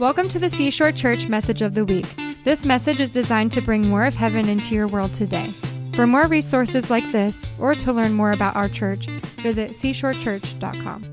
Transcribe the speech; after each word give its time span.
Welcome 0.00 0.28
to 0.28 0.38
the 0.38 0.48
Seashore 0.48 0.92
Church 0.92 1.28
Message 1.28 1.62
of 1.62 1.74
the 1.74 1.84
Week. 1.84 2.06
This 2.44 2.64
message 2.64 2.98
is 3.00 3.12
designed 3.12 3.52
to 3.52 3.60
bring 3.60 3.86
more 3.88 4.04
of 4.04 4.14
heaven 4.14 4.48
into 4.48 4.74
your 4.74 4.88
world 4.88 5.14
today. 5.14 5.46
For 5.94 6.06
more 6.06 6.26
resources 6.26 6.90
like 6.90 7.10
this, 7.12 7.46
or 7.60 7.74
to 7.76 7.92
learn 7.92 8.12
more 8.12 8.32
about 8.32 8.56
our 8.56 8.68
church, 8.68 9.06
visit 9.06 9.70
seashorechurch.com. 9.70 11.04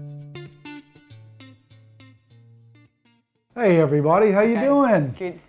Hey 3.53 3.79
everybody, 3.79 4.31
how 4.31 4.41
you 4.41 4.57
Okay. 4.57 4.65
doing? 4.65 5.15
Good. 5.19 5.39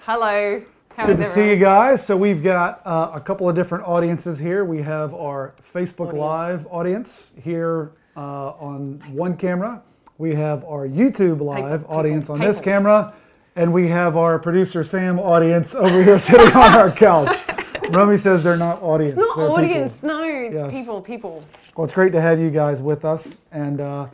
Hello. 0.00 0.62
How 0.96 1.06
Good 1.06 1.20
is 1.20 1.26
to 1.26 1.32
see 1.32 1.48
you 1.48 1.56
guys. 1.56 2.04
So 2.04 2.16
we've 2.16 2.42
got 2.42 2.82
uh, 2.84 3.12
a 3.14 3.20
couple 3.20 3.48
of 3.48 3.54
different 3.54 3.84
audiences 3.86 4.38
here. 4.38 4.64
We 4.64 4.82
have 4.82 5.14
our 5.14 5.54
Facebook 5.72 6.08
Audience. 6.08 6.20
Live 6.20 6.66
audience 6.70 7.26
here 7.42 7.92
uh, 8.16 8.20
on 8.20 9.02
one 9.12 9.36
camera. 9.38 9.82
We 10.22 10.36
have 10.36 10.64
our 10.66 10.86
YouTube 10.86 11.40
Live 11.40 11.80
people, 11.80 11.96
audience 11.96 12.30
on 12.30 12.38
this 12.38 12.60
camera, 12.60 13.12
and 13.56 13.72
we 13.72 13.88
have 13.88 14.16
our 14.16 14.38
producer 14.38 14.84
Sam 14.84 15.18
audience 15.18 15.74
over 15.74 16.00
here 16.00 16.16
sitting 16.20 16.46
on 16.54 16.74
our 16.74 16.92
couch. 16.92 17.36
Romy 17.90 18.16
says 18.16 18.44
they're 18.44 18.56
not 18.56 18.80
audience. 18.84 19.14
It's 19.18 19.18
not 19.18 19.36
they're 19.36 19.46
people. 19.46 19.56
audience, 19.56 20.02
no, 20.04 20.22
it's 20.22 20.54
Yes. 20.54 20.70
people, 20.70 21.00
people. 21.02 21.42
Well, 21.74 21.86
it's 21.86 21.92
great 21.92 22.12
to 22.12 22.20
have 22.20 22.38
you 22.38 22.50
guys 22.50 22.78
with 22.78 23.04
us, 23.04 23.30
and 23.50 23.80
uh, 23.80 24.06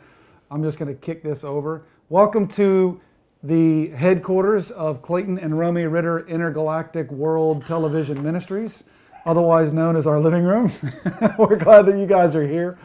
I'm 0.51 0.63
just 0.63 0.79
going 0.79 0.89
to 0.89 0.99
kick 0.99 1.23
this 1.23 1.45
over. 1.45 1.85
Welcome 2.09 2.49
to 2.53 2.99
the 3.43 3.89
headquarters 3.89 4.71
of 4.71 5.03
Clayton 5.03 5.39
and 5.39 5.59
Romy 5.59 5.83
Ritter 5.83 6.27
Intergalactic 6.27 7.13
World 7.13 7.67
Television 7.67 8.23
Ministries, 8.23 8.83
otherwise 9.27 9.75
known 9.75 9.95
as 9.95 10.07
our 10.07 10.21
living 10.21 10.45
room. 10.45 10.73
We're 11.39 11.57
glad 11.57 11.85
that 11.85 11.99
you 11.99 12.07
guys 12.07 12.35
are 12.35 12.49
here, 12.49 12.79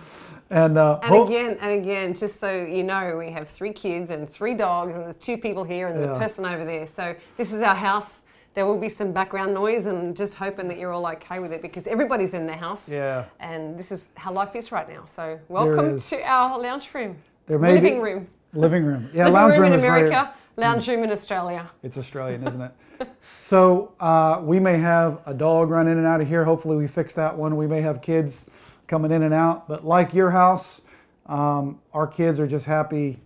and, 0.53 0.77
uh, 0.77 0.99
And 1.01 1.09
hope- 1.11 1.27
again, 1.29 1.57
and 1.61 1.71
again, 1.71 2.13
just 2.13 2.39
so 2.39 2.51
you 2.51 2.83
know, 2.83 3.15
we 3.17 3.31
have 3.31 3.49
three 3.49 3.73
kids 3.73 4.11
and 4.11 4.29
three 4.29 4.53
dogs, 4.53 4.93
and 4.93 5.03
there's 5.03 5.17
two 5.17 5.37
people 5.37 5.63
here, 5.63 5.87
and 5.87 5.95
there's 5.97 6.05
Yeah. 6.05 6.15
a 6.15 6.19
person 6.19 6.45
over 6.45 6.63
there. 6.63 6.85
So 6.85 7.15
this 7.37 7.51
is 7.51 7.63
our 7.63 7.73
house. 7.75 8.21
There 8.53 8.67
will 8.67 8.77
be 8.77 8.87
some 8.89 9.11
background 9.11 9.55
noise, 9.55 9.87
and 9.87 10.15
just 10.15 10.35
hoping 10.35 10.67
that 10.67 10.77
you're 10.77 10.91
all 10.93 11.07
okay 11.07 11.39
with 11.39 11.51
it 11.51 11.63
because 11.63 11.87
everybody's 11.87 12.35
in 12.35 12.45
the 12.45 12.53
house. 12.53 12.87
Yeah. 12.87 13.23
And 13.39 13.75
this 13.79 13.91
is 13.91 14.09
how 14.13 14.31
life 14.31 14.55
is 14.55 14.71
right 14.71 14.87
now. 14.87 15.05
So 15.05 15.39
welcome 15.49 15.99
to 15.99 16.21
our 16.23 16.59
lounge 16.59 16.93
room, 16.93 17.15
There 17.47 17.57
may 17.57 17.69
be- 17.79 17.81
living 17.81 17.99
room, 18.01 18.27
living 18.53 18.85
room. 18.85 19.09
Yeah, 19.13 19.23
living 19.25 19.33
lounge 19.33 19.55
room, 19.57 19.65
in 19.65 19.73
is 19.73 19.81
very- 19.81 20.01
America, 20.07 20.33
lounge 20.55 20.87
room 20.87 21.03
in 21.03 21.11
Australia. 21.11 21.67
It's 21.81 21.97
Australian, 21.97 22.45
isn't 22.47 22.61
it? 22.61 22.71
so 23.41 23.91
uh, 23.99 24.39
we 24.43 24.59
may 24.59 24.77
have 24.77 25.17
a 25.25 25.33
dog 25.33 25.71
run 25.71 25.87
in 25.87 25.97
and 25.97 26.05
out 26.05 26.21
of 26.21 26.27
here. 26.27 26.45
Hopefully, 26.45 26.77
we 26.77 26.85
fix 26.85 27.15
that 27.15 27.35
one. 27.35 27.57
We 27.57 27.65
may 27.65 27.81
have 27.81 28.03
kids 28.03 28.45
coming 28.87 29.11
in 29.11 29.23
and 29.23 29.33
out. 29.33 29.67
But 29.67 29.85
like 29.85 30.13
your 30.13 30.31
house, 30.31 30.81
um, 31.25 31.79
our 31.93 32.07
kids 32.07 32.39
are 32.39 32.47
just 32.47 32.65
happy 32.65 33.19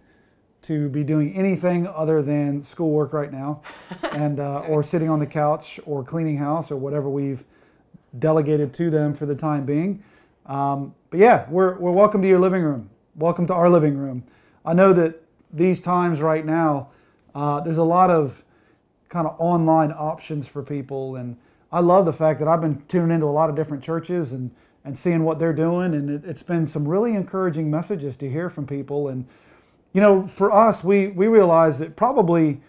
to 0.63 0.89
be 0.89 1.03
doing 1.03 1.33
anything 1.35 1.87
other 1.87 2.21
than 2.21 2.61
schoolwork 2.61 3.13
right 3.13 3.31
now, 3.31 3.61
and 4.11 4.39
uh, 4.39 4.59
or 4.61 4.83
sitting 4.83 5.09
on 5.09 5.19
the 5.19 5.25
couch 5.25 5.79
or 5.85 6.03
cleaning 6.03 6.37
house 6.37 6.71
or 6.71 6.75
whatever 6.75 7.09
we've 7.09 7.43
delegated 8.19 8.73
to 8.73 8.89
them 8.89 9.13
for 9.13 9.25
the 9.25 9.35
time 9.35 9.65
being. 9.65 10.03
Um, 10.45 10.93
but 11.09 11.19
yeah, 11.19 11.45
we're, 11.49 11.77
we're 11.77 11.91
welcome 11.91 12.21
to 12.21 12.27
your 12.27 12.39
living 12.39 12.63
room. 12.63 12.89
Welcome 13.15 13.47
to 13.47 13.53
our 13.53 13.69
living 13.69 13.97
room. 13.97 14.23
I 14.65 14.73
know 14.73 14.93
that 14.93 15.21
these 15.51 15.79
times 15.81 16.19
right 16.21 16.45
now, 16.45 16.89
uh, 17.35 17.59
there's 17.61 17.77
a 17.77 17.83
lot 17.83 18.09
of 18.09 18.43
kind 19.09 19.27
of 19.27 19.35
online 19.39 19.91
options 19.91 20.47
for 20.47 20.63
people, 20.63 21.15
and 21.15 21.37
I 21.71 21.79
love 21.79 22.05
the 22.05 22.13
fact 22.13 22.39
that 22.39 22.47
I've 22.47 22.61
been 22.61 22.81
tuning 22.87 23.11
into 23.11 23.25
a 23.25 23.31
lot 23.31 23.49
of 23.49 23.55
different 23.55 23.83
churches 23.83 24.31
and 24.33 24.51
and 24.87 24.97
seeing 24.97 25.23
what 25.23 25.37
they're 25.37 25.53
doing, 25.53 25.93
and 25.93 26.09
it, 26.09 26.25
it's 26.25 26.43
been 26.43 26.65
some 26.65 26.87
really 26.87 27.13
encouraging 27.13 27.69
messages 27.69 28.15
to 28.17 28.29
hear 28.29 28.49
from 28.49 28.65
people. 28.65 29.09
And 29.09 29.27
you 29.93 30.01
know, 30.01 30.25
for 30.27 30.51
us, 30.51 30.83
we 30.83 31.07
we 31.09 31.27
realize 31.27 31.77
that 31.79 31.95
probably 31.95 32.61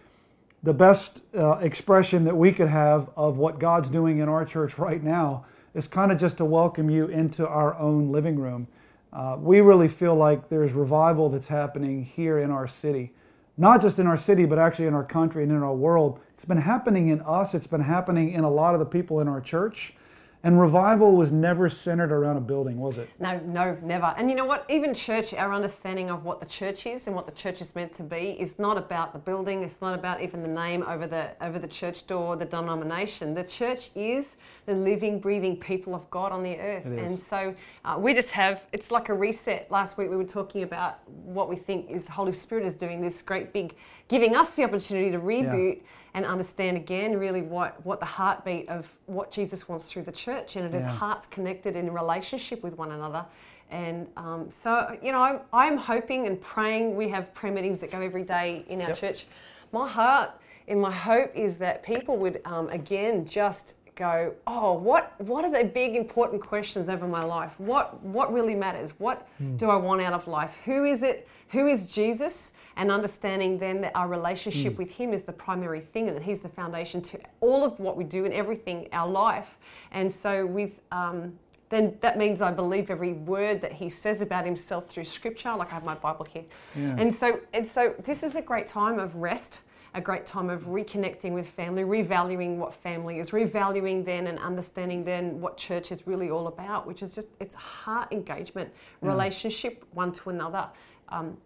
the 0.62 0.74
best 0.74 1.22
uh, 1.36 1.58
expression 1.58 2.24
that 2.24 2.36
we 2.36 2.50
could 2.52 2.68
have 2.68 3.08
of 3.16 3.36
what 3.36 3.60
God's 3.60 3.88
doing 3.88 4.18
in 4.18 4.28
our 4.28 4.44
church 4.44 4.76
right 4.76 5.02
now 5.02 5.46
is 5.74 5.86
kind 5.86 6.10
of 6.10 6.18
just 6.18 6.38
to 6.38 6.44
welcome 6.44 6.90
you 6.90 7.06
into 7.06 7.46
our 7.46 7.78
own 7.78 8.10
living 8.10 8.38
room. 8.38 8.66
Uh, 9.12 9.36
we 9.38 9.60
really 9.60 9.86
feel 9.86 10.16
like 10.16 10.48
there's 10.48 10.72
revival 10.72 11.30
that's 11.30 11.46
happening 11.46 12.04
here 12.04 12.40
in 12.40 12.50
our 12.50 12.66
city, 12.66 13.12
not 13.56 13.80
just 13.80 14.00
in 14.00 14.06
our 14.08 14.16
city, 14.16 14.44
but 14.44 14.58
actually 14.58 14.86
in 14.86 14.94
our 14.94 15.04
country 15.04 15.44
and 15.44 15.52
in 15.52 15.62
our 15.62 15.74
world. 15.74 16.18
It's 16.34 16.44
been 16.44 16.58
happening 16.58 17.08
in 17.08 17.20
us, 17.20 17.54
it's 17.54 17.68
been 17.68 17.80
happening 17.80 18.32
in 18.32 18.42
a 18.42 18.50
lot 18.50 18.74
of 18.74 18.80
the 18.80 18.86
people 18.86 19.20
in 19.20 19.28
our 19.28 19.40
church. 19.40 19.94
And 20.44 20.60
revival 20.60 21.16
was 21.16 21.32
never 21.32 21.68
centered 21.68 22.12
around 22.12 22.36
a 22.36 22.40
building, 22.40 22.78
was 22.78 22.96
it? 22.96 23.08
No, 23.18 23.40
no, 23.40 23.76
never. 23.82 24.14
And 24.16 24.30
you 24.30 24.36
know 24.36 24.44
what? 24.44 24.64
Even 24.70 24.94
church, 24.94 25.34
our 25.34 25.52
understanding 25.52 26.10
of 26.10 26.24
what 26.24 26.38
the 26.38 26.46
church 26.46 26.86
is 26.86 27.08
and 27.08 27.16
what 27.16 27.26
the 27.26 27.32
church 27.32 27.60
is 27.60 27.74
meant 27.74 27.92
to 27.94 28.04
be 28.04 28.36
is 28.38 28.56
not 28.56 28.78
about 28.78 29.12
the 29.12 29.18
building. 29.18 29.64
It's 29.64 29.80
not 29.80 29.98
about 29.98 30.22
even 30.22 30.42
the 30.42 30.48
name 30.48 30.84
over 30.84 31.08
the 31.08 31.32
over 31.40 31.58
the 31.58 31.66
church 31.66 32.06
door, 32.06 32.36
the 32.36 32.44
denomination. 32.44 33.34
The 33.34 33.42
church 33.42 33.90
is 33.96 34.36
the 34.66 34.74
living, 34.74 35.18
breathing 35.18 35.56
people 35.56 35.92
of 35.94 36.08
God 36.10 36.30
on 36.30 36.44
the 36.44 36.56
earth. 36.58 36.84
And 36.84 37.18
so 37.18 37.54
uh, 37.84 37.96
we 37.98 38.14
just 38.14 38.30
have. 38.30 38.64
It's 38.72 38.92
like 38.92 39.08
a 39.08 39.14
reset. 39.14 39.68
Last 39.72 39.98
week 39.98 40.08
we 40.08 40.16
were 40.16 40.24
talking 40.24 40.62
about 40.62 41.00
what 41.08 41.48
we 41.48 41.56
think 41.56 41.90
is 41.90 42.06
Holy 42.06 42.32
Spirit 42.32 42.64
is 42.64 42.74
doing. 42.74 43.00
This 43.00 43.22
great 43.22 43.52
big, 43.52 43.74
giving 44.08 44.34
us 44.34 44.52
the 44.52 44.64
opportunity 44.64 45.10
to 45.10 45.18
reboot 45.18 45.80
and 46.14 46.24
understand 46.24 46.76
again 46.76 47.16
really 47.18 47.42
what 47.42 47.84
what 47.84 48.00
the 48.00 48.06
heartbeat 48.06 48.68
of 48.68 48.88
what 49.06 49.30
Jesus 49.30 49.68
wants 49.68 49.90
through 49.90 50.02
the 50.02 50.12
church, 50.12 50.56
and 50.56 50.66
it 50.66 50.74
is 50.76 50.84
Yeah. 50.84 50.90
hearts 50.90 51.26
connected 51.26 51.76
in 51.76 51.92
relationship 51.92 52.62
with 52.62 52.76
one 52.78 52.92
another. 52.92 53.24
And 53.70 54.06
um, 54.16 54.48
so, 54.50 54.96
you 55.02 55.12
know, 55.12 55.20
I'm, 55.22 55.40
I'm 55.52 55.76
hoping 55.76 56.26
and 56.26 56.40
praying. 56.40 56.96
We 56.96 57.08
have 57.10 57.34
prayer 57.34 57.52
meetings 57.52 57.80
that 57.80 57.90
go 57.90 58.00
every 58.00 58.24
day 58.24 58.64
in 58.68 58.80
our 58.80 58.88
Yep. 58.88 58.96
church. 58.98 59.26
My 59.72 59.86
heart 59.86 60.30
and 60.68 60.80
my 60.80 60.90
hope 60.90 61.30
is 61.34 61.58
that 61.58 61.82
people 61.82 62.16
would, 62.16 62.40
um, 62.46 62.70
again, 62.70 63.26
just 63.26 63.74
go, 63.98 64.34
oh, 64.46 64.72
what, 64.72 65.20
what 65.20 65.44
are 65.44 65.50
the 65.50 65.68
big 65.68 65.96
important 65.96 66.40
questions 66.40 66.88
over 66.88 67.06
my 67.06 67.24
life? 67.24 67.52
What, 67.58 68.00
what 68.02 68.32
really 68.32 68.54
matters? 68.54 68.92
What 68.98 69.26
do 69.56 69.68
I 69.68 69.76
want 69.76 70.00
out 70.00 70.12
of 70.12 70.28
life? 70.28 70.56
Who 70.64 70.84
is 70.84 71.02
it? 71.02 71.28
Who 71.48 71.66
is 71.66 71.92
Jesus? 71.92 72.52
And 72.76 72.92
understanding 72.92 73.58
then 73.58 73.80
that 73.80 73.92
our 73.96 74.06
relationship 74.06 74.78
with 74.78 74.90
Him 74.90 75.12
is 75.12 75.24
the 75.24 75.32
primary 75.32 75.80
thing 75.80 76.06
and 76.06 76.16
that 76.16 76.22
He's 76.22 76.40
the 76.40 76.48
foundation 76.48 77.02
to 77.02 77.18
all 77.40 77.64
of 77.64 77.78
what 77.80 77.96
we 77.96 78.04
do 78.04 78.24
and 78.24 78.32
everything, 78.32 78.88
our 78.92 79.08
life. 79.08 79.58
And 79.90 80.10
so, 80.10 80.46
with 80.46 80.80
um, 80.92 81.32
then 81.70 81.96
that 82.00 82.16
means 82.16 82.40
I 82.40 82.50
believe 82.50 82.90
every 82.90 83.12
word 83.12 83.60
that 83.60 83.72
he 83.72 83.88
says 83.88 84.22
about 84.22 84.44
himself 84.44 84.88
through 84.88 85.04
scripture. 85.04 85.54
Like 85.54 85.70
I 85.70 85.74
have 85.74 85.84
my 85.84 85.94
Bible 85.94 86.24
here. 86.24 86.44
Yeah. 86.74 86.96
And 86.98 87.14
so 87.14 87.40
and 87.52 87.66
so 87.66 87.94
this 88.04 88.22
is 88.22 88.36
a 88.36 88.42
great 88.42 88.66
time 88.66 88.98
of 88.98 89.14
rest, 89.16 89.60
a 89.94 90.00
great 90.00 90.26
time 90.26 90.50
of 90.50 90.64
reconnecting 90.64 91.32
with 91.32 91.48
family, 91.48 91.82
revaluing 91.82 92.56
what 92.56 92.74
family 92.74 93.18
is, 93.18 93.30
revaluing 93.30 94.04
then 94.04 94.26
and 94.26 94.38
understanding 94.38 95.04
then 95.04 95.40
what 95.40 95.56
church 95.56 95.90
is 95.92 96.06
really 96.06 96.30
all 96.30 96.46
about, 96.46 96.86
which 96.86 97.02
is 97.02 97.14
just 97.14 97.28
it's 97.40 97.54
heart 97.54 98.12
engagement, 98.12 98.70
relationship 99.00 99.84
one 99.92 100.12
to 100.12 100.30
another. 100.30 100.68
Um, 101.08 101.36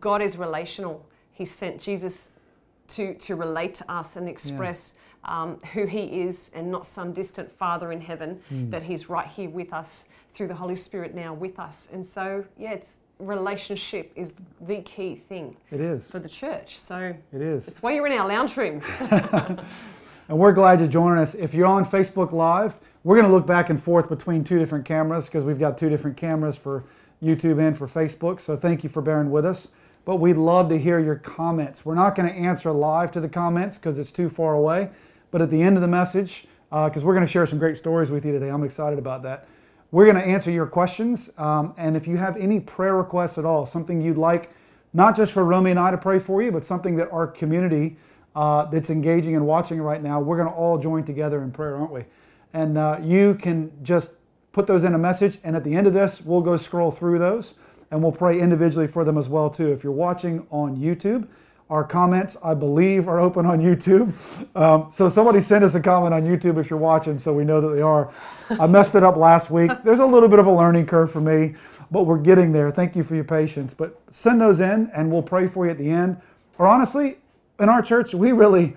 God 0.00 0.22
is 0.22 0.36
relational. 0.36 1.04
He 1.32 1.44
sent 1.44 1.80
Jesus 1.80 2.30
to, 2.88 3.14
to 3.14 3.36
relate 3.36 3.74
to 3.74 3.92
us 3.92 4.16
and 4.16 4.28
express 4.28 4.94
um, 5.24 5.58
who 5.72 5.86
He 5.86 6.22
is 6.22 6.50
and 6.54 6.70
not 6.70 6.86
some 6.86 7.12
distant 7.12 7.50
Father 7.52 7.92
in 7.92 8.00
heaven, 8.00 8.40
that 8.70 8.82
He's 8.82 9.08
right 9.08 9.26
here 9.26 9.50
with 9.50 9.72
us 9.72 10.06
through 10.34 10.48
the 10.48 10.54
Holy 10.54 10.76
Spirit 10.76 11.14
now 11.14 11.34
with 11.34 11.58
us. 11.58 11.88
And 11.92 12.04
so, 12.04 12.44
yeah, 12.58 12.72
it's 12.72 13.00
relationship 13.18 14.12
is 14.14 14.34
the 14.66 14.80
key 14.82 15.16
thing 15.28 15.56
It 15.70 15.80
is. 15.80 16.06
for 16.06 16.18
the 16.18 16.28
church. 16.28 16.78
So 16.78 17.14
It 17.32 17.40
is. 17.40 17.66
it's 17.68 17.82
why 17.82 17.92
you're 17.94 18.06
in 18.06 18.12
our 18.18 18.28
lounge 18.28 18.56
room. 18.56 18.82
And 20.28 20.38
we're 20.38 20.52
glad 20.52 20.78
you're 20.80 20.88
joining 20.90 21.22
us. 21.22 21.34
If 21.34 21.54
you're 21.54 21.66
on 21.66 21.86
Facebook 21.86 22.32
Live, 22.32 22.74
we're 23.02 23.16
going 23.16 23.26
to 23.26 23.32
look 23.32 23.46
back 23.46 23.70
and 23.70 23.82
forth 23.82 24.10
between 24.10 24.44
two 24.44 24.58
different 24.58 24.84
cameras 24.84 25.24
because 25.24 25.42
we've 25.42 25.58
got 25.58 25.78
two 25.78 25.88
different 25.88 26.18
cameras 26.18 26.54
for 26.54 26.84
YouTube 27.22 27.58
and 27.66 27.76
for 27.76 27.88
Facebook. 27.88 28.42
So 28.42 28.54
thank 28.54 28.84
you 28.84 28.90
for 28.90 29.00
bearing 29.00 29.30
with 29.30 29.46
us. 29.46 29.68
But 30.04 30.16
we'd 30.16 30.36
love 30.36 30.68
to 30.68 30.78
hear 30.78 30.98
your 30.98 31.14
comments. 31.14 31.82
We're 31.86 31.94
not 31.94 32.14
going 32.14 32.28
to 32.28 32.34
answer 32.34 32.70
live 32.72 33.10
to 33.12 33.20
the 33.20 33.28
comments 33.28 33.76
because 33.78 33.98
it's 33.98 34.12
too 34.12 34.28
far 34.28 34.52
away. 34.52 34.90
But 35.30 35.40
at 35.40 35.50
the 35.50 35.62
end 35.62 35.76
of 35.76 35.80
the 35.82 35.88
message, 35.88 36.46
uh, 36.72 36.90
because 36.90 37.04
we're 37.04 37.14
going 37.14 37.26
to 37.26 37.32
share 37.32 37.46
some 37.46 37.58
great 37.58 37.78
stories 37.78 38.10
with 38.10 38.26
you 38.26 38.32
today, 38.32 38.50
I'm 38.50 38.64
excited 38.64 38.98
about 38.98 39.22
that. 39.22 39.48
We're 39.90 40.04
going 40.04 40.16
to 40.16 40.22
answer 40.22 40.50
your 40.50 40.66
questions. 40.66 41.30
Um, 41.38 41.74
and 41.78 41.96
if 41.96 42.06
you 42.06 42.16
have 42.16 42.36
any 42.36 42.60
prayer 42.60 42.96
requests 42.96 43.38
at 43.38 43.44
all, 43.44 43.64
something 43.64 44.00
you'd 44.02 44.18
like, 44.18 44.50
not 44.92 45.16
just 45.16 45.32
for 45.32 45.44
Romy 45.44 45.70
and 45.70 45.80
I 45.80 45.90
to 45.90 45.98
pray 45.98 46.18
for 46.18 46.42
you, 46.42 46.52
but 46.52 46.64
something 46.64 46.96
that 46.96 47.10
our 47.10 47.26
community 47.26 47.96
uh, 48.36 48.66
that's 48.66 48.90
engaging 48.90 49.34
and 49.34 49.46
watching 49.46 49.80
right 49.80 50.02
now, 50.02 50.20
we're 50.20 50.36
going 50.36 50.48
to 50.48 50.54
all 50.54 50.78
join 50.78 51.04
together 51.04 51.42
in 51.42 51.50
prayer, 51.50 51.76
aren't 51.76 51.92
we? 51.92 52.04
And 52.52 52.76
uh, 52.76 52.98
you 53.02 53.34
can 53.34 53.72
just 53.82 54.12
put 54.52 54.66
those 54.66 54.84
in 54.84 54.94
a 54.94 54.98
message, 54.98 55.38
and 55.44 55.54
at 55.56 55.64
the 55.64 55.74
end 55.74 55.86
of 55.86 55.94
this, 55.94 56.20
we'll 56.20 56.40
go 56.40 56.56
scroll 56.56 56.90
through 56.90 57.18
those 57.18 57.54
and 57.90 58.02
we'll 58.02 58.12
pray 58.12 58.38
individually 58.38 58.86
for 58.86 59.04
them 59.04 59.16
as 59.16 59.28
well 59.28 59.48
too. 59.48 59.72
If 59.72 59.82
you're 59.82 59.92
watching 59.92 60.46
on 60.50 60.76
YouTube, 60.76 61.26
our 61.70 61.84
comments, 61.84 62.36
I 62.42 62.54
believe, 62.54 63.08
are 63.08 63.20
open 63.20 63.44
on 63.44 63.60
YouTube. 63.60 64.12
Um, 64.56 64.88
so 64.90 65.08
somebody 65.08 65.40
send 65.40 65.64
us 65.64 65.74
a 65.74 65.80
comment 65.80 66.14
on 66.14 66.22
YouTube 66.24 66.58
if 66.58 66.70
you're 66.70 66.78
watching, 66.78 67.18
so 67.18 67.32
we 67.32 67.44
know 67.44 67.60
that 67.60 67.74
they 67.74 67.82
are. 67.82 68.10
I 68.58 68.66
messed 68.66 68.94
it 68.94 69.02
up 69.02 69.16
last 69.16 69.50
week. 69.50 69.70
There's 69.84 69.98
a 70.00 70.06
little 70.06 70.28
bit 70.28 70.38
of 70.38 70.46
a 70.46 70.52
learning 70.52 70.86
curve 70.86 71.12
for 71.12 71.20
me, 71.20 71.54
but 71.90 72.04
we're 72.04 72.18
getting 72.18 72.52
there. 72.52 72.70
Thank 72.70 72.96
you 72.96 73.02
for 73.02 73.14
your 73.14 73.24
patience. 73.24 73.74
But 73.74 74.00
send 74.10 74.40
those 74.40 74.60
in, 74.60 74.90
and 74.94 75.10
we'll 75.12 75.22
pray 75.22 75.46
for 75.46 75.66
you 75.66 75.70
at 75.70 75.78
the 75.78 75.90
end. 75.90 76.16
Or 76.58 76.66
honestly, 76.66 77.18
in 77.60 77.68
our 77.68 77.82
church, 77.82 78.14
we 78.14 78.32
really 78.32 78.76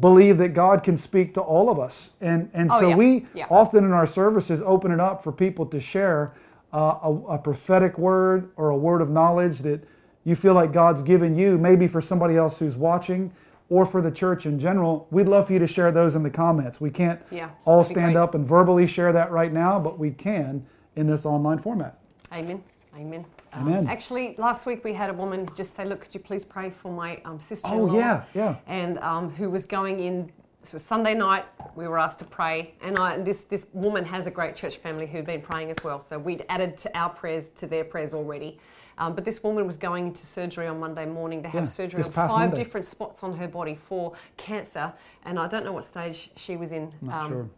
believe 0.00 0.36
that 0.36 0.50
God 0.50 0.82
can 0.82 0.98
speak 0.98 1.32
to 1.34 1.40
all 1.40 1.70
of 1.70 1.78
us. 1.78 2.10
And, 2.20 2.50
and 2.52 2.70
Oh, 2.70 2.80
so 2.80 2.88
yeah. 2.90 2.96
we 2.96 3.26
Yeah. 3.32 3.46
often 3.50 3.82
in 3.82 3.92
our 3.92 4.06
services 4.06 4.60
open 4.62 4.90
it 4.92 5.00
up 5.00 5.22
for 5.24 5.32
people 5.32 5.64
to 5.66 5.80
share 5.80 6.34
uh, 6.74 6.98
a, 7.02 7.12
a 7.30 7.38
prophetic 7.38 7.96
word 7.96 8.50
or 8.56 8.68
a 8.68 8.76
word 8.76 9.00
of 9.00 9.08
knowledge 9.08 9.60
that 9.60 9.82
you 10.26 10.34
feel 10.34 10.54
like 10.54 10.72
God's 10.72 11.02
given 11.02 11.38
you, 11.38 11.56
maybe 11.56 11.86
for 11.86 12.00
somebody 12.00 12.36
else 12.36 12.58
who's 12.58 12.74
watching 12.74 13.32
or 13.68 13.86
for 13.86 14.02
the 14.02 14.10
church 14.10 14.44
in 14.44 14.58
general. 14.58 15.06
We'd 15.12 15.28
love 15.28 15.46
for 15.46 15.52
you 15.52 15.60
to 15.60 15.68
share 15.68 15.92
those 15.92 16.16
in 16.16 16.24
the 16.24 16.30
comments. 16.30 16.80
We 16.80 16.90
can't 16.90 17.20
Yeah, 17.30 17.50
all 17.64 17.84
stand 17.84 18.16
up 18.16 18.34
and 18.34 18.46
verbally 18.46 18.88
share 18.88 19.12
that 19.12 19.30
right 19.30 19.52
now, 19.52 19.78
but 19.78 19.98
we 19.98 20.10
can 20.10 20.66
in 20.96 21.06
this 21.06 21.24
online 21.24 21.60
format. 21.60 21.98
Amen. 22.32 22.62
Amen. 22.96 23.24
Um, 23.52 23.68
Amen. 23.68 23.86
actually, 23.86 24.34
last 24.36 24.66
week 24.66 24.82
we 24.82 24.92
had 24.92 25.10
a 25.10 25.12
woman 25.12 25.48
just 25.54 25.74
say, 25.74 25.84
"Look, 25.84 26.00
could 26.00 26.14
you 26.14 26.20
please 26.20 26.44
pray 26.44 26.70
for 26.70 26.90
my 26.90 27.20
um, 27.24 27.38
sister-in-law?" 27.38 27.92
Oh, 27.92 27.96
yeah, 27.96 28.24
yeah. 28.34 28.56
And 28.66 28.98
um, 28.98 29.30
who 29.30 29.48
was 29.48 29.64
going 29.64 30.00
in? 30.00 30.30
So 30.62 30.70
it 30.70 30.72
was 30.74 30.84
Sunday 30.84 31.14
night. 31.14 31.44
We 31.76 31.86
were 31.86 31.98
asked 31.98 32.18
to 32.20 32.24
pray, 32.24 32.74
and 32.82 32.98
I, 32.98 33.18
this 33.18 33.42
this 33.42 33.66
woman 33.72 34.04
has 34.04 34.26
a 34.26 34.30
great 34.30 34.56
church 34.56 34.78
family 34.78 35.06
who'd 35.06 35.26
been 35.26 35.42
praying 35.42 35.70
as 35.70 35.76
well. 35.84 36.00
So 36.00 36.18
we'd 36.18 36.44
added 36.48 36.76
to 36.78 36.98
our 36.98 37.10
prayers 37.10 37.50
to 37.50 37.66
their 37.66 37.84
prayers 37.84 38.14
already. 38.14 38.58
Um, 38.98 39.14
but 39.14 39.24
this 39.24 39.42
woman 39.42 39.66
was 39.66 39.76
going 39.76 40.06
into 40.06 40.24
surgery 40.24 40.66
on 40.66 40.80
Monday 40.80 41.04
morning 41.06 41.42
to 41.42 41.48
have 41.48 41.62
Yeah, 41.62 41.66
surgery 41.66 42.02
on 42.02 42.10
five 42.12 42.30
Monday. 42.30 42.56
different 42.56 42.86
spots 42.86 43.22
on 43.22 43.36
her 43.36 43.48
body 43.48 43.74
for 43.74 44.14
cancer, 44.36 44.92
and 45.24 45.38
I 45.38 45.48
don't 45.48 45.64
know 45.64 45.72
what 45.72 45.84
stage 45.84 46.30
she 46.36 46.56
was 46.56 46.72
in. 46.72 46.92
Not 47.02 47.24
Um, 47.24 47.30
sure. 47.30 47.50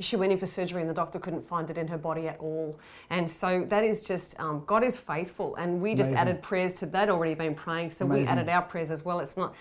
she 0.00 0.16
went 0.16 0.32
in 0.32 0.38
for 0.38 0.46
surgery 0.46 0.80
and 0.80 0.88
the 0.90 0.94
doctor 0.94 1.18
couldn't 1.18 1.42
find 1.42 1.68
it 1.70 1.76
in 1.78 1.86
her 1.86 1.98
body 1.98 2.26
at 2.26 2.38
all. 2.40 2.78
And 3.10 3.30
so 3.30 3.64
that 3.68 3.84
is 3.84 4.02
just, 4.02 4.38
um, 4.40 4.64
God 4.66 4.82
is 4.82 4.96
faithful. 4.96 5.54
And 5.56 5.80
we 5.80 5.94
just 5.94 6.08
Amazing. 6.10 6.18
added 6.28 6.42
prayers 6.42 6.74
to 6.76 6.86
that, 6.86 7.10
already 7.10 7.34
been 7.34 7.54
praying. 7.54 7.90
So 7.90 8.06
Amazing. 8.06 8.22
we 8.24 8.28
added 8.28 8.48
our 8.48 8.62
prayers 8.62 8.90
as 8.90 9.04
well. 9.04 9.20
It's 9.20 9.36
not, 9.36 9.54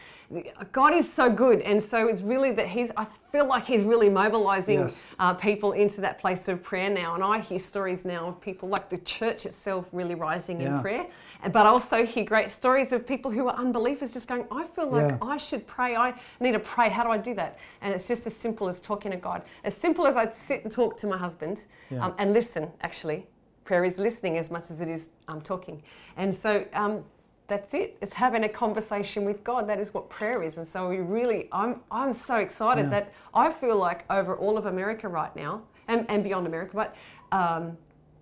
God 0.71 0.93
is 0.93 1.11
so 1.11 1.29
good. 1.29 1.61
And 1.61 1.81
so 1.81 2.07
it's 2.07 2.21
really 2.21 2.51
that 2.51 2.67
He's, 2.67 2.91
I 2.95 3.07
feel 3.31 3.45
like 3.47 3.65
He's 3.65 3.83
really 3.83 4.09
mobilizing 4.09 4.81
Yes. 4.81 4.97
uh, 5.17 5.33
people 5.33 5.71
into 5.71 6.01
that 6.01 6.19
place 6.19 6.47
of 6.47 6.61
prayer 6.61 6.89
now. 6.89 7.15
And 7.15 7.23
I 7.23 7.39
hear 7.39 7.57
stories 7.57 8.05
now 8.05 8.27
of 8.27 8.39
people 8.39 8.69
like 8.69 8.89
the 8.89 8.99
church 8.99 9.45
itself 9.47 9.89
really 9.91 10.13
rising 10.15 10.61
Yeah. 10.61 10.75
in 10.75 10.81
prayer. 10.81 11.07
But 11.51 11.65
I 11.65 11.69
also 11.69 12.05
hear 12.05 12.23
great 12.23 12.49
stories 12.49 12.91
of 12.93 13.07
people 13.07 13.31
who 13.31 13.47
are 13.47 13.55
unbelievers 13.55 14.13
just 14.13 14.27
going, 14.27 14.45
I 14.51 14.65
feel 14.65 14.87
like 14.87 15.09
Yeah. 15.11 15.17
I 15.21 15.37
should 15.37 15.65
pray. 15.65 15.95
I 15.95 16.13
need 16.39 16.51
to 16.51 16.59
pray. 16.59 16.89
How 16.89 17.03
do 17.03 17.09
I 17.09 17.17
do 17.17 17.33
that? 17.33 17.57
And 17.81 17.91
it's 17.93 18.07
just 18.07 18.27
as 18.27 18.35
simple 18.35 18.67
as 18.67 18.79
talking 18.81 19.09
to 19.11 19.17
God. 19.17 19.41
As 19.63 19.75
simple 19.75 20.05
as 20.05 20.15
I'd 20.15 20.35
sit 20.35 20.63
and 20.63 20.71
talk 20.71 20.95
to 20.97 21.07
my 21.07 21.17
husband 21.17 21.65
Yeah. 21.89 22.05
um, 22.05 22.13
and 22.19 22.33
listen, 22.33 22.71
actually. 22.81 23.27
Prayer 23.65 23.85
is 23.85 23.99
listening 23.99 24.37
as 24.39 24.49
much 24.49 24.71
as 24.71 24.81
it 24.81 24.87
is 24.87 25.09
um, 25.27 25.41
talking. 25.41 25.83
And 26.17 26.33
so 26.33 26.65
um, 26.73 27.03
that's 27.49 27.73
it. 27.73 27.97
It's 28.01 28.13
having 28.13 28.43
a 28.45 28.49
conversation 28.49 29.25
with 29.25 29.43
God. 29.43 29.67
That 29.67 29.79
is 29.79 29.93
what 29.93 30.09
prayer 30.09 30.41
is. 30.43 30.57
And 30.57 30.67
so 30.67 30.87
we 30.87 30.97
really, 30.97 31.49
I'm, 31.51 31.81
I'm 31.91 32.13
so 32.13 32.37
excited 32.37 32.85
Yeah. 32.85 32.89
that 32.91 33.13
I 33.33 33.51
feel 33.51 33.77
like 33.77 34.05
over 34.09 34.35
all 34.37 34.57
of 34.57 34.65
America 34.67 35.07
right 35.07 35.35
now 35.35 35.63
and, 35.87 36.05
and 36.09 36.23
beyond 36.23 36.47
America, 36.47 36.71
but 36.75 36.95
um, 37.31 37.77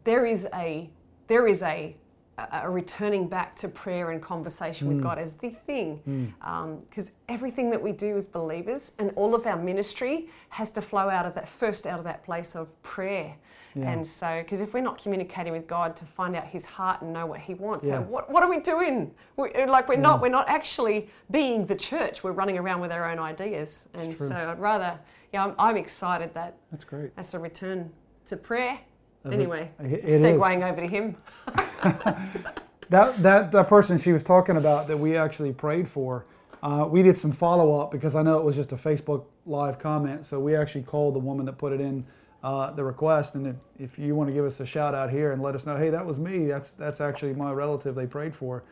there 0.06 0.26
is 0.26 0.48
a, 0.54 0.90
there 1.28 1.48
is 1.48 1.62
a, 1.62 1.96
a 2.38 2.70
returning 2.70 3.28
back 3.28 3.56
to 3.56 3.68
prayer 3.68 4.12
and 4.12 4.22
conversation 4.22 4.88
Mm. 4.88 4.94
with 4.94 5.04
God 5.04 5.18
as 5.18 5.36
the 5.36 5.50
thing. 5.50 6.34
Because 6.90 7.10
everything 7.28 7.72
that 7.72 7.82
we 7.82 7.92
do 7.92 8.16
as 8.16 8.28
believers 8.28 8.92
and 9.00 9.12
all 9.16 9.34
of 9.34 9.48
our 9.48 9.58
ministry 9.58 10.30
has 10.50 10.72
to 10.74 10.82
flow 10.82 11.10
out 11.10 11.26
of 11.26 11.34
that, 11.36 11.48
first 11.48 11.88
out 11.88 11.98
of 11.98 12.06
that 12.06 12.24
place 12.24 12.56
of 12.56 12.68
prayer. 12.84 13.36
Yeah. 13.74 13.90
And 13.92 14.06
so, 14.06 14.42
because 14.44 14.62
if 14.62 14.74
we're 14.74 14.82
not 14.82 14.98
communicating 15.02 15.54
with 15.54 15.68
God 15.68 15.96
to 15.98 16.06
find 16.06 16.36
out 16.36 16.46
His 16.46 16.66
heart 16.66 17.02
and 17.02 17.12
know 17.14 17.26
what 17.26 17.40
He 17.40 17.54
wants, 17.54 17.86
Yeah. 17.88 17.98
so 17.98 18.02
what, 18.04 18.30
what 18.30 18.42
are 18.44 18.50
we 18.50 18.60
doing? 18.60 19.14
We, 19.36 19.52
like 19.66 19.88
we're 19.88 19.96
Yeah. 19.96 20.02
not, 20.02 20.22
we're 20.22 20.30
not 20.30 20.48
actually 20.50 21.10
being 21.32 21.66
the 21.66 21.76
church. 21.76 22.24
We're 22.24 22.32
running 22.32 22.58
around 22.58 22.82
with 22.82 22.92
our 22.92 23.10
own 23.10 23.20
ideas. 23.20 23.88
And 23.94 24.16
so, 24.16 24.36
I'd 24.36 24.60
rather, 24.60 25.00
yeah, 25.34 25.44
I'm, 25.44 25.56
I'm 25.60 25.78
excited 25.78 26.34
that 26.36 26.56
That's 26.72 26.84
great. 26.86 27.16
that's 27.16 27.34
a 27.34 27.40
return 27.40 27.92
to 28.28 28.38
prayer. 28.38 28.80
Anyway, 29.26 29.72
it- 29.80 30.06
segueing 30.06 30.70
over 30.70 30.82
to 30.82 30.88
Him. 30.88 31.16
That, 32.90 33.22
that, 33.22 33.52
that 33.52 33.68
person 33.68 33.98
she 33.98 34.14
was 34.14 34.24
talking 34.24 34.56
about 34.56 34.88
that 34.88 34.98
we 34.98 35.18
actually 35.18 35.52
prayed 35.52 35.90
for, 35.90 36.26
uh, 36.64 36.88
we 36.90 37.04
did 37.04 37.18
some 37.18 37.34
follow 37.34 37.78
up 37.80 37.92
because 37.92 38.16
I 38.16 38.24
know 38.24 38.38
it 38.40 38.46
was 38.46 38.56
just 38.56 38.72
a 38.72 38.78
Facebook 38.78 39.26
live 39.46 39.78
comment. 39.78 40.26
So 40.26 40.40
we 40.40 40.56
actually 40.56 40.84
called 40.84 41.16
the 41.16 41.20
woman 41.20 41.46
that 41.48 41.58
put 41.58 41.74
it 41.74 41.82
in 41.82 42.06
uh, 42.44 42.72
the 42.72 42.84
request. 42.86 43.36
And 43.36 43.48
if, 43.48 43.56
if 43.78 44.00
you 44.00 44.16
want 44.16 44.30
to 44.30 44.34
give 44.34 44.46
us 44.46 44.60
a 44.62 44.66
shout 44.66 44.96
out 44.96 45.10
here 45.10 45.34
and 45.34 45.42
let 45.42 45.54
us 45.54 45.66
know, 45.66 45.76
hey, 45.76 45.90
that 45.90 46.06
was 46.06 46.18
me, 46.18 46.48
that's, 46.48 46.72
that's 46.72 47.02
actually 47.02 47.34
my 47.34 47.52
relative 47.52 47.94
they 47.94 48.08
prayed 48.08 48.34
for. 48.34 48.64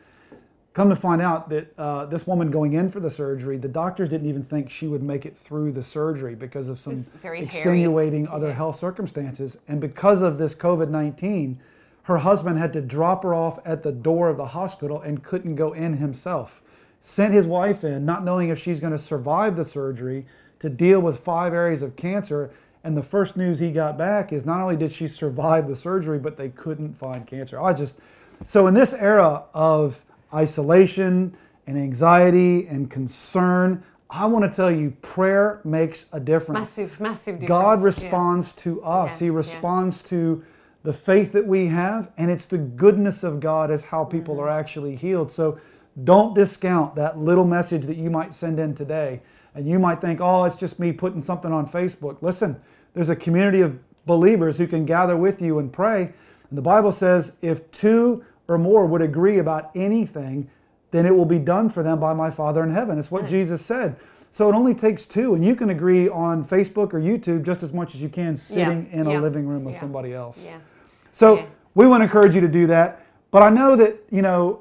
Come 0.76 0.90
to 0.90 0.94
find 0.94 1.22
out 1.22 1.48
that 1.48 1.72
uh, 1.78 2.04
this 2.04 2.26
woman 2.26 2.50
going 2.50 2.74
in 2.74 2.90
for 2.90 3.00
the 3.00 3.10
surgery, 3.10 3.56
the 3.56 3.66
doctors 3.66 4.10
didn't 4.10 4.28
even 4.28 4.44
think 4.44 4.68
she 4.68 4.86
would 4.86 5.02
make 5.02 5.24
it 5.24 5.34
through 5.38 5.72
the 5.72 5.82
surgery 5.82 6.34
because 6.34 6.68
of 6.68 6.78
some 6.78 6.96
very 7.22 7.46
hairy. 7.46 7.46
extenuating 7.46 8.28
other 8.28 8.52
health 8.52 8.78
circumstances. 8.78 9.56
And 9.68 9.80
because 9.80 10.20
of 10.20 10.36
this 10.36 10.54
COVID 10.54 10.90
19, 10.90 11.58
her 12.02 12.18
husband 12.18 12.58
had 12.58 12.74
to 12.74 12.82
drop 12.82 13.22
her 13.22 13.34
off 13.34 13.58
at 13.64 13.84
the 13.84 13.90
door 13.90 14.28
of 14.28 14.36
the 14.36 14.48
hospital 14.48 15.00
and 15.00 15.22
couldn't 15.22 15.54
go 15.54 15.72
in 15.72 15.96
himself. 15.96 16.60
Sent 17.00 17.32
his 17.32 17.46
wife 17.46 17.82
in, 17.82 18.04
not 18.04 18.22
knowing 18.22 18.50
if 18.50 18.62
she's 18.62 18.78
going 18.78 18.92
to 18.92 18.98
survive 18.98 19.56
the 19.56 19.64
surgery, 19.64 20.26
to 20.58 20.68
deal 20.68 21.00
with 21.00 21.20
five 21.20 21.54
areas 21.54 21.80
of 21.80 21.96
cancer. 21.96 22.50
And 22.84 22.94
the 22.94 23.02
first 23.02 23.34
news 23.34 23.58
he 23.58 23.72
got 23.72 23.96
back 23.96 24.30
is 24.30 24.44
not 24.44 24.60
only 24.60 24.76
did 24.76 24.92
she 24.92 25.08
survive 25.08 25.68
the 25.68 25.76
surgery, 25.76 26.18
but 26.18 26.36
they 26.36 26.50
couldn't 26.50 26.98
find 26.98 27.26
cancer. 27.26 27.58
I 27.58 27.72
just, 27.72 27.96
so 28.44 28.66
in 28.66 28.74
this 28.74 28.92
era 28.92 29.44
of 29.54 30.02
isolation 30.34 31.36
and 31.66 31.78
anxiety 31.78 32.66
and 32.68 32.90
concern, 32.90 33.82
I 34.08 34.26
want 34.26 34.50
to 34.50 34.54
tell 34.54 34.70
you, 34.70 34.92
prayer 35.02 35.60
makes 35.64 36.04
a 36.12 36.20
difference. 36.20 36.58
Massive, 36.60 37.00
massive 37.00 37.40
difference. 37.40 37.48
God 37.48 37.78
Yeah. 37.80 37.84
responds 37.84 38.52
to 38.54 38.82
us. 38.82 39.12
Yeah, 39.12 39.18
He 39.18 39.26
yeah. 39.26 39.32
responds 39.32 40.02
to 40.04 40.42
the 40.84 40.92
faith 40.92 41.32
that 41.32 41.46
we 41.46 41.66
have, 41.66 42.10
and 42.16 42.30
it's 42.30 42.46
the 42.46 42.58
goodness 42.58 43.24
of 43.24 43.40
God 43.40 43.70
as 43.72 43.84
how 43.84 44.04
people 44.04 44.36
Mm-hmm. 44.36 44.44
are 44.44 44.50
actually 44.50 44.94
healed. 44.94 45.32
So 45.32 45.58
don't 46.04 46.34
discount 46.34 46.94
that 46.94 47.18
little 47.18 47.44
message 47.44 47.86
that 47.86 47.96
you 47.96 48.10
might 48.10 48.32
send 48.34 48.60
in 48.60 48.74
today. 48.74 49.22
And 49.54 49.66
you 49.66 49.78
might 49.78 50.00
think, 50.00 50.20
oh, 50.20 50.44
it's 50.44 50.54
just 50.54 50.78
me 50.78 50.92
putting 50.92 51.20
something 51.22 51.50
on 51.52 51.66
Facebook. 51.66 52.18
Listen, 52.20 52.56
there's 52.94 53.08
a 53.08 53.16
community 53.16 53.62
of 53.62 53.78
believers 54.04 54.58
who 54.58 54.66
can 54.66 54.84
gather 54.84 55.16
with 55.16 55.40
you 55.42 55.58
and 55.58 55.72
pray. 55.72 56.12
And 56.50 56.56
the 56.58 56.62
Bible 56.62 56.92
says, 56.92 57.32
if 57.42 57.68
two 57.72 58.22
or 58.48 58.58
more 58.58 58.86
would 58.86 59.02
agree 59.02 59.38
about 59.38 59.70
anything, 59.74 60.48
then 60.90 61.06
it 61.06 61.14
will 61.14 61.24
be 61.26 61.38
done 61.38 61.68
for 61.68 61.82
them 61.82 61.98
by 61.98 62.12
my 62.12 62.30
Father 62.30 62.62
in 62.62 62.70
heaven. 62.70 62.98
It's 62.98 63.10
what 63.10 63.26
Jesus 63.26 63.64
said. 63.64 63.96
So 64.32 64.48
it 64.50 64.54
only 64.54 64.74
takes 64.74 65.06
two, 65.06 65.34
and 65.34 65.44
you 65.44 65.54
can 65.54 65.70
agree 65.70 66.08
on 66.08 66.44
Facebook 66.44 66.92
or 66.92 67.00
YouTube 67.00 67.42
just 67.44 67.62
as 67.62 67.72
much 67.72 67.94
as 67.94 68.02
you 68.02 68.08
can 68.08 68.36
sitting 68.36 68.88
in 68.92 69.06
yeah, 69.06 69.18
a 69.18 69.20
living 69.20 69.46
room 69.46 69.64
with 69.64 69.74
yeah, 69.74 69.80
somebody 69.80 70.12
else. 70.12 70.38
Yeah. 70.44 70.58
So 71.10 71.36
Yeah. 71.36 71.46
we 71.74 71.86
want 71.86 72.02
to 72.02 72.04
encourage 72.04 72.34
you 72.34 72.42
to 72.42 72.48
do 72.48 72.66
that. 72.66 73.04
But 73.30 73.42
I 73.42 73.50
know 73.50 73.76
that, 73.76 73.98
you 74.10 74.22
know, 74.22 74.60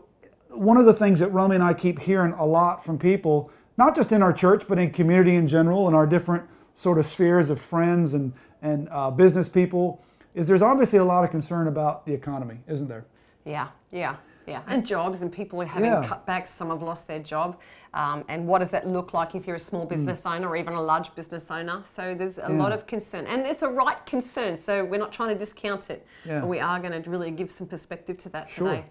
one 0.50 0.78
of 0.78 0.86
the 0.86 0.94
things 0.94 1.20
that 1.20 1.28
Romy 1.30 1.56
and 1.56 1.64
I 1.64 1.74
keep 1.74 2.00
hearing 2.00 2.32
a 2.34 2.46
lot 2.46 2.86
from 2.86 2.98
people, 2.98 3.52
not 3.78 3.96
just 3.96 4.14
in 4.14 4.24
our 4.24 4.32
church, 4.32 4.64
but 4.68 4.80
in 4.80 4.92
community 4.92 5.36
in 5.36 5.48
general, 5.48 5.88
and 5.88 5.96
our 5.96 6.08
different 6.08 6.46
sort 6.76 6.98
of 6.98 7.06
spheres 7.06 7.50
of 7.50 7.60
friends 7.60 8.14
and, 8.14 8.32
and 8.62 8.88
uh, 8.92 9.12
business 9.12 9.50
people, 9.50 10.02
is 10.34 10.48
there's 10.48 10.62
obviously 10.62 11.00
a 11.00 11.04
lot 11.06 11.24
of 11.26 11.32
concern 11.32 11.68
about 11.68 12.06
the 12.06 12.14
economy, 12.14 12.60
isn't 12.68 12.88
there? 12.88 13.06
Yeah, 13.46 13.68
yeah, 13.92 14.16
yeah. 14.48 14.62
And 14.68 14.86
jobs 14.86 15.22
and 15.22 15.32
people 15.32 15.62
are 15.62 15.66
having 15.66 15.92
Yeah. 15.92 16.04
cutbacks. 16.04 16.48
Some 16.48 16.70
have 16.70 16.82
lost 16.82 17.08
their 17.08 17.20
job. 17.20 17.58
Um, 17.94 18.26
and 18.28 18.46
what 18.48 18.60
does 18.60 18.72
that 18.72 18.88
look 18.88 19.14
like 19.14 19.36
if 19.36 19.48
you're 19.48 19.56
a 19.56 19.60
small 19.60 19.86
business 19.86 20.26
owner 20.26 20.50
or 20.50 20.58
even 20.58 20.74
a 20.74 20.82
large 20.82 21.14
business 21.16 21.50
owner? 21.50 21.82
So 21.90 22.14
there's 22.16 22.38
a 22.40 22.48
Hmm. 22.48 22.58
Yeah. 22.58 22.64
lot 22.64 22.72
of 22.74 22.86
concern. 22.88 23.26
And 23.28 23.46
it's 23.46 23.62
a 23.62 23.70
right 23.70 24.04
concern. 24.06 24.56
So 24.58 24.84
we're 24.84 25.00
not 25.00 25.14
trying 25.14 25.30
to 25.30 25.36
discount 25.36 25.90
it. 25.90 26.06
Yeah. 26.26 26.42
But 26.42 26.50
we 26.50 26.60
are 26.60 26.80
going 26.80 27.02
to 27.02 27.10
really 27.10 27.32
give 27.32 27.50
some 27.52 27.68
perspective 27.68 28.18
to 28.18 28.30
that 28.30 28.50
Sure. 28.50 28.68
today. 28.68 28.86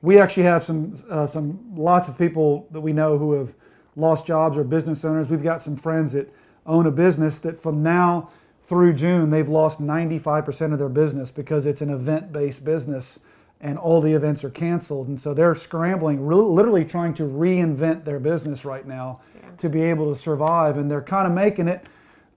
We 0.00 0.18
actually 0.20 0.44
have 0.44 0.62
some 0.62 0.94
uh, 1.10 1.26
some 1.26 1.58
lots 1.76 2.06
of 2.08 2.16
people 2.16 2.68
that 2.70 2.80
we 2.80 2.92
know 2.92 3.18
who 3.18 3.32
have 3.32 3.52
lost 3.96 4.24
jobs 4.26 4.56
or 4.56 4.62
business 4.62 5.04
owners. 5.04 5.28
We've 5.28 5.42
got 5.42 5.60
some 5.60 5.74
friends 5.76 6.12
that 6.12 6.32
own 6.66 6.86
a 6.86 6.90
business 6.92 7.40
that 7.40 7.60
from 7.60 7.82
now 7.82 8.30
through 8.62 8.92
June 8.92 9.28
they've 9.30 9.48
lost 9.48 9.80
95% 9.80 10.72
of 10.72 10.78
their 10.78 10.88
business 10.90 11.30
because 11.32 11.66
it's 11.66 11.80
an 11.80 11.90
event-based 11.90 12.64
business 12.64 13.18
and 13.60 13.78
all 13.78 14.00
the 14.00 14.12
events 14.12 14.44
are 14.44 14.50
canceled 14.50 15.08
and 15.08 15.20
so 15.20 15.34
they're 15.34 15.54
scrambling 15.54 16.26
literally 16.28 16.84
trying 16.84 17.12
to 17.12 17.24
reinvent 17.24 18.04
their 18.04 18.20
business 18.20 18.64
right 18.64 18.86
now 18.86 19.20
Yeah. 19.34 19.50
to 19.58 19.68
be 19.68 19.82
able 19.82 20.14
to 20.14 20.20
survive 20.20 20.78
and 20.78 20.90
they're 20.90 21.02
kind 21.02 21.26
of 21.26 21.32
making 21.32 21.68
it 21.68 21.84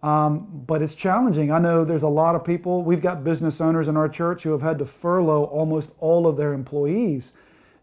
um, 0.04 0.64
but 0.66 0.82
it's 0.82 0.96
challenging. 0.96 1.52
I 1.52 1.60
know 1.60 1.86
there's 1.86 2.04
a 2.04 2.08
lot 2.08 2.36
of 2.36 2.44
people. 2.44 2.82
We've 2.84 3.02
got 3.02 3.24
business 3.24 3.62
owners 3.62 3.88
in 3.88 3.96
our 3.96 4.10
church 4.10 4.44
who 4.44 4.52
have 4.52 4.62
had 4.62 4.80
to 4.80 4.86
furlough 4.86 5.44
almost 5.46 5.92
all 6.00 6.26
of 6.26 6.38
their 6.38 6.54
employees. 6.54 7.32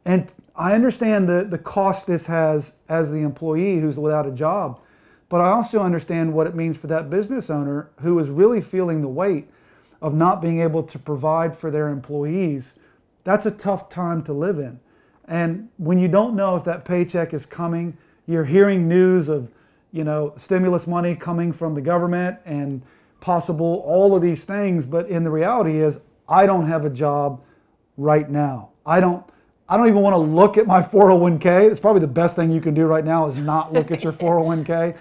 And 0.04 0.30
I 0.56 0.72
understand 0.72 1.28
the, 1.28 1.46
the 1.48 1.58
cost 1.58 2.06
this 2.06 2.26
has 2.26 2.72
as 2.88 3.10
the 3.10 3.18
employee 3.18 3.78
who's 3.78 3.96
without 3.96 4.26
a 4.26 4.32
job. 4.32 4.80
But 5.28 5.42
I 5.42 5.50
also 5.50 5.80
understand 5.80 6.32
what 6.32 6.46
it 6.46 6.56
means 6.56 6.76
for 6.76 6.88
that 6.88 7.10
business 7.10 7.50
owner 7.50 7.90
who 8.00 8.18
is 8.18 8.28
really 8.28 8.60
feeling 8.60 9.02
the 9.02 9.08
weight 9.08 9.48
of 10.00 10.14
not 10.14 10.40
being 10.40 10.60
able 10.60 10.82
to 10.84 10.98
provide 10.98 11.56
for 11.56 11.70
their 11.70 11.88
employees. 11.88 12.74
That's 13.24 13.46
a 13.46 13.50
tough 13.50 13.88
time 13.88 14.22
to 14.24 14.32
live 14.32 14.58
in. 14.58 14.80
And 15.26 15.68
when 15.76 15.98
you 15.98 16.08
don't 16.08 16.34
know 16.34 16.56
if 16.56 16.64
that 16.64 16.84
paycheck 16.84 17.34
is 17.34 17.44
coming, 17.44 17.96
you're 18.26 18.44
hearing 18.44 18.88
news 18.88 19.28
of, 19.28 19.48
you 19.92 20.04
know, 20.04 20.32
stimulus 20.36 20.86
money 20.86 21.14
coming 21.14 21.52
from 21.52 21.74
the 21.74 21.80
government 21.80 22.38
and 22.44 22.82
possible 23.20 23.82
all 23.86 24.16
of 24.16 24.22
these 24.22 24.44
things. 24.44 24.86
But 24.86 25.08
in 25.08 25.24
the 25.24 25.30
reality 25.30 25.80
is, 25.80 25.98
I 26.28 26.46
don't 26.46 26.66
have 26.66 26.84
a 26.84 26.90
job 26.90 27.42
right 27.96 28.28
now. 28.30 28.70
I 28.86 29.00
don't. 29.00 29.24
I 29.70 29.76
don't 29.76 29.88
even 29.88 30.00
want 30.00 30.14
to 30.14 30.18
look 30.18 30.56
at 30.56 30.66
my 30.66 30.80
401k. 30.82 31.70
It's 31.70 31.80
probably 31.80 32.00
the 32.00 32.06
best 32.06 32.36
thing 32.36 32.50
you 32.50 32.60
can 32.60 32.72
do 32.72 32.86
right 32.86 33.04
now 33.04 33.26
is 33.26 33.36
not 33.36 33.72
look 33.72 33.90
at 33.90 34.02
your 34.02 34.12
401k. 34.14 34.96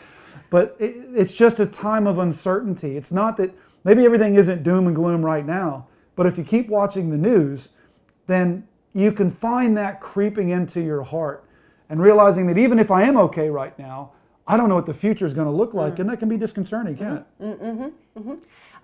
But 0.49 0.75
it, 0.79 0.95
it's 1.15 1.33
just 1.33 1.59
a 1.61 1.65
time 1.65 2.05
of 2.05 2.19
uncertainty. 2.19 2.97
It's 2.97 3.11
not 3.11 3.37
that 3.37 3.53
maybe 3.85 4.03
everything 4.03 4.35
isn't 4.35 4.63
doom 4.63 4.87
and 4.87 4.95
gloom 4.95 5.23
right 5.23 5.45
now, 5.45 5.87
but 6.17 6.25
if 6.25 6.37
you 6.37 6.43
keep 6.43 6.67
watching 6.67 7.09
the 7.09 7.17
news, 7.17 7.69
then 8.27 8.67
you 8.93 9.11
can 9.11 9.31
find 9.31 9.75
that 9.77 9.99
creeping 9.99 10.49
into 10.49 10.81
your 10.81 11.03
heart 11.03 11.43
and 11.89 12.01
realizing 12.01 12.47
that 12.47 12.57
even 12.57 12.79
if 12.79 12.91
I 12.91 13.03
am 13.03 13.17
okay 13.17 13.49
right 13.49 13.77
now, 13.79 14.11
I 14.47 14.55
don't 14.55 14.69
know 14.69 14.75
what 14.75 14.85
the 14.85 14.93
future 14.93 15.25
is 15.25 15.33
going 15.33 15.47
to 15.47 15.51
look 15.51 15.73
like, 15.73 15.95
mm. 15.95 15.99
and 15.99 16.09
that 16.09 16.17
can 16.19 16.29
be 16.29 16.37
disconcerting, 16.37 16.95
can 16.95 17.23
mm-hmm. 17.41 17.43
it? 17.43 17.61
Mm-hmm. 17.61 18.19
Mm-hmm. 18.19 18.33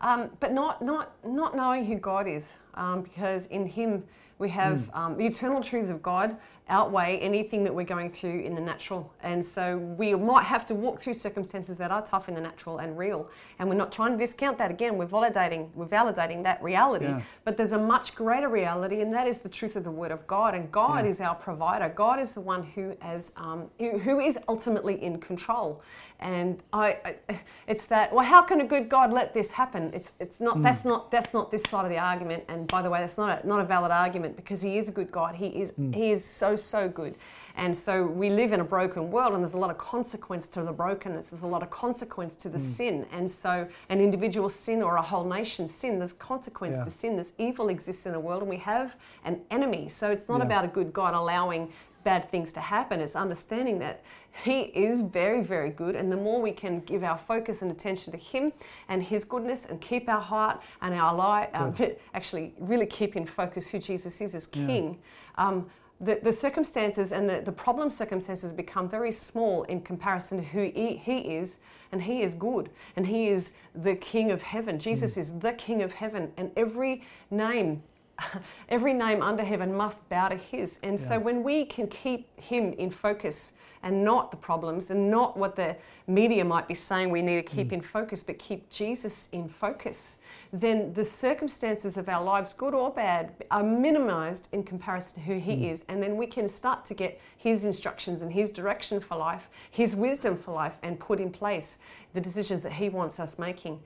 Um, 0.01 0.29
but 0.39 0.51
not 0.51 0.81
not 0.81 1.13
not 1.25 1.55
knowing 1.55 1.85
who 1.85 1.95
God 1.95 2.27
is, 2.27 2.57
um, 2.75 3.01
because 3.01 3.46
in 3.48 3.65
Him 3.65 4.03
we 4.39 4.50
have 4.50 4.80
mm. 4.80 4.98
um, 4.98 5.18
the 5.18 5.25
eternal 5.25 5.62
truths 5.62 5.89
of 5.89 6.01
God 6.01 6.38
outweigh 6.70 7.18
anything 7.20 7.63
that 7.63 7.75
we're 7.75 7.86
going 7.86 8.10
through 8.10 8.39
in 8.39 8.56
the 8.56 8.62
natural. 8.62 9.13
And 9.22 9.44
so 9.44 9.77
we 9.77 10.15
might 10.15 10.44
have 10.44 10.65
to 10.68 10.75
walk 10.75 11.00
through 11.00 11.13
circumstances 11.13 11.77
that 11.77 11.92
are 11.92 12.01
tough 12.01 12.30
in 12.30 12.36
the 12.36 12.42
natural 12.42 12.77
and 12.80 12.98
real. 12.98 13.30
And 13.60 13.68
we're 13.68 13.75
not 13.75 13.92
trying 13.92 14.13
to 14.13 14.18
discount 14.18 14.58
that 14.60 14.72
again. 14.72 14.98
We're 14.98 15.06
validating, 15.06 15.70
we're 15.75 15.86
validating 15.86 16.42
that 16.44 16.63
reality. 16.63 17.06
Yeah. 17.06 17.22
But 17.44 17.58
there's 17.58 17.74
a 17.74 17.77
much 17.77 18.15
greater 18.15 18.48
reality, 18.48 19.01
and 19.01 19.13
that 19.13 19.27
is 19.27 19.39
the 19.39 19.50
truth 19.50 19.75
of 19.75 19.84
the 19.84 19.92
Word 19.92 20.12
of 20.12 20.25
God. 20.25 20.56
And 20.56 20.72
God 20.72 21.03
yeah. 21.03 21.12
is 21.12 21.20
our 21.20 21.36
provider. 21.36 21.89
God 21.89 22.20
is 22.20 22.34
the 22.34 22.42
one 22.42 22.63
who 22.63 22.96
has 23.00 23.34
um, 23.36 23.70
who 23.80 24.20
is 24.20 24.39
ultimately 24.48 25.01
in 25.03 25.20
control. 25.20 25.82
And 26.20 26.63
I, 26.72 26.98
I, 27.03 27.39
it's 27.68 27.86
that. 27.88 28.13
Well, 28.13 28.25
how 28.25 28.42
can 28.42 28.62
a 28.62 28.65
good 28.65 28.88
God 28.88 29.12
let 29.12 29.34
this 29.34 29.51
happen? 29.51 29.92
It's 29.94 30.13
it's 30.20 30.39
not. 30.39 30.58
Mm. 30.58 30.63
That's 30.63 30.86
not. 30.86 31.12
That's 31.12 31.34
not 31.34 31.51
this 31.51 31.63
side 31.63 31.84
of 31.84 31.92
the 31.92 31.98
argument. 31.98 32.46
And 32.48 32.62
by 32.67 32.82
the 32.82 32.89
way, 32.89 33.00
that's 33.00 33.17
not 33.17 33.43
a, 33.43 33.48
not 33.48 33.60
a 33.60 33.63
valid 33.63 33.91
argument 33.91 34.36
because 34.36 34.62
He 34.62 34.77
is 34.77 34.88
a 34.88 34.91
good 34.91 35.12
God. 35.12 35.36
He 35.36 35.48
is 35.48 35.72
mm. 35.72 35.93
He 35.93 36.12
is 36.12 36.24
so 36.25 36.55
so, 36.55 36.89
good. 36.89 37.15
And 37.55 37.75
so 37.75 38.05
we 38.05 38.29
live 38.29 38.51
in 38.51 38.60
a 38.60 38.63
broken 38.63 39.12
world, 39.12 39.34
and 39.34 39.43
there's 39.43 39.53
a 39.53 39.60
lot 39.60 39.70
of 39.70 39.77
consequence 39.77 40.48
to 40.50 40.63
the 40.63 40.72
brokenness. 40.72 41.29
There's 41.29 41.43
a 41.43 41.48
lot 41.48 41.62
of 41.62 41.70
consequence 41.70 42.36
to 42.38 42.50
the 42.50 42.58
mm. 42.58 42.62
sin. 42.62 43.05
And 43.12 43.29
so, 43.29 43.67
an 43.89 44.01
individual 44.01 44.50
sin 44.50 44.82
or 44.82 44.96
a 44.96 45.01
whole 45.01 45.24
nation 45.24 45.67
sin, 45.67 46.00
there's 46.00 46.13
consequence 46.13 46.77
yeah. 46.77 46.84
to 46.84 46.91
sin. 46.91 47.15
There's 47.15 47.34
evil 47.38 47.70
exists 47.70 48.05
in 48.05 48.13
the 48.13 48.20
world, 48.20 48.41
and 48.41 48.50
we 48.50 48.58
have 48.58 48.96
an 49.24 49.41
enemy. 49.51 49.88
So, 49.88 50.10
it's 50.10 50.27
not 50.27 50.39
yeah. 50.39 50.46
about 50.46 50.65
a 50.65 50.70
good 50.70 50.93
God 50.93 51.13
allowing 51.13 51.72
bad 52.03 52.29
things 52.29 52.51
to 52.53 52.60
happen. 52.60 53.00
It's 53.00 53.15
understanding 53.15 53.79
that 53.79 54.03
He 54.43 54.62
is 54.62 55.01
very, 55.01 55.41
very 55.41 55.69
good. 55.69 55.95
And 55.95 56.12
the 56.12 56.17
more 56.17 56.41
we 56.41 56.51
can 56.51 56.79
give 56.81 57.03
our 57.03 57.17
focus 57.17 57.62
and 57.62 57.72
attention 57.72 58.12
to 58.13 58.17
Him 58.17 58.51
and 58.89 59.01
His 59.01 59.25
goodness 59.25 59.65
and 59.65 59.79
keep 59.81 60.10
our 60.10 60.22
heart 60.22 60.62
and 60.81 60.93
our 60.93 61.13
light, 61.13 61.50
um, 61.53 61.75
actually, 62.13 62.53
really 62.60 62.86
keep 62.86 63.15
in 63.15 63.25
focus 63.25 63.67
who 63.67 63.79
Jesus 63.79 64.19
is 64.22 64.36
as 64.36 64.48
King. 64.48 64.98
Yeah. 65.38 65.48
Um, 65.48 65.69
the, 66.03 66.19
the 66.22 66.33
circumstances 66.33 67.12
and 67.12 67.29
the, 67.29 67.41
the 67.41 67.51
problem 67.51 67.89
circumstances 67.89 68.51
become 68.51 68.89
very 68.89 69.12
small 69.12 69.63
in 69.63 69.81
comparison 69.81 70.38
to 70.38 70.43
who 70.43 70.63
he, 70.63 70.95
he 70.98 71.36
is, 71.36 71.60
and 71.91 72.01
he 72.01 72.24
is 72.24 72.36
good, 72.36 72.69
and 72.95 73.07
he 73.07 73.29
is 73.29 73.51
the 73.75 73.95
King 73.95 74.31
of 74.31 74.41
heaven. 74.41 74.77
Jesus 74.77 75.15
mm. 75.15 75.19
is 75.19 75.39
the 75.39 75.53
King 75.53 75.81
of 75.81 75.93
heaven, 75.93 76.31
and 76.38 76.51
every 76.57 77.03
name 77.31 77.81
every 78.70 78.93
name 78.93 79.22
under 79.22 79.43
heaven 79.43 79.74
must 79.74 80.08
bow 80.10 80.29
to 80.29 80.36
his. 80.36 80.79
And 80.84 81.00
yeah. 81.00 81.05
so 81.05 81.20
when 81.20 81.43
we 81.43 81.65
can 81.65 81.88
keep 81.88 82.27
him 82.39 82.74
in 82.74 82.89
focus 82.89 83.53
and 83.82 84.03
not 84.03 84.32
the 84.32 84.38
problems 84.38 84.91
and 84.91 85.12
not 85.12 85.36
what 85.36 85.55
the 85.55 85.75
media 86.08 86.43
might 86.43 86.67
be 86.67 86.74
saying 86.74 87.10
we 87.10 87.22
need 87.22 87.36
to 87.36 87.55
keep 87.55 87.70
mm. 87.70 87.74
in 87.74 87.82
focus, 87.82 88.24
but 88.24 88.39
keep 88.39 88.70
Jesus 88.70 89.27
in 89.34 89.50
focus, 89.50 90.20
then 90.53 90.93
the 90.93 91.03
circumstances 91.03 91.98
of 91.98 92.08
our 92.08 92.24
lives, 92.24 92.53
good 92.53 92.74
or 92.74 92.91
bad, 92.91 93.34
are 93.51 93.63
minimized 93.63 94.48
in 94.53 94.63
comparison 94.63 95.15
to 95.15 95.22
who 95.22 95.38
he 95.38 95.55
mm. 95.55 95.72
is. 95.72 95.84
And 95.89 96.01
then 96.01 96.15
we 96.15 96.27
can 96.27 96.48
start 96.48 96.86
to 96.86 96.93
get 96.93 97.20
his 97.38 97.65
instructions 97.65 98.22
and 98.22 98.32
his 98.32 98.51
direction 98.51 99.01
for 99.01 99.17
life, 99.17 99.50
his 99.72 99.96
wisdom 99.96 100.38
for 100.38 100.53
life, 100.53 100.77
and 100.82 100.98
put 101.00 101.20
in 101.20 101.29
place 101.29 101.77
the 102.13 102.22
decisions 102.22 102.63
that 102.63 102.74
he 102.74 102.89
wants 102.89 103.20
us 103.20 103.38
making 103.38 103.79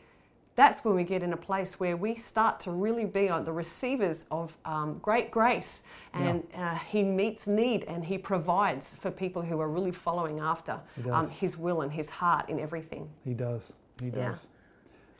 that's 0.57 0.83
when 0.83 0.95
we 0.95 1.03
get 1.03 1.21
in 1.21 1.33
a 1.33 1.37
place 1.37 1.79
where 1.79 1.95
we 1.95 2.15
start 2.15 2.59
to 2.59 2.71
really 2.71 3.05
be 3.05 3.29
on 3.29 3.45
the 3.45 3.51
receivers 3.51 4.25
of 4.31 4.57
um, 4.65 4.97
great 5.03 5.29
grace 5.31 5.83
and 6.13 6.43
yeah. 6.51 6.71
uh, 6.71 6.75
he 6.75 7.03
meets 7.03 7.47
need 7.47 7.83
and 7.85 8.03
he 8.03 8.17
provides 8.17 8.95
for 8.95 9.11
people 9.11 9.41
who 9.41 9.61
are 9.61 9.69
really 9.69 9.91
following 9.91 10.39
after 10.39 10.77
um, 11.11 11.29
his 11.29 11.57
will 11.57 11.81
and 11.81 11.93
his 11.93 12.09
heart 12.09 12.49
in 12.49 12.59
everything 12.59 13.07
he 13.23 13.33
does 13.33 13.61
he 14.01 14.09
does 14.09 14.17
yeah. 14.19 14.35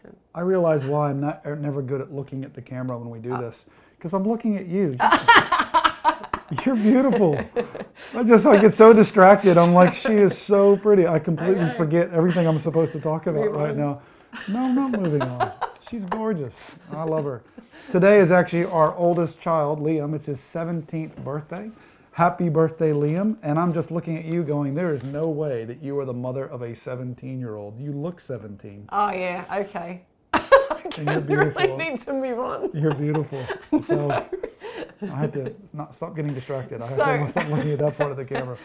so. 0.01 0.09
i 0.35 0.41
realize 0.41 0.83
why 0.83 1.09
i'm 1.09 1.21
not 1.21 1.41
er, 1.45 1.55
never 1.55 1.81
good 1.81 2.01
at 2.01 2.11
looking 2.11 2.43
at 2.43 2.53
the 2.53 2.61
camera 2.61 2.97
when 2.97 3.09
we 3.09 3.19
do 3.19 3.31
uh. 3.33 3.39
this 3.39 3.65
because 3.95 4.13
i'm 4.13 4.27
looking 4.27 4.57
at 4.57 4.65
you 4.65 4.97
You're 6.65 6.77
beautiful. 6.77 7.37
I 8.13 8.23
just 8.23 8.45
I 8.45 8.57
get 8.57 8.73
so 8.73 8.93
distracted. 8.93 9.57
I'm 9.57 9.73
like, 9.73 9.93
she 9.93 10.13
is 10.13 10.37
so 10.37 10.77
pretty. 10.77 11.05
I 11.05 11.19
completely 11.19 11.69
forget 11.71 12.09
everything 12.11 12.47
I'm 12.47 12.59
supposed 12.59 12.93
to 12.93 13.01
talk 13.01 13.27
about 13.27 13.53
right 13.53 13.75
now. 13.75 14.01
No, 14.47 14.59
I'm 14.59 14.75
not 14.75 14.91
moving 14.91 15.21
on. 15.21 15.51
She's 15.89 16.05
gorgeous. 16.05 16.75
I 16.91 17.03
love 17.03 17.25
her. 17.25 17.43
Today 17.91 18.19
is 18.19 18.31
actually 18.31 18.65
our 18.65 18.93
oldest 18.95 19.39
child, 19.39 19.79
Liam. 19.79 20.13
It's 20.13 20.25
his 20.25 20.39
17th 20.39 21.15
birthday. 21.23 21.71
Happy 22.11 22.49
birthday, 22.49 22.91
Liam. 22.91 23.37
And 23.43 23.57
I'm 23.57 23.73
just 23.73 23.91
looking 23.91 24.17
at 24.17 24.25
you 24.25 24.43
going, 24.43 24.73
there 24.75 24.93
is 24.93 25.03
no 25.03 25.29
way 25.29 25.65
that 25.65 25.81
you 25.81 25.97
are 25.99 26.05
the 26.05 26.13
mother 26.13 26.45
of 26.45 26.61
a 26.61 26.75
17 26.75 27.39
year 27.39 27.55
old. 27.55 27.79
You 27.79 27.91
look 27.91 28.19
17. 28.19 28.89
Oh, 28.91 29.11
yeah, 29.11 29.45
okay. 29.51 30.03
and 30.97 31.07
you're 31.07 31.21
beautiful. 31.21 31.61
really 31.61 31.77
need 31.77 32.01
to 32.01 32.13
move 32.13 32.39
on. 32.39 32.71
You're 32.73 32.93
beautiful. 32.93 33.45
So 33.83 34.27
I 35.01 35.05
had 35.05 35.33
to 35.33 35.53
not 35.73 35.93
stop 35.95 36.15
getting 36.15 36.33
distracted. 36.33 36.81
I 36.81 36.87
had 36.87 37.25
to 37.25 37.29
stop 37.29 37.47
looking 37.49 37.71
at 37.71 37.79
that 37.79 37.97
part 37.97 38.11
of 38.11 38.17
the 38.17 38.25
camera. 38.25 38.57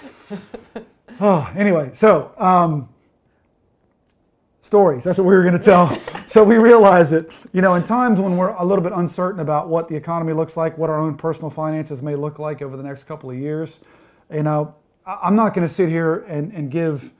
Oh, 1.20 1.50
anyway, 1.56 1.90
so 1.92 2.32
um, 2.38 2.88
stories. 4.72 5.04
That's 5.04 5.18
what 5.18 5.26
we 5.26 5.34
were 5.34 5.42
going 5.42 5.58
to 5.58 5.62
tell. 5.62 6.00
so 6.26 6.42
we 6.42 6.56
realize 6.56 7.10
that, 7.10 7.30
you 7.52 7.60
know, 7.60 7.74
in 7.74 7.84
times 7.84 8.18
when 8.18 8.38
we're 8.38 8.54
a 8.54 8.64
little 8.64 8.82
bit 8.82 8.94
uncertain 8.94 9.40
about 9.40 9.68
what 9.68 9.86
the 9.86 9.94
economy 9.94 10.32
looks 10.32 10.56
like, 10.56 10.78
what 10.78 10.88
our 10.88 10.98
own 10.98 11.14
personal 11.14 11.50
finances 11.50 12.00
may 12.00 12.16
look 12.16 12.38
like 12.38 12.62
over 12.62 12.74
the 12.78 12.82
next 12.82 13.04
couple 13.04 13.30
of 13.30 13.36
years, 13.36 13.80
you 14.32 14.42
know, 14.42 14.74
I'm 15.04 15.36
not 15.36 15.52
going 15.52 15.68
to 15.68 15.74
sit 15.74 15.90
here 15.90 16.20
and, 16.20 16.54
and 16.54 16.70
give 16.70 17.10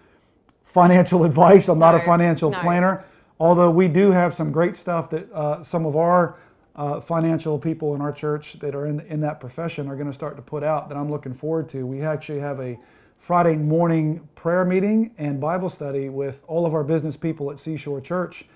financial 0.65 1.25
advice. 1.27 1.69
I'm 1.69 1.79
not 1.79 1.95
no, 1.95 2.01
a 2.01 2.05
financial 2.07 2.51
no. 2.51 2.59
planner, 2.61 3.05
although 3.39 3.71
we 3.71 3.87
do 3.87 4.13
have 4.13 4.33
some 4.33 4.51
great 4.51 4.75
stuff 4.75 5.11
that 5.11 5.31
uh, 5.31 5.63
some 5.63 5.85
of 5.85 5.95
our 5.95 6.39
uh, 6.75 7.03
financial 7.03 7.59
people 7.59 7.95
in 7.95 8.01
our 8.01 8.13
church 8.13 8.55
that 8.61 8.75
are 8.75 8.87
in, 8.87 9.01
in 9.01 9.21
that 9.21 9.41
profession 9.41 9.89
are 9.89 9.97
going 9.97 10.09
to 10.09 10.15
start 10.15 10.37
to 10.37 10.43
put 10.43 10.65
out 10.65 10.89
that 10.89 10.97
I'm 10.97 11.11
looking 11.11 11.35
forward 11.35 11.69
to. 11.69 11.85
We 11.85 12.01
actually 12.01 12.41
have 12.41 12.61
a 12.61 12.79
Friday 13.23 13.55
morning 13.55 14.29
prayer 14.35 14.65
meeting 14.65 15.13
and 15.17 15.41
Bible 15.41 15.71
study 15.71 16.09
with 16.09 16.41
all 16.49 16.67
of 16.67 16.75
our 16.75 16.83
business 16.83 17.17
people 17.17 17.53
at 17.53 17.61
Seashore 17.61 18.01
Church. 18.01 18.47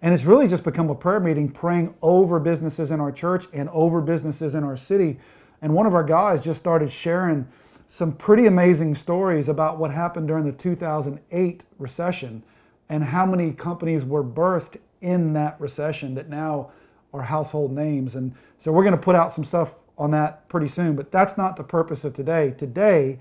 And 0.00 0.14
it's 0.14 0.24
really 0.24 0.48
just 0.48 0.64
become 0.64 0.88
a 0.88 0.94
prayer 0.94 1.20
meeting 1.20 1.50
praying 1.50 1.94
over 2.00 2.40
businesses 2.40 2.90
in 2.90 3.00
our 3.00 3.12
church 3.12 3.46
and 3.52 3.68
over 3.68 4.00
businesses 4.00 4.54
in 4.54 4.64
our 4.64 4.78
city. 4.78 5.18
And 5.60 5.74
one 5.74 5.84
of 5.84 5.92
our 5.92 6.02
guys 6.02 6.40
just 6.40 6.58
started 6.58 6.90
sharing 6.90 7.46
some 7.90 8.12
pretty 8.12 8.46
amazing 8.46 8.94
stories 8.94 9.50
about 9.50 9.76
what 9.76 9.90
happened 9.90 10.28
during 10.28 10.46
the 10.46 10.52
2008 10.52 11.64
recession 11.78 12.42
and 12.88 13.04
how 13.04 13.26
many 13.26 13.52
companies 13.52 14.06
were 14.06 14.24
birthed 14.24 14.78
in 15.02 15.34
that 15.34 15.60
recession 15.60 16.14
that 16.14 16.30
now 16.30 16.70
are 17.12 17.20
household 17.20 17.72
names. 17.72 18.14
And 18.14 18.34
so 18.58 18.72
we're 18.72 18.84
going 18.84 18.96
to 18.96 19.02
put 19.02 19.16
out 19.16 19.34
some 19.34 19.44
stuff 19.44 19.74
on 19.98 20.12
that 20.12 20.48
pretty 20.48 20.68
soon, 20.68 20.96
but 20.96 21.12
that's 21.12 21.36
not 21.36 21.56
the 21.56 21.62
purpose 21.62 22.04
of 22.04 22.14
today. 22.14 22.54
Today, 22.56 23.18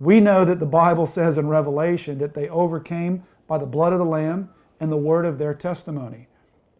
we 0.00 0.20
know 0.20 0.44
that 0.44 0.60
the 0.60 0.66
Bible 0.66 1.06
says 1.06 1.38
in 1.38 1.48
Revelation 1.48 2.18
that 2.18 2.34
they 2.34 2.48
overcame 2.48 3.22
by 3.46 3.58
the 3.58 3.66
blood 3.66 3.92
of 3.92 3.98
the 3.98 4.04
Lamb 4.04 4.50
and 4.80 4.90
the 4.90 4.96
word 4.96 5.24
of 5.24 5.38
their 5.38 5.54
testimony. 5.54 6.26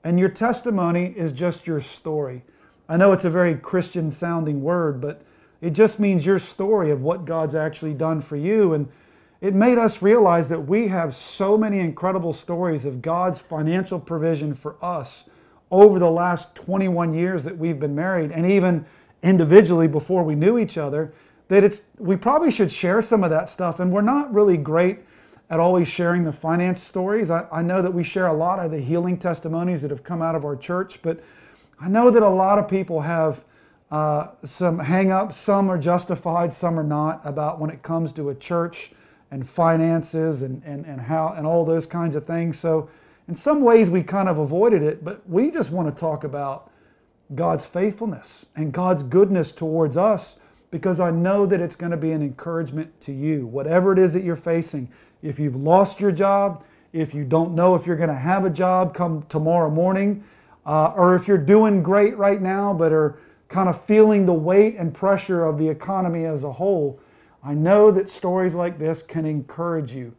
And 0.02 0.18
your 0.18 0.28
testimony 0.28 1.14
is 1.16 1.32
just 1.32 1.66
your 1.66 1.80
story. 1.80 2.42
I 2.88 2.96
know 2.96 3.12
it's 3.12 3.24
a 3.24 3.30
very 3.30 3.54
Christian 3.54 4.12
sounding 4.12 4.62
word, 4.62 5.00
but 5.00 5.22
it 5.60 5.70
just 5.70 5.98
means 5.98 6.26
your 6.26 6.38
story 6.38 6.90
of 6.90 7.00
what 7.00 7.24
God's 7.24 7.54
actually 7.54 7.94
done 7.94 8.20
for 8.20 8.36
you. 8.36 8.74
And 8.74 8.88
it 9.40 9.54
made 9.54 9.78
us 9.78 10.02
realize 10.02 10.48
that 10.50 10.66
we 10.66 10.88
have 10.88 11.16
so 11.16 11.56
many 11.56 11.78
incredible 11.78 12.32
stories 12.32 12.84
of 12.84 13.00
God's 13.00 13.38
financial 13.38 13.98
provision 13.98 14.54
for 14.54 14.76
us 14.82 15.24
over 15.70 15.98
the 15.98 16.10
last 16.10 16.54
21 16.54 17.14
years 17.14 17.44
that 17.44 17.56
we've 17.56 17.80
been 17.80 17.94
married, 17.94 18.30
and 18.30 18.44
even 18.46 18.84
individually 19.22 19.88
before 19.88 20.22
we 20.22 20.34
knew 20.34 20.58
each 20.58 20.76
other 20.76 21.12
that 21.48 21.64
it's 21.64 21.82
we 21.98 22.16
probably 22.16 22.50
should 22.50 22.72
share 22.72 23.02
some 23.02 23.24
of 23.24 23.30
that 23.30 23.48
stuff. 23.48 23.80
And 23.80 23.92
we're 23.92 24.02
not 24.02 24.32
really 24.32 24.56
great 24.56 25.00
at 25.50 25.60
always 25.60 25.88
sharing 25.88 26.24
the 26.24 26.32
finance 26.32 26.82
stories. 26.82 27.30
I, 27.30 27.46
I 27.52 27.62
know 27.62 27.82
that 27.82 27.92
we 27.92 28.02
share 28.02 28.26
a 28.26 28.32
lot 28.32 28.58
of 28.58 28.70
the 28.70 28.80
healing 28.80 29.18
testimonies 29.18 29.82
that 29.82 29.90
have 29.90 30.02
come 30.02 30.22
out 30.22 30.34
of 30.34 30.44
our 30.44 30.56
church, 30.56 31.00
but 31.02 31.22
I 31.80 31.88
know 31.88 32.10
that 32.10 32.22
a 32.22 32.28
lot 32.28 32.58
of 32.58 32.68
people 32.68 33.02
have 33.02 33.44
uh, 33.90 34.28
some 34.44 34.78
hang 34.78 35.12
ups. 35.12 35.36
Some 35.36 35.70
are 35.70 35.78
justified, 35.78 36.54
some 36.54 36.78
are 36.78 36.84
not, 36.84 37.20
about 37.24 37.60
when 37.60 37.70
it 37.70 37.82
comes 37.82 38.12
to 38.14 38.30
a 38.30 38.34
church 38.34 38.90
and 39.30 39.48
finances 39.48 40.42
and, 40.42 40.62
and, 40.64 40.86
and 40.86 41.00
how 41.00 41.34
and 41.36 41.46
all 41.46 41.64
those 41.64 41.86
kinds 41.86 42.16
of 42.16 42.26
things. 42.26 42.58
So 42.58 42.88
in 43.28 43.36
some 43.36 43.62
ways 43.62 43.90
we 43.90 44.02
kind 44.02 44.28
of 44.28 44.38
avoided 44.38 44.82
it, 44.82 45.04
but 45.04 45.28
we 45.28 45.50
just 45.50 45.70
want 45.70 45.94
to 45.94 46.00
talk 46.00 46.24
about 46.24 46.70
God's 47.34 47.64
faithfulness 47.64 48.46
and 48.56 48.72
God's 48.72 49.02
goodness 49.02 49.52
towards 49.52 49.96
us 49.96 50.36
because 50.74 50.98
I 50.98 51.12
know 51.12 51.46
that 51.46 51.60
it's 51.60 51.76
going 51.76 51.92
to 51.92 51.96
be 51.96 52.10
an 52.10 52.20
encouragement 52.20 53.00
to 53.02 53.12
you. 53.12 53.46
Whatever 53.46 53.92
it 53.92 53.98
is 54.00 54.12
that 54.12 54.24
you're 54.24 54.34
facing, 54.34 54.90
if 55.22 55.38
you've 55.38 55.54
lost 55.54 56.00
your 56.00 56.10
job, 56.10 56.64
if 56.92 57.14
you 57.14 57.22
don't 57.24 57.54
know 57.54 57.76
if 57.76 57.86
you're 57.86 57.94
going 57.94 58.08
to 58.08 58.14
have 58.16 58.44
a 58.44 58.50
job 58.50 58.92
come 58.92 59.24
tomorrow 59.28 59.70
morning, 59.70 60.24
uh, 60.66 60.92
or 60.96 61.14
if 61.14 61.28
you're 61.28 61.38
doing 61.38 61.80
great 61.80 62.16
right 62.16 62.42
now 62.42 62.74
but 62.74 62.92
are 62.92 63.20
kind 63.46 63.68
of 63.68 63.84
feeling 63.84 64.26
the 64.26 64.32
weight 64.32 64.74
and 64.74 64.92
pressure 64.92 65.44
of 65.44 65.58
the 65.58 65.68
economy 65.68 66.24
as 66.24 66.42
a 66.42 66.50
whole, 66.50 66.98
I 67.44 67.54
know 67.54 67.92
that 67.92 68.10
stories 68.10 68.54
like 68.54 68.76
this 68.76 69.00
can 69.00 69.26
encourage 69.26 69.92
you. 69.92 70.12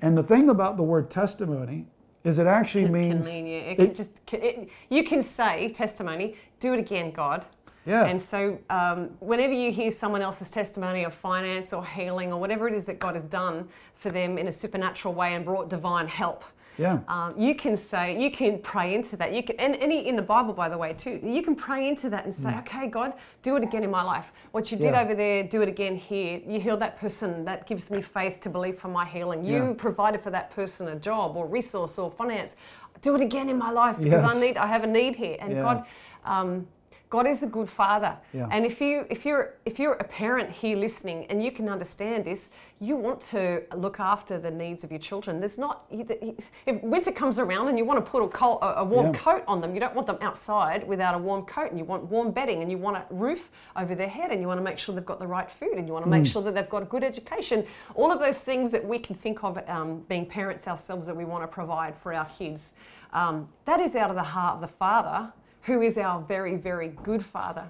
And 0.00 0.16
the 0.16 0.22
thing 0.22 0.48
about 0.48 0.78
the 0.78 0.82
word 0.82 1.10
testimony 1.10 1.84
is 2.24 2.38
it 2.38 2.46
actually 2.46 2.84
Can, 2.84 2.92
means 2.92 3.26
can 3.26 3.34
mean, 3.34 3.46
yeah. 3.46 3.58
It, 3.58 3.76
can 3.76 3.94
just 3.94 4.32
it, 4.32 4.70
you 4.88 5.04
can 5.04 5.20
say 5.20 5.68
testimony. 5.68 6.36
Do 6.60 6.72
it 6.72 6.78
again, 6.78 7.10
God. 7.10 7.44
Yeah. 7.88 8.04
And 8.04 8.20
so, 8.20 8.58
um, 8.68 9.10
whenever 9.20 9.54
you 9.54 9.72
hear 9.72 9.90
someone 9.90 10.20
else's 10.20 10.50
testimony 10.50 11.04
of 11.04 11.14
finance 11.14 11.72
or 11.72 11.84
healing 11.84 12.32
or 12.32 12.38
whatever 12.38 12.68
it 12.68 12.74
is 12.74 12.84
that 12.86 12.98
God 12.98 13.14
has 13.14 13.24
done 13.24 13.66
for 13.94 14.10
them 14.10 14.36
in 14.36 14.46
a 14.48 14.52
supernatural 14.52 15.14
way 15.14 15.34
and 15.34 15.42
brought 15.44 15.70
divine 15.70 16.06
help, 16.06 16.44
Yeah. 16.76 16.98
um, 17.08 17.32
you 17.36 17.54
can 17.54 17.76
say, 17.78 18.20
you 18.22 18.30
can 18.30 18.58
pray 18.58 18.94
into 18.94 19.16
that. 19.16 19.32
You 19.32 19.42
can, 19.42 19.56
and 19.58 19.74
any 19.76 20.06
in 20.06 20.16
the 20.16 20.22
Bible, 20.22 20.52
by 20.52 20.68
the 20.68 20.76
way, 20.76 20.92
too. 20.92 21.18
You 21.22 21.42
can 21.42 21.56
pray 21.56 21.88
into 21.88 22.10
that 22.10 22.24
and 22.26 22.32
say, 22.34 22.54
okay, 22.58 22.88
God, 22.88 23.14
do 23.42 23.56
it 23.56 23.62
again 23.62 23.82
in 23.84 23.90
my 23.90 24.02
life. 24.02 24.32
What 24.52 24.70
you 24.70 24.76
did 24.76 24.90
Mm. 24.90 24.92
Yeah. 24.92 25.02
over 25.02 25.14
there, 25.14 25.42
do 25.44 25.62
it 25.62 25.68
again 25.68 25.96
here. 25.96 26.40
You 26.46 26.60
healed 26.60 26.80
that 26.80 26.98
person. 27.00 27.44
That 27.46 27.66
gives 27.66 27.90
me 27.90 28.02
faith 28.02 28.40
to 28.42 28.50
believe 28.50 28.78
for 28.78 28.88
my 28.88 29.06
healing. 29.06 29.42
You 29.44 29.68
Yeah. 29.68 29.72
provided 29.78 30.20
for 30.22 30.30
that 30.30 30.50
person 30.50 30.88
a 30.88 30.94
job 30.96 31.36
or 31.38 31.46
resource 31.46 31.98
or 31.98 32.10
finance. 32.10 32.54
Do 33.00 33.14
it 33.14 33.22
again 33.22 33.48
in 33.48 33.56
my 33.56 33.70
life 33.70 33.96
because 33.98 34.24
I 34.24 34.38
need. 34.38 34.56
I 34.58 34.66
have 34.66 34.84
a 34.84 34.86
need 34.86 35.16
here, 35.16 35.36
and 35.40 35.52
Yeah. 35.52 35.62
God. 35.62 35.84
Um, 36.24 36.66
God 37.10 37.26
is 37.26 37.42
a 37.42 37.46
good 37.46 37.70
father, 37.70 38.16
Yeah. 38.34 38.48
and 38.50 38.66
if 38.66 38.80
you 38.82 39.06
if 39.08 39.24
you're 39.24 39.54
if 39.64 39.78
you're 39.78 39.94
a 39.94 40.04
parent 40.04 40.50
here 40.50 40.76
listening 40.76 41.24
and 41.30 41.42
you 41.42 41.50
can 41.50 41.66
understand 41.68 42.24
this, 42.26 42.50
you 42.80 42.96
want 42.96 43.20
to 43.32 43.62
look 43.74 43.98
after 43.98 44.38
the 44.38 44.50
needs 44.50 44.84
of 44.84 44.90
your 44.90 44.98
children. 45.00 45.40
There's 45.40 45.56
not 45.56 45.86
if 45.90 46.82
winter 46.82 47.10
comes 47.10 47.38
around 47.38 47.68
and 47.68 47.78
you 47.78 47.84
want 47.86 48.04
to 48.04 48.10
put 48.10 48.22
a, 48.22 48.28
cold, 48.28 48.58
a 48.62 48.84
warm 48.84 49.06
Yeah. 49.06 49.12
coat 49.20 49.44
on 49.48 49.62
them, 49.62 49.72
you 49.72 49.80
don't 49.80 49.94
want 49.94 50.06
them 50.06 50.18
outside 50.20 50.86
without 50.86 51.14
a 51.14 51.18
warm 51.18 51.46
coat, 51.46 51.70
and 51.70 51.78
you 51.78 51.84
want 51.86 52.04
warm 52.04 52.30
bedding, 52.30 52.60
and 52.60 52.70
you 52.70 52.76
want 52.76 52.98
a 52.98 53.04
roof 53.10 53.50
over 53.76 53.94
their 53.94 54.08
head, 54.08 54.30
and 54.30 54.40
you 54.42 54.46
want 54.46 54.58
to 54.58 54.64
make 54.64 54.78
sure 54.78 54.94
they've 54.94 55.06
got 55.06 55.18
the 55.18 55.26
right 55.26 55.50
food, 55.50 55.72
and 55.78 55.86
you 55.86 55.94
want 55.94 56.04
to 56.04 56.10
make 56.10 56.26
sure 56.26 56.42
that 56.42 56.54
they've 56.54 56.68
got 56.68 56.82
a 56.82 56.86
good 56.86 57.04
education. 57.04 57.64
All 57.94 58.12
of 58.12 58.20
those 58.20 58.42
things 58.42 58.70
that 58.70 58.84
we 58.84 58.98
can 58.98 59.16
think 59.16 59.42
of 59.44 59.58
um, 59.68 60.00
being 60.08 60.26
parents 60.26 60.68
ourselves 60.68 61.06
that 61.06 61.16
we 61.16 61.24
want 61.24 61.42
to 61.42 61.48
provide 61.48 61.96
for 61.96 62.12
our 62.12 62.26
kids. 62.26 62.72
Um, 63.14 63.48
that 63.64 63.80
is 63.80 63.96
out 63.96 64.10
of 64.10 64.16
the 64.16 64.22
heart 64.22 64.56
of 64.56 64.60
the 64.60 64.68
Father, 64.68 65.32
who 65.68 65.82
is 65.82 65.98
our 65.98 66.20
very, 66.22 66.56
very 66.56 66.88
good 67.04 67.24
Father. 67.24 67.68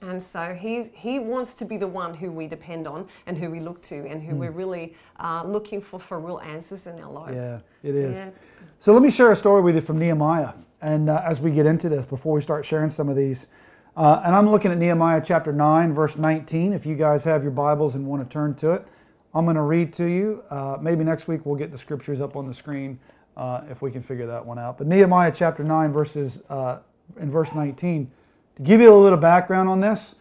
And 0.00 0.22
so 0.22 0.54
he's, 0.54 0.88
he 0.94 1.18
wants 1.18 1.54
to 1.56 1.64
be 1.64 1.76
the 1.76 1.86
one 1.86 2.14
who 2.14 2.30
we 2.30 2.46
depend 2.46 2.86
on 2.86 3.08
and 3.26 3.36
who 3.36 3.50
we 3.50 3.58
look 3.58 3.82
to 3.82 4.06
and 4.06 4.22
who 4.22 4.36
we're 4.36 4.52
really 4.52 4.94
uh, 5.18 5.42
looking 5.44 5.80
for 5.82 5.98
for 5.98 6.20
real 6.20 6.38
answers 6.38 6.86
in 6.86 7.00
our 7.00 7.10
lives. 7.10 7.36
Yeah, 7.36 7.58
it 7.82 7.96
is. 7.96 8.16
Yeah. 8.16 8.30
So 8.78 8.92
let 8.92 9.02
me 9.02 9.10
share 9.10 9.32
a 9.32 9.36
story 9.36 9.60
with 9.60 9.74
you 9.74 9.80
from 9.80 9.98
Nehemiah. 9.98 10.52
And 10.80 11.10
uh, 11.10 11.20
as 11.24 11.40
we 11.40 11.50
get 11.50 11.66
into 11.66 11.88
this, 11.88 12.04
before 12.04 12.34
we 12.34 12.40
start 12.40 12.64
sharing 12.64 12.92
some 12.92 13.08
of 13.08 13.16
these, 13.16 13.48
uh, 13.96 14.22
and 14.24 14.36
I'm 14.36 14.48
looking 14.48 14.70
at 14.70 14.78
Nehemiah 14.78 15.20
chapter 15.24 15.52
9, 15.52 15.92
verse 15.92 16.16
19. 16.16 16.72
If 16.72 16.86
you 16.86 16.94
guys 16.94 17.24
have 17.24 17.42
your 17.42 17.50
Bibles 17.50 17.96
and 17.96 18.06
want 18.06 18.22
to 18.22 18.32
turn 18.32 18.54
to 18.56 18.70
it, 18.70 18.86
I'm 19.34 19.44
going 19.44 19.56
to 19.56 19.62
read 19.62 19.92
to 19.94 20.04
you. 20.04 20.44
Uh, 20.48 20.78
maybe 20.80 21.02
next 21.02 21.26
week 21.26 21.44
we'll 21.44 21.56
get 21.56 21.72
the 21.72 21.78
scriptures 21.78 22.20
up 22.20 22.36
on 22.36 22.46
the 22.46 22.54
screen 22.54 23.00
uh, 23.36 23.62
if 23.68 23.82
we 23.82 23.90
can 23.90 24.04
figure 24.04 24.26
that 24.28 24.46
one 24.46 24.60
out. 24.60 24.78
But 24.78 24.86
Nehemiah 24.86 25.32
chapter 25.34 25.64
9, 25.64 25.92
verses 25.92 26.40
uh, 26.48 26.78
in 27.20 27.30
verse 27.30 27.48
19. 27.54 28.10
To 28.56 28.62
give 28.62 28.80
you 28.80 28.92
a 28.92 28.96
little 28.96 29.18
background 29.18 29.68
on 29.68 29.80
this, 29.80 30.14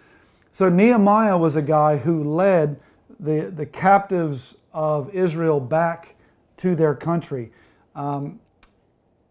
so 0.51 0.69
Nehemiah 0.69 1.37
was 1.37 1.55
a 1.55 1.61
guy 1.61 1.97
who 1.97 2.23
led 2.23 2.79
the, 3.19 3.51
the 3.55 3.65
captives 3.65 4.55
of 4.73 5.13
Israel 5.13 5.59
back 5.59 6.15
to 6.57 6.75
their 6.75 6.95
country. 6.95 7.51
Um, 7.95 8.39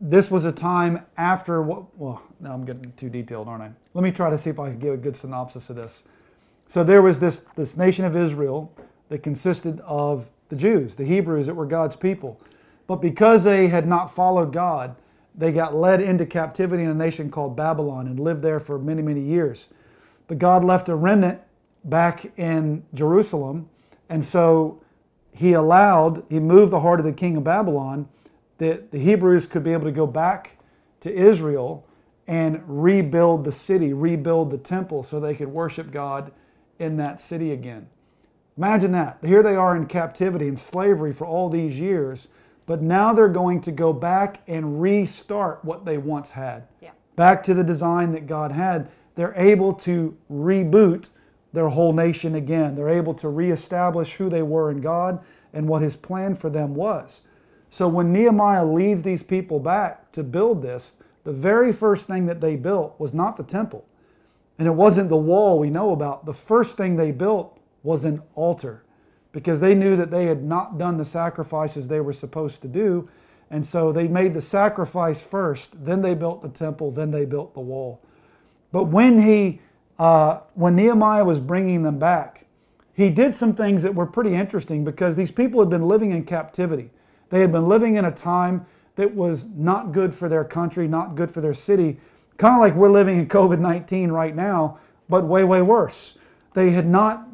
this 0.00 0.30
was 0.30 0.44
a 0.44 0.52
time 0.52 1.04
after 1.16 1.62
what, 1.62 1.96
well, 1.98 2.22
now 2.40 2.52
I'm 2.52 2.64
getting 2.64 2.92
too 2.96 3.08
detailed, 3.08 3.48
aren't 3.48 3.62
I? 3.62 3.70
Let 3.94 4.02
me 4.02 4.10
try 4.10 4.30
to 4.30 4.38
see 4.38 4.50
if 4.50 4.58
I 4.58 4.68
can 4.68 4.78
give 4.78 4.94
a 4.94 4.96
good 4.98 5.16
synopsis 5.16 5.70
of 5.70 5.76
this. 5.76 6.02
So 6.68 6.84
there 6.84 7.00
was 7.00 7.18
this, 7.18 7.42
this 7.54 7.76
nation 7.76 8.04
of 8.04 8.16
Israel 8.16 8.72
that 9.08 9.22
consisted 9.22 9.80
of 9.80 10.26
the 10.48 10.56
Jews, 10.56 10.94
the 10.94 11.04
Hebrews 11.04 11.46
that 11.46 11.54
were 11.54 11.66
God's 11.66 11.96
people. 11.96 12.40
But 12.86 12.96
because 12.96 13.44
they 13.44 13.68
had 13.68 13.86
not 13.86 14.14
followed 14.14 14.52
God, 14.52 14.94
they 15.36 15.52
got 15.52 15.74
led 15.74 16.00
into 16.00 16.24
captivity 16.24 16.82
in 16.82 16.88
a 16.88 16.94
nation 16.94 17.30
called 17.30 17.56
Babylon 17.56 18.06
and 18.06 18.18
lived 18.18 18.42
there 18.42 18.60
for 18.60 18.78
many, 18.78 19.02
many 19.02 19.20
years. 19.20 19.66
But 20.28 20.38
God 20.38 20.64
left 20.64 20.88
a 20.88 20.96
remnant 20.96 21.40
back 21.84 22.32
in 22.36 22.84
Jerusalem, 22.94 23.68
and 24.08 24.24
so 24.24 24.82
he 25.32 25.52
allowed, 25.52 26.24
he 26.28 26.40
moved 26.40 26.72
the 26.72 26.80
heart 26.80 26.98
of 26.98 27.06
the 27.06 27.12
king 27.12 27.36
of 27.36 27.44
Babylon 27.44 28.08
that 28.58 28.90
the 28.90 28.98
Hebrews 28.98 29.46
could 29.46 29.62
be 29.62 29.72
able 29.72 29.84
to 29.84 29.92
go 29.92 30.06
back 30.06 30.58
to 31.00 31.12
Israel 31.12 31.86
and 32.26 32.62
rebuild 32.66 33.44
the 33.44 33.52
city, 33.52 33.92
rebuild 33.92 34.50
the 34.50 34.58
temple 34.58 35.02
so 35.02 35.20
they 35.20 35.34
could 35.34 35.48
worship 35.48 35.92
God 35.92 36.32
in 36.78 36.96
that 36.96 37.20
city 37.20 37.52
again. 37.52 37.88
Imagine 38.56 38.92
that. 38.92 39.18
Here 39.22 39.42
they 39.42 39.54
are 39.54 39.76
in 39.76 39.86
captivity 39.86 40.48
and 40.48 40.58
slavery 40.58 41.12
for 41.12 41.26
all 41.26 41.50
these 41.50 41.78
years, 41.78 42.28
but 42.66 42.82
now 42.82 43.12
they're 43.12 43.28
going 43.28 43.60
to 43.62 43.72
go 43.72 43.92
back 43.92 44.42
and 44.48 44.82
restart 44.82 45.64
what 45.64 45.84
they 45.84 45.98
once 45.98 46.32
had. 46.32 46.66
Yeah. 46.82 46.90
Back 47.14 47.42
to 47.44 47.54
the 47.54 47.64
design 47.64 48.12
that 48.12 48.26
God 48.26 48.52
had. 48.52 48.90
They're 49.14 49.34
able 49.36 49.72
to 49.74 50.16
reboot 50.30 51.08
their 51.52 51.68
whole 51.68 51.92
nation 51.92 52.34
again. 52.34 52.74
They're 52.74 52.88
able 52.88 53.14
to 53.14 53.28
reestablish 53.28 54.14
who 54.14 54.28
they 54.28 54.42
were 54.42 54.70
in 54.70 54.80
God 54.80 55.24
and 55.52 55.68
what 55.68 55.80
His 55.80 55.96
plan 55.96 56.34
for 56.34 56.50
them 56.50 56.74
was. 56.74 57.22
So 57.70 57.88
when 57.88 58.12
Nehemiah 58.12 58.64
leads 58.64 59.02
these 59.02 59.22
people 59.22 59.60
back 59.60 60.12
to 60.12 60.22
build 60.22 60.60
this, 60.60 60.94
the 61.24 61.32
very 61.32 61.72
first 61.72 62.06
thing 62.06 62.26
that 62.26 62.40
they 62.40 62.56
built 62.56 62.98
was 62.98 63.14
not 63.14 63.36
the 63.36 63.42
temple. 63.42 63.86
And 64.58 64.66
it 64.66 64.72
wasn't 64.72 65.08
the 65.08 65.16
wall 65.16 65.58
we 65.58 65.70
know 65.70 65.92
about. 65.92 66.26
The 66.26 66.34
first 66.34 66.76
thing 66.76 66.96
they 66.96 67.10
built 67.10 67.58
was 67.82 68.04
an 68.04 68.22
altar 68.34 68.82
because 69.36 69.60
they 69.60 69.74
knew 69.74 69.96
that 69.96 70.10
they 70.10 70.24
had 70.24 70.42
not 70.42 70.78
done 70.78 70.96
the 70.96 71.04
sacrifices 71.04 71.88
they 71.88 72.00
were 72.00 72.14
supposed 72.14 72.62
to 72.62 72.68
do. 72.68 73.06
And 73.50 73.66
so 73.66 73.92
they 73.92 74.08
made 74.08 74.32
the 74.32 74.40
sacrifice 74.40 75.20
first, 75.20 75.72
then 75.74 76.00
they 76.00 76.14
built 76.14 76.40
the 76.40 76.48
temple, 76.48 76.90
then 76.90 77.10
they 77.10 77.26
built 77.26 77.52
the 77.52 77.60
wall. 77.60 78.00
But 78.72 78.84
when 78.84 79.20
he, 79.20 79.60
uh, 79.98 80.38
when 80.54 80.74
Nehemiah 80.74 81.26
was 81.26 81.38
bringing 81.38 81.82
them 81.82 81.98
back, 81.98 82.46
he 82.94 83.10
did 83.10 83.34
some 83.34 83.54
things 83.54 83.82
that 83.82 83.94
were 83.94 84.06
pretty 84.06 84.34
interesting 84.34 84.86
because 84.86 85.16
these 85.16 85.30
people 85.30 85.60
had 85.60 85.68
been 85.68 85.86
living 85.86 86.12
in 86.12 86.24
captivity. 86.24 86.88
They 87.28 87.42
had 87.42 87.52
been 87.52 87.68
living 87.68 87.96
in 87.96 88.06
a 88.06 88.12
time 88.12 88.64
that 88.94 89.14
was 89.14 89.44
not 89.54 89.92
good 89.92 90.14
for 90.14 90.30
their 90.30 90.44
country, 90.44 90.88
not 90.88 91.14
good 91.14 91.30
for 91.30 91.42
their 91.42 91.52
city, 91.52 92.00
kind 92.38 92.54
of 92.54 92.60
like 92.60 92.74
we're 92.74 92.90
living 92.90 93.18
in 93.18 93.28
COVID 93.28 93.58
19 93.58 94.10
right 94.10 94.34
now, 94.34 94.78
but 95.10 95.26
way, 95.26 95.44
way 95.44 95.60
worse. 95.60 96.16
They 96.54 96.70
had 96.70 96.86
not 96.86 97.28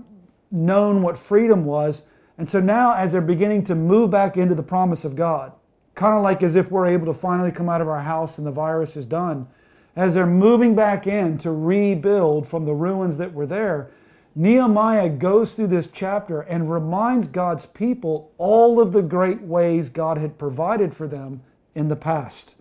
known 0.52 1.02
what 1.02 1.18
freedom 1.18 1.64
was. 1.64 2.02
And 2.38 2.48
so 2.48 2.60
now, 2.60 2.94
as 2.94 3.12
they're 3.12 3.20
beginning 3.20 3.64
to 3.64 3.74
move 3.74 4.10
back 4.10 4.36
into 4.36 4.54
the 4.54 4.62
promise 4.62 5.04
of 5.04 5.16
God, 5.16 5.52
kind 5.94 6.16
of 6.16 6.22
like 6.22 6.42
as 6.42 6.54
if 6.54 6.70
we're 6.70 6.86
able 6.86 7.06
to 7.06 7.14
finally 7.14 7.50
come 7.50 7.68
out 7.68 7.80
of 7.80 7.88
our 7.88 8.02
house 8.02 8.38
and 8.38 8.46
the 8.46 8.52
virus 8.52 8.96
is 8.96 9.06
done, 9.06 9.48
as 9.96 10.14
they're 10.14 10.26
moving 10.26 10.74
back 10.74 11.06
in 11.06 11.36
to 11.38 11.50
rebuild 11.50 12.48
from 12.48 12.64
the 12.64 12.74
ruins 12.74 13.18
that 13.18 13.32
were 13.32 13.46
there, 13.46 13.90
Nehemiah 14.34 15.10
goes 15.10 15.52
through 15.52 15.66
this 15.66 15.88
chapter 15.92 16.40
and 16.40 16.72
reminds 16.72 17.26
God's 17.26 17.66
people 17.66 18.32
all 18.38 18.80
of 18.80 18.92
the 18.92 19.02
great 19.02 19.42
ways 19.42 19.90
God 19.90 20.16
had 20.16 20.38
provided 20.38 20.94
for 20.94 21.06
them 21.06 21.42
in 21.74 21.88
the 21.88 21.96
past. 21.96 22.54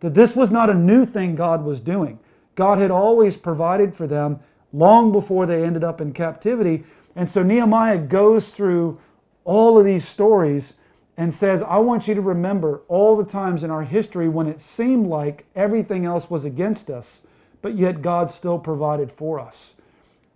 That 0.00 0.14
this 0.14 0.36
was 0.36 0.50
not 0.50 0.70
a 0.70 0.74
new 0.74 1.04
thing 1.04 1.34
God 1.34 1.64
was 1.64 1.80
doing. 1.80 2.20
God 2.54 2.78
had 2.78 2.92
always 2.92 3.36
provided 3.36 3.94
for 3.94 4.06
them 4.06 4.38
long 4.72 5.10
before 5.10 5.46
they 5.46 5.64
ended 5.64 5.82
up 5.82 6.00
in 6.00 6.12
captivity. 6.12 6.84
And 7.16 7.28
so 7.28 7.42
Nehemiah 7.42 7.98
goes 7.98 8.50
through 8.50 9.00
all 9.44 9.78
of 9.78 9.84
these 9.84 10.06
stories 10.06 10.74
and 11.16 11.32
says, 11.32 11.62
I 11.62 11.78
want 11.78 12.06
you 12.06 12.14
to 12.14 12.20
remember 12.20 12.82
all 12.88 13.16
the 13.16 13.24
times 13.24 13.62
in 13.64 13.70
our 13.70 13.82
history 13.82 14.28
when 14.28 14.46
it 14.46 14.60
seemed 14.60 15.06
like 15.06 15.46
everything 15.56 16.04
else 16.04 16.28
was 16.28 16.44
against 16.44 16.90
us, 16.90 17.20
but 17.62 17.76
yet 17.76 18.02
God 18.02 18.30
still 18.30 18.58
provided 18.58 19.10
for 19.10 19.40
us. 19.40 19.72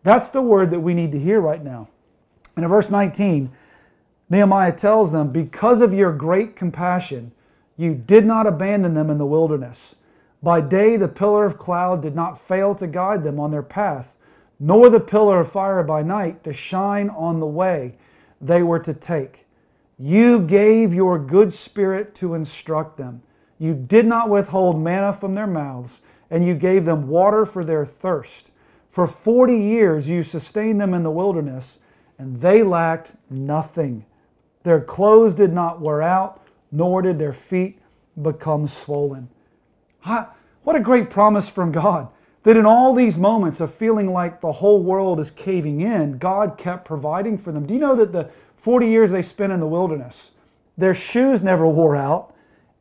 That's 0.02 0.30
the 0.30 0.40
word 0.40 0.70
that 0.70 0.80
we 0.80 0.94
need 0.94 1.12
to 1.12 1.18
hear 1.18 1.40
right 1.40 1.62
now. 1.62 1.88
And 2.56 2.64
in 2.64 2.70
verse 2.70 2.90
19, 2.90 3.50
Nehemiah 4.30 4.72
tells 4.72 5.12
them, 5.12 5.30
Because 5.30 5.82
of 5.82 5.92
your 5.92 6.12
great 6.12 6.56
compassion, 6.56 7.32
you 7.76 7.94
did 7.94 8.24
not 8.24 8.46
abandon 8.46 8.94
them 8.94 9.10
in 9.10 9.18
the 9.18 9.26
wilderness. 9.26 9.96
By 10.42 10.62
day, 10.62 10.96
the 10.96 11.08
pillar 11.08 11.44
of 11.44 11.58
cloud 11.58 12.00
did 12.00 12.14
not 12.14 12.40
fail 12.40 12.74
to 12.76 12.86
guide 12.86 13.22
them 13.22 13.38
on 13.38 13.50
their 13.50 13.62
path, 13.62 14.14
nor 14.60 14.90
the 14.90 15.00
pillar 15.00 15.40
of 15.40 15.50
fire 15.50 15.82
by 15.82 16.02
night 16.02 16.44
to 16.44 16.52
shine 16.52 17.08
on 17.08 17.40
the 17.40 17.46
way 17.46 17.96
they 18.40 18.62
were 18.62 18.78
to 18.78 18.92
take. 18.92 19.46
You 19.98 20.40
gave 20.40 20.94
your 20.94 21.18
good 21.18 21.52
spirit 21.52 22.14
to 22.16 22.34
instruct 22.34 22.98
them. 22.98 23.22
You 23.58 23.74
did 23.74 24.06
not 24.06 24.28
withhold 24.28 24.80
manna 24.80 25.12
from 25.14 25.34
their 25.34 25.46
mouths, 25.46 26.00
and 26.30 26.46
you 26.46 26.54
gave 26.54 26.84
them 26.84 27.08
water 27.08 27.44
for 27.44 27.64
their 27.64 27.84
thirst. 27.84 28.50
For 28.90 29.06
40 29.06 29.56
years 29.56 30.08
you 30.08 30.22
sustained 30.22 30.80
them 30.80 30.94
in 30.94 31.02
the 31.02 31.10
wilderness, 31.10 31.78
and 32.18 32.40
they 32.40 32.62
lacked 32.62 33.12
nothing. 33.28 34.04
Their 34.62 34.80
clothes 34.80 35.34
did 35.34 35.52
not 35.52 35.80
wear 35.80 36.02
out, 36.02 36.42
nor 36.70 37.02
did 37.02 37.18
their 37.18 37.32
feet 37.32 37.78
become 38.20 38.68
swollen. 38.68 39.28
What 40.02 40.76
a 40.76 40.80
great 40.80 41.08
promise 41.10 41.48
from 41.48 41.72
God 41.72 42.08
that 42.42 42.56
in 42.56 42.64
all 42.64 42.94
these 42.94 43.18
moments 43.18 43.60
of 43.60 43.74
feeling 43.74 44.12
like 44.12 44.40
the 44.40 44.52
whole 44.52 44.82
world 44.82 45.20
is 45.20 45.30
caving 45.30 45.82
in, 45.82 46.18
God 46.18 46.56
kept 46.56 46.84
providing 46.84 47.36
for 47.36 47.52
them. 47.52 47.66
Do 47.66 47.74
you 47.74 47.80
know 47.80 47.96
that 47.96 48.12
the 48.12 48.30
40 48.56 48.88
years 48.88 49.10
they 49.10 49.22
spent 49.22 49.52
in 49.52 49.60
the 49.60 49.66
wilderness, 49.66 50.30
their 50.78 50.94
shoes 50.94 51.42
never 51.42 51.66
wore 51.66 51.96
out 51.96 52.34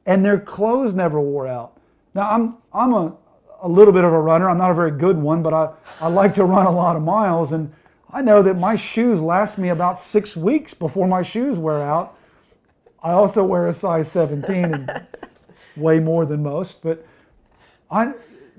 and 0.06 0.24
their 0.24 0.40
clothes 0.40 0.94
never 0.94 1.20
wore 1.20 1.48
out? 1.48 1.78
Now, 2.14 2.30
I'm, 2.32 2.58
I'm 2.74 2.94
a, 2.94 3.16
a 3.62 3.68
little 3.68 3.94
bit 3.94 4.06
of 4.06 4.14
a 4.14 4.20
runner. 4.20 4.50
I'm 4.50 4.58
not 4.58 4.72
a 4.72 4.76
very 4.76 4.92
good 4.92 5.18
one, 5.18 5.44
but 5.44 5.54
I, 5.54 5.70
I 6.00 6.08
like 6.08 6.34
to 6.36 6.46
run 6.46 6.66
a 6.66 6.72
lot 6.72 6.96
of 6.96 7.04
miles. 7.04 7.52
And 7.52 7.74
I 8.12 8.22
know 8.22 8.42
that 8.42 8.56
my 8.56 8.78
shoes 8.78 9.22
last 9.22 9.58
me 9.58 9.70
about 9.70 10.00
six 10.00 10.38
weeks 10.38 10.74
before 10.74 11.08
my 11.08 11.22
shoes 11.22 11.58
wear 11.58 11.82
out. 11.82 12.16
I 13.04 13.12
also 13.12 13.44
wear 13.44 13.68
a 13.68 13.74
size 13.74 14.10
17 14.12 14.74
and 14.74 15.06
way 15.76 16.00
more 16.00 16.26
than 16.26 16.44
most. 16.44 16.82
But 16.82 17.06
I 17.92 18.14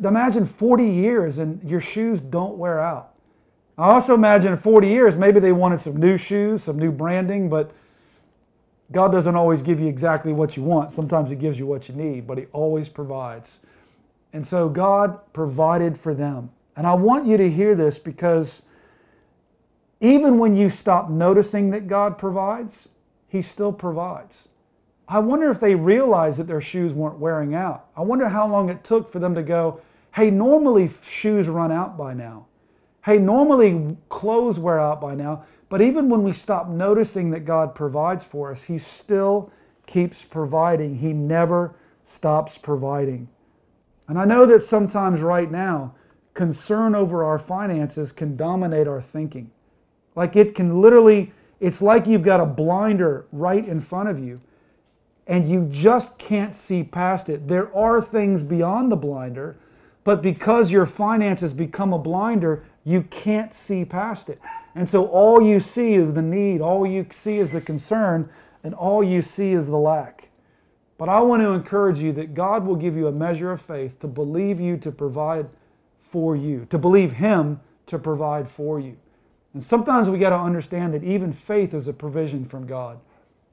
imagine 0.09 0.47
40 0.47 0.85
years 0.89 1.39
and 1.39 1.63
your 1.69 1.81
shoes 1.81 2.21
don't 2.21 2.57
wear 2.57 2.81
out. 2.81 3.15
I 3.79 3.93
also 3.93 4.15
imagine 4.15 4.57
40 4.59 4.89
years, 4.89 5.17
maybe 5.17 5.41
they 5.41 5.53
wanted 5.53 5.81
some 5.81 5.97
new 5.97 6.19
shoes, 6.19 6.65
some 6.65 6.79
new 6.79 6.93
branding, 6.93 7.49
but 7.49 7.73
God 8.93 9.13
doesn't 9.13 9.37
always 9.37 9.63
give 9.63 9.81
you 9.81 9.87
exactly 9.87 10.33
what 10.33 10.57
you 10.57 10.63
want. 10.63 10.93
Sometimes 10.93 11.31
He 11.31 11.37
gives 11.37 11.59
you 11.59 11.67
what 11.67 11.89
you 11.89 11.95
need, 11.95 12.27
but 12.27 12.39
He 12.39 12.47
always 12.53 12.89
provides. 12.89 13.59
And 14.33 14.47
so 14.47 14.69
God 14.69 15.19
provided 15.33 15.99
for 15.99 16.15
them. 16.15 16.51
And 16.77 16.87
I 16.87 16.95
want 16.95 17.27
you 17.27 17.37
to 17.37 17.51
hear 17.51 17.75
this 17.75 17.99
because 17.99 18.63
even 20.01 20.39
when 20.39 20.57
you 20.57 20.71
stop 20.71 21.11
noticing 21.11 21.71
that 21.71 21.89
God 21.89 22.19
provides, 22.19 22.89
He 23.29 23.43
still 23.43 23.73
provides. 23.73 24.49
I 25.09 25.19
wonder 25.19 25.51
if 25.51 25.59
they 25.59 25.75
realized 25.75 26.39
that 26.39 26.47
their 26.47 26.61
shoes 26.61 26.93
weren't 26.93 27.19
wearing 27.19 27.55
out. 27.55 27.87
I 27.97 28.03
wonder 28.03 28.29
how 28.29 28.47
long 28.47 28.71
it 28.71 28.85
took 28.85 29.11
for 29.11 29.19
them 29.19 29.35
to 29.35 29.43
go, 29.43 29.81
hey, 30.15 30.31
normally 30.31 30.91
shoes 31.03 31.49
run 31.49 31.73
out 31.73 31.97
by 31.97 32.15
now. 32.15 32.47
Hey, 33.05 33.19
normally 33.19 33.97
clothes 34.09 34.59
wear 34.59 34.79
out 34.79 35.01
by 35.01 35.15
now. 35.15 35.45
But 35.69 35.81
even 35.81 36.09
when 36.09 36.23
we 36.23 36.33
stop 36.33 36.69
noticing 36.69 37.31
that 37.31 37.41
God 37.41 37.75
provides 37.75 38.25
for 38.25 38.53
us, 38.53 38.65
He 38.65 38.79
still 38.79 39.53
keeps 39.87 40.23
providing. 40.23 40.99
He 40.99 41.13
never 41.13 41.75
stops 42.05 42.59
providing. 42.59 43.29
And 44.09 44.19
I 44.19 44.25
know 44.25 44.45
that 44.47 44.63
sometimes 44.63 45.21
right 45.21 45.51
now, 45.51 45.95
concern 46.35 46.95
over 46.95 47.25
our 47.25 47.39
finances 47.39 48.13
can 48.13 48.37
dominate 48.37 48.89
our 48.89 49.01
thinking. 49.01 49.51
Like 50.17 50.37
it 50.37 50.55
can 50.55 50.81
literally, 50.81 51.33
it's 51.61 51.81
like 51.81 52.07
you've 52.07 52.23
got 52.23 52.41
a 52.41 52.47
blinder 52.47 53.27
right 53.31 53.65
in 53.65 53.81
front 53.81 54.09
of 54.09 54.19
you 54.19 54.41
and 55.27 55.49
you 55.49 55.69
just 55.71 56.19
can't 56.19 56.57
see 56.57 56.83
past 56.83 57.29
it. 57.29 57.47
There 57.47 57.75
are 57.77 58.03
things 58.03 58.43
beyond 58.43 58.91
the 58.91 58.97
blinder, 58.97 59.57
but 60.05 60.23
because 60.23 60.71
your 60.71 60.87
finances 60.87 61.53
become 61.53 61.93
a 61.93 61.99
blinder, 61.99 62.65
you 62.85 63.03
can't 63.03 63.53
see 63.55 63.85
past 63.85 64.29
it. 64.29 64.41
And 64.75 64.89
so 64.89 65.07
all 65.07 65.43
you 65.43 65.61
see 65.61 65.95
is 65.95 66.15
the 66.15 66.23
need, 66.23 66.61
all 66.61 66.87
you 66.87 67.07
see 67.13 67.39
is 67.39 67.51
the 67.51 67.61
concern, 67.61 68.31
and 68.65 68.75
all 68.75 69.03
you 69.05 69.23
see 69.23 69.53
is 69.53 69.67
the 69.67 69.77
lack. 69.77 70.29
But 70.97 71.09
I 71.09 71.21
want 71.21 71.43
to 71.43 71.51
encourage 71.51 71.99
you 71.99 72.13
that 72.13 72.35
God 72.35 72.67
will 72.67 72.77
give 72.77 72.97
you 72.97 73.07
a 73.07 73.13
measure 73.13 73.53
of 73.53 73.63
faith 73.63 73.99
to 74.01 74.07
believe 74.07 74.61
you 74.61 74.77
to 74.79 74.93
provide 74.93 75.49
for 76.11 76.37
you, 76.37 76.67
to 76.71 76.79
believe 76.79 77.13
Him 77.13 77.61
to 77.87 77.99
provide 77.99 78.51
for 78.51 78.81
you. 78.81 78.97
And 79.55 79.63
sometimes 79.65 80.09
we 80.09 80.19
got 80.19 80.31
to 80.31 80.37
understand 80.37 80.95
that 80.95 81.03
even 81.03 81.33
faith 81.33 81.75
is 81.75 81.89
a 81.89 81.93
provision 81.93 82.45
from 82.45 82.67
God. 82.67 83.01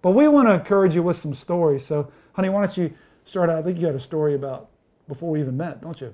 But 0.01 0.11
we 0.11 0.27
want 0.27 0.47
to 0.47 0.53
encourage 0.53 0.93
you 0.93 1.03
with 1.03 1.17
some 1.17 1.33
stories. 1.33 1.85
So, 1.85 2.11
honey, 2.33 2.49
why 2.49 2.61
don't 2.61 2.77
you 2.77 2.93
start 3.25 3.49
out? 3.49 3.57
I 3.57 3.61
think 3.63 3.79
you 3.79 3.87
had 3.87 3.95
a 3.95 3.99
story 3.99 4.35
about 4.35 4.69
before 5.07 5.31
we 5.31 5.39
even 5.39 5.57
met, 5.57 5.81
don't 5.81 5.99
you? 5.99 6.13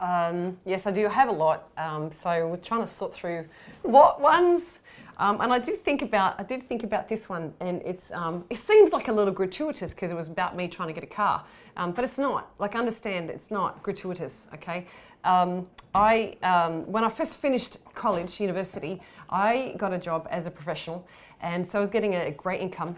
Um, 0.00 0.56
yes, 0.64 0.86
I 0.86 0.90
do 0.90 1.08
have 1.08 1.28
a 1.28 1.32
lot. 1.32 1.68
Um, 1.76 2.10
so 2.10 2.48
we're 2.48 2.56
trying 2.56 2.82
to 2.82 2.86
sort 2.86 3.12
through 3.12 3.46
what 3.82 4.20
ones 4.20 4.78
um, 5.20 5.40
and 5.40 5.52
I 5.52 5.58
did 5.58 5.84
think 5.84 6.02
about 6.02 6.38
I 6.38 6.44
did 6.44 6.68
think 6.68 6.84
about 6.84 7.08
this 7.08 7.28
one, 7.28 7.52
and 7.58 7.82
it's 7.82 8.12
um, 8.12 8.44
it 8.50 8.58
seems 8.58 8.92
like 8.92 9.08
a 9.08 9.12
little 9.12 9.32
gratuitous 9.32 9.92
because 9.92 10.12
it 10.12 10.14
was 10.14 10.28
about 10.28 10.56
me 10.56 10.68
trying 10.68 10.88
to 10.88 10.94
get 10.94 11.02
a 11.02 11.08
car, 11.08 11.44
um, 11.76 11.90
but 11.90 12.04
it's 12.04 12.18
not. 12.18 12.50
Like 12.60 12.76
understand, 12.76 13.28
it's 13.28 13.50
not 13.50 13.82
gratuitous. 13.82 14.46
Okay, 14.54 14.86
um, 15.24 15.66
I 15.94 16.36
when 16.86 17.02
I 17.02 17.08
first 17.08 17.38
finished 17.38 17.78
college, 17.94 18.40
university, 18.40 19.00
I 19.28 19.74
got 19.76 19.92
a 19.92 19.98
job 19.98 20.28
as 20.30 20.46
a 20.46 20.52
professional, 20.52 21.06
and 21.40 21.66
so 21.66 21.78
I 21.78 21.80
was 21.80 21.90
getting 21.90 22.14
a 22.14 22.30
great 22.30 22.60
income, 22.60 22.94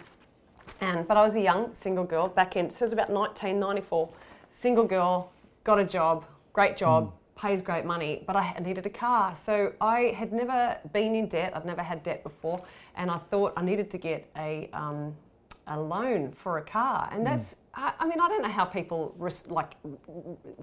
and 0.82 1.08
but 1.08 1.16
I 1.16 1.22
was 1.22 1.36
a 1.36 1.40
young 1.40 1.72
single 1.72 2.04
girl 2.04 2.28
back 2.28 2.54
in 2.54 2.70
so 2.70 2.78
it 2.78 2.82
was 2.82 2.92
about 2.92 3.08
1994, 3.08 4.10
single 4.50 4.84
girl, 4.84 5.32
got 5.64 5.78
a 5.78 5.84
job, 5.84 6.26
great 6.52 6.76
job. 6.76 7.08
Mm 7.08 7.12
pays 7.40 7.62
great 7.62 7.86
money, 7.86 8.22
but 8.26 8.36
I 8.36 8.54
needed 8.60 8.84
a 8.84 8.90
car. 8.90 9.34
So 9.34 9.72
I 9.80 10.14
had 10.14 10.30
never 10.30 10.76
been 10.92 11.14
in 11.14 11.26
debt. 11.26 11.56
I'd 11.56 11.64
never 11.64 11.82
had 11.82 12.02
debt 12.02 12.22
before, 12.22 12.62
and 12.96 13.10
I 13.10 13.16
thought 13.30 13.54
I 13.56 13.62
needed 13.62 13.90
to 13.92 13.98
get 13.98 14.28
a 14.36 14.68
um, 14.74 15.16
a 15.70 15.80
loan 15.80 16.32
for 16.32 16.58
a 16.58 16.62
car, 16.62 17.08
and 17.12 17.24
that's. 17.24 17.54
Mm. 17.54 17.56
I, 17.72 17.92
I, 18.00 18.04
mean, 18.04 18.18
I 18.18 18.28
don't 18.28 18.42
know 18.42 18.48
how 18.48 18.64
people 18.64 19.14
like. 19.46 19.76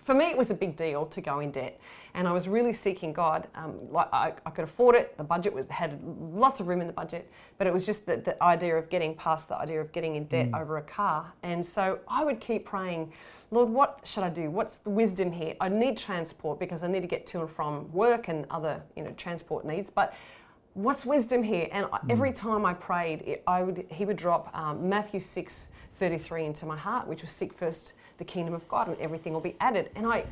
For 0.03 0.13
me, 0.13 0.25
it 0.25 0.37
was 0.37 0.51
a 0.51 0.53
big 0.53 0.75
deal 0.75 1.05
to 1.05 1.21
go 1.21 1.39
in 1.39 1.51
debt, 1.51 1.79
and 2.13 2.27
I 2.27 2.33
was 2.33 2.49
really 2.49 2.73
seeking 2.73 3.13
God. 3.13 3.47
Um, 3.55 3.79
like 3.89 4.09
I, 4.13 4.33
I, 4.45 4.49
could 4.49 4.65
afford 4.65 4.95
it. 4.97 5.17
The 5.17 5.23
budget 5.23 5.53
was 5.53 5.65
had 5.69 6.03
lots 6.03 6.59
of 6.59 6.67
room 6.67 6.81
in 6.81 6.87
the 6.87 6.93
budget, 6.93 7.31
but 7.57 7.65
it 7.65 7.71
was 7.71 7.85
just 7.85 8.05
the, 8.05 8.17
the 8.17 8.41
idea 8.43 8.75
of 8.75 8.89
getting 8.89 9.15
past 9.15 9.47
the 9.47 9.55
idea 9.55 9.79
of 9.79 9.93
getting 9.93 10.15
in 10.15 10.25
debt 10.25 10.51
mm. 10.51 10.61
over 10.61 10.77
a 10.77 10.81
car. 10.81 11.33
And 11.43 11.65
so 11.65 11.99
I 12.09 12.25
would 12.25 12.41
keep 12.41 12.65
praying, 12.65 13.13
Lord, 13.51 13.69
what 13.69 14.01
should 14.03 14.25
I 14.25 14.29
do? 14.29 14.51
What's 14.51 14.77
the 14.77 14.89
wisdom 14.89 15.31
here? 15.31 15.55
I 15.61 15.69
need 15.69 15.95
transport 15.95 16.59
because 16.59 16.83
I 16.83 16.87
need 16.87 17.01
to 17.01 17.07
get 17.07 17.25
to 17.27 17.39
and 17.39 17.49
from 17.49 17.89
work 17.93 18.27
and 18.27 18.45
other 18.51 18.83
you 18.97 19.03
know 19.03 19.11
transport 19.15 19.65
needs, 19.65 19.89
but 19.89 20.13
what's 20.77 21.05
wisdom 21.05 21.43
here? 21.43 21.67
And 21.71 21.87
mm. 21.87 21.99
every 22.09 22.31
time 22.31 22.65
I 22.65 22.73
prayed, 22.73 23.23
it, 23.23 23.43
I 23.47 23.63
would, 23.63 23.85
he 23.89 24.05
would 24.05 24.17
drop 24.17 24.55
um, 24.55 24.87
Matthew 24.87 25.19
6 25.19 25.67
33 25.93 26.45
into 26.45 26.65
my 26.67 26.77
heart, 26.77 27.07
which 27.07 27.21
was 27.21 27.31
seek 27.31 27.51
first 27.51 27.93
the 28.19 28.23
kingdom 28.23 28.53
of 28.53 28.67
God 28.67 28.87
and 28.87 28.97
everything 28.99 29.33
will 29.33 29.41
be 29.41 29.55
added. 29.59 29.89
And 29.95 30.05
I, 30.05 30.25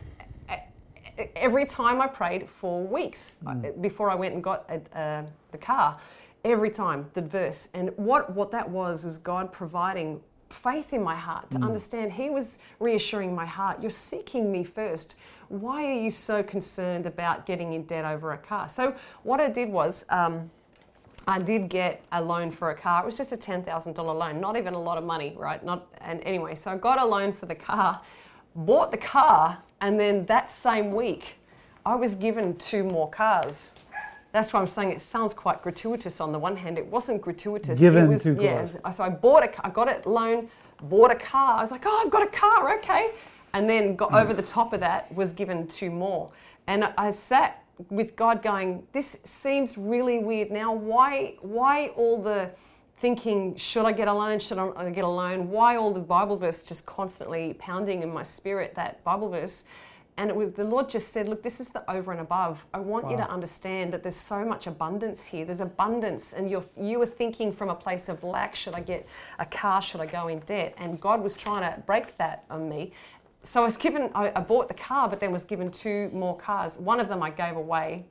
every 1.35 1.65
time 1.65 1.99
I 1.99 2.07
prayed 2.07 2.47
for 2.47 2.83
weeks 2.83 3.35
mm. 3.43 3.81
before 3.81 4.11
I 4.11 4.15
went 4.15 4.35
and 4.35 4.43
got 4.43 4.69
a, 4.69 4.99
uh, 4.99 5.25
the 5.51 5.57
car, 5.57 5.97
every 6.43 6.69
time 6.69 7.09
the 7.15 7.21
verse. 7.21 7.69
And 7.73 7.91
what, 7.95 8.31
what 8.35 8.51
that 8.51 8.69
was 8.69 9.05
is 9.05 9.17
God 9.17 9.51
providing 9.51 10.21
faith 10.49 10.93
in 10.93 11.03
my 11.03 11.15
heart 11.15 11.49
to 11.51 11.59
mm. 11.59 11.65
understand 11.65 12.11
He 12.11 12.29
was 12.29 12.57
reassuring 12.79 13.33
my 13.33 13.45
heart, 13.45 13.81
You're 13.81 13.89
seeking 13.89 14.51
me 14.51 14.63
first 14.63 15.15
why 15.49 15.85
are 15.85 15.93
you 15.93 16.09
so 16.09 16.41
concerned 16.43 17.05
about 17.05 17.45
getting 17.45 17.73
in 17.73 17.83
debt 17.83 18.05
over 18.05 18.33
a 18.33 18.37
car? 18.37 18.69
So, 18.69 18.95
what 19.23 19.39
I 19.39 19.49
did 19.49 19.69
was, 19.69 20.05
um, 20.09 20.49
I 21.27 21.39
did 21.39 21.69
get 21.69 22.03
a 22.11 22.21
loan 22.21 22.51
for 22.51 22.69
a 22.69 22.75
car. 22.75 23.01
It 23.01 23.05
was 23.05 23.17
just 23.17 23.31
a 23.31 23.37
$10,000 23.37 23.97
loan, 23.97 24.39
not 24.39 24.57
even 24.57 24.73
a 24.73 24.81
lot 24.81 24.97
of 24.97 25.03
money, 25.03 25.35
right? 25.37 25.63
Not, 25.63 25.87
and 26.01 26.21
anyway, 26.23 26.55
so 26.55 26.71
I 26.71 26.77
got 26.77 26.99
a 26.99 27.05
loan 27.05 27.33
for 27.33 27.47
the 27.47 27.55
car, 27.55 28.01
bought 28.55 28.91
the 28.91 28.97
car, 28.97 29.57
and 29.81 29.99
then 29.99 30.25
that 30.27 30.49
same 30.49 30.91
week, 30.91 31.35
I 31.85 31.95
was 31.95 32.15
given 32.15 32.55
two 32.57 32.83
more 32.83 33.09
cars. 33.09 33.73
That's 34.35 34.51
why 34.51 34.59
I'm 34.59 34.67
saying 34.67 34.91
it 34.91 35.01
sounds 35.01 35.33
quite 35.33 35.63
gratuitous 35.63 36.19
on 36.19 36.31
the 36.31 36.39
one 36.39 36.57
hand. 36.57 36.77
It 36.77 36.85
wasn't 36.85 37.21
gratuitous. 37.21 37.79
Given 37.79 38.05
it 38.05 38.07
was, 38.09 38.23
two 38.23 38.37
yeah. 38.39 38.65
So 38.91 39.03
I 39.03 39.09
bought 39.09 39.43
a, 39.43 39.65
I 39.65 39.69
got 39.69 39.87
a 39.87 40.07
loan, 40.09 40.49
bought 40.83 41.11
a 41.11 41.15
car. 41.15 41.57
I 41.57 41.61
was 41.61 41.71
like, 41.71 41.83
oh, 41.85 42.01
I've 42.03 42.11
got 42.11 42.23
a 42.23 42.31
car, 42.31 42.77
okay 42.77 43.11
and 43.55 43.69
then 43.69 43.95
got 43.95 44.09
hmm. 44.09 44.17
over 44.17 44.33
the 44.33 44.41
top 44.43 44.73
of 44.73 44.81
that 44.81 45.11
was 45.15 45.31
given 45.31 45.65
two 45.65 45.89
more. 45.89 46.29
And 46.67 46.93
I 46.97 47.09
sat 47.09 47.63
with 47.89 48.15
God 48.15 48.41
going, 48.41 48.83
this 48.91 49.17
seems 49.23 49.77
really 49.77 50.19
weird 50.19 50.51
now. 50.51 50.73
Why, 50.73 51.35
why 51.41 51.87
all 51.95 52.21
the 52.21 52.51
thinking, 52.97 53.55
should 53.55 53.85
I 53.85 53.93
get 53.93 54.09
a 54.09 54.13
loan? 54.13 54.39
Should 54.39 54.59
I 54.59 54.89
get 54.89 55.05
a 55.05 55.07
loan? 55.07 55.49
Why 55.49 55.77
all 55.77 55.91
the 55.91 56.01
Bible 56.01 56.35
verse 56.35 56.65
just 56.65 56.85
constantly 56.85 57.53
pounding 57.57 58.03
in 58.03 58.13
my 58.13 58.23
spirit, 58.23 58.75
that 58.75 59.03
Bible 59.05 59.29
verse? 59.29 59.63
And 60.17 60.29
it 60.29 60.35
was 60.35 60.51
the 60.51 60.63
Lord 60.63 60.87
just 60.87 61.11
said, 61.11 61.27
Look, 61.27 61.43
this 61.43 61.59
is 61.59 61.69
the 61.69 61.89
over 61.91 62.11
and 62.11 62.21
above. 62.21 62.65
I 62.73 62.79
want 62.79 63.05
wow. 63.05 63.11
you 63.11 63.17
to 63.17 63.29
understand 63.29 63.91
that 63.93 64.01
there's 64.01 64.15
so 64.15 64.45
much 64.45 64.65
abundance 64.65 65.25
here. 65.25 65.43
There's 65.43 65.59
abundance, 65.59 66.31
and 66.31 66.49
you're, 66.49 66.63
you 66.79 66.99
were 66.99 67.05
thinking 67.05 67.51
from 67.51 67.69
a 67.69 67.75
place 67.75 68.07
of 68.07 68.23
lack 68.23 68.55
should 68.55 68.75
I 68.75 68.79
get 68.79 69.05
a 69.39 69.45
car? 69.45 69.81
Should 69.81 69.99
I 69.99 70.05
go 70.05 70.29
in 70.29 70.39
debt? 70.39 70.73
And 70.77 71.01
God 71.01 71.21
was 71.21 71.35
trying 71.35 71.69
to 71.69 71.81
break 71.81 72.17
that 72.17 72.45
on 72.49 72.69
me 72.69 72.93
so 73.45 73.61
I 73.61 73.65
was 73.65 73.77
given, 73.77 74.09
I, 74.15 74.31
I, 74.35 74.39
bought 74.39 74.67
the 74.67 74.73
car, 74.73 75.07
but 75.07 75.19
then 75.19 75.31
was 75.31 75.45
given 75.45 75.69
two 75.69 76.09
more 76.11 76.35
cars. 76.35 76.79
One 76.79 76.99
of 76.99 77.07
them 77.07 77.21
I 77.21 77.29
gave 77.29 77.55
away. 77.55 78.05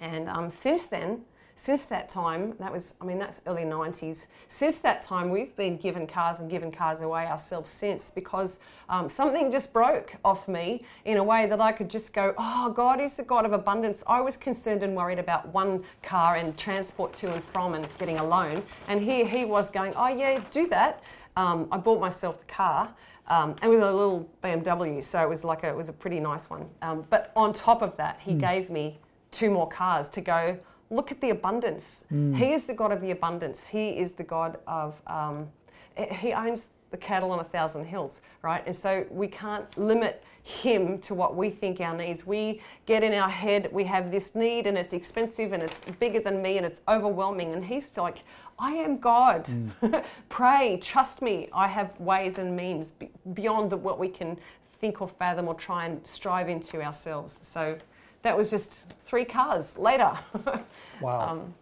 And 0.00 0.28
um, 0.28 0.50
since 0.50 0.86
then, 0.86 1.22
since 1.62 1.82
that 1.82 2.08
time, 2.08 2.54
that 2.58 2.72
was, 2.72 2.94
I 3.02 3.04
mean, 3.04 3.18
that's 3.18 3.42
early 3.46 3.64
90s. 3.64 4.28
Since 4.48 4.78
that 4.78 5.02
time, 5.02 5.28
we've 5.28 5.54
been 5.56 5.76
given 5.76 6.06
cars 6.06 6.40
and 6.40 6.48
given 6.48 6.72
cars 6.72 7.02
away 7.02 7.26
ourselves 7.26 7.68
since 7.68 8.10
because 8.10 8.60
um, 8.88 9.10
something 9.10 9.52
just 9.52 9.70
broke 9.70 10.16
off 10.24 10.48
me 10.48 10.82
in 11.04 11.18
a 11.18 11.22
way 11.22 11.44
that 11.44 11.60
I 11.60 11.72
could 11.72 11.90
just 11.90 12.14
go, 12.14 12.32
oh, 12.38 12.72
God 12.74 12.98
is 12.98 13.12
the 13.12 13.22
God 13.22 13.44
of 13.44 13.52
abundance. 13.52 14.02
I 14.06 14.22
was 14.22 14.38
concerned 14.38 14.82
and 14.82 14.96
worried 14.96 15.18
about 15.18 15.52
one 15.52 15.84
car 16.02 16.36
and 16.36 16.56
transport 16.56 17.12
to 17.16 17.30
and 17.30 17.44
from 17.44 17.74
and 17.74 17.86
getting 17.98 18.18
a 18.18 18.24
loan. 18.24 18.62
And 18.88 19.02
here 19.02 19.26
he 19.26 19.44
was 19.44 19.68
going, 19.68 19.92
oh, 19.96 20.08
yeah, 20.08 20.42
do 20.50 20.66
that. 20.68 21.02
Um, 21.36 21.68
I 21.70 21.76
bought 21.76 22.00
myself 22.00 22.38
the 22.38 22.46
car. 22.46 22.90
Um, 23.28 23.54
and 23.60 23.70
with 23.70 23.82
a 23.82 23.92
little 23.92 24.26
BMW, 24.42 25.04
so 25.04 25.22
it 25.22 25.28
was 25.28 25.44
like 25.44 25.62
a, 25.64 25.68
it 25.68 25.76
was 25.76 25.90
a 25.90 25.92
pretty 25.92 26.20
nice 26.20 26.48
one. 26.48 26.66
Um, 26.80 27.04
but 27.10 27.32
on 27.36 27.52
top 27.52 27.82
of 27.82 27.98
that, 27.98 28.18
he 28.18 28.32
mm. 28.32 28.40
gave 28.40 28.70
me 28.70 28.98
two 29.30 29.50
more 29.50 29.68
cars 29.68 30.08
to 30.08 30.22
go 30.22 30.58
look 30.90 31.12
at 31.12 31.20
the 31.20 31.30
abundance. 31.30 32.04
Mm. 32.12 32.36
He 32.36 32.52
is 32.52 32.64
the 32.64 32.74
God 32.74 32.92
of 32.92 33.00
the 33.00 33.12
abundance. 33.12 33.66
He 33.66 33.90
is 33.90 34.12
the 34.12 34.24
God 34.24 34.58
of, 34.66 35.00
um, 35.06 35.48
he 35.96 36.32
owns 36.32 36.68
the 36.90 36.96
cattle 36.96 37.30
on 37.30 37.38
a 37.38 37.44
thousand 37.44 37.84
hills, 37.84 38.20
right? 38.42 38.62
And 38.66 38.74
so 38.74 39.06
we 39.10 39.28
can't 39.28 39.78
limit 39.78 40.24
him 40.42 40.98
to 40.98 41.14
what 41.14 41.36
we 41.36 41.50
think 41.50 41.80
our 41.80 41.96
needs. 41.96 42.26
We 42.26 42.60
get 42.86 43.04
in 43.04 43.14
our 43.14 43.28
head, 43.28 43.68
we 43.72 43.84
have 43.84 44.10
this 44.10 44.34
need 44.34 44.66
and 44.66 44.76
it's 44.76 44.92
expensive 44.92 45.52
and 45.52 45.62
it's 45.62 45.80
bigger 46.00 46.20
than 46.20 46.42
me 46.42 46.56
and 46.56 46.66
it's 46.66 46.80
overwhelming. 46.88 47.52
And 47.52 47.64
he's 47.64 47.96
like, 47.96 48.24
I 48.58 48.72
am 48.72 48.98
God. 48.98 49.44
Mm. 49.46 50.04
Pray, 50.28 50.78
trust 50.82 51.22
me. 51.22 51.48
I 51.52 51.68
have 51.68 51.98
ways 52.00 52.38
and 52.38 52.56
means 52.56 52.92
beyond 53.34 53.70
the, 53.70 53.76
what 53.76 53.98
we 53.98 54.08
can 54.08 54.38
think 54.80 55.00
or 55.00 55.08
fathom 55.08 55.46
or 55.46 55.54
try 55.54 55.86
and 55.86 56.04
strive 56.06 56.48
into 56.48 56.82
ourselves. 56.82 57.38
So 57.42 57.78
that 58.22 58.36
was 58.36 58.50
just 58.50 58.86
three 59.04 59.24
cars 59.24 59.78
later. 59.78 60.12
wow. 61.00 61.30
Um, 61.30 61.54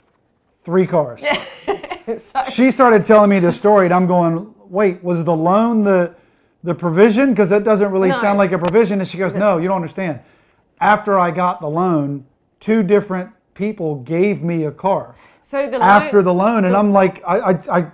three 0.64 0.87
cars. 0.87 1.21
Yeah. 1.23 1.42
so, 2.18 2.44
she 2.51 2.71
started 2.71 3.05
telling 3.05 3.31
me 3.31 3.38
the 3.38 3.53
story, 3.53 3.87
and 3.87 3.94
I'm 3.94 4.07
going, 4.07 4.55
wait, 4.68 5.03
was 5.03 5.25
the 5.25 5.35
loan 5.35 5.85
the 5.85 6.14
the 6.64 6.75
provision? 6.75 7.31
Because 7.31 7.49
that 7.51 7.64
doesn't 7.64 7.90
really 7.90 8.09
no. 8.09 8.21
sound 8.21 8.38
like 8.38 8.53
a 8.53 8.59
provision. 8.59 9.01
And 9.01 9.09
she 9.09 9.18
goes, 9.18 9.35
no, 9.35 9.59
you 9.59 9.68
don't 9.68 9.77
understand. 9.77 10.21
After 10.81 11.18
I 11.18 11.31
got 11.31 11.61
the 11.61 11.68
loan, 11.68 12.25
two 12.61 12.83
different 12.83 13.31
people 13.55 13.97
gave 14.03 14.42
me 14.42 14.64
a 14.64 14.71
car. 14.71 15.14
So 15.42 15.66
the 15.66 15.79
loan, 15.79 15.83
after 15.83 16.23
the 16.23 16.35
loan, 16.35 16.64
and 16.64 16.75
the, 16.75 16.79
I'm 16.79 16.92
like, 16.92 17.23
I, 17.27 17.38
I, 17.38 17.79
I 17.79 17.90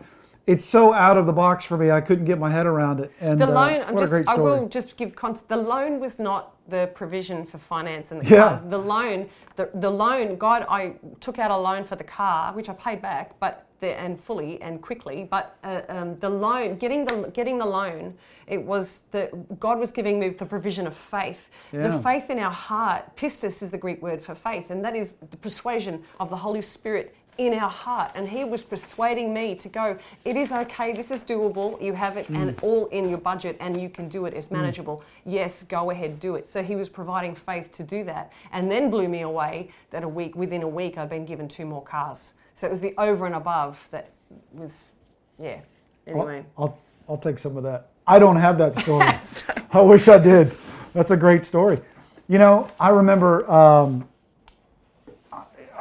it's 0.47 0.65
so 0.65 0.93
out 0.93 1.17
of 1.17 1.27
the 1.27 1.33
box 1.33 1.65
for 1.65 1.79
me. 1.79 1.91
I 1.91 2.01
couldn't 2.01 2.27
get 2.27 2.39
my 2.39 2.51
head 2.51 2.67
around 2.67 3.01
it. 3.01 3.11
And 3.21 3.41
the 3.41 3.47
uh, 3.47 3.51
loan, 3.51 3.81
uh, 3.81 3.85
I'm 3.89 3.97
just, 3.97 4.29
I 4.29 4.35
will 4.35 4.69
just 4.69 4.97
give 4.97 5.15
context. 5.15 5.49
The 5.49 5.57
loan 5.57 6.01
was 6.01 6.19
not 6.19 6.55
the 6.69 6.91
provision 6.95 7.45
for 7.47 7.59
finance 7.59 8.13
and 8.13 8.21
the 8.21 8.29
yeah. 8.29 8.49
cars. 8.49 8.65
The 8.67 8.79
loan, 8.79 9.29
the, 9.57 9.71
the 9.75 9.91
loan, 9.91 10.37
God, 10.37 10.67
I 10.69 10.95
took 11.21 11.39
out 11.39 11.51
a 11.51 11.57
loan 11.57 11.85
for 11.85 11.97
the 11.97 12.05
car, 12.05 12.53
which 12.53 12.69
I 12.69 12.75
paid 12.75 13.01
back, 13.01 13.39
but 13.41 13.67
the, 13.81 13.99
and 13.99 14.21
fully 14.21 14.61
and 14.63 14.81
quickly. 14.81 15.27
But 15.31 15.57
uh, 15.65 15.83
um, 15.89 16.17
the 16.17 16.31
loan, 16.31 16.77
getting 16.77 17.05
the 17.05 17.31
getting 17.33 17.59
the 17.59 17.67
loan, 17.67 18.15
it 18.47 18.63
was 18.63 19.03
the 19.11 19.31
God 19.59 19.79
was 19.79 19.93
giving 19.93 20.19
me 20.19 20.31
the 20.31 20.47
provision 20.47 20.87
of 20.87 20.97
faith. 20.97 21.51
Yeah. 21.73 21.89
The 21.89 22.03
faith 22.03 22.31
in 22.31 22.39
our 22.39 22.53
heart. 22.53 23.15
Pistis 23.17 23.63
is 23.63 23.71
the 23.71 23.79
Greek 23.79 24.01
word 24.03 24.23
for 24.23 24.35
faith, 24.35 24.71
and 24.71 24.85
that 24.85 24.97
is 24.97 25.15
the 25.31 25.37
persuasion 25.37 26.03
of 26.21 26.31
the 26.31 26.37
Holy 26.37 26.63
Spirit 26.63 27.15
in 27.39 27.55
our 27.55 27.69
heart. 27.69 28.13
And 28.15 28.29
he 28.29 28.45
was 28.45 28.63
persuading 28.63 29.33
me 29.33 29.55
to 29.57 29.69
go, 29.69 29.97
it 30.25 30.37
is 30.37 30.53
okay, 30.53 30.93
this 30.93 31.11
is 31.11 31.23
doable, 31.23 31.81
you 31.83 31.93
have 31.93 32.17
it 32.17 32.27
mm. 32.29 32.41
and 32.41 32.61
all 32.63 32.87
in 32.87 33.09
your 33.09 33.19
budget 33.19 33.57
and 33.61 33.81
you 33.81 33.89
can 33.89 34.09
do 34.09 34.27
it, 34.27 34.35
it's 34.35 34.49
mm. 34.49 34.53
manageable. 34.53 34.99
Mm. 34.99 35.33
Yes, 35.33 35.63
go 35.65 35.91
ahead, 35.91 36.21
do 36.21 36.37
it. 36.37 36.49
So 36.49 36.63
he 36.63 36.77
was 36.77 36.89
providing 36.89 37.35
faith 37.35 37.73
to 37.73 37.83
do 37.83 38.05
that. 38.05 38.33
And 38.53 38.71
then 38.71 38.91
blew 38.91 39.09
me 39.09 39.23
away 39.23 39.69
that 39.91 40.05
a 40.05 40.09
week, 40.09 40.37
within 40.37 40.63
a 40.63 40.69
week, 40.69 40.99
I'd 40.99 41.11
been 41.11 41.25
given 41.25 41.49
two 41.49 41.67
more 41.67 41.83
cars. 41.83 42.35
So 42.55 42.67
it 42.67 42.71
was 42.71 42.81
the 42.81 42.95
over 42.99 43.27
and 43.27 43.35
above 43.35 43.87
that 43.91 44.11
was, 44.53 44.95
yeah. 45.39 45.61
Anyway. 46.07 46.45
I'll, 46.57 46.65
I'll, 46.65 46.79
I'll 47.09 47.19
take 47.19 47.39
some 47.39 47.57
of 47.57 47.63
that. 47.65 47.89
I 48.07 48.19
don't 48.19 48.37
have 48.37 48.59
that 48.59 48.79
story. 48.79 49.07
I 49.73 49.81
wish 49.81 50.09
I 50.09 50.19
did. 50.19 50.53
That's 50.93 51.11
a 51.11 51.17
great 51.17 51.45
story. 51.45 51.81
You 52.29 52.39
know, 52.39 52.71
I 52.79 52.91
remember 52.91 53.51
um, 53.51 54.09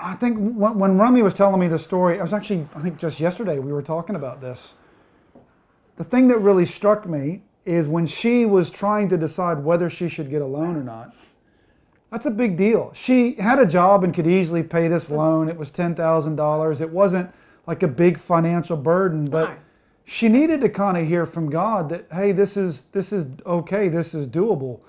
I 0.04 0.16
think 0.16 0.38
when, 0.38 0.78
when 0.78 0.98
Romy 0.98 1.24
was 1.24 1.34
telling 1.34 1.62
me 1.62 1.70
the 1.70 1.80
story, 1.80 2.20
I 2.20 2.24
was 2.24 2.34
actually, 2.34 2.68
I 2.76 2.82
think 2.82 2.98
just 2.98 3.22
yesterday 3.22 3.58
we 3.60 3.72
were 3.72 3.82
talking 3.82 4.18
about 4.18 4.42
this. 4.42 4.74
The 5.96 6.04
thing 6.04 6.28
that 6.28 6.40
really 6.40 6.66
struck 6.66 7.08
me 7.08 7.42
is 7.66 7.88
when 7.88 8.06
she 8.06 8.46
was 8.46 8.70
trying 8.70 9.08
to 9.10 9.18
decide 9.18 9.64
whether 9.64 9.90
she 9.90 10.10
should 10.10 10.30
get 10.30 10.42
a 10.42 10.46
loan 10.46 10.76
or 10.76 10.84
not. 10.84 11.16
That's 12.12 12.26
a 12.26 12.32
big 12.32 12.58
deal. 12.58 12.92
She 12.94 13.36
had 13.36 13.60
a 13.60 13.66
job 13.66 14.04
and 14.04 14.14
could 14.14 14.28
easily 14.28 14.62
pay 14.62 14.90
this 14.90 15.10
loan. 15.10 15.48
It 15.48 15.56
was 15.56 15.72
$10,000. 15.72 16.82
It 16.82 16.90
wasn't 16.90 17.34
like 17.66 17.82
a 17.82 17.88
big 17.88 18.20
financial 18.20 18.76
burden, 18.76 19.26
but 19.26 19.52
no. 19.52 19.56
she 20.04 20.28
needed 20.28 20.60
to 20.62 20.70
kind 20.70 20.98
of 20.98 21.08
hear 21.08 21.26
from 21.26 21.50
God 21.50 21.88
that, 21.90 22.08
hey, 22.12 22.34
this 22.34 22.58
is, 22.58 22.84
this 22.92 23.14
is 23.14 23.26
okay, 23.46 23.88
this 23.88 24.14
is 24.14 24.28
doable. 24.28 24.82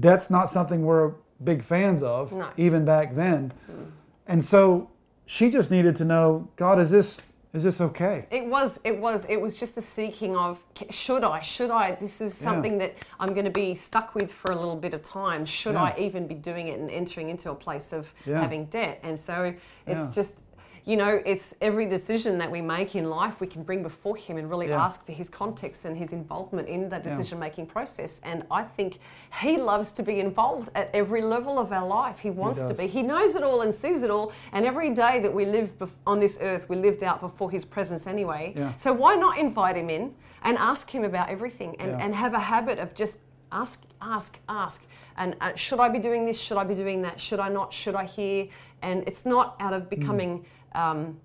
Debt's 0.00 0.30
not 0.30 0.48
something 0.48 0.82
we're 0.82 1.12
big 1.44 1.62
fans 1.62 2.02
of, 2.02 2.32
no. 2.32 2.48
even 2.56 2.86
back 2.86 3.14
then. 3.14 3.52
Mm. 3.70 3.90
And 4.26 4.44
so 4.44 4.90
she 5.26 5.50
just 5.50 5.70
needed 5.70 5.96
to 5.96 6.04
know, 6.04 6.48
God, 6.56 6.80
is 6.80 6.90
this 6.90 7.20
is 7.52 7.62
this 7.64 7.82
okay? 7.82 8.24
It 8.30 8.46
was, 8.46 8.80
it 8.82 8.98
was, 8.98 9.26
it 9.26 9.38
was 9.38 9.54
just 9.54 9.74
the 9.74 9.82
seeking 9.82 10.34
of, 10.34 10.62
should 10.88 11.22
I, 11.22 11.40
should 11.40 11.70
I, 11.70 11.96
this 11.96 12.22
is 12.22 12.32
something 12.32 12.72
yeah. 12.72 12.86
that 12.86 12.96
I'm 13.20 13.34
going 13.34 13.44
to 13.44 13.50
be 13.50 13.74
stuck 13.74 14.14
with 14.14 14.32
for 14.32 14.52
a 14.52 14.56
little 14.56 14.74
bit 14.74 14.94
of 14.94 15.02
time. 15.02 15.44
Should 15.44 15.74
yeah. 15.74 15.82
I 15.82 15.94
even 15.98 16.26
be 16.26 16.34
doing 16.34 16.68
it 16.68 16.80
and 16.80 16.90
entering 16.90 17.28
into 17.28 17.50
a 17.50 17.54
place 17.54 17.92
of 17.92 18.12
yeah. 18.24 18.40
having 18.40 18.64
debt? 18.66 19.00
And 19.02 19.20
so 19.20 19.54
it's 19.86 20.14
just, 20.14 20.36
you 20.84 20.96
know, 20.96 21.22
it's 21.24 21.54
every 21.60 21.86
decision 21.86 22.38
that 22.38 22.50
we 22.50 22.60
make 22.60 22.96
in 22.96 23.08
life 23.08 23.40
we 23.40 23.46
can 23.46 23.62
bring 23.62 23.84
before 23.84 24.16
Him 24.16 24.36
and 24.36 24.50
really 24.50 24.68
yeah. 24.68 24.84
ask 24.84 25.06
for 25.06 25.12
His 25.12 25.28
context 25.28 25.84
and 25.84 25.96
His 25.96 26.12
involvement 26.12 26.68
in 26.68 26.88
the 26.88 26.98
decision 26.98 27.38
making 27.38 27.66
yeah. 27.66 27.72
process. 27.72 28.20
And 28.24 28.44
I 28.50 28.64
think 28.64 28.98
He 29.40 29.58
loves 29.58 29.92
to 29.92 30.02
be 30.02 30.18
involved 30.18 30.70
at 30.74 30.90
every 30.92 31.22
level 31.22 31.60
of 31.60 31.72
our 31.72 31.86
life. 31.86 32.18
He 32.18 32.30
wants 32.30 32.62
he 32.62 32.66
to 32.66 32.74
be. 32.74 32.86
He 32.88 33.02
knows 33.02 33.36
it 33.36 33.44
all 33.44 33.62
and 33.62 33.72
sees 33.72 34.02
it 34.02 34.10
all. 34.10 34.32
And 34.52 34.66
every 34.66 34.90
day 34.90 35.20
that 35.20 35.32
we 35.32 35.44
live 35.44 35.72
on 36.04 36.18
this 36.18 36.38
earth, 36.40 36.68
we 36.68 36.74
lived 36.74 37.04
out 37.04 37.20
before 37.20 37.48
His 37.48 37.64
presence 37.64 38.08
anyway. 38.08 38.52
Yeah. 38.56 38.74
So 38.74 38.92
why 38.92 39.14
not 39.14 39.38
invite 39.38 39.76
Him 39.76 39.88
in 39.88 40.12
and 40.42 40.58
ask 40.58 40.90
Him 40.90 41.04
about 41.04 41.28
everything 41.28 41.76
and, 41.78 41.92
and 42.00 42.12
have 42.12 42.34
a 42.34 42.40
habit 42.40 42.80
of 42.80 42.92
just 42.92 43.18
ask, 43.52 43.80
ask, 44.00 44.36
ask. 44.48 44.82
And 45.16 45.36
uh, 45.40 45.54
should 45.54 45.78
I 45.78 45.88
be 45.88 46.00
doing 46.00 46.24
this? 46.24 46.40
Should 46.40 46.56
I 46.56 46.64
be 46.64 46.74
doing 46.74 47.02
that? 47.02 47.20
Should 47.20 47.38
I 47.38 47.50
not? 47.50 47.72
Should 47.72 47.94
I 47.94 48.04
hear? 48.04 48.48
And 48.80 49.04
it's 49.06 49.24
not 49.24 49.54
out 49.60 49.74
of 49.74 49.88
becoming. 49.88 50.40
Mm 50.40 50.44
um, 50.74 51.18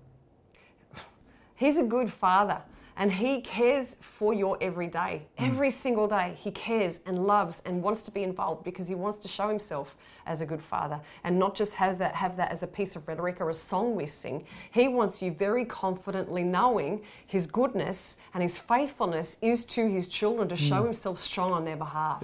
he's 1.54 1.78
a 1.78 1.82
good 1.82 2.10
father 2.10 2.60
and 2.98 3.12
he 3.12 3.40
cares 3.40 3.96
for 4.00 4.34
your 4.34 4.58
every 4.60 4.88
day. 4.88 5.22
Mm. 5.38 5.46
Every 5.50 5.70
single 5.70 6.08
day, 6.08 6.34
he 6.36 6.50
cares 6.50 7.00
and 7.06 7.24
loves 7.26 7.62
and 7.64 7.80
wants 7.80 8.02
to 8.02 8.10
be 8.10 8.24
involved 8.24 8.64
because 8.64 8.88
he 8.88 8.96
wants 8.96 9.18
to 9.18 9.28
show 9.28 9.48
himself 9.48 9.96
as 10.26 10.40
a 10.40 10.46
good 10.46 10.60
father 10.60 11.00
and 11.22 11.38
not 11.38 11.54
just 11.54 11.72
has 11.74 11.96
that 11.98 12.14
have 12.14 12.36
that 12.36 12.50
as 12.50 12.62
a 12.64 12.66
piece 12.66 12.96
of 12.96 13.06
rhetoric 13.06 13.40
or 13.40 13.50
a 13.50 13.54
song 13.54 13.94
we 13.94 14.04
sing. 14.04 14.44
He 14.72 14.88
wants 14.88 15.22
you 15.22 15.30
very 15.30 15.64
confidently 15.64 16.42
knowing 16.42 17.00
his 17.26 17.46
goodness 17.46 18.18
and 18.34 18.42
his 18.42 18.58
faithfulness 18.58 19.38
is 19.40 19.64
to 19.66 19.88
his 19.88 20.08
children 20.08 20.48
to 20.48 20.56
show 20.56 20.82
mm. 20.82 20.86
himself 20.86 21.18
strong 21.18 21.52
on 21.52 21.64
their 21.64 21.76
behalf. 21.76 22.22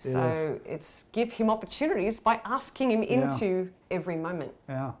So 0.00 0.58
it's 0.64 1.04
give 1.12 1.32
him 1.32 1.50
opportunities 1.50 2.18
by 2.18 2.40
asking 2.44 2.90
him 2.90 3.02
yeah. 3.02 3.22
into 3.22 3.70
every 3.90 4.16
moment. 4.16 4.52
Yeah. 4.68 4.92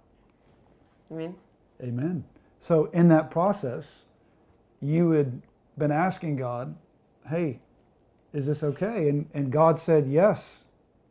Amen. 1.10 1.34
Amen. 1.82 2.24
So 2.60 2.86
in 2.92 3.08
that 3.08 3.30
process, 3.30 3.86
you 4.80 5.10
had 5.12 5.40
been 5.78 5.90
asking 5.90 6.36
God, 6.36 6.74
hey, 7.28 7.60
is 8.32 8.46
this 8.46 8.62
okay? 8.62 9.08
And, 9.08 9.28
and 9.34 9.50
God 9.50 9.78
said, 9.78 10.06
yes, 10.08 10.46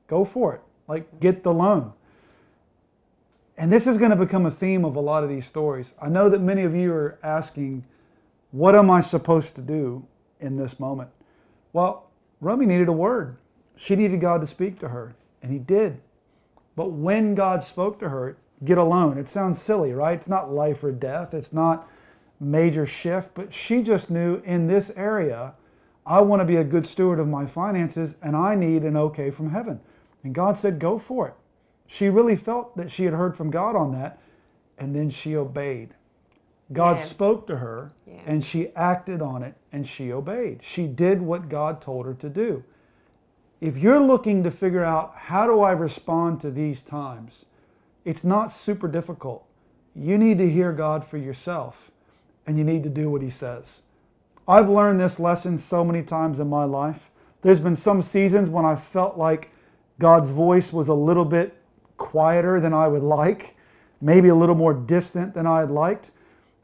go 0.08 0.24
for 0.24 0.56
it. 0.56 0.62
Like, 0.88 1.20
get 1.20 1.44
the 1.44 1.54
loan. 1.54 1.94
And 3.58 3.72
this 3.72 3.88
is 3.88 3.98
going 3.98 4.12
to 4.12 4.16
become 4.16 4.46
a 4.46 4.52
theme 4.52 4.86
of 4.86 4.96
a 4.96 5.02
lot 5.02 5.24
of 5.24 5.30
these 5.30 5.46
stories. 5.46 5.88
I 6.02 6.08
know 6.08 6.30
that 6.30 6.40
many 6.40 6.64
of 6.64 6.76
you 6.76 6.94
are 6.94 7.20
asking, 7.22 7.84
what 8.52 8.76
am 8.76 8.90
I 8.90 9.02
supposed 9.02 9.56
to 9.56 9.62
do 9.62 10.06
in 10.40 10.56
this 10.56 10.80
moment? 10.80 11.10
Well, 11.74 12.10
Romy 12.40 12.66
needed 12.66 12.88
a 12.88 12.94
word. 12.94 13.38
She 13.76 13.96
needed 13.96 14.22
God 14.22 14.42
to 14.42 14.48
speak 14.48 14.80
to 14.80 14.90
her, 14.90 15.16
and 15.44 15.52
He 15.52 15.60
did. 15.60 16.00
But 16.76 16.92
when 16.92 17.36
God 17.36 17.64
spoke 17.64 18.00
to 18.00 18.10
her, 18.10 18.38
get 18.64 18.78
a 18.78 18.84
loan. 18.84 19.18
It 19.18 19.28
sounds 19.28 19.62
silly, 19.62 19.94
right? 19.94 20.18
It's 20.18 20.28
not 20.28 20.52
life 20.52 20.84
or 20.84 20.92
death. 20.92 21.34
It's 21.34 21.54
not 21.54 21.88
major 22.40 22.86
shift, 22.86 23.32
but 23.34 23.54
she 23.54 23.82
just 23.82 24.10
knew 24.10 24.42
in 24.46 24.68
this 24.68 24.92
area, 24.96 25.54
I 26.06 26.22
want 26.22 26.40
to 26.40 26.46
be 26.46 26.58
a 26.58 26.64
good 26.64 26.88
steward 26.88 27.20
of 27.20 27.28
my 27.28 27.46
finances 27.46 28.16
and 28.22 28.36
I 28.36 28.56
need 28.56 28.84
an 28.84 28.98
okay 28.98 29.30
from 29.30 29.52
heaven. 29.52 29.80
And 30.24 30.34
God 30.34 30.58
said, 30.58 30.80
go 30.80 30.98
for 30.98 31.28
it. 31.28 31.34
She 31.88 32.10
really 32.10 32.36
felt 32.36 32.76
that 32.78 32.92
she 32.92 33.06
had 33.06 33.14
heard 33.14 33.36
from 33.36 33.52
God 33.52 33.76
on 33.76 33.92
that 33.94 34.20
and 34.78 34.96
then 34.96 35.10
she 35.10 35.36
obeyed. 35.36 35.94
God 36.72 36.98
yeah. 36.98 37.06
spoke 37.06 37.48
to 37.48 37.58
her 37.58 37.92
yeah. 38.08 38.22
and 38.26 38.44
she 38.44 38.70
acted 38.76 39.22
on 39.22 39.44
it 39.44 39.56
and 39.72 39.88
she 39.88 40.12
obeyed. 40.12 40.60
She 40.64 40.88
did 40.88 41.22
what 41.22 41.50
God 41.50 41.82
told 41.82 42.06
her 42.06 42.14
to 42.16 42.30
do. 42.30 42.64
If 43.60 43.78
you're 43.78 44.02
looking 44.02 44.44
to 44.44 44.52
figure 44.52 44.84
out 44.84 45.14
how 45.16 45.46
do 45.46 45.62
I 45.62 45.72
respond 45.72 46.40
to 46.42 46.52
these 46.52 46.82
times, 46.82 47.46
it's 48.10 48.24
not 48.24 48.52
super 48.52 48.88
difficult. 48.88 49.46
you 49.96 50.18
need 50.18 50.40
to 50.40 50.50
hear 50.50 50.72
God 50.72 51.06
for 51.06 51.18
yourself 51.18 51.92
and 52.48 52.58
you 52.58 52.64
need 52.64 52.82
to 52.82 52.90
do 52.90 53.08
what 53.08 53.22
He 53.22 53.30
says. 53.30 53.82
I've 54.48 54.68
learned 54.68 55.00
this 55.00 55.20
lesson 55.20 55.60
so 55.60 55.84
many 55.84 56.02
times 56.02 56.40
in 56.40 56.50
my 56.50 56.64
life. 56.64 57.12
There's 57.44 57.60
been 57.60 57.76
some 57.76 58.02
seasons 58.02 58.50
when 58.50 58.66
I 58.66 58.76
felt 58.76 59.16
like 59.16 59.52
God's 60.00 60.32
voice 60.32 60.74
was 60.74 60.88
a 60.88 60.94
little 60.94 61.24
bit 61.24 61.56
quieter 61.98 62.60
than 62.60 62.74
I 62.74 62.88
would 62.88 63.04
like, 63.04 63.56
maybe 64.02 64.30
a 64.30 64.36
little 64.36 64.56
more 64.56 64.74
distant 64.74 65.36
than 65.36 65.46
I'd 65.46 65.70
liked. 65.70 66.10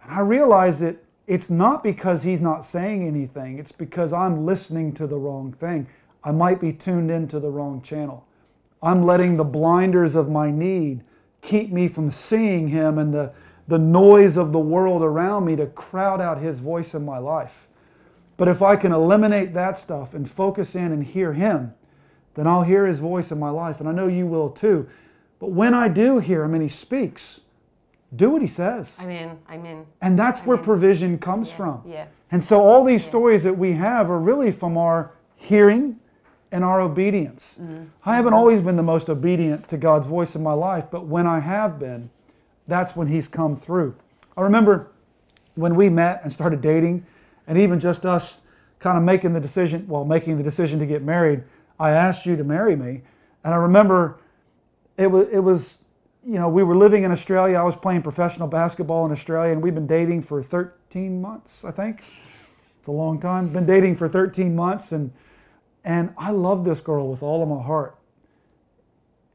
And 0.02 0.12
I 0.12 0.22
realized 0.22 0.80
that 0.80 0.98
it's 1.28 1.52
not 1.52 1.84
because 1.84 2.24
He's 2.24 2.42
not 2.42 2.66
saying 2.66 3.06
anything, 3.06 3.60
it's 3.60 3.72
because 3.72 4.14
I'm 4.14 4.48
listening 4.48 4.94
to 4.94 5.06
the 5.06 5.18
wrong 5.18 5.54
thing. 5.54 5.86
I 6.24 6.32
might 6.32 6.60
be 6.60 6.74
tuned 6.74 7.12
into 7.12 7.40
the 7.40 7.52
wrong 7.52 7.84
channel. 7.84 8.26
I'm 8.82 9.06
letting 9.06 9.38
the 9.38 9.44
blinders 9.44 10.16
of 10.16 10.28
my 10.28 10.50
need 10.50 11.04
keep 11.46 11.72
me 11.72 11.88
from 11.88 12.12
seeing 12.12 12.68
Him 12.68 12.98
and 12.98 13.14
the, 13.14 13.32
the 13.68 13.78
noise 13.78 14.36
of 14.38 14.52
the 14.52 14.60
world 14.60 15.02
around 15.02 15.46
me 15.46 15.56
to 15.56 15.68
crowd 15.68 16.20
out 16.20 16.40
His 16.40 16.60
voice 16.60 16.94
in 16.94 17.06
my 17.06 17.18
life. 17.20 17.68
But 18.38 18.48
if 18.48 18.62
I 18.62 18.76
can 18.76 18.92
eliminate 18.92 19.54
that 19.54 19.80
stuff 19.80 20.14
and 20.14 20.30
focus 20.30 20.76
in 20.76 20.92
and 20.92 21.04
hear 21.04 21.34
Him, 21.34 21.74
then 22.34 22.48
I'll 22.48 22.64
hear 22.64 22.86
His 22.86 23.00
voice 23.00 23.32
in 23.32 23.40
my 23.40 23.50
life. 23.50 23.80
And 23.80 23.88
I 23.88 23.92
know 23.92 24.08
you 24.08 24.28
will 24.28 24.50
too. 24.50 24.90
But 25.40 25.52
when 25.52 25.74
I 25.74 25.88
do 25.88 26.20
hear 26.20 26.44
Him 26.44 26.54
and 26.54 26.64
He 26.64 26.70
speaks, 26.70 27.42
do 28.16 28.32
what 28.32 28.42
He 28.42 28.48
says. 28.48 28.94
Amen. 29.00 29.38
Amen. 29.50 29.86
And 30.02 30.18
that's 30.20 30.42
where 30.42 30.58
Amen. 30.58 30.66
provision 30.66 31.18
comes 31.18 31.50
Yeah, 31.50 31.56
from. 31.58 31.82
yeah. 31.86 32.06
And 32.32 32.44
so 32.44 32.62
all 32.62 32.84
these 32.84 33.06
stories 33.06 33.44
that 33.44 33.58
we 33.58 33.74
have 33.74 34.10
are 34.10 34.20
really 34.20 34.52
from 34.52 34.78
our 34.78 35.12
hearing 35.36 36.00
and 36.56 36.64
our 36.64 36.80
obedience. 36.80 37.56
Mm-hmm. 37.60 37.84
I 38.06 38.16
haven't 38.16 38.34
always 38.34 38.62
been 38.62 38.78
the 38.78 38.84
most 38.84 39.10
obedient 39.10 39.68
to 39.68 39.76
God's 39.76 40.08
voice 40.08 40.36
in 40.36 40.42
my 40.42 40.54
life, 40.54 40.86
but 40.90 41.06
when 41.06 41.28
I 41.28 41.40
have 41.40 41.78
been, 41.78 42.10
that's 42.66 42.96
when 42.96 43.10
He's 43.10 43.28
come 43.28 43.58
through. 43.58 43.94
I 44.38 44.42
remember 44.42 44.88
when 45.56 45.76
we 45.76 45.90
met 45.90 46.22
and 46.24 46.32
started 46.32 46.62
dating, 46.62 47.06
and 47.46 47.58
even 47.58 47.78
just 47.82 48.06
us 48.06 48.40
kind 48.80 48.98
of 48.98 49.04
making 49.04 49.34
the 49.34 49.42
decision, 49.42 49.86
well, 49.86 50.06
making 50.06 50.38
the 50.38 50.44
decision 50.44 50.80
to 50.80 50.86
get 50.86 51.04
married, 51.04 51.44
I 51.78 51.92
asked 51.92 52.26
you 52.26 52.38
to 52.38 52.46
marry 52.46 52.78
me. 52.78 53.02
And 53.44 53.54
I 53.54 53.58
remember 53.58 54.18
it 54.96 55.08
was, 55.08 55.28
it 55.28 55.40
was, 55.40 55.80
you 56.26 56.40
know, 56.40 56.48
we 56.48 56.64
were 56.64 56.78
living 56.78 57.04
in 57.04 57.12
Australia. 57.12 57.58
I 57.58 57.64
was 57.64 57.76
playing 57.76 58.02
professional 58.02 58.48
basketball 58.48 59.06
in 59.06 59.12
Australia, 59.12 59.52
and 59.52 59.62
we've 59.62 59.76
been 59.76 59.88
dating 59.88 60.24
for 60.24 60.42
13 60.42 61.22
months, 61.22 61.66
I 61.66 61.72
think. 61.72 62.02
It's 62.80 62.88
a 62.88 62.92
long 62.92 63.20
time. 63.20 63.50
Been 63.50 63.66
dating 63.66 63.98
for 63.98 64.08
13 64.08 64.56
months, 64.56 64.94
and 64.94 65.12
and 65.86 66.14
I 66.18 66.32
love 66.32 66.66
this 66.66 66.82
girl 66.82 67.08
with 67.08 67.22
all 67.22 67.44
of 67.44 67.48
my 67.48 67.62
heart. 67.62 67.96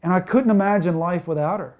And 0.02 0.12
I 0.12 0.20
couldn't 0.20 0.50
imagine 0.50 0.98
life 0.98 1.28
without 1.28 1.60
her. 1.60 1.76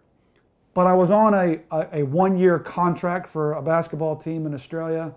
But 0.73 0.87
I 0.87 0.93
was 0.93 1.11
on 1.11 1.35
a, 1.35 1.59
a, 1.73 2.01
a 2.01 2.03
one 2.05 2.39
year 2.39 2.59
contract 2.59 3.29
for 3.29 3.55
a 3.55 3.63
basketball 3.63 4.17
team 4.17 4.47
in 4.47 4.55
Australia. 4.55 5.13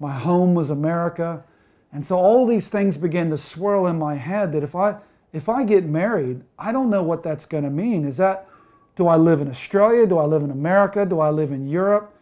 My 0.00 0.12
home 0.12 0.54
was 0.54 0.70
America. 0.70 1.44
And 1.92 2.04
so 2.04 2.16
all 2.16 2.46
these 2.46 2.66
things 2.66 2.96
began 2.96 3.30
to 3.30 3.38
swirl 3.38 3.86
in 3.86 3.98
my 3.98 4.16
head 4.16 4.52
that 4.52 4.64
if 4.64 4.74
I 4.74 4.96
if 5.32 5.48
I 5.48 5.64
get 5.64 5.84
married, 5.84 6.42
I 6.58 6.72
don't 6.72 6.90
know 6.90 7.02
what 7.02 7.22
that's 7.22 7.44
going 7.44 7.64
to 7.64 7.70
mean. 7.70 8.04
Is 8.04 8.16
that 8.16 8.48
do 8.96 9.06
I 9.06 9.16
live 9.16 9.40
in 9.40 9.48
Australia? 9.48 10.06
Do 10.06 10.18
I 10.18 10.24
live 10.24 10.42
in 10.42 10.50
America? 10.50 11.06
Do 11.06 11.20
I 11.20 11.30
live 11.30 11.52
in 11.52 11.68
Europe? 11.68 12.12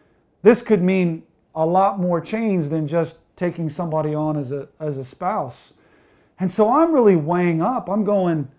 This 0.43 0.61
could 0.61 0.83
mean 0.83 1.23
a 1.55 1.65
lot 1.65 1.99
more 1.99 2.21
change 2.21 2.69
than 2.69 2.87
just 2.87 3.17
taking 3.35 3.69
somebody 3.69 4.13
on 4.13 4.37
as 4.37 4.51
a 4.51 4.67
as 4.79 4.97
a 4.97 5.03
spouse. 5.03 5.73
And 6.39 6.51
so 6.51 6.71
I'm 6.73 6.93
really 6.93 7.15
weighing 7.15 7.61
up. 7.61 7.89
I'm 7.89 8.03
going, 8.03 8.49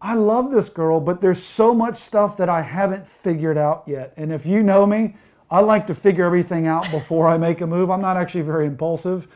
I 0.00 0.14
love 0.14 0.50
this 0.50 0.68
girl, 0.68 1.00
but 1.00 1.20
there's 1.20 1.42
so 1.42 1.74
much 1.74 1.96
stuff 1.96 2.36
that 2.36 2.48
I 2.48 2.62
haven't 2.62 3.06
figured 3.08 3.58
out 3.58 3.84
yet. 3.86 4.12
And 4.16 4.32
if 4.32 4.46
you 4.46 4.62
know 4.62 4.86
me, 4.86 5.16
I 5.50 5.60
like 5.60 5.86
to 5.86 5.94
figure 5.94 6.24
everything 6.24 6.66
out 6.66 6.88
before 6.90 7.28
I 7.28 7.38
make 7.38 7.60
a 7.60 7.66
move. 7.66 7.90
I'm 7.90 8.02
not 8.02 8.16
actually 8.16 8.42
very 8.42 8.66
impulsive. 8.66 9.26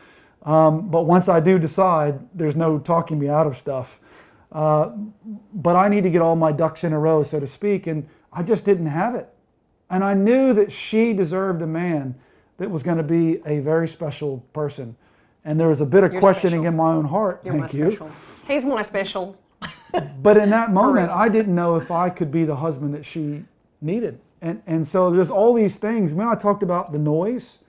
Um, 0.43 0.89
but 0.89 1.03
once 1.03 1.29
I 1.29 1.39
do 1.39 1.57
decide, 1.57 2.19
there's 2.33 2.55
no 2.55 2.77
talking 2.77 3.17
me 3.17 3.29
out 3.29 3.47
of 3.47 3.57
stuff. 3.57 3.99
Uh, 4.51 4.91
but 5.53 5.75
I 5.75 5.87
need 5.87 6.03
to 6.03 6.09
get 6.09 6.21
all 6.21 6.35
my 6.35 6.51
ducks 6.51 6.83
in 6.83 6.93
a 6.93 6.99
row, 6.99 7.23
so 7.23 7.39
to 7.39 7.47
speak. 7.47 7.87
And 7.87 8.07
I 8.31 8.43
just 8.43 8.65
didn't 8.65 8.87
have 8.87 9.15
it. 9.15 9.29
And 9.89 10.03
I 10.03 10.13
knew 10.13 10.53
that 10.53 10.71
she 10.71 11.13
deserved 11.13 11.61
a 11.61 11.67
man 11.67 12.15
that 12.57 12.69
was 12.69 12.83
going 12.83 12.97
to 12.97 13.03
be 13.03 13.41
a 13.45 13.59
very 13.59 13.87
special 13.87 14.39
person. 14.53 14.95
And 15.45 15.59
there 15.59 15.67
was 15.67 15.81
a 15.81 15.85
bit 15.85 16.03
of 16.03 16.13
You're 16.13 16.21
questioning 16.21 16.61
special. 16.61 16.67
in 16.67 16.75
my 16.77 16.91
own 16.93 17.05
heart. 17.05 17.41
You're 17.43 17.53
Thank 17.59 17.73
you. 17.73 17.91
special. 17.91 18.11
He's 18.47 18.65
my 18.65 18.81
special. 18.81 19.37
But 20.21 20.37
in 20.37 20.49
that 20.49 20.71
moment. 20.81 21.11
I 21.11 21.29
didn't 21.29 21.53
know 21.55 21.75
if 21.75 21.91
I 21.91 22.09
could 22.09 22.31
be 22.31 22.45
the 22.45 22.55
husband 22.55 22.93
that 22.93 23.05
she 23.05 23.43
needed. 23.81 24.19
And, 24.41 24.61
and 24.67 24.87
so 24.87 25.11
there's 25.11 25.29
all 25.29 25.53
these 25.53 25.75
things. 25.75 26.13
When 26.13 26.27
I 26.27 26.35
talked 26.35 26.63
about 26.63 26.91
the 26.91 26.97
noise, 26.97 27.59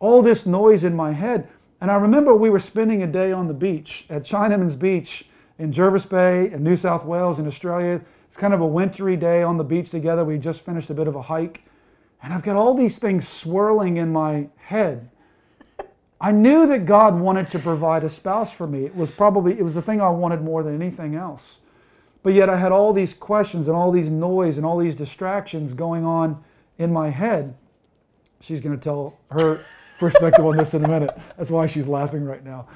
all 0.00 0.22
this 0.22 0.46
noise 0.46 0.84
in 0.84 0.96
my 0.96 1.12
head. 1.12 1.48
And 1.80 1.90
I 1.90 1.96
remember 1.96 2.34
we 2.34 2.50
were 2.50 2.60
spending 2.60 3.02
a 3.02 3.06
day 3.06 3.32
on 3.32 3.48
the 3.48 3.54
beach 3.54 4.04
at 4.08 4.22
Chinaman's 4.22 4.76
Beach 4.76 5.24
in 5.58 5.72
Jervis 5.72 6.06
Bay 6.06 6.50
in 6.52 6.62
New 6.62 6.76
South 6.76 7.04
Wales 7.04 7.38
in 7.38 7.46
Australia. 7.46 8.00
It's 8.26 8.36
kind 8.36 8.54
of 8.54 8.60
a 8.60 8.66
wintry 8.66 9.16
day 9.16 9.42
on 9.42 9.56
the 9.58 9.64
beach 9.64 9.90
together. 9.90 10.24
We 10.24 10.38
just 10.38 10.60
finished 10.60 10.90
a 10.90 10.94
bit 10.94 11.06
of 11.08 11.16
a 11.16 11.22
hike. 11.22 11.62
And 12.22 12.32
I've 12.32 12.42
got 12.42 12.56
all 12.56 12.74
these 12.74 12.98
things 12.98 13.28
swirling 13.28 13.96
in 13.96 14.12
my 14.12 14.48
head. 14.56 15.08
I 16.22 16.30
knew 16.30 16.68
that 16.68 16.86
God 16.86 17.18
wanted 17.18 17.50
to 17.50 17.58
provide 17.58 18.04
a 18.04 18.08
spouse 18.08 18.52
for 18.52 18.68
me. 18.68 18.84
It 18.84 18.94
was 18.94 19.10
probably 19.10 19.58
it 19.58 19.64
was 19.64 19.74
the 19.74 19.82
thing 19.82 20.00
I 20.00 20.08
wanted 20.08 20.40
more 20.40 20.62
than 20.62 20.80
anything 20.80 21.16
else. 21.16 21.58
But 22.22 22.34
yet 22.34 22.48
I 22.48 22.56
had 22.56 22.70
all 22.70 22.92
these 22.92 23.12
questions 23.12 23.66
and 23.66 23.76
all 23.76 23.90
these 23.90 24.08
noise 24.08 24.56
and 24.56 24.64
all 24.64 24.78
these 24.78 24.94
distractions 24.94 25.74
going 25.74 26.04
on 26.04 26.42
in 26.78 26.92
my 26.92 27.10
head. 27.10 27.56
She's 28.40 28.60
going 28.60 28.78
to 28.78 28.82
tell 28.82 29.18
her 29.32 29.58
perspective 29.98 30.46
on 30.46 30.56
this 30.56 30.74
in 30.74 30.84
a 30.84 30.88
minute. 30.88 31.10
That's 31.36 31.50
why 31.50 31.66
she's 31.66 31.88
laughing 31.88 32.24
right 32.24 32.44
now. 32.44 32.68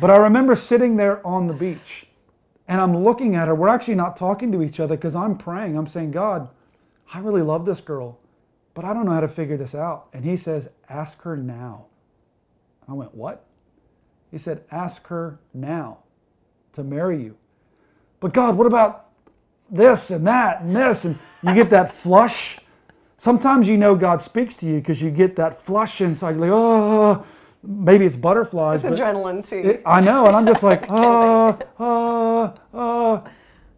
But 0.00 0.10
I 0.10 0.16
remember 0.16 0.54
sitting 0.54 0.96
there 0.96 1.26
on 1.26 1.48
the 1.48 1.52
beach 1.52 2.06
and 2.68 2.80
I'm 2.80 2.96
looking 3.02 3.34
at 3.34 3.48
her. 3.48 3.56
We're 3.56 3.68
actually 3.68 3.96
not 3.96 4.16
talking 4.16 4.52
to 4.52 4.62
each 4.62 4.78
other 4.78 4.94
because 4.94 5.16
I'm 5.16 5.36
praying. 5.36 5.76
I'm 5.76 5.88
saying, 5.88 6.12
God, 6.12 6.48
I 7.12 7.18
really 7.18 7.42
love 7.42 7.66
this 7.66 7.80
girl, 7.80 8.20
but 8.72 8.84
I 8.84 8.94
don't 8.94 9.04
know 9.04 9.12
how 9.12 9.20
to 9.20 9.28
figure 9.28 9.56
this 9.56 9.74
out. 9.74 10.06
And 10.12 10.24
he 10.24 10.36
says, 10.36 10.68
Ask 10.88 11.20
her 11.22 11.36
now. 11.36 11.86
I 12.88 12.92
went, 12.92 13.14
What? 13.14 13.44
He 14.30 14.38
said, 14.38 14.62
Ask 14.70 15.06
her 15.08 15.38
now 15.52 15.98
to 16.72 16.82
marry 16.82 17.22
you. 17.22 17.36
But 18.20 18.32
God, 18.32 18.56
what 18.56 18.66
about 18.66 19.06
this 19.70 20.10
and 20.10 20.26
that 20.26 20.62
and 20.62 20.74
this? 20.74 21.04
And 21.04 21.18
you 21.42 21.54
get 21.54 21.70
that 21.70 21.92
flush. 21.92 22.58
Sometimes 23.18 23.68
you 23.68 23.76
know 23.76 23.94
God 23.94 24.20
speaks 24.20 24.54
to 24.56 24.66
you 24.66 24.76
because 24.80 25.00
you 25.00 25.10
get 25.10 25.36
that 25.36 25.60
flush 25.62 26.00
inside. 26.00 26.32
You're 26.36 26.40
like, 26.40 26.50
oh, 26.52 27.26
maybe 27.62 28.04
it's 28.06 28.16
butterflies. 28.16 28.84
It's 28.84 28.98
adrenaline 28.98 29.46
too. 29.48 29.58
it- 29.58 29.82
I 29.86 30.00
know. 30.00 30.26
And 30.26 30.36
I'm 30.36 30.46
just 30.46 30.62
like, 30.62 30.86
oh, 30.90 31.58
oh, 31.78 32.54
oh. 32.74 33.24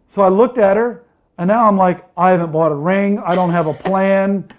So 0.09 0.21
I 0.21 0.29
looked 0.29 0.57
at 0.57 0.75
her 0.77 1.03
and 1.37 1.47
now 1.47 1.67
I'm 1.67 1.77
like, 1.77 2.03
I 2.17 2.31
haven't 2.31 2.51
bought 2.51 2.71
a 2.71 2.75
ring. 2.75 3.19
I 3.19 3.35
don't 3.35 3.51
have 3.51 3.67
a 3.67 3.73
plan. 3.73 4.49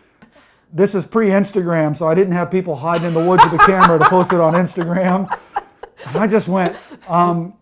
This 0.73 0.95
is 0.95 1.05
pre 1.05 1.29
Instagram, 1.29 1.97
so 1.97 2.07
I 2.07 2.15
didn't 2.15 2.35
have 2.35 2.51
people 2.51 2.77
hiding 2.77 3.09
in 3.09 3.15
the 3.15 3.25
woods 3.25 3.43
with 3.45 3.55
a 3.55 3.65
camera 3.65 3.99
to 3.99 4.05
post 4.07 4.33
it 4.33 4.41
on 4.41 4.55
Instagram. 4.55 5.35
And 6.07 6.17
I 6.17 6.27
just 6.27 6.47
went, 6.47 6.77
um, 7.09 7.55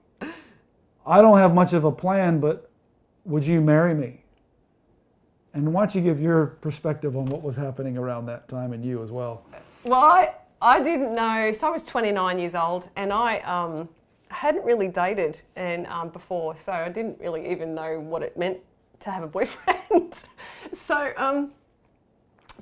I 1.06 1.20
don't 1.20 1.38
have 1.38 1.54
much 1.54 1.72
of 1.72 1.84
a 1.84 1.92
plan, 1.92 2.40
but 2.40 2.70
would 3.24 3.46
you 3.46 3.60
marry 3.60 3.94
me? 3.94 4.22
And 5.54 5.72
why 5.72 5.86
don't 5.86 5.94
you 5.94 6.02
give 6.02 6.20
your 6.20 6.46
perspective 6.46 7.16
on 7.16 7.26
what 7.26 7.42
was 7.42 7.56
happening 7.56 7.96
around 7.96 8.26
that 8.26 8.48
time 8.48 8.72
and 8.72 8.84
you 8.84 9.02
as 9.02 9.10
well? 9.10 9.44
Well, 9.84 10.00
I, 10.00 10.34
I 10.60 10.82
didn't 10.82 11.14
know. 11.14 11.52
So 11.52 11.68
I 11.68 11.70
was 11.70 11.82
29 11.82 12.38
years 12.38 12.54
old, 12.54 12.90
and 12.96 13.12
I 13.12 13.38
um, 13.38 13.88
hadn't 14.28 14.64
really 14.64 14.88
dated 14.88 15.40
and 15.54 15.86
um, 15.86 16.10
before, 16.10 16.56
so 16.56 16.72
I 16.72 16.88
didn't 16.88 17.18
really 17.20 17.50
even 17.50 17.74
know 17.74 18.00
what 18.00 18.22
it 18.22 18.36
meant 18.36 18.58
to 19.00 19.10
have 19.10 19.22
a 19.22 19.26
boyfriend. 19.26 20.14
so, 20.74 21.12
um, 21.16 21.52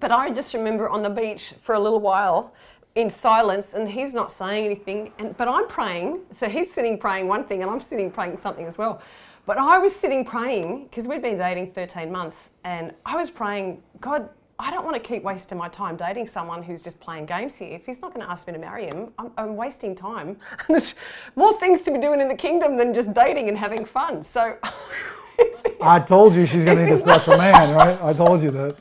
but 0.00 0.10
I 0.10 0.30
just 0.30 0.54
remember 0.54 0.88
on 0.88 1.02
the 1.02 1.10
beach 1.10 1.54
for 1.60 1.74
a 1.74 1.80
little 1.80 2.00
while 2.00 2.52
in 2.94 3.10
silence, 3.10 3.74
and 3.74 3.88
he's 3.88 4.14
not 4.14 4.30
saying 4.30 4.66
anything, 4.66 5.12
and 5.18 5.36
but 5.36 5.48
I'm 5.48 5.66
praying. 5.66 6.20
So 6.30 6.48
he's 6.48 6.72
sitting 6.72 6.98
praying 6.98 7.26
one 7.26 7.44
thing, 7.44 7.62
and 7.62 7.70
I'm 7.70 7.80
sitting 7.80 8.10
praying 8.10 8.36
something 8.36 8.66
as 8.66 8.78
well. 8.78 9.02
But 9.46 9.58
I 9.58 9.78
was 9.78 9.94
sitting 9.94 10.24
praying 10.24 10.84
because 10.84 11.06
we'd 11.06 11.20
been 11.20 11.36
dating 11.36 11.72
13 11.72 12.10
months, 12.10 12.50
and 12.64 12.92
I 13.04 13.16
was 13.16 13.30
praying, 13.30 13.82
God, 14.00 14.28
I 14.58 14.70
don't 14.70 14.84
want 14.84 14.94
to 14.94 15.00
keep 15.00 15.22
wasting 15.22 15.58
my 15.58 15.68
time 15.68 15.96
dating 15.96 16.28
someone 16.28 16.62
who's 16.62 16.82
just 16.82 17.00
playing 17.00 17.26
games 17.26 17.56
here. 17.56 17.74
If 17.74 17.84
he's 17.84 18.00
not 18.00 18.14
going 18.14 18.24
to 18.24 18.30
ask 18.30 18.46
me 18.46 18.52
to 18.52 18.58
marry 18.58 18.86
him, 18.86 19.12
I'm, 19.18 19.32
I'm 19.36 19.56
wasting 19.56 19.94
time. 19.94 20.38
There's 20.68 20.94
more 21.34 21.52
things 21.54 21.82
to 21.82 21.90
be 21.90 21.98
doing 21.98 22.20
in 22.20 22.28
the 22.28 22.36
kingdom 22.36 22.76
than 22.76 22.94
just 22.94 23.12
dating 23.12 23.48
and 23.48 23.58
having 23.58 23.84
fun. 23.84 24.22
So. 24.22 24.56
I 25.80 25.98
told 25.98 26.34
you 26.34 26.46
she's 26.46 26.64
going 26.64 26.78
to 26.78 26.84
need 26.84 26.92
a 26.92 26.98
special 26.98 27.36
man, 27.36 27.74
right? 27.74 28.00
I 28.00 28.12
told 28.12 28.40
you 28.42 28.52
that. 28.52 28.76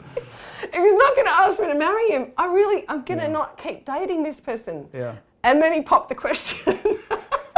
If 0.73 0.83
he's 0.83 0.95
not 0.95 1.15
going 1.15 1.27
to 1.27 1.33
ask 1.33 1.59
me 1.59 1.67
to 1.67 1.75
marry 1.75 2.09
him, 2.09 2.31
I 2.37 2.47
really, 2.47 2.83
I'm 2.89 3.03
going 3.03 3.19
to 3.19 3.27
not 3.27 3.57
keep 3.57 3.85
dating 3.85 4.23
this 4.23 4.39
person. 4.39 4.87
Yeah. 4.93 5.15
And 5.43 5.61
then 5.61 5.73
he 5.73 5.81
popped 5.81 6.09
the 6.09 6.15
question. 6.15 6.79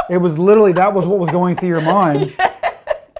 It 0.08 0.18
was 0.18 0.38
literally 0.38 0.72
that 0.74 0.94
was 0.94 1.04
what 1.04 1.18
was 1.18 1.30
going 1.30 1.56
through 1.56 1.70
your 1.70 1.80
mind. 1.80 2.32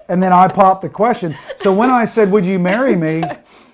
And 0.09 0.23
then 0.23 0.33
I 0.33 0.47
popped 0.47 0.83
the 0.83 0.89
question. 0.89 1.37
So 1.59 1.73
when 1.75 1.91
I 1.91 2.05
said, 2.05 2.31
Would 2.31 2.47
you 2.47 2.61
marry 2.61 2.95
me? 3.07 3.25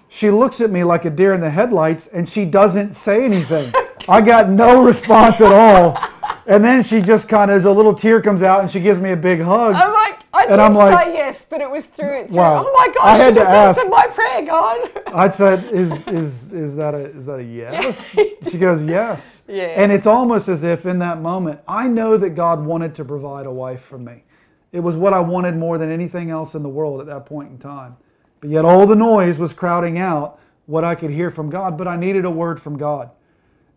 she 0.08 0.30
looks 0.30 0.62
at 0.62 0.70
me 0.70 0.82
like 0.84 1.04
a 1.04 1.10
deer 1.10 1.34
in 1.34 1.40
the 1.42 1.50
headlights 1.50 2.06
and 2.06 2.26
she 2.28 2.46
doesn't 2.46 2.94
say 2.94 3.24
anything. 3.24 3.70
I 4.08 4.20
got 4.20 4.48
no 4.48 4.84
response 4.84 5.40
at 5.40 5.52
all. 5.52 5.98
And 6.46 6.64
then 6.64 6.82
she 6.82 7.00
just 7.00 7.28
kind 7.28 7.50
of, 7.50 7.64
a 7.64 7.70
little 7.70 7.94
tear 7.94 8.20
comes 8.20 8.42
out 8.42 8.60
and 8.60 8.70
she 8.70 8.80
gives 8.80 8.98
me 8.98 9.12
a 9.12 9.16
big 9.16 9.40
hug. 9.40 9.74
I'm 9.76 9.92
like, 9.92 10.22
I 10.32 10.46
did 10.46 10.58
I'm 10.58 10.74
like- 10.74 10.98
say 11.06 11.14
yes, 11.14 11.44
but 11.48 11.60
it 11.60 11.70
was 11.70 11.86
through. 11.86 12.26
through 12.26 12.36
Wow. 12.36 12.64
Oh 12.66 12.72
my 12.72 12.88
I 12.90 12.92
gosh, 12.92 13.16
had 13.18 13.28
you 13.28 13.34
to 13.34 13.40
just 13.40 13.50
ask. 13.50 13.78
answered 13.78 13.90
my 13.90 14.06
prayer, 14.08 14.42
God. 14.44 14.90
I'd 15.14 15.34
said, 15.34 15.64
is, 15.72 15.92
is, 16.08 16.52
is, 16.52 16.76
that 16.76 16.94
a, 16.94 17.16
is 17.16 17.26
that 17.26 17.38
a 17.38 17.44
yes? 17.44 18.10
she 18.50 18.58
goes, 18.58 18.82
yes. 18.84 19.42
Yeah. 19.46 19.64
And 19.64 19.92
it's 19.92 20.06
almost 20.06 20.48
as 20.48 20.64
if 20.64 20.84
in 20.84 20.98
that 20.98 21.20
moment, 21.20 21.60
I 21.68 21.86
know 21.86 22.16
that 22.16 22.30
God 22.30 22.64
wanted 22.64 22.94
to 22.96 23.04
provide 23.04 23.46
a 23.46 23.52
wife 23.52 23.82
for 23.82 23.98
me. 23.98 24.24
It 24.72 24.80
was 24.80 24.96
what 24.96 25.12
I 25.12 25.20
wanted 25.20 25.56
more 25.56 25.78
than 25.78 25.90
anything 25.92 26.30
else 26.30 26.54
in 26.54 26.62
the 26.62 26.68
world 26.68 27.00
at 27.00 27.06
that 27.06 27.26
point 27.26 27.50
in 27.50 27.58
time. 27.58 27.96
But 28.40 28.50
yet 28.50 28.64
all 28.64 28.86
the 28.86 28.96
noise 28.96 29.38
was 29.38 29.52
crowding 29.52 29.98
out 29.98 30.40
what 30.66 30.82
I 30.82 30.94
could 30.96 31.10
hear 31.10 31.30
from 31.30 31.50
God, 31.50 31.78
but 31.78 31.86
I 31.86 31.96
needed 31.96 32.24
a 32.24 32.30
word 32.30 32.60
from 32.60 32.76
God. 32.78 33.10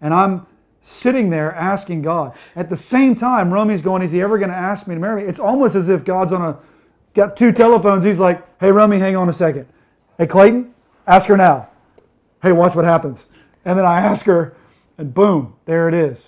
And 0.05 0.13
I'm 0.13 0.45
sitting 0.83 1.31
there 1.31 1.51
asking 1.55 2.03
God. 2.03 2.35
At 2.55 2.69
the 2.69 2.77
same 2.77 3.15
time, 3.15 3.51
Romy's 3.51 3.81
going, 3.81 4.03
Is 4.03 4.11
he 4.11 4.21
ever 4.21 4.37
going 4.37 4.51
to 4.51 4.55
ask 4.55 4.85
me 4.85 4.93
to 4.93 5.01
marry 5.01 5.23
me? 5.23 5.27
It's 5.27 5.39
almost 5.39 5.73
as 5.73 5.89
if 5.89 6.05
God's 6.05 6.31
on 6.31 6.43
a 6.43 6.59
got 7.15 7.35
two 7.35 7.51
telephones. 7.51 8.05
He's 8.05 8.19
like, 8.19 8.47
Hey 8.59 8.71
Romy, 8.71 8.99
hang 8.99 9.15
on 9.15 9.27
a 9.29 9.33
second. 9.33 9.65
Hey 10.19 10.27
Clayton, 10.27 10.75
ask 11.07 11.27
her 11.27 11.35
now. 11.35 11.69
Hey, 12.43 12.51
watch 12.51 12.75
what 12.75 12.85
happens. 12.85 13.25
And 13.65 13.79
then 13.79 13.85
I 13.87 13.99
ask 13.99 14.27
her, 14.27 14.55
and 14.99 15.11
boom, 15.11 15.55
there 15.65 15.89
it 15.89 15.95
is. 15.95 16.23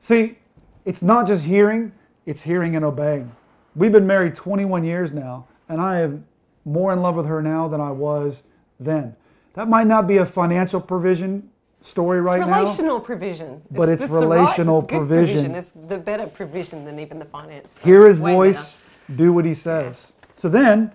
See, 0.00 0.36
it's 0.84 1.00
not 1.00 1.28
just 1.28 1.44
hearing, 1.44 1.92
it's 2.26 2.42
hearing 2.42 2.74
and 2.74 2.84
obeying. 2.84 3.30
We've 3.76 3.92
been 3.92 4.06
married 4.08 4.34
21 4.34 4.82
years 4.82 5.12
now, 5.12 5.46
and 5.68 5.80
I 5.80 6.00
am 6.00 6.26
more 6.64 6.92
in 6.92 7.02
love 7.02 7.14
with 7.14 7.26
her 7.26 7.40
now 7.40 7.68
than 7.68 7.80
I 7.80 7.92
was 7.92 8.42
then. 8.80 9.14
That 9.54 9.68
might 9.68 9.86
not 9.86 10.08
be 10.08 10.16
a 10.16 10.26
financial 10.26 10.80
provision 10.80 11.51
story 11.82 12.20
right 12.20 12.40
it's 12.40 12.48
now. 12.48 12.60
relational 12.60 13.00
provision. 13.00 13.62
But 13.70 13.88
it's 13.88 14.02
right- 14.02 14.10
relational 14.10 14.80
it's 14.80 14.90
good 14.90 14.98
provision. 14.98 15.54
It's 15.54 15.70
the 15.88 15.98
better 15.98 16.26
provision 16.26 16.84
than 16.84 16.98
even 16.98 17.18
the 17.18 17.24
finance. 17.24 17.72
So 17.72 17.84
Hear 17.84 18.06
his 18.06 18.18
voice, 18.18 18.76
do 19.16 19.32
what 19.32 19.44
he 19.44 19.54
says. 19.54 20.12
So 20.36 20.48
then 20.48 20.92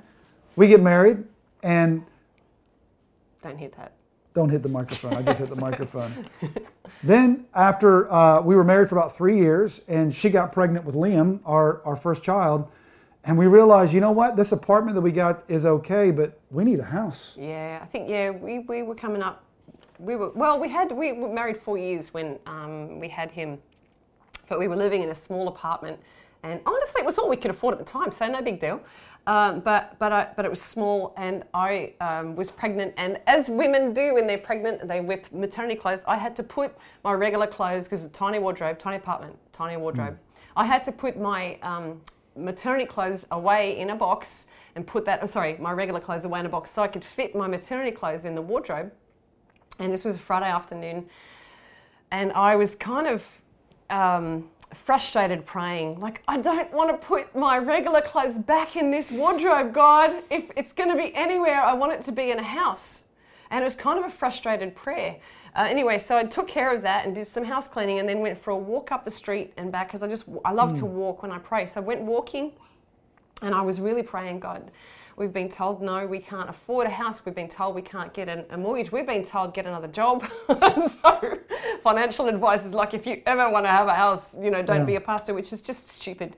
we 0.56 0.68
get 0.68 0.82
married, 0.82 1.24
and. 1.64 2.06
Don't 3.44 3.58
hit 3.58 3.76
that. 3.78 3.94
Don't 4.34 4.50
hit 4.50 4.62
the 4.62 4.70
microphone. 4.70 5.14
I 5.14 5.22
just 5.24 5.40
hit 5.40 5.50
the 5.50 5.56
microphone. 5.62 6.12
Then, 7.04 7.46
after 7.56 8.12
uh, 8.12 8.42
we 8.42 8.56
were 8.56 8.64
married 8.64 8.90
for 8.90 8.98
about 8.98 9.16
three 9.16 9.38
years, 9.38 9.82
and 9.88 10.14
she 10.14 10.30
got 10.30 10.52
pregnant 10.52 10.86
with 10.86 10.96
Liam, 10.96 11.40
our, 11.46 11.82
our 11.86 11.96
first 11.96 12.24
child, 12.24 12.68
and 13.24 13.38
we 13.38 13.46
realized, 13.46 13.94
you 13.94 14.00
know 14.00 14.12
what? 14.12 14.36
This 14.36 14.52
apartment 14.52 14.96
that 14.96 15.02
we 15.02 15.12
got 15.12 15.44
is 15.48 15.66
okay, 15.66 16.12
but 16.12 16.40
we 16.50 16.64
need 16.64 16.80
a 16.80 16.84
house. 16.84 17.36
Yeah, 17.38 17.80
I 17.82 17.86
think 17.86 18.10
yeah, 18.10 18.30
we, 18.30 18.60
we 18.60 18.84
were 18.84 18.96
coming 18.96 19.22
up. 19.22 19.44
We 20.00 20.16
were 20.16 20.30
well. 20.30 20.60
We 20.60 20.70
had 20.70 20.92
we 20.92 21.14
were 21.14 21.30
married 21.30 21.58
four 21.58 21.78
years 21.78 22.14
when 22.14 22.40
um, 22.46 23.00
we 23.00 23.08
had 23.08 23.32
him, 23.32 23.58
but 24.48 24.60
we 24.60 24.68
were 24.68 24.76
living 24.76 25.02
in 25.02 25.10
a 25.10 25.16
small 25.16 25.48
apartment, 25.48 26.00
and 26.44 26.60
honestly, 26.66 27.02
it 27.02 27.06
was 27.06 27.18
all 27.18 27.30
we 27.30 27.38
could 27.38 27.52
afford 27.52 27.74
at 27.74 27.80
the 27.80 27.86
time, 27.86 28.12
so 28.12 28.28
no 28.28 28.42
big 28.42 28.60
deal. 28.60 28.82
Um, 29.26 29.60
but 29.60 29.98
but 30.00 30.12
I, 30.12 30.28
but 30.36 30.46
it 30.46 30.50
was 30.50 30.62
small, 30.62 31.14
and 31.18 31.44
I 31.54 31.94
um, 32.00 32.36
was 32.36 32.52
pregnant, 32.52 32.94
and 32.98 33.20
as 33.28 33.50
women 33.50 33.94
do 33.94 34.14
when 34.14 34.28
they're 34.28 34.38
pregnant, 34.38 34.88
they 34.88 35.02
whip 35.02 35.28
maternity 35.32 35.76
clothes. 35.76 36.04
I 36.08 36.16
had 36.16 36.36
to 36.38 36.44
put 36.44 36.76
my 37.04 37.14
regular 37.14 37.48
clothes 37.48 37.86
because 37.86 38.06
it's 38.06 38.16
a 38.16 38.20
tiny 38.20 38.40
wardrobe, 38.40 38.80
tiny 38.80 38.98
apartment, 38.98 39.36
tiny 39.52 39.78
wardrobe. 39.78 40.18
I 40.56 40.66
had 40.66 40.86
to 40.86 40.92
put 40.92 41.20
my 41.20 41.58
um, 41.62 42.02
maternity 42.36 42.86
clothes 42.86 43.26
away 43.32 43.78
in 43.78 43.90
a 43.90 43.96
box 43.96 44.48
and 44.76 44.86
put 44.86 45.06
that, 45.06 45.20
oh, 45.22 45.26
sorry, 45.26 45.58
my 45.60 45.72
regular 45.72 46.00
clothes 46.00 46.26
away 46.26 46.40
in 46.40 46.46
a 46.46 46.50
box 46.50 46.72
so 46.72 46.82
I 46.82 46.88
could 46.88 47.04
fit 47.04 47.36
my 47.36 47.48
maternity 47.48 47.92
clothes 47.92 48.26
in 48.26 48.36
the 48.36 48.42
wardrobe. 48.42 48.92
And 49.80 49.92
this 49.92 50.04
was 50.04 50.16
a 50.16 50.20
Friday 50.20 50.48
afternoon. 50.48 51.08
And 52.12 52.32
I 52.34 52.56
was 52.56 52.76
kind 52.76 53.08
of 53.08 53.26
um, 53.90 54.50
frustrated 54.74 55.46
praying, 55.46 56.00
like, 56.00 56.22
I 56.28 56.38
don't 56.38 56.72
want 56.74 56.90
to 56.90 57.08
put 57.08 57.36
my 57.36 57.58
regular 57.58 58.02
clothes 58.02 58.38
back 58.38 58.76
in 58.76 58.92
this 58.92 59.12
wardrobe, 59.12 59.74
God. 59.74 60.24
If 60.30 60.52
it's 60.56 60.74
going 60.74 60.90
to 60.90 60.96
be 60.96 61.14
anywhere, 61.16 61.62
I 61.62 61.74
want 61.74 61.94
it 61.94 62.04
to 62.04 62.12
be 62.12 62.32
in 62.32 62.40
a 62.40 62.44
house. 62.44 63.04
And 63.50 63.62
it 63.62 63.64
was 63.64 63.76
kind 63.76 63.98
of 63.98 64.06
a 64.06 64.10
frustrated 64.10 64.76
prayer. 64.76 65.18
Uh, 65.56 65.66
anyway, 65.68 65.98
so 65.98 66.18
I 66.18 66.24
took 66.24 66.48
care 66.48 66.74
of 66.74 66.82
that 66.84 67.06
and 67.06 67.16
did 67.16 67.26
some 67.26 67.44
house 67.44 67.68
cleaning 67.68 68.00
and 68.00 68.08
then 68.08 68.20
went 68.20 68.38
for 68.38 68.52
a 68.52 68.58
walk 68.58 68.92
up 68.92 69.04
the 69.04 69.12
street 69.12 69.54
and 69.58 69.72
back 69.72 69.88
because 69.88 70.04
I 70.04 70.08
just, 70.08 70.26
I 70.46 70.52
love 70.52 70.78
to 70.80 70.86
walk 70.86 71.24
when 71.24 71.32
I 71.32 71.40
pray. 71.40 71.66
So 71.66 71.82
I 71.82 71.84
went 71.84 72.02
walking 72.02 72.52
and 73.42 73.56
I 73.56 73.62
was 73.62 73.80
really 73.80 74.04
praying, 74.04 74.40
God, 74.40 74.70
we've 75.18 75.34
been 75.34 75.50
told 75.50 75.82
no, 75.82 76.06
we 76.06 76.20
can't 76.20 76.50
afford 76.50 76.88
a 76.88 76.92
house. 76.92 77.26
We've 77.26 77.36
been 77.36 77.50
told 77.50 77.76
we 77.76 77.82
can't 77.82 78.14
get 78.14 78.30
an, 78.30 78.46
a 78.52 78.58
mortgage. 78.58 78.92
We've 78.92 79.06
been 79.06 79.26
told 79.26 79.54
get 79.54 79.66
another 79.66 79.88
job. 79.88 80.24
so 80.48 81.40
financial 81.84 82.28
advice 82.28 82.66
is 82.66 82.74
like, 82.74 82.94
if 82.94 83.06
you 83.06 83.22
ever 83.26 83.50
want 83.50 83.66
to 83.66 83.72
have 83.72 83.88
a 83.88 83.94
house, 83.96 84.38
you 84.40 84.52
know, 84.52 84.62
don't 84.62 84.82
Yeah. 84.82 84.86
be 84.86 84.96
a 84.96 85.02
pastor, 85.02 85.34
which 85.34 85.52
is 85.52 85.62
just 85.62 85.90
stupid 85.90 86.38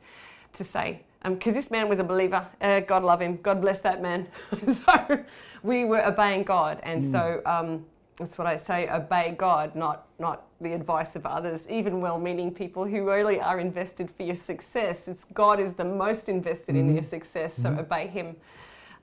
to 0.54 0.64
say. 0.64 1.02
Because 1.24 1.54
this 1.54 1.70
man 1.70 1.90
was 1.90 2.00
a 2.00 2.04
believer. 2.04 2.48
Uh, 2.62 2.80
God 2.80 3.04
love 3.04 3.22
him. 3.22 3.38
God 3.44 3.60
bless 3.60 3.80
that 3.80 4.02
man. 4.02 4.26
so 4.86 5.24
we 5.62 5.84
were 5.84 6.04
obeying 6.06 6.44
God. 6.44 6.80
And 6.84 7.04
so 7.04 7.42
um, 7.46 7.86
that's 8.16 8.38
what 8.38 8.48
I 8.48 8.56
say 8.56 8.90
obey 8.90 9.36
God, 9.38 9.76
not, 9.76 10.08
not 10.18 10.46
the 10.62 10.72
advice 10.72 11.18
of 11.18 11.26
others, 11.26 11.68
even 11.70 12.00
well 12.00 12.18
meaning 12.18 12.54
people 12.54 12.86
who 12.86 13.06
really 13.06 13.42
are 13.42 13.60
invested 13.60 14.10
for 14.10 14.24
your 14.24 14.36
success. 14.36 15.10
It's 15.10 15.26
God 15.34 15.60
is 15.60 15.74
the 15.74 15.84
most 15.84 16.30
invested 16.30 16.78
in 16.78 16.94
your 16.94 17.04
success, 17.04 17.54
so 17.54 17.70
obey 17.78 18.08
Him. 18.08 18.38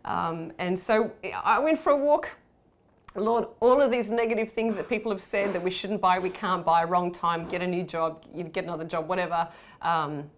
Um, 0.06 0.52
and 0.58 0.78
so 0.78 1.12
I 1.44 1.58
went 1.58 1.78
for 1.78 1.90
a 1.90 1.96
walk. 1.96 2.30
Lord, 3.16 3.46
all 3.60 3.80
of 3.80 3.90
these 3.90 4.10
negative 4.10 4.52
things 4.52 4.76
that 4.76 4.88
people 4.88 5.10
have 5.10 5.22
said 5.22 5.54
that 5.54 5.62
we 5.62 5.70
shouldn't 5.70 6.00
buy, 6.00 6.18
we 6.18 6.30
can't 6.30 6.64
buy, 6.64 6.84
wrong 6.84 7.10
time, 7.10 7.48
get 7.48 7.62
a 7.62 7.66
new 7.66 7.82
job, 7.82 8.24
get 8.52 8.64
another 8.64 8.84
job, 8.84 9.08
whatever. 9.08 9.48
Um, 9.82 10.30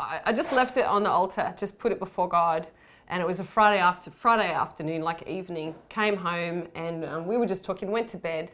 I, 0.00 0.20
I 0.26 0.32
just 0.32 0.50
left 0.50 0.76
it 0.76 0.86
on 0.86 1.02
the 1.02 1.10
altar, 1.10 1.54
just 1.56 1.78
put 1.78 1.92
it 1.92 1.98
before 1.98 2.28
God. 2.28 2.66
And 3.08 3.20
it 3.20 3.26
was 3.26 3.40
a 3.40 3.44
Friday 3.44 3.80
after 3.80 4.10
Friday 4.10 4.50
afternoon, 4.50 5.02
like 5.02 5.28
evening. 5.28 5.74
Came 5.90 6.16
home 6.16 6.66
and 6.74 7.04
um, 7.04 7.26
we 7.26 7.36
were 7.36 7.46
just 7.46 7.62
talking. 7.62 7.90
Went 7.90 8.08
to 8.08 8.16
bed, 8.16 8.50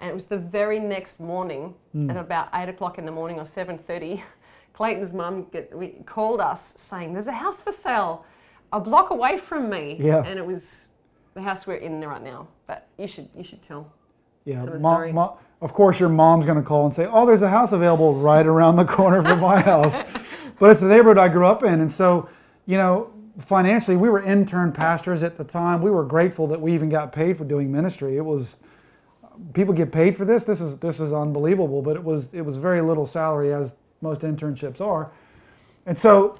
and 0.00 0.08
it 0.08 0.14
was 0.14 0.24
the 0.24 0.38
very 0.38 0.80
next 0.80 1.20
morning 1.20 1.74
at 2.08 2.16
about 2.16 2.48
eight 2.54 2.70
o'clock 2.70 2.96
in 2.96 3.04
the 3.04 3.12
morning 3.12 3.38
or 3.38 3.44
seven 3.44 3.76
thirty. 3.76 4.24
Clayton's 4.72 5.12
mum 5.12 5.46
called 6.06 6.40
us 6.40 6.72
saying, 6.76 7.12
"There's 7.12 7.26
a 7.26 7.32
house 7.32 7.60
for 7.60 7.72
sale, 7.72 8.24
a 8.72 8.80
block 8.80 9.10
away 9.10 9.38
from 9.38 9.70
me." 9.70 9.96
Yeah. 9.98 10.22
And 10.24 10.38
it 10.38 10.46
was 10.46 10.88
the 11.34 11.42
house 11.42 11.66
we're 11.66 11.74
in 11.76 12.00
right 12.00 12.22
now. 12.22 12.48
But 12.66 12.86
you 12.98 13.06
should 13.06 13.28
you 13.36 13.44
should 13.44 13.62
tell. 13.62 13.92
Yeah, 14.44 14.64
mom, 14.64 14.80
sorry. 14.80 15.12
mom- 15.12 15.34
of 15.60 15.74
course, 15.74 16.00
your 16.00 16.08
mom's 16.08 16.46
going 16.46 16.56
to 16.56 16.64
call 16.64 16.86
and 16.86 16.94
say, 16.94 17.06
"Oh, 17.06 17.26
there's 17.26 17.42
a 17.42 17.50
house 17.50 17.72
available 17.72 18.14
right 18.14 18.46
around 18.46 18.76
the 18.76 18.84
corner 18.84 19.22
from 19.22 19.40
my 19.40 19.60
house," 19.60 20.02
but 20.58 20.70
it's 20.70 20.80
the 20.80 20.88
neighborhood 20.88 21.18
I 21.18 21.28
grew 21.28 21.46
up 21.46 21.62
in, 21.62 21.80
and 21.80 21.92
so 21.92 22.28
you 22.66 22.76
know, 22.76 23.10
financially, 23.40 23.96
we 23.96 24.08
were 24.08 24.22
intern 24.22 24.72
pastors 24.72 25.22
at 25.22 25.36
the 25.36 25.44
time. 25.44 25.82
We 25.82 25.90
were 25.90 26.04
grateful 26.04 26.46
that 26.48 26.60
we 26.60 26.72
even 26.72 26.88
got 26.88 27.12
paid 27.12 27.36
for 27.36 27.44
doing 27.44 27.70
ministry. 27.70 28.16
It 28.16 28.24
was 28.24 28.56
people 29.54 29.74
get 29.74 29.90
paid 29.92 30.16
for 30.16 30.24
this. 30.24 30.44
This 30.44 30.60
is 30.60 30.78
this 30.78 31.00
is 31.00 31.12
unbelievable, 31.12 31.82
but 31.82 31.96
it 31.96 32.04
was 32.04 32.28
it 32.32 32.42
was 32.42 32.56
very 32.56 32.80
little 32.80 33.06
salary 33.06 33.52
as 33.52 33.74
most 34.00 34.22
internships 34.22 34.80
are, 34.80 35.10
and 35.86 35.96
so 35.96 36.38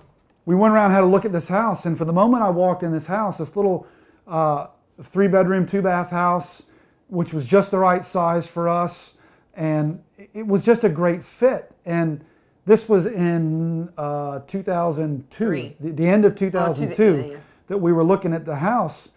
we 0.51 0.57
went 0.57 0.75
around 0.75 0.87
and 0.87 0.95
had 0.95 1.05
a 1.05 1.07
look 1.07 1.25
at 1.25 1.31
this 1.31 1.47
house. 1.47 1.87
And 1.87 1.97
for 1.97 2.05
the 2.05 2.13
moment 2.13 2.43
I 2.43 2.51
walked 2.51 2.83
in 2.83 2.91
this 2.91 3.07
house, 3.07 3.39
this 3.39 3.55
little 3.55 3.87
uh, 4.27 4.67
three 5.01 5.29
bedroom, 5.29 5.65
two 5.65 5.81
bath 5.81 6.11
house, 6.11 6.65
which 7.07 7.33
was 7.33 7.47
just 7.47 7.71
the 7.71 7.79
right 7.79 8.05
size 8.05 8.49
for 8.49 8.69
us, 8.69 9.15
and 9.55 10.03
it 10.35 10.45
was 10.45 10.65
just 10.65 10.83
a 10.83 10.89
great 10.89 11.23
fit. 11.23 11.71
And 11.87 12.25
this 12.67 12.89
was 12.89 13.07
in 13.07 13.91
uh, 13.97 14.41
2002, 14.49 15.75
the, 15.79 15.91
the 15.93 16.09
end 16.09 16.25
of 16.25 16.35
2002, 16.35 17.05
yeah, 17.05 17.25
yeah. 17.25 17.37
that 17.69 17.79
we 17.79 17.93
were 17.93 18.03
looking 18.03 18.35
at 18.35 18.45
the 18.45 18.57
house, 18.57 19.11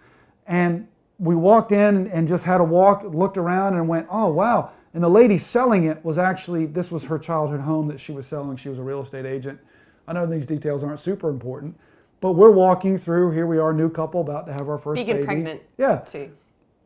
and 0.46 0.88
we 1.18 1.34
walked 1.34 1.72
in 1.72 2.10
and 2.10 2.28
just 2.28 2.44
had 2.44 2.62
a 2.62 2.64
walk, 2.64 3.04
looked 3.08 3.38
around, 3.38 3.74
and 3.74 3.88
went, 3.88 4.06
"Oh 4.12 4.28
wow!" 4.28 4.70
And 4.94 5.04
the 5.04 5.10
lady 5.10 5.40
selling 5.40 5.86
it 5.86 6.06
was 6.06 6.20
actually 6.20 6.68
this 6.68 6.92
was 6.92 7.06
her 7.06 7.18
childhood 7.18 7.62
home 7.62 7.88
that 7.88 8.00
she 8.00 8.12
was 8.12 8.28
selling. 8.28 8.56
She 8.56 8.70
was 8.70 8.78
a 8.78 8.84
real 8.84 9.02
estate 9.02 9.26
agent. 9.26 9.60
I 10.08 10.14
know 10.14 10.26
these 10.26 10.46
details 10.46 10.84
aren't 10.84 11.00
super 11.00 11.30
important, 11.30 11.80
but 12.22 12.34
we're 12.34 12.52
walking 12.52 12.98
through. 12.98 13.32
Here 13.32 13.48
we 13.48 13.58
are, 13.58 13.74
new 13.74 13.90
couple, 13.90 14.22
about 14.22 14.46
to 14.48 14.54
have 14.54 14.70
our 14.70 14.78
first 14.78 15.06
baby. 15.06 15.24
pregnant. 15.24 15.62
Yeah, 15.78 15.98
Too. 16.00 16.32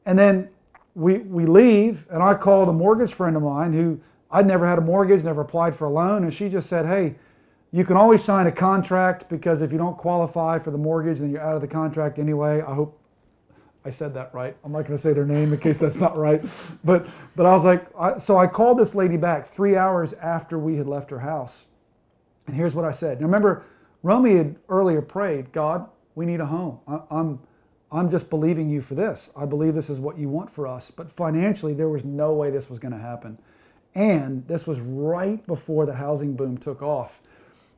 and 0.05 0.17
then 0.17 0.49
we 0.95 1.19
we 1.19 1.45
leave, 1.45 2.07
and 2.09 2.21
I 2.21 2.33
called 2.33 2.69
a 2.69 2.73
mortgage 2.73 3.13
friend 3.13 3.35
of 3.35 3.43
mine 3.43 3.73
who 3.73 3.99
I'd 4.31 4.47
never 4.47 4.67
had 4.67 4.77
a 4.77 4.81
mortgage, 4.81 5.23
never 5.23 5.41
applied 5.41 5.75
for 5.75 5.85
a 5.85 5.91
loan, 5.91 6.23
and 6.23 6.33
she 6.33 6.49
just 6.49 6.67
said, 6.67 6.85
"Hey, 6.85 7.15
you 7.71 7.85
can 7.85 7.97
always 7.97 8.23
sign 8.23 8.47
a 8.47 8.51
contract 8.51 9.29
because 9.29 9.61
if 9.61 9.71
you 9.71 9.77
don't 9.77 9.97
qualify 9.97 10.59
for 10.59 10.71
the 10.71 10.77
mortgage, 10.77 11.19
then 11.19 11.29
you're 11.29 11.41
out 11.41 11.55
of 11.55 11.61
the 11.61 11.67
contract 11.67 12.19
anyway." 12.19 12.61
I 12.61 12.73
hope 12.73 12.99
I 13.85 13.89
said 13.89 14.13
that 14.15 14.33
right. 14.33 14.57
I'm 14.65 14.73
not 14.73 14.81
going 14.81 14.97
to 14.97 15.01
say 15.01 15.13
their 15.13 15.25
name 15.25 15.53
in 15.53 15.59
case 15.59 15.77
that's 15.77 15.95
not 15.95 16.17
right, 16.17 16.43
but 16.83 17.07
but 17.37 17.45
I 17.45 17.53
was 17.53 17.63
like, 17.63 17.85
I, 17.97 18.17
so 18.17 18.37
I 18.37 18.45
called 18.47 18.77
this 18.79 18.93
lady 18.93 19.17
back 19.17 19.47
three 19.47 19.77
hours 19.77 20.13
after 20.13 20.59
we 20.59 20.75
had 20.75 20.87
left 20.87 21.09
her 21.09 21.19
house, 21.19 21.66
and 22.47 22.55
here's 22.55 22.73
what 22.73 22.85
I 22.85 22.91
said. 22.91 23.19
Now 23.19 23.25
remember, 23.27 23.65
Romy 24.03 24.37
had 24.37 24.55
earlier 24.69 25.01
prayed, 25.01 25.51
God, 25.51 25.87
we 26.15 26.25
need 26.25 26.39
a 26.39 26.45
home. 26.45 26.79
I, 26.87 27.01
I'm 27.11 27.39
I'm 27.91 28.11
just 28.11 28.29
believing 28.29 28.69
you 28.69 28.81
for 28.81 28.95
this. 28.95 29.29
I 29.35 29.45
believe 29.45 29.73
this 29.73 29.89
is 29.89 29.99
what 29.99 30.17
you 30.17 30.27
want 30.27 30.51
for 30.51 30.67
us. 30.67 30.91
But 30.91 31.11
financially, 31.13 31.73
there 31.73 31.87
was 31.87 32.03
no 32.03 32.33
way 32.33 32.49
this 32.49 32.69
was 32.69 32.79
going 32.79 32.91
to 32.91 32.97
happen. 32.99 33.37
And 33.95 34.45
this 34.47 34.67
was 34.67 34.79
right 34.79 35.45
before 35.47 35.85
the 35.85 35.93
housing 35.93 36.35
boom 36.35 36.57
took 36.57 36.81
off. 36.81 37.21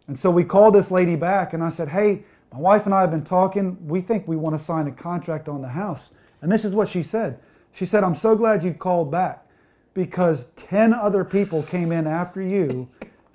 And 0.07 0.17
so 0.17 0.32
we 0.32 0.43
called 0.43 0.74
this 0.74 0.89
lady 0.89 1.15
back 1.15 1.53
and 1.53 1.63
I 1.63 1.70
said, 1.70 1.89
Hey, 1.89 2.24
my 2.51 2.59
wife 2.59 2.86
and 2.86 2.95
I 2.95 3.01
have 3.01 3.11
been 3.11 3.24
talking. 3.24 3.78
We 3.88 4.01
think 4.01 4.28
we 4.28 4.36
want 4.36 4.57
to 4.57 4.63
sign 4.63 4.88
a 4.88 4.91
contract 4.91 5.47
on 5.47 5.61
the 5.61 5.67
house. 5.67 6.09
And 6.41 6.51
this 6.51 6.65
is 6.65 6.74
what 6.74 6.89
she 6.89 7.03
said. 7.03 7.39
She 7.74 7.86
said, 7.86 8.03
I'm 8.03 8.15
so 8.15 8.36
glad 8.36 8.63
you 8.63 8.74
called 8.74 9.11
back 9.11 9.45
because 9.93 10.47
10 10.55 10.93
other 10.93 11.24
people 11.24 11.61
came 11.61 11.91
in 11.91 12.07
after 12.07 12.41
you. 12.41 12.89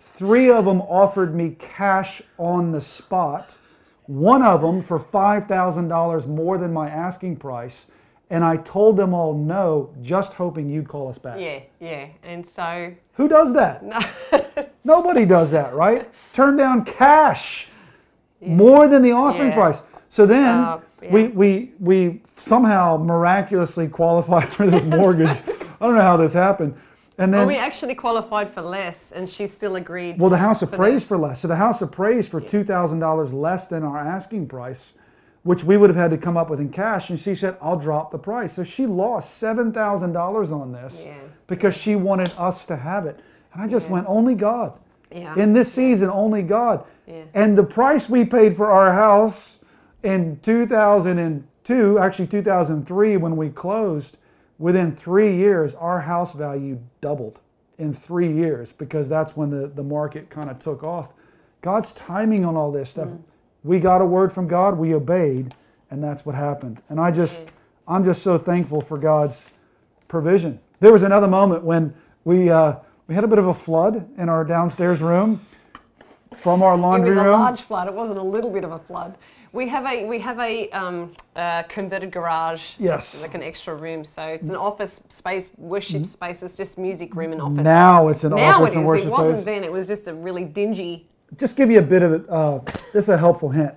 Three 0.07 0.51
of 0.51 0.65
them 0.65 0.81
offered 0.83 1.35
me 1.35 1.57
cash 1.59 2.23
on 2.39 2.71
the 2.71 2.81
spot, 2.81 3.57
one 4.07 4.43
of 4.43 4.61
them 4.61 4.83
for 4.83 4.99
$5,000 5.01 6.27
more 6.29 6.59
than 6.59 6.73
my 6.73 6.89
asking 6.89 7.37
price. 7.37 7.87
And 8.31 8.45
I 8.45 8.59
told 8.59 8.97
them 8.97 9.13
all 9.13 9.35
no, 9.35 9.91
just 10.03 10.35
hoping 10.35 10.69
you'd 10.69 10.89
call 10.89 11.09
us 11.09 11.19
back. 11.19 11.39
Yeah, 11.41 11.61
yeah. 11.81 12.07
And 12.23 12.47
so, 12.47 12.93
Who 13.15 13.29
does 13.29 13.53
that? 13.55 13.83
no, 13.85 13.99
Nobody 14.85 15.25
does 15.25 15.51
that, 15.51 15.75
right? 15.75 16.09
Turn 16.33 16.57
down 16.57 16.85
cash 16.85 17.69
more 18.41 18.87
than 18.89 19.03
the 19.03 19.13
offering 19.13 19.49
Yeah. 19.49 19.55
price. 19.55 19.79
So 20.11 20.27
then 20.27 20.59
Uh, 20.59 20.79
yeah. 21.03 21.13
we, 21.13 21.29
we, 21.29 21.73
we 21.81 22.23
somehow 22.37 22.97
miraculously 22.99 23.89
qualified 23.89 24.49
for 24.53 24.67
this 24.67 24.85
mortgage. 24.85 25.29
I 25.81 25.87
don't 25.87 25.95
know 25.97 26.03
how 26.03 26.17
this 26.17 26.33
happened. 26.35 26.75
And 27.19 27.33
then, 27.33 27.41
well, 27.41 27.47
we 27.49 27.57
actually 27.57 27.95
qualified 27.95 28.51
for 28.53 28.61
less, 28.61 29.13
and 29.13 29.29
she 29.31 29.47
still 29.47 29.77
agreed. 29.77 30.19
well, 30.19 30.31
the 30.31 30.37
house 30.39 30.61
for 30.61 30.65
appraised 30.67 31.07
for 31.07 31.17
less. 31.17 31.41
So 31.41 31.49
the 31.49 31.57
house 31.57 31.81
appraised 31.81 32.29
for 32.31 32.41
$2,000 32.41 33.33
less 33.33 33.69
than 33.69 33.85
our 33.85 33.99
asking 33.99 34.49
price, 34.49 34.93
which 35.45 35.63
we 35.63 35.77
would 35.77 35.91
have 35.91 35.97
had 35.97 36.11
to 36.11 36.19
come 36.19 36.37
up 36.37 36.51
with 36.51 36.59
in 36.59 36.71
cash. 36.71 37.11
And 37.11 37.21
she 37.21 37.37
said, 37.37 37.57
I'll 37.63 37.79
drop 37.79 38.11
the 38.11 38.19
price. 38.19 38.55
So 38.55 38.65
she 38.65 38.87
lost 38.87 39.41
$7,000 39.41 40.53
on 40.53 40.73
this 40.73 41.01
Yeah. 41.05 41.15
because 41.47 41.77
she 41.77 41.95
wanted 41.95 42.33
us 42.37 42.65
to 42.67 42.77
have 42.77 43.07
it. 43.07 43.21
And 43.53 43.63
I 43.63 43.69
just 43.69 43.89
went, 43.89 44.07
only 44.09 44.35
God. 44.35 44.73
Yeah. 45.13 45.37
In 45.37 45.53
this 45.53 45.73
season, 45.73 46.11
only 46.11 46.43
God. 46.43 46.85
Yeah. 47.07 47.23
And 47.35 47.57
the 47.57 47.63
price 47.63 48.09
we 48.09 48.25
paid 48.25 48.57
for 48.57 48.73
our 48.73 48.93
house 48.93 49.59
in 50.03 50.41
2002, 50.43 51.99
actually 52.01 52.27
2003, 52.27 53.17
when 53.19 53.37
we 53.37 53.51
closed, 53.51 54.17
within 54.59 54.95
three 54.95 55.37
years, 55.37 55.75
our 55.75 56.01
house 56.01 56.33
value 56.33 56.79
doubled 57.01 57.41
in 57.79 57.93
three 57.93 58.33
years 58.33 58.73
because 58.73 59.09
that's 59.09 59.37
when 59.37 59.51
the, 59.51 59.69
the 59.69 59.83
market 59.83 60.31
kind 60.31 60.51
of 60.51 60.59
took 60.59 60.83
off. 60.83 61.09
God's 61.61 61.93
timing 61.93 62.45
on 62.45 62.57
all 62.57 62.71
this 62.71 62.91
stuff. 62.91 63.09
Mm. 63.09 63.21
We 63.63 63.81
got 63.81 64.01
a 64.01 64.05
word 64.05 64.33
from 64.33 64.47
God, 64.47 64.79
we 64.79 64.95
obeyed, 64.95 65.55
and 65.91 66.03
that's 66.05 66.27
what 66.27 66.35
happened. 66.35 66.83
And 66.89 67.01
I 67.01 67.11
just, 67.11 67.41
I'm 67.89 68.05
just 68.05 68.23
so 68.23 68.37
thankful 68.37 68.81
for 68.81 68.99
God's 68.99 69.45
provision. 70.09 70.61
There 70.81 70.93
was 70.93 71.03
another 71.03 71.27
moment 71.29 71.65
when 71.65 71.95
we, 72.25 72.51
uh, 72.51 72.77
we 73.07 73.15
had 73.15 73.25
a 73.25 73.29
bit 73.29 73.39
of 73.39 73.47
a 73.47 73.55
flood 73.55 74.07
in 74.19 74.29
our 74.29 74.45
downstairs 74.45 75.01
room 75.01 75.45
from 76.37 76.63
our 76.63 76.77
laundry 76.77 77.11
room. 77.11 77.19
It 77.19 77.23
was 77.23 77.27
a 77.27 77.31
room. 77.31 77.41
large 77.41 77.61
flood. 77.63 77.89
It 77.89 77.95
wasn't 77.95 78.19
a 78.19 78.23
little 78.23 78.51
bit 78.51 78.65
of 78.65 78.73
a 78.73 78.79
flood. 78.79 79.17
We 79.55 79.69
have 79.69 79.87
a 79.87 80.05
we 80.05 80.19
have 80.19 80.41
a 80.41 80.69
um, 80.71 81.13
uh, 81.37 81.63
converted 81.69 82.11
garage. 82.11 82.75
Yes. 82.77 83.23
Like 83.23 83.37
an 83.37 83.43
extra 83.43 83.77
room, 83.77 84.05
so 84.05 84.27
it's 84.27 84.49
an 84.49 84.57
office 84.57 85.01
space, 85.09 85.53
worship 85.57 86.05
space. 86.07 86.43
It's 86.43 86.57
just 86.57 86.77
music 86.77 87.15
room 87.15 87.31
and 87.31 87.41
office. 87.41 87.59
Mm-hmm. 87.59 87.63
Now 87.63 88.09
it's 88.09 88.25
an 88.25 88.35
now 88.35 88.63
office 88.63 88.73
it 88.73 88.79
and 88.79 88.83
is. 88.83 88.89
worship 88.89 89.07
It 89.07 89.11
wasn't 89.11 89.37
space. 89.37 89.45
then. 89.45 89.63
It 89.63 89.71
was 89.71 89.87
just 89.87 90.09
a 90.09 90.15
really 90.15 90.45
dingy. 90.45 91.07
Just 91.39 91.55
give 91.55 91.71
you 91.71 91.79
a 91.79 91.83
bit 91.83 92.03
of 92.03 92.13
it. 92.13 92.29
Uh, 92.29 92.59
this 92.93 93.05
is 93.05 93.11
a 93.11 93.17
helpful 93.17 93.49
hint. 93.49 93.73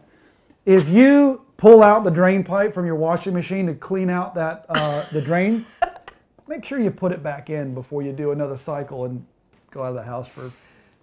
If 0.65 0.89
you 0.89 1.45
pull 1.57 1.83
out 1.83 2.03
the 2.03 2.09
drain 2.09 2.43
pipe 2.43 2.73
from 2.73 2.87
your 2.87 2.95
washing 2.95 3.35
machine 3.35 3.67
to 3.67 3.75
clean 3.75 4.09
out 4.09 4.33
that 4.33 4.65
uh, 4.69 5.05
the 5.11 5.21
drain, 5.21 5.63
make 6.47 6.65
sure 6.65 6.79
you 6.79 6.89
put 6.89 7.11
it 7.11 7.21
back 7.21 7.51
in 7.51 7.75
before 7.75 8.01
you 8.01 8.13
do 8.13 8.31
another 8.31 8.57
cycle 8.57 9.05
and 9.05 9.23
go 9.69 9.83
out 9.83 9.89
of 9.89 9.95
the 9.95 10.01
house 10.01 10.27
for 10.27 10.51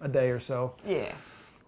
a 0.01 0.09
day 0.09 0.31
or 0.31 0.39
so. 0.41 0.75
Yeah. 0.85 1.13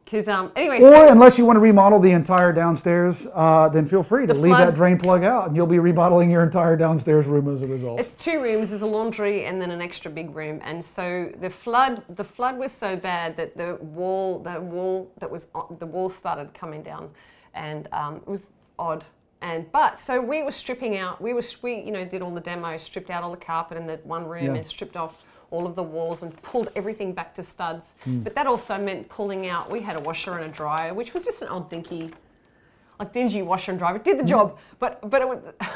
Because 0.09 0.29
um. 0.29 0.53
Anyway, 0.55 0.77
Or 0.77 0.89
so 0.89 1.09
unless 1.09 1.37
you 1.37 1.45
want 1.45 1.57
to 1.57 1.59
remodel 1.59 1.99
the 1.99 2.11
entire 2.11 2.53
downstairs, 2.53 3.27
uh, 3.33 3.67
then 3.67 3.85
feel 3.85 4.03
free 4.03 4.25
to 4.25 4.33
leave 4.33 4.55
that 4.55 4.73
drain 4.73 4.97
plug 4.97 5.25
out, 5.25 5.47
and 5.47 5.55
you'll 5.55 5.67
be 5.67 5.79
remodeling 5.79 6.31
your 6.31 6.43
entire 6.43 6.77
downstairs 6.77 7.25
room 7.25 7.53
as 7.53 7.61
a 7.61 7.67
result. 7.67 7.99
It's 7.99 8.15
two 8.15 8.41
rooms. 8.41 8.69
There's 8.69 8.83
a 8.83 8.87
laundry 8.87 9.43
and 9.43 9.61
then 9.61 9.69
an 9.69 9.81
extra 9.81 10.09
big 10.09 10.33
room. 10.33 10.61
And 10.63 10.81
so 10.83 11.29
the 11.41 11.49
flood, 11.49 12.03
the 12.15 12.23
flood 12.23 12.57
was 12.57 12.71
so 12.71 12.95
bad 12.95 13.35
that 13.35 13.57
the 13.57 13.75
wall, 13.81 14.39
the 14.39 14.61
wall 14.61 15.11
that 15.19 15.29
was 15.29 15.49
on, 15.53 15.75
the 15.77 15.85
wall 15.85 16.07
started 16.07 16.53
coming 16.53 16.81
down, 16.83 17.09
and 17.53 17.89
um, 17.91 18.17
it 18.17 18.27
was 18.27 18.47
odd. 18.79 19.03
And 19.41 19.69
but 19.73 19.99
so 19.99 20.21
we 20.21 20.41
were 20.41 20.51
stripping 20.51 20.97
out. 20.97 21.21
We 21.21 21.33
were 21.33 21.43
we 21.61 21.81
you 21.81 21.91
know 21.91 22.05
did 22.05 22.21
all 22.21 22.31
the 22.31 22.39
demos, 22.39 22.81
stripped 22.81 23.11
out 23.11 23.23
all 23.23 23.31
the 23.31 23.37
carpet 23.37 23.77
in 23.77 23.85
the 23.85 23.97
one 24.05 24.25
room, 24.25 24.45
Yeah. 24.45 24.53
and 24.53 24.65
stripped 24.65 24.95
off 24.95 25.25
all 25.51 25.65
of 25.65 25.75
the 25.75 25.83
walls 25.83 26.23
and 26.23 26.39
pulled 26.41 26.69
everything 26.75 27.13
back 27.13 27.33
to 27.35 27.43
studs. 27.43 27.95
Hmm. 28.03 28.19
But 28.19 28.35
that 28.35 28.47
also 28.47 28.77
meant 28.77 29.07
pulling 29.09 29.47
out. 29.47 29.69
We 29.69 29.81
had 29.81 29.95
a 29.95 29.99
washer 29.99 30.37
and 30.37 30.45
a 30.45 30.53
dryer, 30.53 30.93
which 30.93 31.13
was 31.13 31.25
just 31.25 31.41
an 31.41 31.47
old 31.47 31.69
dinky 31.69 32.11
like 32.99 33.13
dingy 33.13 33.41
washer 33.41 33.71
and 33.71 33.79
dryer. 33.79 33.95
It 33.95 34.03
did 34.03 34.19
the 34.19 34.23
job, 34.23 34.57
but 34.79 35.07
but 35.09 35.21
it 35.21 35.27
was. 35.27 35.39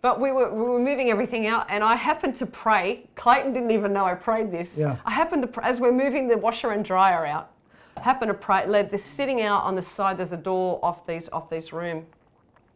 But 0.00 0.20
we 0.20 0.32
were, 0.32 0.52
we 0.52 0.60
were 0.60 0.78
moving 0.78 1.08
everything 1.08 1.46
out, 1.46 1.64
and 1.70 1.82
I 1.82 1.94
happened 1.96 2.36
to 2.36 2.44
pray. 2.44 3.06
Clayton 3.14 3.54
didn't 3.54 3.70
even 3.70 3.94
know 3.94 4.04
I 4.04 4.12
prayed 4.12 4.50
this. 4.52 4.76
Yeah. 4.76 4.96
I 5.06 5.10
happened 5.10 5.40
to, 5.40 5.48
pray, 5.48 5.64
as 5.64 5.80
we're 5.80 5.92
moving 5.92 6.28
the 6.28 6.36
washer 6.36 6.72
and 6.72 6.84
dryer 6.84 7.24
out, 7.24 7.52
I 7.96 8.02
happened 8.02 8.28
to 8.28 8.34
pray, 8.34 8.66
led 8.66 8.90
this 8.90 9.02
sitting 9.02 9.40
out 9.40 9.62
on 9.62 9.74
the 9.74 9.80
side, 9.80 10.18
there's 10.18 10.32
a 10.32 10.36
door 10.36 10.78
off 10.82 11.06
these, 11.06 11.30
off 11.32 11.48
this 11.48 11.72
room, 11.72 12.04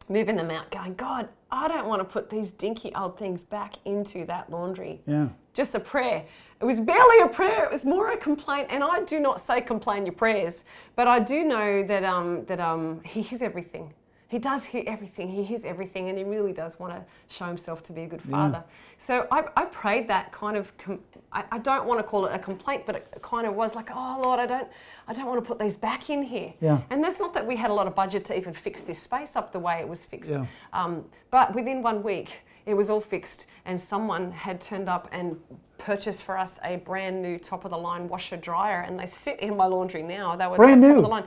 moving 0.09 0.37
them 0.37 0.51
out, 0.51 0.71
going, 0.71 0.95
God, 0.95 1.29
I 1.51 1.69
don't 1.69 1.87
want 1.87 2.01
to 2.01 2.05
put 2.05 2.31
these 2.31 2.51
dinky 2.53 2.95
old 2.95 3.19
things 3.19 3.43
back 3.43 3.75
into 3.85 4.25
that 4.25 4.51
laundry 4.51 5.03
yeah. 5.07 5.29
Just 5.59 5.75
a 5.75 5.81
prayer. 5.81 6.25
It 6.61 6.65
was 6.65 6.81
barely 6.81 7.21
a 7.21 7.29
prayer. 7.29 7.65
It 7.65 7.71
was 7.71 7.85
more 7.85 8.13
a 8.13 8.17
complaint. 8.17 8.69
And 8.71 8.83
I 8.83 9.03
do 9.03 9.21
not 9.21 9.41
say 9.41 9.61
complain 9.61 10.07
your 10.07 10.15
prayers, 10.15 10.65
but 10.97 11.07
I 11.07 11.19
do 11.19 11.45
know 11.45 11.83
that 11.83 12.05
um, 12.05 12.45
that 12.47 12.61
um, 12.61 13.01
He 13.05 13.21
hears 13.21 13.43
everything. 13.43 13.93
He 14.29 14.39
does 14.39 14.65
hear 14.65 14.85
everything. 14.87 15.31
He 15.31 15.43
hears 15.43 15.65
everything, 15.65 16.11
and 16.11 16.19
He 16.19 16.25
really 16.25 16.53
does 16.53 16.79
want 16.79 16.93
to 16.93 17.03
show 17.35 17.47
Himself 17.47 17.83
to 17.85 17.93
be 17.93 18.03
a 18.03 18.07
good 18.07 18.23
Father. 18.23 18.63
So 18.99 19.27
I, 19.33 19.45
I 19.57 19.65
prayed 19.65 20.07
that 20.09 20.33
kind 20.33 20.57
of. 20.57 20.77
Com- 20.79 21.01
I, 21.33 21.45
I 21.53 21.59
don't 21.59 21.87
want 21.87 21.99
to 21.99 22.05
call 22.05 22.27
it 22.27 22.35
a 22.35 22.39
complaint, 22.39 22.85
but 22.87 22.95
it 22.97 23.19
kind 23.23 23.47
of 23.47 23.55
was 23.55 23.75
like, 23.75 23.91
oh 23.93 24.21
Lord, 24.23 24.39
I 24.39 24.47
don't, 24.47 24.69
I 25.09 25.13
don't 25.13 25.27
want 25.27 25.43
to 25.43 25.47
put 25.47 25.59
these 25.59 25.77
back 25.77 26.09
in 26.09 26.23
here. 26.23 26.53
Yeah. 26.61 26.81
And 26.91 27.03
that's 27.03 27.19
not 27.19 27.35
that 27.35 27.47
we 27.47 27.57
had 27.57 27.71
a 27.71 27.75
lot 27.75 27.87
of 27.87 27.95
budget 27.95 28.25
to 28.27 28.37
even 28.37 28.55
fix 28.55 28.83
this 28.85 28.99
space 28.99 29.37
up 29.37 29.53
the 29.53 29.59
way 29.59 29.81
it 29.81 29.89
was 29.89 30.05
fixed. 30.05 30.31
Yeah. 30.31 30.47
Um, 30.73 31.05
but 31.31 31.55
within 31.55 31.83
one 31.83 32.03
week, 32.03 32.31
it 32.69 32.75
was 32.75 32.91
all 32.91 33.01
fixed, 33.01 33.47
and 33.65 33.81
someone 33.81 34.31
had 34.31 34.61
turned 34.61 34.89
up 34.89 35.09
and 35.11 35.37
purchased 35.79 36.23
for 36.23 36.37
us 36.37 36.59
a 36.63 36.77
brand 36.77 37.23
new 37.23 37.39
top 37.39 37.65
of 37.65 37.71
the 37.71 37.79
line 37.79 38.09
washer 38.09 38.37
dryer, 38.37 38.83
and 38.83 38.99
they 38.99 39.07
sit 39.07 39.41
in 39.41 39.57
my 39.57 39.65
laundry 39.65 40.03
now. 40.03 40.37
They 40.37 40.47
were 40.47 40.57
Brand 40.57 40.83
new. 40.83 40.89
top 40.89 40.97
of 40.99 41.03
the 41.03 41.09
line, 41.09 41.25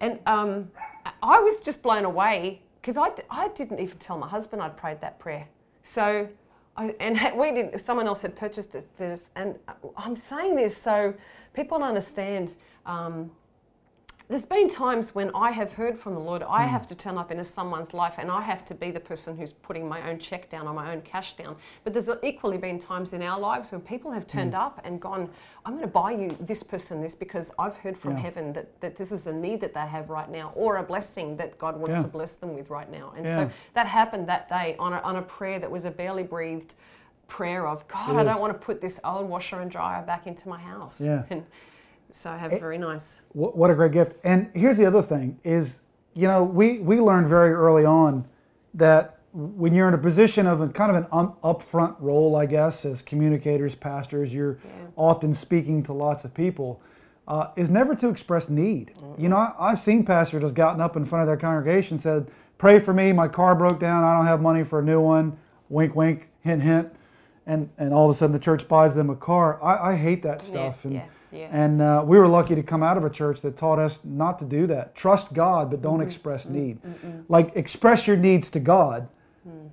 and 0.00 0.18
um, 0.26 0.70
I 1.22 1.40
was 1.40 1.60
just 1.60 1.82
blown 1.82 2.06
away 2.06 2.62
because 2.80 2.96
I, 2.96 3.10
I 3.30 3.48
didn't 3.48 3.80
even 3.80 3.98
tell 3.98 4.16
my 4.16 4.28
husband 4.28 4.62
I'd 4.62 4.76
prayed 4.76 5.00
that 5.02 5.18
prayer. 5.18 5.46
So. 5.82 6.28
I, 6.76 6.94
and 7.00 7.18
we 7.36 7.50
didn't. 7.50 7.80
Someone 7.80 8.06
else 8.06 8.22
had 8.22 8.36
purchased 8.36 8.76
it 8.76 8.88
us, 9.00 9.22
and 9.34 9.56
I'm 9.96 10.14
saying 10.14 10.54
this 10.54 10.76
so 10.76 11.12
people 11.52 11.82
understand. 11.82 12.54
Um, 12.86 13.32
there's 14.28 14.44
been 14.44 14.68
times 14.68 15.14
when 15.14 15.30
I 15.34 15.50
have 15.50 15.72
heard 15.72 15.98
from 15.98 16.12
the 16.12 16.20
Lord, 16.20 16.42
I 16.42 16.64
hmm. 16.64 16.70
have 16.70 16.86
to 16.88 16.94
turn 16.94 17.16
up 17.16 17.30
into 17.30 17.44
someone's 17.44 17.94
life 17.94 18.14
and 18.18 18.30
I 18.30 18.42
have 18.42 18.62
to 18.66 18.74
be 18.74 18.90
the 18.90 19.00
person 19.00 19.36
who's 19.36 19.52
putting 19.52 19.88
my 19.88 20.10
own 20.10 20.18
check 20.18 20.50
down 20.50 20.68
or 20.68 20.74
my 20.74 20.92
own 20.92 21.00
cash 21.00 21.34
down. 21.36 21.56
But 21.82 21.94
there's 21.94 22.10
equally 22.22 22.58
been 22.58 22.78
times 22.78 23.14
in 23.14 23.22
our 23.22 23.40
lives 23.40 23.72
when 23.72 23.80
people 23.80 24.10
have 24.12 24.26
turned 24.26 24.52
hmm. 24.52 24.60
up 24.60 24.82
and 24.84 25.00
gone, 25.00 25.30
I'm 25.64 25.72
going 25.72 25.84
to 25.84 25.90
buy 25.90 26.12
you 26.12 26.36
this 26.40 26.62
person 26.62 27.00
this 27.00 27.14
because 27.14 27.50
I've 27.58 27.78
heard 27.78 27.96
from 27.96 28.12
Yeah. 28.12 28.20
heaven 28.20 28.52
that, 28.52 28.80
that 28.82 28.96
this 28.96 29.12
is 29.12 29.26
a 29.26 29.32
need 29.32 29.62
that 29.62 29.72
they 29.72 29.80
have 29.80 30.10
right 30.10 30.30
now 30.30 30.52
or 30.54 30.76
a 30.76 30.82
blessing 30.82 31.36
that 31.38 31.56
God 31.56 31.78
wants 31.78 31.96
Yeah. 31.96 32.02
to 32.02 32.08
bless 32.08 32.34
them 32.34 32.54
with 32.54 32.68
right 32.68 32.90
now. 32.90 33.14
And 33.16 33.24
Yeah. 33.24 33.36
so 33.36 33.50
that 33.72 33.86
happened 33.86 34.28
that 34.28 34.46
day 34.48 34.76
on 34.78 34.92
a, 34.92 34.98
on 34.98 35.16
a 35.16 35.22
prayer 35.22 35.58
that 35.58 35.70
was 35.70 35.86
a 35.86 35.90
barely 35.90 36.22
breathed 36.22 36.74
prayer 37.28 37.66
of, 37.66 37.88
God, 37.88 38.10
It 38.10 38.16
I 38.16 38.20
is. 38.20 38.26
don't 38.26 38.40
want 38.42 38.52
to 38.52 38.58
put 38.58 38.82
this 38.82 39.00
old 39.04 39.26
washer 39.26 39.60
and 39.60 39.70
dryer 39.70 40.02
back 40.02 40.26
into 40.26 40.50
my 40.50 40.58
house. 40.58 41.00
Yeah. 41.00 41.24
And 41.30 41.46
so 42.12 42.30
I 42.30 42.36
have 42.36 42.52
a 42.52 42.58
very 42.58 42.78
nice. 42.78 43.20
What, 43.32 43.56
what 43.56 43.70
a 43.70 43.74
great 43.74 43.92
gift. 43.92 44.14
And 44.24 44.50
here's 44.54 44.76
the 44.76 44.86
other 44.86 45.02
thing 45.02 45.38
is, 45.44 45.76
you 46.14 46.26
know, 46.26 46.42
we, 46.42 46.78
we 46.78 47.00
learned 47.00 47.28
very 47.28 47.52
early 47.52 47.84
on 47.84 48.24
that 48.74 49.18
when 49.32 49.74
you're 49.74 49.88
in 49.88 49.94
a 49.94 49.98
position 49.98 50.46
of 50.46 50.60
a 50.60 50.68
kind 50.68 50.90
of 50.90 50.96
an 50.96 51.06
um, 51.12 51.34
upfront 51.44 51.96
role, 52.00 52.34
I 52.36 52.46
guess, 52.46 52.84
as 52.84 53.02
communicators, 53.02 53.74
pastors, 53.74 54.32
you're 54.32 54.58
often 54.96 55.34
speaking 55.34 55.82
to 55.84 55.92
lots 55.92 56.24
of 56.24 56.34
people, 56.34 56.80
uh, 57.28 57.48
is 57.56 57.68
never 57.68 57.94
to 57.94 58.08
express 58.08 58.48
need. 58.48 58.92
You 59.18 59.28
know, 59.28 59.36
I, 59.36 59.54
I've 59.58 59.80
seen 59.80 60.04
pastors 60.04 60.42
just 60.42 60.54
gotten 60.54 60.80
up 60.80 60.96
in 60.96 61.04
front 61.04 61.22
of 61.22 61.26
their 61.26 61.36
congregation 61.36 61.94
and 61.94 62.02
said, 62.02 62.30
pray 62.56 62.78
for 62.78 62.94
me, 62.94 63.12
my 63.12 63.28
car 63.28 63.54
broke 63.54 63.78
down, 63.78 64.02
I 64.02 64.16
don't 64.16 64.26
have 64.26 64.40
money 64.40 64.64
for 64.64 64.80
a 64.80 64.82
new 64.82 65.00
one, 65.00 65.38
wink, 65.68 65.94
wink, 65.94 66.28
hint, 66.40 66.62
hint. 66.62 66.92
And, 67.46 67.70
and 67.78 67.94
all 67.94 68.10
of 68.10 68.16
a 68.16 68.18
sudden 68.18 68.32
the 68.32 68.38
church 68.38 68.66
buys 68.66 68.94
them 68.94 69.08
a 69.08 69.16
car. 69.16 69.62
I, 69.62 69.92
I 69.92 69.96
hate 69.96 70.22
that 70.22 70.42
stuff. 70.42 70.84
and 70.84 70.94
yeah, 70.94 71.06
yeah. 71.32 71.48
and 71.50 71.80
uh, 71.82 72.02
we 72.06 72.18
were 72.18 72.28
lucky 72.28 72.54
to 72.54 72.62
come 72.62 72.82
out 72.82 72.96
of 72.96 73.04
a 73.04 73.10
church 73.10 73.40
that 73.42 73.56
taught 73.56 73.78
us 73.78 73.98
not 74.04 74.38
to 74.38 74.44
do 74.44 74.66
that. 74.68 74.94
Trust 74.94 75.32
God, 75.32 75.70
but 75.70 75.80
Mm-hmm. 75.80 75.88
don't 75.88 76.00
express 76.00 76.44
need. 76.46 76.78
Like 77.28 77.54
express 77.56 78.06
your 78.06 78.16
needs 78.16 78.50
to 78.50 78.60
God, 78.60 79.08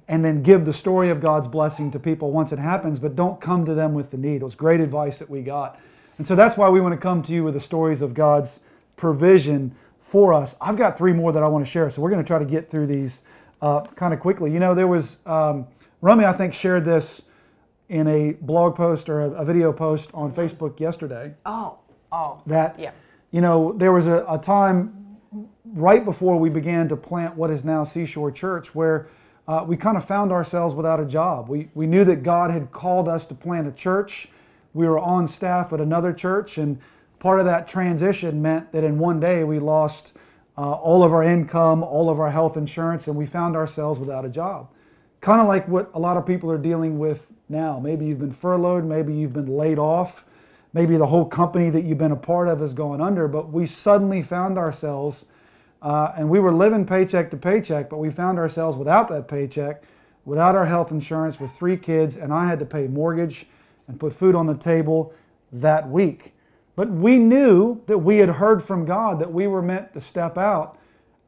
and 0.08 0.24
then 0.24 0.42
give 0.44 0.66
the 0.66 0.74
story 0.74 1.10
of 1.10 1.20
God's 1.20 1.48
blessing 1.48 1.92
to 1.92 2.00
people 2.00 2.32
once 2.32 2.52
it 2.52 2.60
happens, 2.60 3.00
but 3.00 3.16
don't 3.16 3.42
come 3.42 3.66
to 3.66 3.74
them 3.74 3.94
with 3.94 4.12
the 4.12 4.18
need. 4.18 4.38
It 4.38 4.44
was 4.44 4.56
great 4.56 4.80
advice 4.80 5.18
that 5.20 5.30
we 5.30 5.42
got. 5.42 5.80
And 6.18 6.26
so 6.28 6.36
that's 6.36 6.56
why 6.56 6.70
we 6.70 6.80
want 6.80 6.94
to 6.94 7.02
come 7.02 7.22
to 7.24 7.34
you 7.34 7.44
with 7.44 7.56
the 7.56 7.60
stories 7.60 8.02
of 8.02 8.14
God's 8.14 8.60
provision 8.96 9.76
for 10.00 10.34
us. 10.34 10.56
I've 10.62 10.78
got 10.78 10.98
three 10.98 11.12
more 11.12 11.34
that 11.34 11.44
I 11.44 11.48
want 11.48 11.66
to 11.66 11.70
share, 11.70 11.90
so 11.90 12.02
we're 12.02 12.12
going 12.12 12.24
to 12.24 12.28
try 12.28 12.40
to 12.40 12.46
get 12.46 12.70
through 12.70 12.88
these 12.88 13.22
uh, 13.62 13.82
kind 13.96 14.14
of 14.14 14.20
quickly. 14.20 14.52
You 14.54 14.60
know, 14.60 14.74
there 14.76 14.88
was, 14.88 15.18
um, 15.26 15.68
Romy, 16.02 16.24
I 16.24 16.32
think, 16.34 16.54
shared 16.54 16.86
this 16.86 17.22
in 17.90 18.08
a 18.08 18.34
blog 18.42 18.76
post 18.76 19.10
or 19.10 19.22
a, 19.22 19.32
a 19.32 19.46
video 19.46 19.72
post 19.72 20.10
on 20.14 20.32
Facebook 20.32 20.80
yesterday 20.80 21.34
Oh, 21.46 21.78
oh. 22.12 22.42
that 22.48 22.80
Yeah. 22.80 22.92
you 23.32 23.42
know 23.42 23.74
there 23.74 23.92
was 23.92 24.08
a, 24.08 24.26
a 24.28 24.38
time 24.40 25.18
right 25.74 26.04
before 26.04 26.38
we 26.38 26.50
began 26.50 26.88
to 26.90 26.96
plant 26.96 27.36
what 27.36 27.52
is 27.52 27.64
now 27.64 27.84
Seashore 27.84 28.32
Church 28.32 28.74
where 28.74 29.08
uh, 29.48 29.64
we 29.68 29.78
kind 29.78 29.96
of 29.98 30.04
found 30.06 30.32
ourselves 30.32 30.74
without 30.74 31.00
a 31.00 31.06
job. 31.06 31.50
We, 31.50 31.70
we 31.76 31.86
knew 31.86 32.04
that 32.06 32.24
God 32.24 32.50
had 32.50 32.72
called 32.72 33.08
us 33.08 33.28
to 33.28 33.36
plant 33.36 33.68
a 33.68 33.72
church. 33.72 34.28
We 34.74 34.88
were 34.88 34.98
on 34.98 35.28
staff 35.28 35.72
at 35.72 35.80
another 35.80 36.14
church, 36.14 36.58
and 36.58 36.80
part 37.20 37.40
of 37.40 37.46
that 37.46 37.68
transition 37.68 38.42
meant 38.42 38.72
that 38.72 38.84
in 38.84 38.98
one 38.98 39.20
day 39.20 39.44
we 39.44 39.60
lost 39.60 40.14
uh, 40.58 40.72
all 40.72 41.04
of 41.04 41.14
our 41.14 41.22
income, 41.22 41.84
all 41.84 42.10
of 42.10 42.20
our 42.20 42.32
health 42.32 42.58
insurance, 42.58 43.06
and 43.06 43.16
we 43.16 43.28
found 43.28 43.56
ourselves 43.56 44.00
without 44.00 44.26
a 44.26 44.30
job. 44.30 44.68
Kind 45.22 45.40
of 45.42 45.48
like 45.48 45.68
what 45.68 45.92
a 45.94 46.00
lot 46.00 46.18
of 46.18 46.26
people 46.26 46.50
are 46.50 46.58
dealing 46.58 46.98
with 46.98 47.28
now. 47.50 47.80
Maybe 47.80 48.06
you've 48.06 48.20
been 48.20 48.34
furloughed, 48.34 48.86
maybe 48.86 49.14
you've 49.14 49.34
been 49.34 49.56
laid 49.56 49.80
off, 49.80 50.26
maybe 50.74 50.98
the 50.98 51.08
whole 51.08 51.26
company 51.26 51.70
that 51.70 51.84
you've 51.84 51.98
been 51.98 52.12
a 52.12 52.18
part 52.18 52.48
of 52.48 52.60
has 52.60 52.74
gone 52.74 53.02
under, 53.02 53.28
but 53.28 53.52
we 53.52 53.66
suddenly 53.66 54.22
found 54.22 54.58
ourselves, 54.58 55.26
uh, 55.82 56.12
and 56.18 56.30
we 56.30 56.40
were 56.40 56.54
living 56.54 56.86
paycheck 56.86 57.30
to 57.32 57.38
paycheck, 57.38 57.90
but 57.90 57.98
we 57.98 58.10
found 58.10 58.38
ourselves 58.40 58.76
without 58.76 59.08
that 59.08 59.28
paycheck, 59.28 59.84
without 60.26 60.56
our 60.56 60.66
health 60.66 60.92
insurance, 60.92 61.40
with 61.40 61.52
three 61.52 61.78
kids, 61.78 62.16
and 62.16 62.34
I 62.34 62.48
had 62.48 62.60
to 62.60 62.66
pay 62.66 62.88
mortgage 62.88 63.46
and 63.88 64.00
put 64.00 64.14
food 64.14 64.36
on 64.36 64.48
the 64.48 64.56
table 64.56 65.14
that 65.52 65.90
week. 65.90 66.34
But 66.76 66.90
we 66.90 67.18
knew 67.18 67.82
that 67.86 68.00
we 68.00 68.18
had 68.18 68.30
heard 68.30 68.62
from 68.62 68.86
God 68.86 69.20
that 69.20 69.32
we 69.32 69.48
were 69.48 69.62
meant 69.62 69.94
to 69.94 70.02
step 70.02 70.38
out 70.38 70.78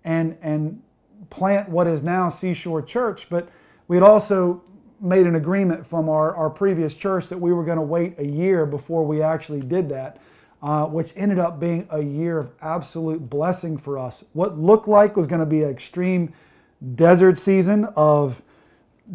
and, 0.03 0.37
and 0.41 0.81
plant 1.29 1.69
what 1.69 1.87
is 1.87 2.03
now 2.03 2.29
Seashore 2.29 2.81
Church, 2.81 3.27
but 3.29 3.49
we 3.87 3.95
had 3.95 4.03
also 4.03 4.61
made 4.99 5.25
an 5.25 5.35
agreement 5.35 5.85
from 5.85 6.09
our, 6.09 6.35
our 6.35 6.49
previous 6.49 6.95
church 6.95 7.27
that 7.29 7.37
we 7.37 7.53
were 7.53 7.63
going 7.63 7.77
to 7.77 7.83
wait 7.83 8.15
a 8.17 8.25
year 8.25 8.65
before 8.65 9.05
we 9.05 9.21
actually 9.21 9.61
did 9.61 9.89
that, 9.89 10.19
uh, 10.61 10.85
which 10.85 11.13
ended 11.15 11.39
up 11.39 11.59
being 11.59 11.87
a 11.91 12.01
year 12.01 12.39
of 12.39 12.51
absolute 12.61 13.29
blessing 13.29 13.77
for 13.77 13.97
us. 13.97 14.23
What 14.33 14.57
looked 14.57 14.87
like 14.87 15.15
was 15.15 15.27
going 15.27 15.39
to 15.39 15.45
be 15.45 15.63
an 15.63 15.69
extreme 15.69 16.33
desert 16.95 17.37
season 17.37 17.85
of 17.95 18.41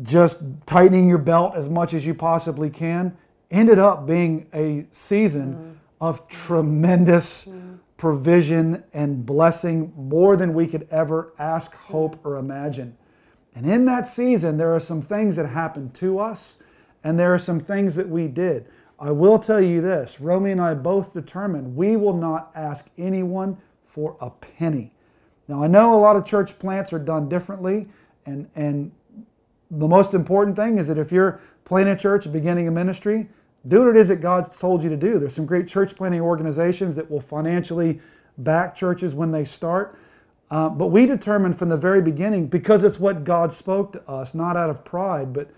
just 0.02 0.38
tightening 0.66 1.08
your 1.08 1.18
belt 1.18 1.54
as 1.54 1.68
much 1.68 1.94
as 1.94 2.06
you 2.06 2.14
possibly 2.14 2.70
can 2.70 3.16
ended 3.50 3.78
up 3.78 4.06
being 4.06 4.46
a 4.54 4.86
season 4.92 5.54
mm-hmm. 5.54 5.72
of 6.00 6.26
tremendous 6.28 7.44
mm-hmm. 7.44 7.74
provision 7.98 8.82
and 8.94 9.26
blessing 9.26 9.92
more 9.96 10.36
than 10.36 10.54
we 10.54 10.66
could 10.66 10.88
ever 10.90 11.32
ask, 11.38 11.74
hope, 11.74 12.16
mm-hmm. 12.16 12.28
or 12.28 12.36
imagine. 12.36 12.96
And 13.54 13.68
in 13.68 13.84
that 13.86 14.08
season, 14.08 14.56
there 14.56 14.74
are 14.74 14.80
some 14.80 15.02
things 15.02 15.36
that 15.36 15.46
happened 15.46 15.94
to 15.94 16.18
us, 16.18 16.54
and 17.04 17.18
there 17.18 17.34
are 17.34 17.38
some 17.38 17.60
things 17.60 17.94
that 17.96 18.08
we 18.08 18.28
did. 18.28 18.66
I 18.98 19.10
will 19.10 19.38
tell 19.38 19.60
you 19.60 19.80
this 19.80 20.20
Romy 20.20 20.52
and 20.52 20.60
I 20.60 20.74
both 20.74 21.12
determined 21.12 21.76
we 21.76 21.96
will 21.96 22.16
not 22.16 22.50
ask 22.54 22.86
anyone 22.96 23.58
for 23.86 24.16
a 24.20 24.30
penny. 24.30 24.92
Now, 25.48 25.62
I 25.62 25.66
know 25.66 25.98
a 25.98 26.00
lot 26.00 26.16
of 26.16 26.24
church 26.24 26.58
plants 26.58 26.92
are 26.92 26.98
done 26.98 27.28
differently, 27.28 27.88
and, 28.26 28.48
and 28.54 28.92
the 29.70 29.88
most 29.88 30.14
important 30.14 30.56
thing 30.56 30.78
is 30.78 30.86
that 30.88 30.98
if 30.98 31.10
you're 31.10 31.40
planting 31.64 31.94
a 31.94 31.98
church, 31.98 32.30
beginning 32.30 32.68
a 32.68 32.70
ministry, 32.70 33.28
do 33.68 33.80
what 33.80 33.88
it 33.88 33.96
is 33.96 34.08
that 34.08 34.16
God's 34.16 34.58
told 34.58 34.82
you 34.82 34.90
to 34.90 34.96
do. 34.96 35.18
There's 35.18 35.34
some 35.34 35.46
great 35.46 35.68
church 35.68 35.94
planting 35.94 36.20
organizations 36.20 36.94
that 36.96 37.10
will 37.10 37.20
financially 37.20 38.00
back 38.38 38.74
churches 38.74 39.14
when 39.14 39.30
they 39.30 39.44
start. 39.44 39.98
Uh, 40.52 40.68
but 40.68 40.88
we 40.88 41.06
determined 41.06 41.58
from 41.58 41.70
the 41.70 41.76
very 41.78 42.02
beginning, 42.02 42.46
because 42.46 42.84
it's 42.84 43.00
what 43.00 43.24
God 43.24 43.54
spoke 43.54 43.94
to 43.94 44.06
us, 44.06 44.34
not 44.34 44.54
out 44.54 44.68
of 44.68 44.84
pride, 44.84 45.32
but 45.32 45.48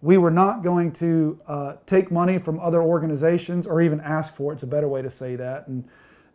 we 0.00 0.16
were 0.16 0.30
not 0.30 0.62
going 0.62 0.92
to 0.92 1.40
uh, 1.48 1.72
take 1.86 2.12
money 2.12 2.38
from 2.38 2.60
other 2.60 2.80
organizations 2.80 3.66
or 3.66 3.82
even 3.82 4.00
ask 4.00 4.32
for 4.36 4.52
it. 4.52 4.56
It's 4.56 4.62
a 4.62 4.68
better 4.68 4.86
way 4.86 5.02
to 5.02 5.10
say 5.10 5.34
that. 5.34 5.66
And 5.66 5.82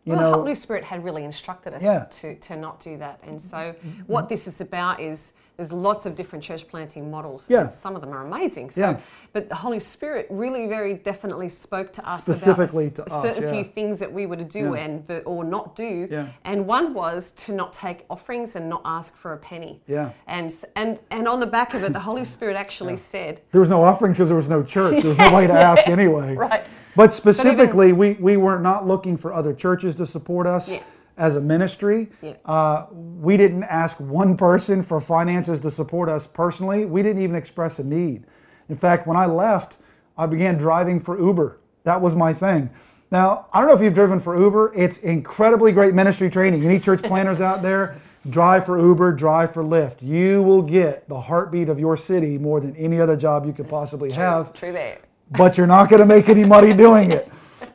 you 0.03 0.11
well, 0.11 0.21
know, 0.21 0.31
the 0.31 0.37
Holy 0.37 0.55
Spirit 0.55 0.83
had 0.83 1.01
really 1.05 1.23
instructed 1.23 1.73
us 1.73 1.81
Yeah. 1.81 2.07
to, 2.11 2.35
to 2.35 2.57
not 2.57 2.81
do 2.81 2.97
that. 2.97 3.21
And 3.23 3.41
so, 3.41 3.73
what 4.07 4.27
this 4.27 4.47
is 4.47 4.59
about 4.59 4.99
is 4.99 5.31
there's 5.59 5.73
lots 5.73 6.05
of 6.05 6.15
different 6.15 6.41
church 6.41 6.69
planting 6.69 7.11
models. 7.11 7.49
Yeah. 7.49 7.61
And 7.61 7.71
some 7.71 7.93
of 7.93 7.99
them 7.99 8.11
are 8.13 8.25
amazing. 8.25 8.69
So, 8.69 8.79
Yeah. 8.79 8.99
But 9.33 9.49
the 9.49 9.55
Holy 9.55 9.81
Spirit 9.81 10.25
really 10.29 10.67
very 10.67 10.93
definitely 10.93 11.49
spoke 11.49 11.91
to 11.93 12.09
us 12.09 12.21
Specifically 12.21 12.85
about 12.85 13.07
to 13.07 13.13
us, 13.13 13.21
certain 13.21 13.43
yeah. 13.43 13.51
few 13.51 13.63
things 13.65 13.99
that 13.99 14.11
we 14.11 14.25
were 14.25 14.37
to 14.37 14.45
do 14.45 14.73
Yeah. 14.73 14.83
and 14.85 15.21
or 15.25 15.43
not 15.43 15.75
do. 15.75 16.07
Yeah. 16.09 16.27
And 16.45 16.65
one 16.65 16.93
was 16.93 17.31
to 17.43 17.51
not 17.51 17.73
take 17.73 18.05
offerings 18.09 18.55
and 18.55 18.69
not 18.69 18.81
ask 18.85 19.17
for 19.17 19.33
a 19.33 19.37
penny. 19.37 19.81
Yeah. 19.85 20.11
And 20.27 20.49
and 20.77 20.97
and 21.11 21.27
on 21.27 21.41
the 21.41 21.45
back 21.45 21.73
of 21.73 21.83
it, 21.83 21.91
the 21.91 21.99
Holy 21.99 22.23
Spirit 22.23 22.55
actually 22.55 22.95
said, 22.95 23.41
there 23.51 23.59
was 23.59 23.69
no 23.69 23.83
offerings 23.83 24.15
because 24.15 24.29
there 24.29 24.37
was 24.37 24.47
no 24.47 24.63
church. 24.63 25.01
There 25.01 25.09
was 25.09 25.17
nobody 25.17 25.47
to 25.47 25.53
ask 25.71 25.85
anyway. 25.89 26.35
Right. 26.35 26.63
But 26.95 27.13
specifically, 27.13 27.91
we, 27.91 28.13
we 28.13 28.37
were 28.37 28.59
not 28.59 28.87
looking 28.87 29.17
for 29.17 29.33
other 29.33 29.53
churches 29.53 29.93
to 29.95 30.05
support 30.05 30.47
us 30.47 30.69
Yeah. 30.69 30.83
As 31.19 31.35
a 31.35 31.41
ministry. 31.41 32.09
Yeah. 32.21 32.33
Uh, 32.45 32.87
we 32.91 33.37
didn't 33.37 33.65
ask 33.65 33.99
one 33.99 34.35
person 34.35 34.81
for 34.81 34.99
finances 34.99 35.59
to 35.59 35.69
support 35.69 36.09
us 36.09 36.25
personally. 36.25 36.85
We 36.85 37.03
didn't 37.03 37.21
even 37.21 37.35
express 37.35 37.77
a 37.77 37.83
need. 37.83 38.23
In 38.69 38.77
fact, 38.77 39.05
when 39.05 39.17
I 39.17 39.25
left, 39.25 39.77
I 40.17 40.25
began 40.25 40.57
driving 40.57 40.99
for 40.99 41.19
Uber. 41.19 41.59
That 41.83 42.01
was 42.01 42.15
my 42.15 42.33
thing. 42.33 42.69
Now, 43.11 43.47
I 43.51 43.59
don't 43.59 43.69
know 43.69 43.75
if 43.75 43.81
you've 43.81 43.93
driven 43.93 44.19
for 44.19 44.39
Uber. 44.39 44.73
It's 44.75 44.97
incredibly 44.97 45.71
great 45.71 45.93
ministry 45.93 46.29
training. 46.29 46.65
Any 46.65 46.79
church 46.79 47.01
planners 47.03 47.41
out 47.41 47.61
there, 47.61 47.99
drive 48.29 48.65
for 48.65 48.79
Uber, 48.79 49.13
drive 49.13 49.53
for 49.53 49.63
Lyft. 49.63 50.01
You 50.01 50.41
will 50.41 50.61
get 50.61 51.07
the 51.09 51.19
heartbeat 51.19 51.69
of 51.69 51.79
your 51.79 51.97
city 51.97 52.37
more 52.37 52.59
than 52.59 52.75
any 52.75 52.99
other 52.99 53.17
job 53.17 53.45
you 53.45 53.53
could 53.53 53.67
possibly 53.67 54.11
have 54.11 54.53
"True 54.53 54.71
there." 54.71 54.99
but 55.31 55.57
you're 55.57 55.67
not 55.67 55.89
going 55.89 55.99
to 55.99 56.05
make 56.05 56.29
any 56.29 56.43
money 56.43 56.73
doing 56.73 57.11
it. 57.19 57.27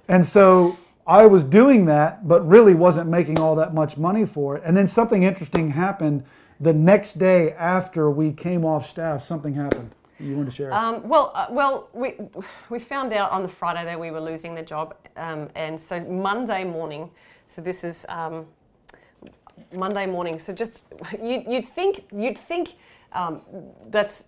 And 0.09 0.24
so 0.24 0.76
I 1.07 1.27
was 1.27 1.45
doing 1.45 1.85
that, 1.87 2.27
but 2.27 2.47
really 2.47 2.75
wasn't 2.75 3.11
making 3.11 3.39
all 3.39 3.55
that 3.57 3.75
much 3.75 3.97
money 3.97 4.25
for 4.25 4.57
it. 4.57 4.63
And 4.65 4.77
then 4.77 4.87
something 4.87 5.23
interesting 5.23 5.71
happened 5.71 6.25
the 6.61 6.73
next 6.73 7.19
day 7.19 7.53
after 7.53 8.11
we 8.11 8.33
came 8.33 8.65
off 8.65 8.89
staff. 8.89 9.23
Something 9.23 9.55
happened. 9.55 9.91
You 10.19 10.37
want 10.37 10.49
to 10.49 10.55
share? 10.55 10.73
Um, 10.73 11.07
well, 11.07 11.33
uh, 11.35 11.49
well, 11.51 11.89
we 11.93 12.15
we 12.71 12.79
found 12.79 13.13
out 13.13 13.31
on 13.33 13.43
the 13.43 13.49
Friday 13.49 13.85
that 13.85 13.99
we 13.99 14.11
were 14.11 14.21
losing 14.21 14.55
the 14.55 14.63
job, 14.63 14.95
um, 15.17 15.49
and 15.57 15.79
so 15.79 16.01
Monday 16.01 16.65
morning. 16.65 17.11
So 17.49 17.61
this 17.61 17.85
is 17.85 18.07
um, 18.09 18.47
Monday 19.73 20.07
morning. 20.07 20.39
So 20.39 20.53
just 20.53 20.81
you, 21.23 21.45
you'd 21.47 21.67
think 21.67 22.07
you'd 22.13 22.39
think 22.39 22.75
um, 23.13 23.43
that's 23.91 24.25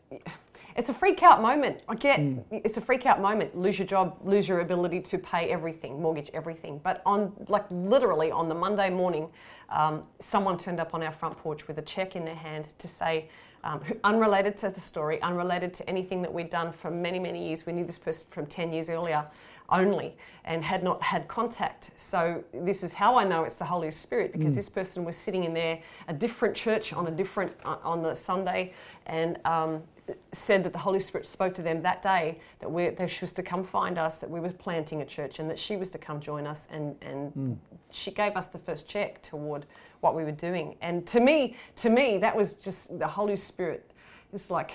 it's 0.77 0.91
a 0.91 0.95
freak 0.95 1.22
out 1.22 1.41
moment. 1.41 1.81
I 1.89 1.95
get 1.95 2.20
it's 2.51 2.77
a 2.79 2.81
freak 2.81 3.07
out 3.07 3.20
moment. 3.20 3.57
Lose 3.57 3.79
your 3.79 3.87
job, 3.87 4.18
lose 4.24 4.47
your 4.49 4.61
ability 4.61 5.01
to 5.01 5.18
pay 5.18 5.51
everything, 5.51 6.01
mortgage 6.01 6.31
everything. 6.35 6.81
But 6.85 7.03
on 7.07 7.33
like 7.49 7.64
literally 7.70 8.31
on 8.31 8.49
the 8.49 8.55
Monday 8.55 8.91
morning, 8.91 9.29
um, 9.70 10.05
someone 10.18 10.59
turned 10.59 10.79
up 10.81 10.95
on 10.95 11.03
our 11.03 11.12
front 11.12 11.37
porch 11.39 11.66
with 11.66 11.79
a 11.79 11.83
check 11.83 12.16
in 12.16 12.24
their 12.24 12.35
hand 12.35 12.68
to 12.79 12.89
say. 12.89 13.29
Um, 13.64 13.81
unrelated 14.05 14.57
to 14.59 14.68
the 14.68 14.79
story, 14.81 15.20
unrelated 15.22 15.74
to 15.74 15.91
anything 15.91 16.22
that 16.22 16.33
we'd 16.33 16.51
done 16.51 16.72
for 16.72 16.89
many, 16.89 17.18
many 17.18 17.49
years. 17.49 17.66
We 17.66 17.72
knew 17.72 17.85
this 17.85 17.99
person 17.99 18.29
from 18.31 18.47
10 18.47 18.72
years 18.72 18.89
earlier 18.89 19.27
only 19.70 20.16
and 20.45 20.62
had 20.62 20.85
not 20.85 21.03
had 21.03 21.27
contact. 21.27 21.91
So, 21.97 22.45
this 22.55 22.85
is 22.85 22.93
how 22.93 23.16
I 23.18 23.24
know 23.24 23.43
it's 23.43 23.57
the 23.57 23.64
Holy 23.64 23.91
Spirit 23.91 24.31
because 24.31 24.55
this 24.55 24.68
person 24.68 25.05
was 25.05 25.16
sitting 25.16 25.43
in 25.43 25.53
there, 25.53 25.81
a 26.07 26.12
different 26.12 26.55
church 26.55 26.93
on 26.93 27.09
a 27.09 27.11
different, 27.11 27.53
on- 27.64 27.81
on 27.83 28.03
the 28.03 28.14
Sunday, 28.14 28.72
and 29.07 29.41
um, 29.45 29.83
said 30.32 30.62
that 30.64 30.72
the 30.72 30.78
Holy 30.78 31.00
Spirit 31.00 31.26
spoke 31.26 31.54
to 31.54 31.62
them 31.62 31.82
that 31.82 32.00
day 32.02 32.38
that, 32.61 32.70
we 32.70 32.90
that 32.90 33.11
she 33.11 33.20
was 33.22 33.32
to 33.34 33.42
come 33.42 33.64
find 33.64 33.98
us, 33.98 34.20
that 34.20 34.30
we 34.30 34.38
was 34.40 34.52
planting 34.52 35.02
a 35.02 35.04
church, 35.04 35.38
and 35.38 35.50
that 35.50 35.59
she 35.59 35.76
was 35.76 35.90
to 35.90 35.98
come 35.98 36.20
join 36.20 36.46
us. 36.46 36.68
And, 36.70 36.94
and 37.02 37.59
she 37.90 38.11
gave 38.11 38.36
us 38.36 38.46
the 38.46 38.59
first 38.59 38.88
check 38.88 39.20
toward 39.22 39.66
what 40.00 40.14
we 40.14 40.22
were 40.24 40.32
doing. 40.32 40.76
And 40.80 41.07
to 41.09 41.20
me, 41.20 41.57
to 41.76 41.90
me, 41.90 42.18
that 42.18 42.36
was 42.36 42.54
just 42.54 42.98
the 42.98 43.07
Holy 43.09 43.36
Spirit. 43.36 43.90
It's 44.32 44.50
like, 44.50 44.72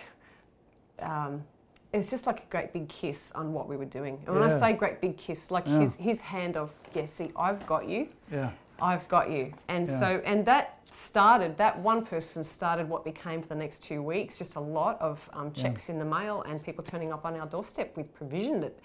um, 1.00 1.44
it's 1.94 2.10
just 2.10 2.26
like 2.26 2.40
a 2.40 2.46
great 2.50 2.72
big 2.74 2.88
kiss 2.88 3.32
on 3.34 3.54
what 3.54 3.68
we 3.68 3.76
were 3.76 3.86
doing. 3.86 4.22
And 4.26 4.36
when 4.40 4.48
Yeah. 4.50 4.56
I 4.56 4.60
say 4.60 4.74
great 4.74 5.02
big 5.02 5.18
kiss, 5.18 5.52
like 5.52 5.68
Yeah. 5.68 5.80
his 5.80 5.96
his 5.96 6.22
hand 6.22 6.58
of, 6.58 6.72
yeah, 6.94 7.06
see, 7.06 7.32
I've 7.36 7.66
got 7.66 7.88
you. 7.88 8.08
yeah. 8.32 8.52
I've 8.82 9.08
got 9.08 9.30
you. 9.30 9.54
And 9.68 9.88
Yeah. 9.88 10.00
so, 10.00 10.22
and 10.26 10.46
that 10.46 10.80
started, 10.94 11.58
that 11.58 11.78
one 11.80 12.06
person 12.06 12.44
started 12.44 12.88
what 12.88 13.04
became 13.06 13.42
for 13.42 13.48
the 13.50 13.56
next 13.56 13.84
two 13.84 14.02
weeks 14.04 14.38
just 14.38 14.56
a 14.56 14.60
lot 14.60 15.00
of 15.02 15.28
um, 15.34 15.52
checks 15.54 15.90
in 15.90 15.98
the 15.98 16.06
mail 16.06 16.44
and 16.48 16.62
people 16.62 16.84
turning 16.84 17.12
up 17.14 17.26
on 17.26 17.36
our 17.40 17.48
doorstep 17.48 17.96
with 17.96 18.14
provision 18.14 18.60
that 18.60 18.78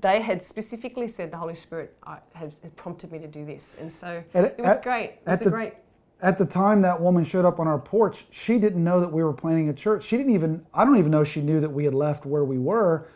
they 0.00 0.20
had 0.20 0.42
specifically 0.42 1.06
said 1.06 1.30
the 1.30 1.36
Holy 1.36 1.54
Spirit 1.54 1.96
uh, 2.06 2.16
has 2.34 2.60
prompted 2.76 3.12
me 3.12 3.18
to 3.20 3.28
do 3.28 3.44
this. 3.44 3.76
And 3.78 3.90
so 3.90 4.22
And 4.34 4.46
it 4.46 4.58
was 4.58 4.76
at- 4.76 4.82
great. 4.82 5.10
It 5.10 5.20
was 5.26 5.40
a 5.40 5.44
the- 5.44 5.50
great. 5.50 5.74
at 6.20 6.38
the 6.38 6.44
time 6.46 6.82
that 6.82 7.00
woman 7.00 7.24
showed 7.24 7.44
up 7.44 7.60
on 7.60 7.68
our 7.68 7.78
porch, 7.78 8.26
she 8.30 8.58
didn't 8.58 8.82
know 8.82 9.00
that 9.00 9.12
we 9.12 9.22
were 9.22 9.32
planning 9.32 9.68
a 9.68 9.72
church. 9.74 10.02
She 10.04 10.16
didn't 10.16 10.34
even, 10.34 10.64
I 10.74 10.84
don't 10.84 10.96
even 10.98 11.10
know 11.12 11.22
she 11.24 11.40
knew 11.40 11.60
that 11.60 11.70
we 11.70 11.84
had 11.84 11.94
left 11.94 12.26
where 12.26 12.44
we 12.44 12.58
were. 12.58 13.08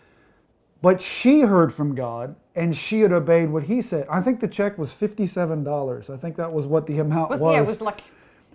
But 0.83 1.01
she 1.01 1.41
heard 1.41 1.73
from 1.75 1.95
God 1.95 2.37
and 2.57 2.75
she 2.77 3.01
had 3.01 3.13
obeyed 3.13 3.51
what 3.51 3.65
he 3.65 3.83
said. 3.83 4.07
I 4.11 4.23
think 4.23 4.41
the 4.41 4.49
check 4.49 4.79
was 4.79 4.91
$57. 4.91 6.11
I 6.11 6.17
think 6.17 6.37
that 6.37 6.51
was 6.51 6.67
what 6.67 6.87
the 6.87 6.99
amount 6.99 7.31
was. 7.31 7.41
was. 7.41 7.55
Yeah, 7.55 7.61
it 7.61 7.67
was 7.67 7.83
like, 7.83 8.03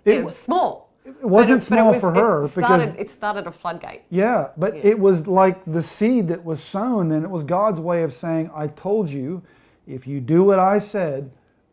it, 0.04 0.16
it 0.16 0.24
was 0.24 0.36
small. 0.36 0.90
It 1.04 1.24
wasn't 1.24 1.62
it, 1.62 1.66
small 1.66 1.88
it 1.88 1.92
was, 1.92 2.00
for 2.00 2.14
her 2.14 2.42
it 2.42 2.48
started, 2.48 2.86
because 2.86 3.00
it 3.00 3.10
started 3.10 3.46
a 3.46 3.52
floodgate. 3.52 4.02
Yeah, 4.10 4.48
but 4.56 4.76
yeah. 4.76 4.90
it 4.90 4.98
was 4.98 5.26
like 5.26 5.64
the 5.64 5.82
seed 5.82 6.28
that 6.28 6.44
was 6.44 6.62
sown, 6.62 7.12
and 7.12 7.24
it 7.24 7.30
was 7.30 7.42
God's 7.42 7.80
way 7.80 8.02
of 8.02 8.14
saying, 8.14 8.50
"I 8.54 8.68
told 8.68 9.08
you, 9.10 9.42
if 9.88 10.06
you 10.06 10.20
do 10.20 10.44
what 10.44 10.60
I 10.60 10.78
said, 10.78 11.30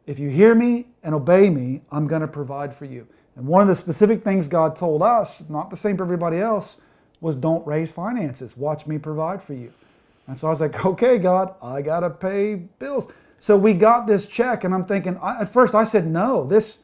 if 0.08 0.18
you 0.18 0.30
hear 0.30 0.56
me 0.56 0.88
and 1.04 1.14
obey 1.14 1.52
me, 1.52 1.82
I'm 1.92 2.08
going 2.08 2.22
to 2.22 2.28
provide 2.28 2.76
for 2.76 2.86
you." 2.86 3.06
And 3.36 3.46
one 3.46 3.62
of 3.62 3.68
the 3.68 3.76
specific 3.76 4.24
things 4.24 4.48
God 4.48 4.76
told 4.76 5.04
us, 5.04 5.44
not 5.48 5.70
the 5.70 5.78
same 5.78 5.96
for 5.96 6.04
everybody 6.04 6.40
else, 6.40 6.78
was 7.22 7.36
don't 7.36 7.66
raise 7.68 7.92
finances. 7.92 8.58
Watch 8.58 8.88
me 8.88 8.98
provide 8.98 9.44
for 9.44 9.54
you. 9.54 9.72
And 10.30 10.40
so 10.40 10.48
I 10.48 10.52
was 10.52 10.62
like, 10.62 10.86
"Okay, 10.86 11.18
God, 11.18 11.56
I 11.62 11.82
got 11.82 12.02
to 12.02 12.10
pay 12.10 12.56
bills." 12.56 13.08
So 13.40 13.58
we 13.58 13.74
got 13.74 14.08
this 14.08 14.26
check, 14.26 14.64
and 14.64 14.74
I'm 14.74 14.86
thinking. 14.86 15.18
I, 15.18 15.42
at 15.42 15.52
first, 15.52 15.76
I 15.76 15.84
said, 15.84 16.08
"No, 16.08 16.48
this." 16.48 16.78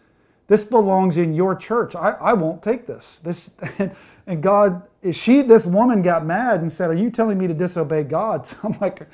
This 0.48 0.64
belongs 0.64 1.18
in 1.18 1.34
your 1.34 1.56
church. 1.56 1.96
I, 1.96 2.12
I 2.12 2.34
won't 2.34 2.62
take 2.62 2.86
this. 2.86 3.20
This 3.24 3.50
and 4.28 4.42
God, 4.42 4.84
she 5.12 5.42
this 5.42 5.66
woman 5.66 6.02
got 6.02 6.26
mad 6.26 6.62
and 6.62 6.72
said, 6.72 6.90
Are 6.90 6.96
you 6.96 7.10
telling 7.10 7.38
me 7.38 7.48
to 7.48 7.54
disobey 7.54 8.04
God? 8.04 8.46
So 8.46 8.56
I'm 8.64 8.78
like, 8.80 9.08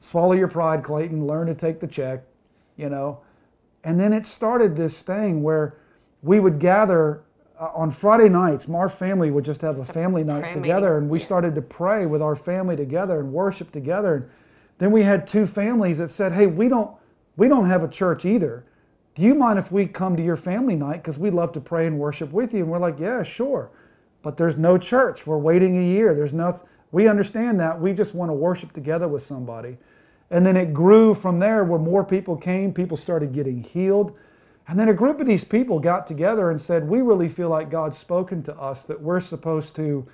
swallow 0.00 0.32
your 0.32 0.48
pride, 0.48 0.82
Clayton, 0.82 1.26
learn 1.26 1.46
to 1.46 1.54
take 1.54 1.80
the 1.80 1.86
check, 1.86 2.24
you 2.76 2.88
know. 2.88 3.20
And 3.84 3.98
then 3.98 4.12
it 4.12 4.26
started 4.26 4.76
this 4.76 5.00
thing 5.00 5.42
where 5.42 5.76
we 6.22 6.40
would 6.40 6.58
gather 6.58 7.22
uh, 7.60 7.70
on 7.74 7.90
Friday 7.90 8.28
nights. 8.28 8.68
Our 8.68 8.88
family 8.88 9.30
would 9.30 9.44
just 9.44 9.60
have 9.62 9.76
just 9.78 9.90
a 9.90 9.92
family 9.92 10.24
night 10.24 10.52
together, 10.52 10.90
meeting. 10.90 11.02
and 11.02 11.10
we 11.10 11.20
yeah. 11.20 11.24
started 11.24 11.54
to 11.54 11.62
pray 11.62 12.06
with 12.06 12.22
our 12.22 12.36
family 12.36 12.76
together 12.76 13.20
and 13.20 13.32
worship 13.32 13.72
together. 13.72 14.14
And 14.14 14.30
then 14.78 14.92
we 14.92 15.02
had 15.02 15.26
two 15.26 15.46
families 15.46 15.98
that 15.98 16.08
said, 16.08 16.32
"Hey, 16.32 16.46
we 16.46 16.68
don't 16.68 16.90
we 17.36 17.48
don't 17.48 17.66
have 17.66 17.82
a 17.82 17.88
church 17.88 18.24
either." 18.24 18.64
do 19.18 19.24
you 19.24 19.34
mind 19.34 19.58
if 19.58 19.72
we 19.72 19.84
come 19.84 20.16
to 20.16 20.22
your 20.22 20.36
family 20.36 20.76
night? 20.76 21.02
Because 21.02 21.18
we'd 21.18 21.34
love 21.34 21.50
to 21.52 21.60
pray 21.60 21.88
and 21.88 21.98
worship 21.98 22.30
with 22.30 22.54
you. 22.54 22.60
And 22.60 22.68
we're 22.68 22.78
like, 22.78 23.00
yeah, 23.00 23.24
sure. 23.24 23.68
But 24.22 24.36
there's 24.36 24.56
no 24.56 24.78
church. 24.78 25.26
We're 25.26 25.38
waiting 25.38 25.76
a 25.76 25.82
year. 25.82 26.14
There's 26.14 26.32
no, 26.32 26.60
we 26.92 27.08
understand 27.08 27.58
that. 27.58 27.80
We 27.80 27.92
just 27.92 28.14
want 28.14 28.28
to 28.28 28.32
worship 28.32 28.72
together 28.72 29.08
with 29.08 29.24
somebody. 29.24 29.76
And 30.30 30.46
then 30.46 30.56
it 30.56 30.72
grew 30.72 31.14
from 31.14 31.40
there 31.40 31.64
where 31.64 31.80
more 31.80 32.04
people 32.04 32.36
came, 32.36 32.72
people 32.72 32.96
started 32.96 33.32
getting 33.32 33.64
healed. 33.64 34.16
And 34.68 34.78
then 34.78 34.90
a 34.90 34.94
group 34.94 35.18
of 35.18 35.26
these 35.26 35.44
people 35.44 35.80
got 35.80 36.06
together 36.06 36.50
and 36.50 36.60
said, 36.60 36.86
We 36.86 37.00
really 37.00 37.28
feel 37.28 37.48
like 37.48 37.70
God's 37.70 37.98
spoken 37.98 38.42
to 38.44 38.54
us 38.56 38.84
that 38.84 39.00
we're 39.00 39.20
supposed 39.20 39.74
to 39.76 40.06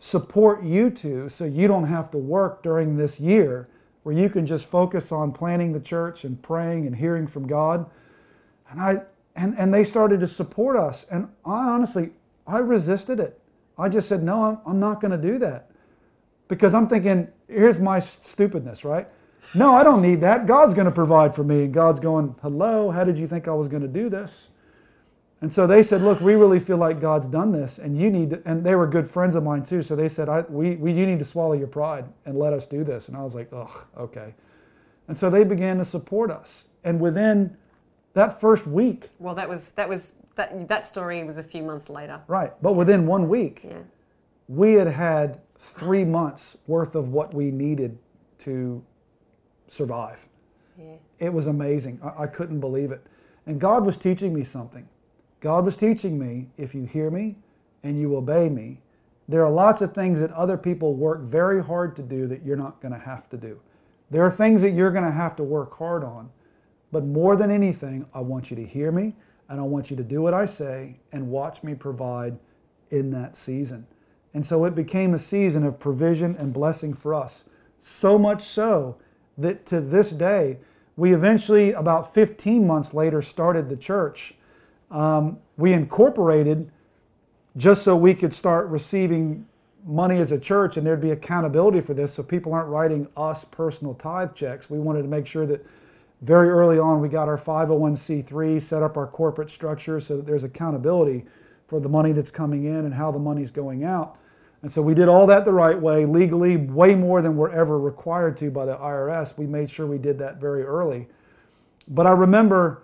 support 0.00 0.64
you 0.64 0.90
two 0.90 1.28
so 1.28 1.44
you 1.44 1.68
don't 1.68 1.86
have 1.86 2.10
to 2.10 2.18
work 2.18 2.64
during 2.64 2.96
this 2.96 3.20
year 3.20 3.68
where 4.02 4.14
you 4.14 4.28
can 4.28 4.44
just 4.44 4.64
focus 4.64 5.12
on 5.12 5.30
planning 5.30 5.72
the 5.72 5.80
church 5.80 6.24
and 6.24 6.42
praying 6.42 6.88
and 6.88 6.96
hearing 6.96 7.28
from 7.28 7.46
God. 7.46 7.88
And 8.68 8.80
I 8.80 9.02
and, 9.36 9.56
and 9.56 9.72
they 9.72 9.84
started 9.84 10.20
to 10.20 10.26
support 10.26 10.76
us. 10.76 11.06
And 11.10 11.28
I 11.44 11.68
honestly, 11.68 12.10
I 12.46 12.58
resisted 12.58 13.20
it. 13.20 13.40
I 13.78 13.88
just 13.88 14.08
said, 14.08 14.22
no, 14.22 14.44
I'm, 14.44 14.58
I'm 14.66 14.80
not 14.80 15.00
going 15.00 15.12
to 15.12 15.28
do 15.28 15.38
that. 15.38 15.70
Because 16.48 16.74
I'm 16.74 16.86
thinking, 16.86 17.28
here's 17.48 17.78
my 17.78 17.98
stupidness, 17.98 18.84
right? 18.84 19.08
No, 19.54 19.74
I 19.74 19.84
don't 19.84 20.02
need 20.02 20.20
that. 20.20 20.46
God's 20.46 20.74
going 20.74 20.86
to 20.86 20.92
provide 20.92 21.34
for 21.34 21.44
me. 21.44 21.64
And 21.64 21.74
God's 21.74 22.00
going, 22.00 22.34
hello, 22.42 22.90
how 22.90 23.04
did 23.04 23.18
you 23.18 23.26
think 23.26 23.48
I 23.48 23.52
was 23.52 23.68
going 23.68 23.82
to 23.82 23.88
do 23.88 24.08
this? 24.08 24.48
And 25.40 25.52
so 25.52 25.66
they 25.66 25.82
said, 25.82 26.02
look, 26.02 26.20
we 26.20 26.34
really 26.34 26.60
feel 26.60 26.76
like 26.76 27.00
God's 27.00 27.26
done 27.26 27.50
this. 27.50 27.78
And 27.78 28.00
you 28.00 28.10
need 28.10 28.30
to, 28.30 28.42
and 28.44 28.64
they 28.64 28.76
were 28.76 28.86
good 28.86 29.10
friends 29.10 29.34
of 29.34 29.42
mine 29.42 29.64
too. 29.64 29.82
So 29.82 29.96
they 29.96 30.08
said, 30.08 30.28
I, 30.28 30.42
we, 30.42 30.76
we, 30.76 30.92
you 30.92 31.04
need 31.04 31.18
to 31.18 31.24
swallow 31.24 31.54
your 31.54 31.66
pride 31.66 32.04
and 32.24 32.38
let 32.38 32.52
us 32.52 32.66
do 32.66 32.84
this. 32.84 33.08
And 33.08 33.16
I 33.16 33.22
was 33.22 33.34
like, 33.34 33.52
oh, 33.52 33.84
okay. 33.98 34.34
And 35.08 35.18
so 35.18 35.28
they 35.28 35.42
began 35.42 35.78
to 35.78 35.84
support 35.84 36.30
us. 36.30 36.66
And 36.84 37.00
within 37.00 37.56
that 38.14 38.40
first 38.40 38.66
week. 38.66 39.10
Well, 39.18 39.34
that 39.34 39.48
was 39.48 39.72
that 39.72 39.88
was 39.88 40.12
that 40.36 40.68
that 40.68 40.84
story 40.84 41.22
was 41.24 41.38
a 41.38 41.42
few 41.42 41.62
months 41.62 41.88
later. 41.88 42.20
Right, 42.26 42.52
but 42.62 42.72
within 42.74 43.06
one 43.06 43.28
week, 43.28 43.62
yeah. 43.64 43.78
we 44.48 44.74
had 44.74 44.88
had 44.88 45.40
three 45.56 46.04
months 46.04 46.56
worth 46.66 46.94
of 46.94 47.08
what 47.08 47.32
we 47.32 47.50
needed 47.50 47.98
to 48.40 48.82
survive. 49.72 50.18
Yeah. 50.78 50.94
It 51.18 51.32
was 51.32 51.46
amazing. 51.46 52.00
I, 52.02 52.24
I 52.24 52.26
couldn't 52.26 52.60
believe 52.60 52.92
it, 52.92 53.04
and 53.46 53.60
God 53.60 53.84
was 53.84 53.96
teaching 53.96 54.32
me 54.32 54.44
something. 54.44 54.88
God 55.40 55.64
was 55.64 55.76
teaching 55.76 56.18
me 56.18 56.48
if 56.56 56.74
you 56.74 56.84
hear 56.84 57.10
me 57.10 57.36
and 57.82 57.98
you 57.98 58.16
obey 58.16 58.48
me, 58.48 58.80
there 59.28 59.44
are 59.44 59.50
lots 59.50 59.82
of 59.82 59.92
things 59.92 60.20
that 60.20 60.30
other 60.32 60.56
people 60.56 60.94
work 60.94 61.22
very 61.22 61.62
hard 61.62 61.96
to 61.96 62.02
do 62.02 62.26
that 62.28 62.44
you're 62.44 62.56
not 62.56 62.80
going 62.80 62.92
to 62.92 62.98
have 62.98 63.28
to 63.30 63.36
do. 63.36 63.58
There 64.10 64.24
are 64.24 64.30
things 64.30 64.62
that 64.62 64.70
you're 64.70 64.90
going 64.90 65.04
to 65.04 65.10
have 65.10 65.36
to 65.36 65.42
work 65.42 65.76
hard 65.76 66.04
on 66.04 66.30
but 66.92 67.06
more 67.06 67.36
than 67.36 67.50
anything, 67.50 68.06
I 68.14 68.20
want 68.20 68.50
you 68.50 68.56
to 68.56 68.64
hear 68.64 68.92
me 68.92 69.14
and 69.48 69.58
I 69.58 69.64
want 69.64 69.90
you 69.90 69.96
to 69.96 70.04
do 70.04 70.20
what 70.20 70.34
I 70.34 70.46
say 70.46 70.98
and 71.10 71.28
watch 71.28 71.62
me 71.62 71.74
provide 71.74 72.38
in 72.90 73.10
that 73.12 73.34
season. 73.34 73.86
And 74.34 74.46
so 74.46 74.66
it 74.66 74.74
became 74.74 75.14
a 75.14 75.18
season 75.18 75.64
of 75.64 75.80
provision 75.80 76.36
and 76.38 76.52
blessing 76.52 76.92
for 76.92 77.14
us. 77.14 77.44
So 77.80 78.18
much 78.18 78.44
so 78.44 78.96
that 79.38 79.66
to 79.66 79.80
this 79.80 80.10
day, 80.10 80.58
we 80.96 81.14
eventually, 81.14 81.72
about 81.72 82.12
15 82.14 82.66
months 82.66 82.92
later, 82.92 83.22
started 83.22 83.68
the 83.68 83.76
church. 83.76 84.34
Um, 84.90 85.38
we 85.56 85.72
incorporated 85.72 86.70
just 87.56 87.82
so 87.82 87.96
we 87.96 88.14
could 88.14 88.34
start 88.34 88.68
receiving 88.68 89.46
money 89.84 90.18
as 90.18 90.32
a 90.32 90.38
church 90.38 90.76
and 90.76 90.86
there'd 90.86 91.00
be 91.00 91.10
accountability 91.10 91.80
for 91.80 91.92
this 91.92 92.14
so 92.14 92.22
people 92.22 92.52
aren't 92.52 92.68
writing 92.68 93.08
us 93.16 93.44
personal 93.50 93.94
tithe 93.94 94.34
checks. 94.34 94.70
We 94.70 94.78
wanted 94.78 95.02
to 95.02 95.08
make 95.08 95.26
sure 95.26 95.46
that 95.46 95.64
very 96.20 96.50
early 96.50 96.78
on, 96.78 97.00
we 97.00 97.08
got 97.08 97.28
our 97.28 97.38
501c3, 97.38 98.62
set 98.62 98.82
up 98.82 98.96
our 98.96 99.08
corporate 99.08 99.50
structure 99.50 99.98
so 100.00 100.16
that 100.16 100.26
there's 100.26 100.44
accountability 100.44 101.24
for 101.66 101.80
the 101.80 101.88
money 101.88 102.12
that's 102.12 102.30
coming 102.30 102.64
in 102.64 102.84
and 102.84 102.94
how 102.94 103.10
the 103.10 103.18
money's 103.18 103.50
going 103.50 103.82
out. 103.82 104.18
And 104.62 104.70
so 104.70 104.80
we 104.80 104.94
did 104.94 105.08
all 105.08 105.26
that 105.26 105.44
the 105.44 105.52
right 105.52 105.78
way, 105.78 106.06
legally, 106.06 106.56
way 106.56 106.94
more 106.94 107.20
than 107.20 107.36
we're 107.36 107.50
ever 107.50 107.78
required 107.78 108.36
to 108.38 108.50
by 108.50 108.64
the 108.64 108.76
IRS. 108.76 109.36
We 109.36 109.46
made 109.46 109.68
sure 109.68 109.86
we 109.86 109.98
did 109.98 110.18
that 110.18 110.36
very 110.36 110.62
early. 110.62 111.08
But 111.88 112.06
I 112.06 112.12
remember 112.12 112.82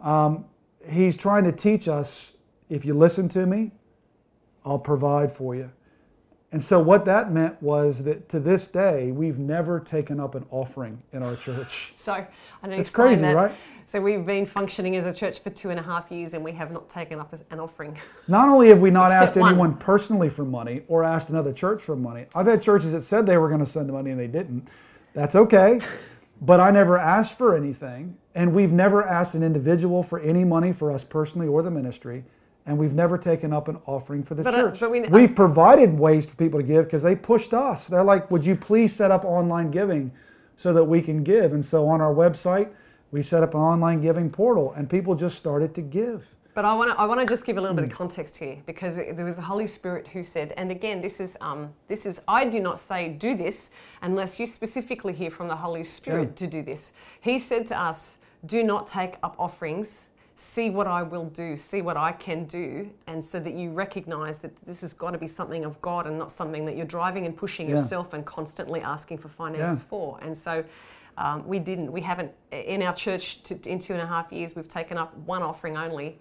um, 0.00 0.46
he's 0.90 1.16
trying 1.16 1.44
to 1.44 1.52
teach 1.52 1.86
us 1.86 2.32
if 2.70 2.84
you 2.84 2.94
listen 2.94 3.28
to 3.30 3.46
me, 3.46 3.72
I'll 4.64 4.78
provide 4.78 5.32
for 5.32 5.54
you. 5.54 5.70
And 6.50 6.64
so 6.64 6.80
what 6.80 7.04
that 7.04 7.30
meant 7.30 7.62
was 7.62 8.02
that 8.04 8.30
to 8.30 8.40
this 8.40 8.66
day, 8.68 9.12
we've 9.12 9.38
never 9.38 9.78
taken 9.78 10.18
up 10.18 10.34
an 10.34 10.46
offering 10.50 11.00
in 11.12 11.22
our 11.22 11.36
church. 11.36 11.92
So 12.08 12.14
I 12.14 12.66
know 12.66 12.76
it's 12.76 12.88
crazy, 12.88 13.20
that. 13.20 13.36
right? 13.36 13.52
So 13.84 14.00
we've 14.00 14.24
been 14.24 14.46
functioning 14.46 14.96
as 14.96 15.04
a 15.04 15.12
church 15.12 15.40
for 15.40 15.50
two 15.50 15.68
and 15.68 15.78
a 15.78 15.82
half 15.82 16.10
years, 16.10 16.32
and 16.32 16.42
we 16.42 16.52
have 16.52 16.72
not 16.72 16.88
taken 16.88 17.20
up 17.20 17.34
an 17.50 17.60
offering. 17.60 17.98
Not 18.28 18.48
only 18.48 18.68
have 18.68 18.80
we 18.80 18.90
not 18.90 19.12
asked 19.12 19.36
one. 19.36 19.50
anyone 19.50 19.76
personally 19.76 20.30
for 20.30 20.46
money 20.46 20.82
or 20.88 21.04
asked 21.04 21.28
another 21.28 21.52
church 21.52 21.82
for 21.82 21.96
money, 21.96 22.24
I've 22.34 22.46
had 22.46 22.62
churches 22.62 22.92
that 22.92 23.04
said 23.04 23.26
they 23.26 23.36
were 23.36 23.48
going 23.48 23.64
to 23.64 23.70
send 23.70 23.92
money 23.92 24.10
and 24.10 24.18
they 24.18 24.26
didn't. 24.26 24.66
That's 25.12 25.34
okay. 25.34 25.80
but 26.40 26.60
I 26.60 26.70
never 26.70 26.96
asked 26.96 27.36
for 27.36 27.54
anything, 27.54 28.16
and 28.34 28.54
we've 28.54 28.72
never 28.72 29.06
asked 29.06 29.34
an 29.34 29.42
individual 29.42 30.02
for 30.02 30.18
any 30.20 30.44
money 30.44 30.72
for 30.72 30.90
us 30.90 31.04
personally 31.04 31.46
or 31.46 31.62
the 31.62 31.70
ministry 31.70 32.24
and 32.68 32.76
we've 32.76 32.92
never 32.92 33.16
taken 33.16 33.52
up 33.52 33.68
an 33.68 33.78
offering 33.86 34.22
for 34.22 34.34
the 34.34 34.42
but, 34.42 34.54
uh, 34.54 34.58
church. 34.58 34.82
Uh, 34.82 34.90
we, 34.90 35.00
we've 35.00 35.34
provided 35.34 35.98
ways 35.98 36.26
for 36.26 36.36
people 36.36 36.60
to 36.60 36.66
give 36.66 36.84
because 36.84 37.02
they 37.02 37.16
pushed 37.16 37.54
us. 37.54 37.86
They're 37.86 38.04
like, 38.04 38.30
"Would 38.30 38.44
you 38.44 38.54
please 38.54 38.94
set 38.94 39.10
up 39.10 39.24
online 39.24 39.70
giving 39.70 40.12
so 40.58 40.74
that 40.74 40.84
we 40.84 41.00
can 41.00 41.24
give?" 41.24 41.54
And 41.54 41.64
so 41.64 41.88
on 41.88 42.02
our 42.02 42.14
website, 42.14 42.68
we 43.10 43.22
set 43.22 43.42
up 43.42 43.54
an 43.54 43.60
online 43.60 44.02
giving 44.02 44.30
portal, 44.30 44.74
and 44.76 44.88
people 44.88 45.14
just 45.14 45.38
started 45.38 45.74
to 45.76 45.80
give. 45.80 46.26
But 46.54 46.66
I 46.66 46.74
want 46.74 46.90
to 46.90 47.00
I 47.00 47.06
want 47.06 47.20
to 47.20 47.26
just 47.26 47.46
give 47.46 47.56
a 47.56 47.60
little 47.60 47.74
bit 47.74 47.84
of 47.84 47.90
hmm. 47.90 47.96
context 47.96 48.36
here 48.36 48.58
because 48.66 48.96
there 48.96 49.24
was 49.24 49.36
the 49.36 49.42
Holy 49.42 49.66
Spirit 49.66 50.06
who 50.06 50.22
said, 50.22 50.52
and 50.58 50.70
again, 50.70 51.00
this 51.00 51.20
is 51.20 51.38
um, 51.40 51.72
this 51.88 52.04
is 52.04 52.20
I 52.28 52.44
do 52.44 52.60
not 52.60 52.78
say 52.78 53.08
do 53.08 53.34
this 53.34 53.70
unless 54.02 54.38
you 54.38 54.44
specifically 54.44 55.14
hear 55.14 55.30
from 55.30 55.48
the 55.48 55.56
Holy 55.56 55.84
Spirit 55.84 56.30
yeah. 56.30 56.34
to 56.34 56.46
do 56.46 56.62
this. 56.62 56.92
He 57.22 57.38
said 57.38 57.66
to 57.68 57.80
us, 57.80 58.18
do 58.44 58.62
not 58.62 58.86
take 58.86 59.14
up 59.22 59.36
offerings 59.38 60.07
see 60.38 60.70
what 60.70 60.86
I 60.86 61.02
will 61.02 61.24
do, 61.24 61.56
see 61.56 61.82
what 61.82 61.96
I 61.96 62.12
can 62.12 62.44
do, 62.44 62.88
and 63.08 63.24
so 63.24 63.40
that 63.40 63.54
you 63.54 63.70
recognize 63.70 64.38
that 64.38 64.52
this 64.64 64.82
has 64.82 64.92
got 64.92 65.10
to 65.10 65.18
be 65.18 65.26
something 65.26 65.64
of 65.64 65.80
God 65.82 66.06
and 66.06 66.16
not 66.16 66.30
something 66.30 66.64
that 66.66 66.76
you're 66.76 66.86
driving 66.86 67.26
and 67.26 67.36
pushing 67.36 67.68
yeah. 67.68 67.74
yourself 67.74 68.12
and 68.12 68.24
constantly 68.24 68.80
asking 68.80 69.18
for 69.18 69.28
finances 69.28 69.80
yeah. 69.80 69.88
for. 69.88 70.18
And 70.22 70.36
so 70.36 70.64
um, 71.16 71.44
we 71.44 71.58
didn't, 71.58 71.90
we 71.90 72.00
haven't, 72.00 72.30
in 72.52 72.82
our 72.82 72.94
church 72.94 73.42
to, 73.42 73.58
in 73.68 73.80
two 73.80 73.94
and 73.94 74.02
a 74.02 74.06
half 74.06 74.30
years, 74.30 74.54
we've 74.54 74.68
taken 74.68 74.96
up 74.96 75.12
one 75.18 75.42
offering 75.42 75.76
only. 75.76 76.20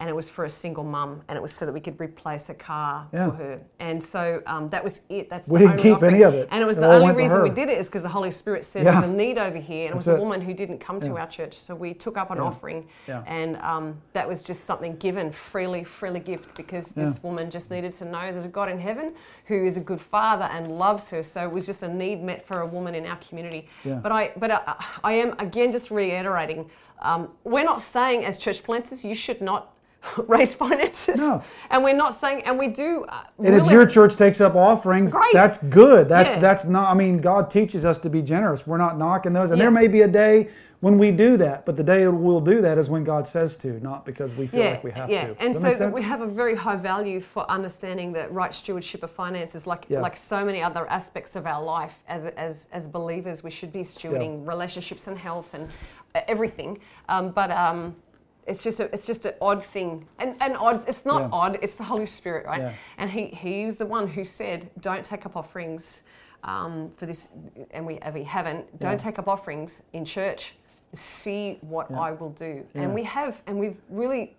And 0.00 0.08
it 0.08 0.14
was 0.14 0.30
for 0.30 0.44
a 0.44 0.50
single 0.50 0.84
mum, 0.84 1.22
and 1.28 1.36
it 1.36 1.40
was 1.42 1.52
so 1.52 1.66
that 1.66 1.72
we 1.72 1.80
could 1.80 2.00
replace 2.00 2.48
a 2.50 2.54
car 2.54 3.08
Yeah. 3.12 3.30
for 3.30 3.36
her. 3.36 3.60
And 3.80 4.02
so 4.02 4.40
um, 4.46 4.68
that 4.68 4.82
was 4.84 5.00
it. 5.08 5.28
That's 5.28 5.48
We 5.48 5.58
the 5.58 5.64
didn't 5.66 5.80
only 5.80 5.94
keep 5.94 6.02
any 6.04 6.22
of 6.22 6.34
it. 6.34 6.46
And 6.52 6.62
it 6.62 6.66
was 6.66 6.78
It 6.78 6.82
the 6.82 6.86
only 6.92 7.12
reason 7.14 7.42
we 7.42 7.50
did 7.50 7.68
it 7.68 7.78
is 7.78 7.86
because 7.86 8.02
the 8.02 8.08
Holy 8.08 8.30
Spirit 8.30 8.64
said 8.64 8.84
Yeah. 8.84 9.00
there's 9.00 9.10
a 9.10 9.12
need 9.12 9.38
over 9.38 9.58
here, 9.58 9.86
and 9.86 9.94
it 9.94 9.96
was 9.96 10.08
a 10.08 10.14
woman 10.14 10.40
who 10.40 10.54
didn't 10.54 10.78
come 10.78 11.00
to 11.00 11.08
Yeah. 11.08 11.20
our 11.20 11.26
church, 11.26 11.58
so 11.58 11.74
we 11.74 11.94
took 11.94 12.16
up 12.16 12.30
an 12.30 12.38
offering, 12.38 12.86
and 13.26 13.56
um, 13.56 14.00
that 14.12 14.28
was 14.28 14.44
just 14.44 14.64
something 14.64 14.96
given 14.96 15.32
freely, 15.32 15.82
freely 15.82 16.20
gift 16.20 16.54
because 16.54 16.88
this 16.92 17.20
woman 17.22 17.50
just 17.50 17.70
needed 17.70 17.92
to 17.94 18.04
know 18.04 18.30
there's 18.30 18.44
a 18.44 18.48
God 18.48 18.68
in 18.68 18.78
heaven 18.78 19.14
who 19.46 19.64
is 19.66 19.76
a 19.76 19.80
good 19.80 20.00
father 20.00 20.44
and 20.44 20.78
loves 20.78 21.10
her. 21.10 21.22
So 21.24 21.42
it 21.42 21.50
was 21.50 21.66
just 21.66 21.82
a 21.82 21.88
need 21.88 22.22
met 22.22 22.46
for 22.46 22.60
a 22.60 22.66
woman 22.66 22.94
in 22.94 23.04
our 23.04 23.16
community. 23.16 23.68
But 23.84 24.12
I, 24.12 24.30
but 24.36 24.50
I, 24.52 24.84
I 25.02 25.12
am 25.14 25.34
again 25.40 25.72
just 25.72 25.90
reiterating, 25.90 26.70
um, 27.00 27.30
we're 27.44 27.64
not 27.64 27.80
saying 27.80 28.24
as 28.24 28.38
church 28.38 28.62
planters 28.62 29.04
you 29.04 29.14
should 29.14 29.40
not 29.40 29.74
raise 30.28 30.54
finances, 30.54 31.18
No. 31.18 31.42
and 31.70 31.82
we're 31.82 31.96
not 31.96 32.14
saying, 32.14 32.42
and 32.44 32.58
we 32.58 32.68
do. 32.68 33.04
Uh, 33.08 33.22
And 33.44 33.54
if 33.54 33.70
your 33.70 33.84
church 33.86 34.16
takes 34.16 34.40
up 34.40 34.54
offerings, 34.54 35.12
Great. 35.12 35.32
that's 35.32 35.58
good. 35.58 36.08
That's 36.08 36.30
Yeah. 36.30 36.40
that's 36.40 36.64
not. 36.64 36.90
I 36.90 36.94
mean, 36.94 37.20
God 37.20 37.50
teaches 37.50 37.84
us 37.84 37.98
to 38.00 38.10
be 38.10 38.22
generous. 38.22 38.66
We're 38.66 38.78
not 38.78 38.96
knocking 38.98 39.32
those, 39.32 39.50
and 39.50 39.58
Yeah. 39.58 39.64
there 39.64 39.70
may 39.70 39.88
be 39.88 40.02
a 40.02 40.08
day 40.08 40.48
when 40.80 40.96
we 40.96 41.10
do 41.10 41.36
that, 41.36 41.66
but 41.66 41.76
the 41.76 41.82
day 41.82 42.06
we'll 42.06 42.40
do 42.40 42.60
that 42.62 42.78
is 42.78 42.88
when 42.88 43.02
God 43.02 43.26
says 43.26 43.56
to, 43.56 43.80
not 43.80 44.04
because 44.06 44.32
we 44.34 44.46
feel 44.46 44.60
yeah, 44.60 44.70
like 44.70 44.84
we 44.84 44.92
have 44.92 45.10
yeah. 45.10 45.26
to. 45.28 45.36
And 45.40 45.56
so 45.56 45.74
that 45.74 45.92
we 45.92 46.02
have 46.02 46.20
a 46.20 46.26
very 46.26 46.54
high 46.54 46.76
value 46.76 47.20
for 47.20 47.50
understanding 47.50 48.12
that 48.12 48.32
right 48.32 48.54
stewardship 48.54 49.02
of 49.02 49.10
finances, 49.10 49.66
like 49.66 49.90
like 49.90 50.16
so 50.16 50.44
many 50.44 50.62
other 50.62 50.86
aspects 50.88 51.34
of 51.34 51.46
our 51.46 51.62
life 51.62 51.98
as 52.06 52.26
as 52.26 52.68
as 52.72 52.86
believers, 52.86 53.42
we 53.42 53.50
should 53.50 53.72
be 53.72 53.80
stewarding 53.80 54.46
relationships 54.46 55.08
and 55.08 55.18
health 55.18 55.54
and 55.54 55.68
uh, 56.14 56.20
everything. 56.28 56.78
Um, 57.08 57.30
but 57.30 57.50
um, 57.50 57.96
it's 58.48 58.62
just 58.62 58.80
a, 58.80 58.92
it's 58.94 59.06
just 59.06 59.26
an 59.26 59.34
odd 59.40 59.62
thing, 59.62 60.06
and 60.18 60.34
and 60.40 60.56
odd. 60.56 60.82
It's 60.88 61.04
not 61.04 61.22
Yeah. 61.22 61.28
odd. 61.32 61.58
It's 61.62 61.76
the 61.76 61.84
Holy 61.84 62.06
Spirit, 62.06 62.46
right? 62.46 62.62
Yeah. 62.62 62.72
And 62.96 63.10
he 63.10 63.26
he 63.26 63.66
was 63.66 63.76
the 63.76 63.86
one 63.86 64.08
who 64.08 64.24
said, 64.24 64.70
"Don't 64.80 65.04
take 65.04 65.26
up 65.26 65.36
offerings." 65.36 66.02
Um, 66.44 66.92
for 66.96 67.04
this, 67.06 67.28
and 67.72 67.84
we, 67.84 67.98
and 67.98 68.14
we 68.14 68.22
haven't. 68.22 68.78
Don't 68.78 68.92
Yeah. 68.92 68.96
take 68.98 69.18
up 69.18 69.26
offerings 69.26 69.82
in 69.92 70.04
church. 70.04 70.54
See 70.92 71.58
what. 71.62 71.90
I 71.90 72.12
will 72.12 72.30
do, 72.30 72.64
and 72.74 72.94
we 72.94 73.02
have, 73.02 73.42
and 73.48 73.58
we've 73.58 73.76
really 73.90 74.36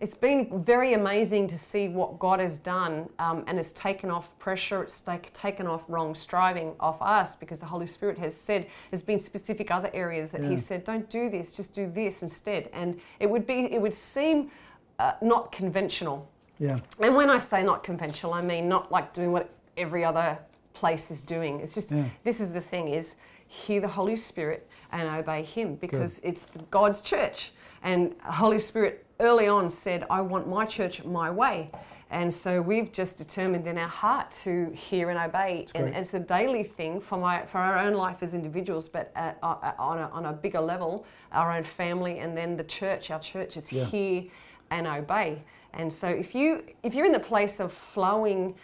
it's 0.00 0.14
been 0.14 0.62
very 0.62 0.94
amazing 0.94 1.48
to 1.48 1.58
see 1.58 1.88
what 1.88 2.18
God 2.20 2.38
has 2.38 2.58
done 2.58 3.08
um, 3.18 3.42
and 3.48 3.56
has 3.56 3.72
taken 3.72 4.10
off 4.10 4.36
pressure, 4.38 4.82
it's 4.82 5.00
take, 5.00 5.32
taken 5.32 5.66
off 5.66 5.84
wrong 5.88 6.14
striving 6.14 6.72
off 6.78 7.02
us 7.02 7.34
because 7.34 7.58
the 7.60 7.66
Holy 7.66 7.86
Spirit 7.86 8.16
has 8.18 8.36
said, 8.36 8.66
there's 8.90 9.02
been 9.02 9.18
specific 9.18 9.70
other 9.72 9.90
areas 9.92 10.30
that 10.30 10.42
Yeah. 10.42 10.50
He 10.50 10.56
said, 10.56 10.84
don't 10.84 11.08
do 11.10 11.28
this, 11.28 11.56
just 11.56 11.74
do 11.74 11.90
this 11.90 12.22
instead. 12.22 12.70
And 12.72 13.00
it 13.18 13.28
would 13.28 13.46
be, 13.46 13.72
it 13.72 13.82
would 13.82 13.94
seem 13.94 14.50
uh, 15.00 15.12
not 15.20 15.50
conventional. 15.50 16.28
yeah, 16.58 16.78
And 17.00 17.16
when 17.16 17.28
I 17.28 17.38
say 17.38 17.64
not 17.64 17.82
conventional, 17.82 18.34
I 18.34 18.42
mean 18.42 18.68
not 18.68 18.92
like 18.92 19.12
doing 19.12 19.32
what 19.32 19.50
every 19.76 20.04
other 20.04 20.38
place 20.74 21.10
is 21.10 21.22
doing. 21.22 21.60
It's 21.60 21.74
just 21.74 21.90
Yeah. 21.90 22.04
this 22.22 22.40
is 22.40 22.52
the 22.52 22.60
thing 22.60 22.88
is 22.88 23.16
hear 23.48 23.80
the 23.80 23.88
Holy 23.88 24.14
Spirit 24.14 24.68
and 24.92 25.08
obey 25.08 25.42
him 25.42 25.74
because 25.76 26.20
it's 26.22 26.46
God's 26.70 27.00
church. 27.02 27.52
And 27.82 28.14
Holy 28.22 28.58
Spirit 28.58 29.06
early 29.20 29.48
on 29.48 29.68
said, 29.68 30.04
I 30.10 30.20
want 30.20 30.48
my 30.48 30.64
church 30.64 31.04
my 31.04 31.30
way. 31.30 31.70
And 32.10 32.32
so 32.32 32.62
we've 32.62 32.90
just 32.90 33.18
determined 33.18 33.66
in 33.66 33.76
our 33.76 33.88
heart 33.88 34.30
to 34.44 34.70
hear 34.70 35.10
and 35.10 35.18
obey. 35.18 35.66
And 35.74 35.94
it's 35.94 36.14
a 36.14 36.18
daily 36.18 36.62
thing 36.62 37.00
for, 37.00 37.18
my, 37.18 37.44
for 37.44 37.58
our 37.58 37.78
own 37.78 37.92
life 37.94 38.22
as 38.22 38.32
individuals, 38.32 38.88
but 38.88 39.12
at, 39.14 39.38
uh, 39.42 39.72
on, 39.78 39.98
a, 39.98 40.08
on 40.08 40.26
a 40.26 40.32
bigger 40.32 40.60
level, 40.60 41.04
our 41.32 41.52
own 41.52 41.64
family 41.64 42.20
and 42.20 42.34
then 42.36 42.56
the 42.56 42.64
church. 42.64 43.10
Our 43.10 43.20
church 43.20 43.56
is 43.56 43.70
Yeah. 43.70 43.84
hear 43.84 44.24
and 44.70 44.86
obey. 44.86 45.42
And 45.74 45.92
so 45.92 46.08
if 46.08 46.34
you 46.34 46.64
if 46.82 46.94
you're 46.94 47.06
in 47.06 47.12
the 47.12 47.20
place 47.20 47.60
of 47.60 47.72
flowing 47.72 48.54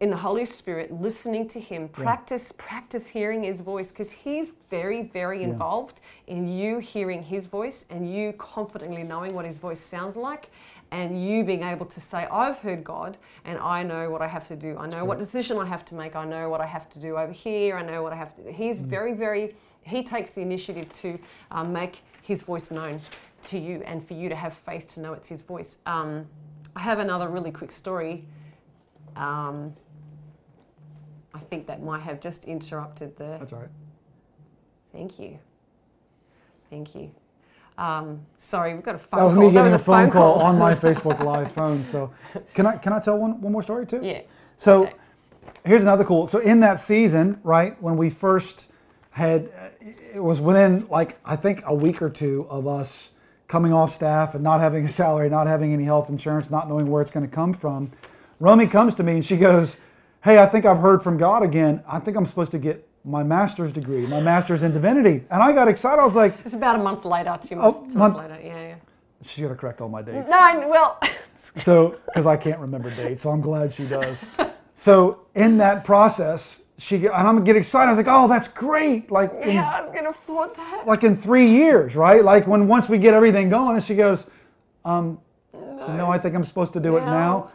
in 0.00 0.10
the 0.10 0.16
Holy 0.16 0.46
Spirit, 0.46 0.92
listening 0.92 1.48
to 1.48 1.60
Him, 1.60 1.88
practice 1.88 2.52
practice 2.56 3.08
hearing 3.08 3.42
His 3.42 3.60
voice 3.60 3.88
because 3.88 4.10
He's 4.10 4.52
very 4.70 5.02
very 5.02 5.42
involved 5.42 6.00
in 6.28 6.46
you 6.46 6.78
hearing 6.78 7.22
His 7.22 7.46
voice 7.46 7.84
and 7.90 8.12
you 8.12 8.32
confidently 8.34 9.02
knowing 9.02 9.34
what 9.34 9.44
His 9.44 9.58
voice 9.58 9.80
sounds 9.80 10.16
like. 10.16 10.50
And 10.90 11.22
you 11.22 11.44
being 11.44 11.64
able 11.64 11.84
to 11.84 12.00
say, 12.00 12.26
I've 12.32 12.58
heard 12.60 12.82
God 12.82 13.18
and 13.44 13.58
I 13.58 13.82
know 13.82 14.08
what 14.08 14.22
I 14.22 14.26
have 14.26 14.48
to 14.48 14.56
do. 14.56 14.78
I 14.78 14.86
know 14.86 15.04
what 15.04 15.18
decision 15.18 15.58
I 15.58 15.66
have 15.66 15.84
to 15.86 15.94
make. 15.94 16.16
I 16.16 16.24
know 16.24 16.48
what 16.48 16.62
I 16.62 16.66
have 16.66 16.88
to 16.90 16.98
do 16.98 17.18
over 17.18 17.32
here. 17.32 17.76
I 17.76 17.82
know 17.82 18.02
what 18.02 18.14
I 18.14 18.16
have 18.16 18.34
to 18.36 18.42
do. 18.44 18.50
He's 18.50 18.78
very, 18.78 19.12
very, 19.12 19.54
he 19.82 20.02
takes 20.02 20.30
the 20.30 20.40
initiative 20.40 20.90
to 20.94 21.18
um, 21.50 21.74
make 21.74 22.02
his 22.22 22.42
voice 22.42 22.70
known 22.70 23.02
to 23.42 23.58
you 23.58 23.82
and 23.84 24.06
for 24.06 24.14
you 24.14 24.30
to 24.30 24.34
have 24.34 24.54
faith 24.54 24.88
to 24.94 25.00
know 25.00 25.12
it's 25.12 25.28
his 25.28 25.42
voice. 25.42 25.76
Um, 25.84 26.26
I 26.74 26.80
have 26.80 27.00
another 27.00 27.28
really 27.28 27.50
quick 27.50 27.70
story. 27.70 28.24
Um, 29.16 29.74
I 31.34 31.38
think 31.40 31.66
that 31.66 31.82
might 31.82 32.00
have 32.02 32.20
just 32.20 32.44
interrupted 32.44 33.16
the. 33.16 33.36
that's 33.38 33.52
all 33.52 33.60
right. 33.60 33.68
Thank 34.92 35.18
you. 35.18 35.38
Thank 36.70 36.94
you. 36.94 37.10
Um, 37.76 38.20
sorry, 38.38 38.74
we've 38.74 38.82
got 38.82 38.96
a 38.96 38.98
phone 38.98 39.08
call. 39.10 39.18
That 39.20 39.24
was 39.24 39.34
call. 39.34 39.42
me 39.44 39.50
getting 39.52 39.72
was 39.72 39.80
a 39.80 39.84
phone 39.84 40.10
call 40.10 40.34
on 40.40 40.58
my 40.58 40.74
Facebook 40.86 41.20
Live 41.22 41.52
phone. 41.52 41.84
So, 41.84 42.12
can 42.54 42.66
I 42.66 42.76
can 42.76 42.92
I 42.92 42.98
tell 42.98 43.16
one 43.18 43.40
one 43.40 43.52
more 43.52 43.62
story 43.62 43.86
too? 43.86 44.00
Yeah. 44.02 44.22
So 44.56 44.84
Okay. 44.84 44.94
here's 45.64 45.82
another 45.82 46.04
cool. 46.04 46.26
So 46.26 46.38
in 46.38 46.60
that 46.60 46.80
season, 46.80 47.38
right 47.44 47.80
when 47.80 47.96
we 47.96 48.10
first 48.10 48.66
had, 49.10 49.50
it 49.80 50.22
was 50.22 50.40
within 50.40 50.86
like 50.88 51.18
I 51.24 51.36
think 51.36 51.62
a 51.66 51.74
week 51.74 52.02
or 52.02 52.10
two 52.10 52.46
of 52.50 52.66
us 52.66 53.10
coming 53.46 53.72
off 53.72 53.94
staff 53.94 54.34
and 54.34 54.42
not 54.42 54.60
having 54.60 54.84
a 54.84 54.88
salary, 54.88 55.30
not 55.30 55.46
having 55.46 55.72
any 55.72 55.84
health 55.84 56.08
insurance, 56.10 56.50
not 56.50 56.68
knowing 56.68 56.90
where 56.90 57.00
it's 57.00 57.10
going 57.12 57.26
to 57.26 57.32
come 57.34 57.54
from. 57.54 57.90
Romy 58.40 58.66
comes 58.66 58.94
to 58.96 59.02
me 59.02 59.14
and 59.14 59.24
she 59.24 59.36
goes, 59.36 59.76
"Hey, 60.22 60.38
I 60.38 60.46
think 60.46 60.64
I've 60.64 60.78
heard 60.78 61.02
from 61.02 61.16
God 61.16 61.42
again. 61.42 61.82
I 61.88 61.98
think 61.98 62.16
I'm 62.16 62.26
supposed 62.26 62.50
to 62.52 62.58
get 62.58 62.86
my 63.04 63.22
master's 63.22 63.72
degree, 63.72 64.06
my 64.06 64.20
master's 64.20 64.62
in 64.62 64.72
divinity." 64.72 65.24
And 65.30 65.42
I 65.42 65.52
got 65.52 65.68
excited. 65.68 66.00
I 66.00 66.04
was 66.04 66.14
like, 66.16 66.34
It's 66.44 66.54
about 66.54 66.76
a 66.78 66.82
month 66.82 67.04
later, 67.04 67.38
two 67.42 67.56
Oh, 67.56 67.58
months, 67.72 67.92
two 67.92 67.98
months 67.98 68.16
month- 68.16 68.30
later. 68.30 68.42
Yeah, 68.46 68.68
yeah. 68.68 68.74
"She's 69.22 69.42
going 69.42 69.54
to 69.54 69.58
correct 69.60 69.80
all 69.80 69.88
my 69.88 70.02
dates." 70.02 70.30
No, 70.30 70.38
I, 70.38 70.66
well, 70.66 71.00
So, 71.60 71.96
because 72.06 72.26
I 72.26 72.36
can't 72.36 72.58
remember 72.58 72.90
dates, 72.90 73.22
so 73.22 73.30
I'm 73.30 73.40
glad 73.40 73.72
she 73.72 73.84
does. 73.86 74.16
So, 74.74 75.20
in 75.34 75.56
that 75.58 75.82
process, 75.84 76.60
she 76.78 76.96
and 77.06 77.08
I'm 77.14 77.42
get 77.42 77.56
excited. 77.56 77.88
I 77.88 77.92
was 77.94 77.96
like, 77.96 78.06
"Oh, 78.08 78.28
that's 78.28 78.48
great!" 78.48 79.10
Like, 79.10 79.32
in, 79.42 79.52
yeah, 79.54 79.70
I 79.70 79.80
was 79.82 79.90
going 79.90 80.04
to 80.04 80.10
afford 80.10 80.54
that. 80.56 80.86
like 80.86 81.02
in 81.04 81.16
three 81.16 81.48
years, 81.50 81.96
right? 81.96 82.22
Like 82.24 82.46
when 82.46 82.68
once 82.68 82.88
we 82.88 82.98
get 82.98 83.14
everything 83.14 83.48
going, 83.48 83.76
and 83.76 83.84
she 83.84 83.94
goes, 83.96 84.26
um, 84.84 85.18
"No, 85.54 86.08
I 86.10 86.18
think 86.18 86.34
I'm 86.36 86.44
supposed 86.44 86.72
to 86.74 86.80
do 86.80 86.96
it 86.96 87.04
now," 87.04 87.50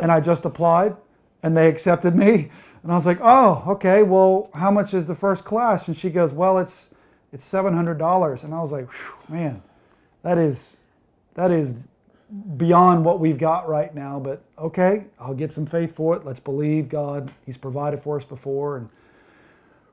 and 0.00 0.10
I 0.12 0.20
just 0.20 0.44
applied, 0.44 0.96
and 1.46 1.56
they 1.56 1.68
accepted 1.68 2.16
me, 2.16 2.50
and 2.82 2.90
I 2.90 2.96
was 2.96 3.06
like, 3.06 3.20
"Oh, 3.22 3.62
okay. 3.68 4.02
Well, 4.02 4.50
how 4.52 4.72
much 4.72 4.94
is 4.94 5.06
the 5.06 5.14
first 5.14 5.44
class?" 5.44 5.86
And 5.86 5.96
she 5.96 6.10
goes, 6.10 6.32
"Well, 6.32 6.58
it's 6.58 6.88
it's 7.32 7.44
seven 7.44 7.72
hundred 7.72 7.98
dollars," 7.98 8.42
and 8.42 8.52
I 8.52 8.60
was 8.60 8.72
like, 8.72 8.88
"Man, 9.28 9.62
that 10.22 10.38
is 10.38 10.62
that 11.34 11.52
is 11.52 11.86
beyond 12.56 13.04
what 13.04 13.20
we've 13.20 13.38
got 13.38 13.68
right 13.68 13.94
now, 13.94 14.18
but 14.18 14.42
okay, 14.58 15.04
I'll 15.20 15.34
get 15.34 15.52
some 15.52 15.66
faith 15.66 15.94
for 15.94 16.16
it. 16.16 16.24
Let's 16.24 16.40
believe 16.40 16.88
God. 16.88 17.30
He's 17.44 17.56
provided 17.56 18.02
for 18.02 18.16
us 18.18 18.24
before. 18.24 18.78
And 18.78 18.88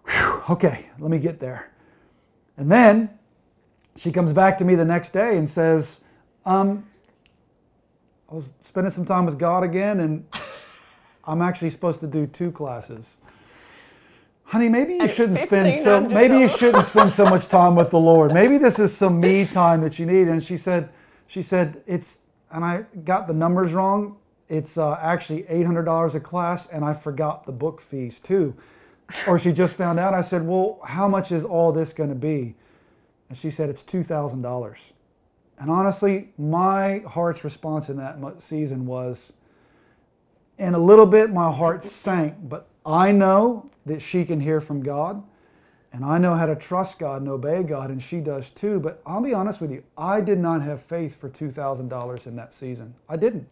whew, 0.07 0.43
okay, 0.49 0.87
let 0.97 1.11
me 1.11 1.19
get 1.19 1.39
there. 1.39 1.69
And 2.57 2.71
then 2.71 3.11
she 3.97 4.11
comes 4.11 4.33
back 4.33 4.57
to 4.57 4.65
me 4.65 4.73
the 4.73 4.85
next 4.85 5.13
day 5.13 5.37
and 5.37 5.47
says, 5.47 5.99
um, 6.45 6.87
I 8.31 8.35
was 8.35 8.49
spending 8.61 8.89
some 8.89 9.05
time 9.05 9.27
with 9.27 9.37
God 9.37 9.63
again, 9.63 9.99
and 9.99 10.25
I'm 11.25 11.41
actually 11.41 11.69
supposed 11.69 12.01
to 12.01 12.07
do 12.07 12.27
two 12.27 12.51
classes. 12.51 13.05
Honey, 14.45 14.67
maybe 14.69 14.95
you 14.95 15.07
shouldn't 15.07 15.39
spend 15.39 15.83
so 15.83 16.01
maybe 16.01 16.37
you 16.37 16.49
shouldn't 16.49 16.85
spend 16.85 17.11
so 17.11 17.25
much 17.25 17.47
time 17.47 17.75
with 17.75 17.89
the 17.89 17.99
Lord. 17.99 18.33
Maybe 18.41 18.57
this 18.57 18.77
is 18.77 18.95
some 18.95 19.19
me 19.19 19.45
time 19.45 19.81
that 19.81 19.97
you 19.97 20.05
need. 20.05 20.27
And 20.27 20.43
she 20.43 20.57
said, 20.57 20.89
she 21.27 21.41
said 21.41 21.81
it's, 21.87 22.19
and 22.51 22.63
I 22.63 22.85
got 23.03 23.27
the 23.27 23.33
numbers 23.33 23.71
wrong. 23.71 24.17
It's 24.49 24.77
uh, 24.77 24.99
actually 25.01 25.47
eight 25.47 25.65
hundred 25.65 25.85
dollars 25.85 26.13
a 26.13 26.19
class, 26.19 26.67
and 26.67 26.85
I 26.85 26.93
forgot 26.93 27.45
the 27.45 27.51
book 27.51 27.81
fees 27.81 28.19
too. 28.19 28.53
Or 29.27 29.39
she 29.39 29.51
just 29.51 29.73
found 29.75 29.99
out. 29.99 30.13
I 30.13 30.21
said, 30.21 30.45
well, 30.45 30.79
how 30.85 31.07
much 31.07 31.31
is 31.31 31.43
all 31.43 31.71
this 31.71 31.93
going 31.93 32.09
to 32.09 32.15
be? 32.15 32.55
And 33.29 33.37
she 33.37 33.49
said 33.49 33.69
it's 33.69 33.81
two 33.81 34.03
thousand 34.03 34.41
dollars. 34.43 34.79
And 35.57 35.71
honestly, 35.71 36.29
my 36.37 36.99
heart's 37.07 37.43
response 37.43 37.89
in 37.89 37.97
that 37.97 38.19
season 38.43 38.85
was, 38.85 39.31
in 40.57 40.73
a 40.73 40.79
little 40.79 41.05
bit, 41.05 41.31
my 41.31 41.51
heart 41.51 41.83
sank, 41.83 42.35
but 42.43 42.67
I 42.85 43.11
know 43.11 43.69
that 43.85 44.01
she 44.01 44.23
can 44.25 44.39
hear 44.39 44.61
from 44.61 44.81
God, 44.83 45.23
and 45.91 46.03
I 46.05 46.17
know 46.17 46.35
how 46.35 46.45
to 46.45 46.55
trust 46.55 46.99
God 46.99 47.21
and 47.21 47.29
obey 47.29 47.63
God, 47.63 47.89
and 47.89 48.01
she 48.01 48.19
does 48.19 48.49
too. 48.51 48.79
But 48.79 49.01
I'll 49.05 49.21
be 49.21 49.33
honest 49.33 49.61
with 49.61 49.71
you, 49.71 49.83
I 49.97 50.21
did 50.21 50.39
not 50.39 50.61
have 50.61 50.81
faith 50.83 51.19
for 51.19 51.29
$2,000 51.29 52.27
in 52.27 52.35
that 52.35 52.53
season. 52.53 52.93
I 53.09 53.17
didn't. 53.17 53.47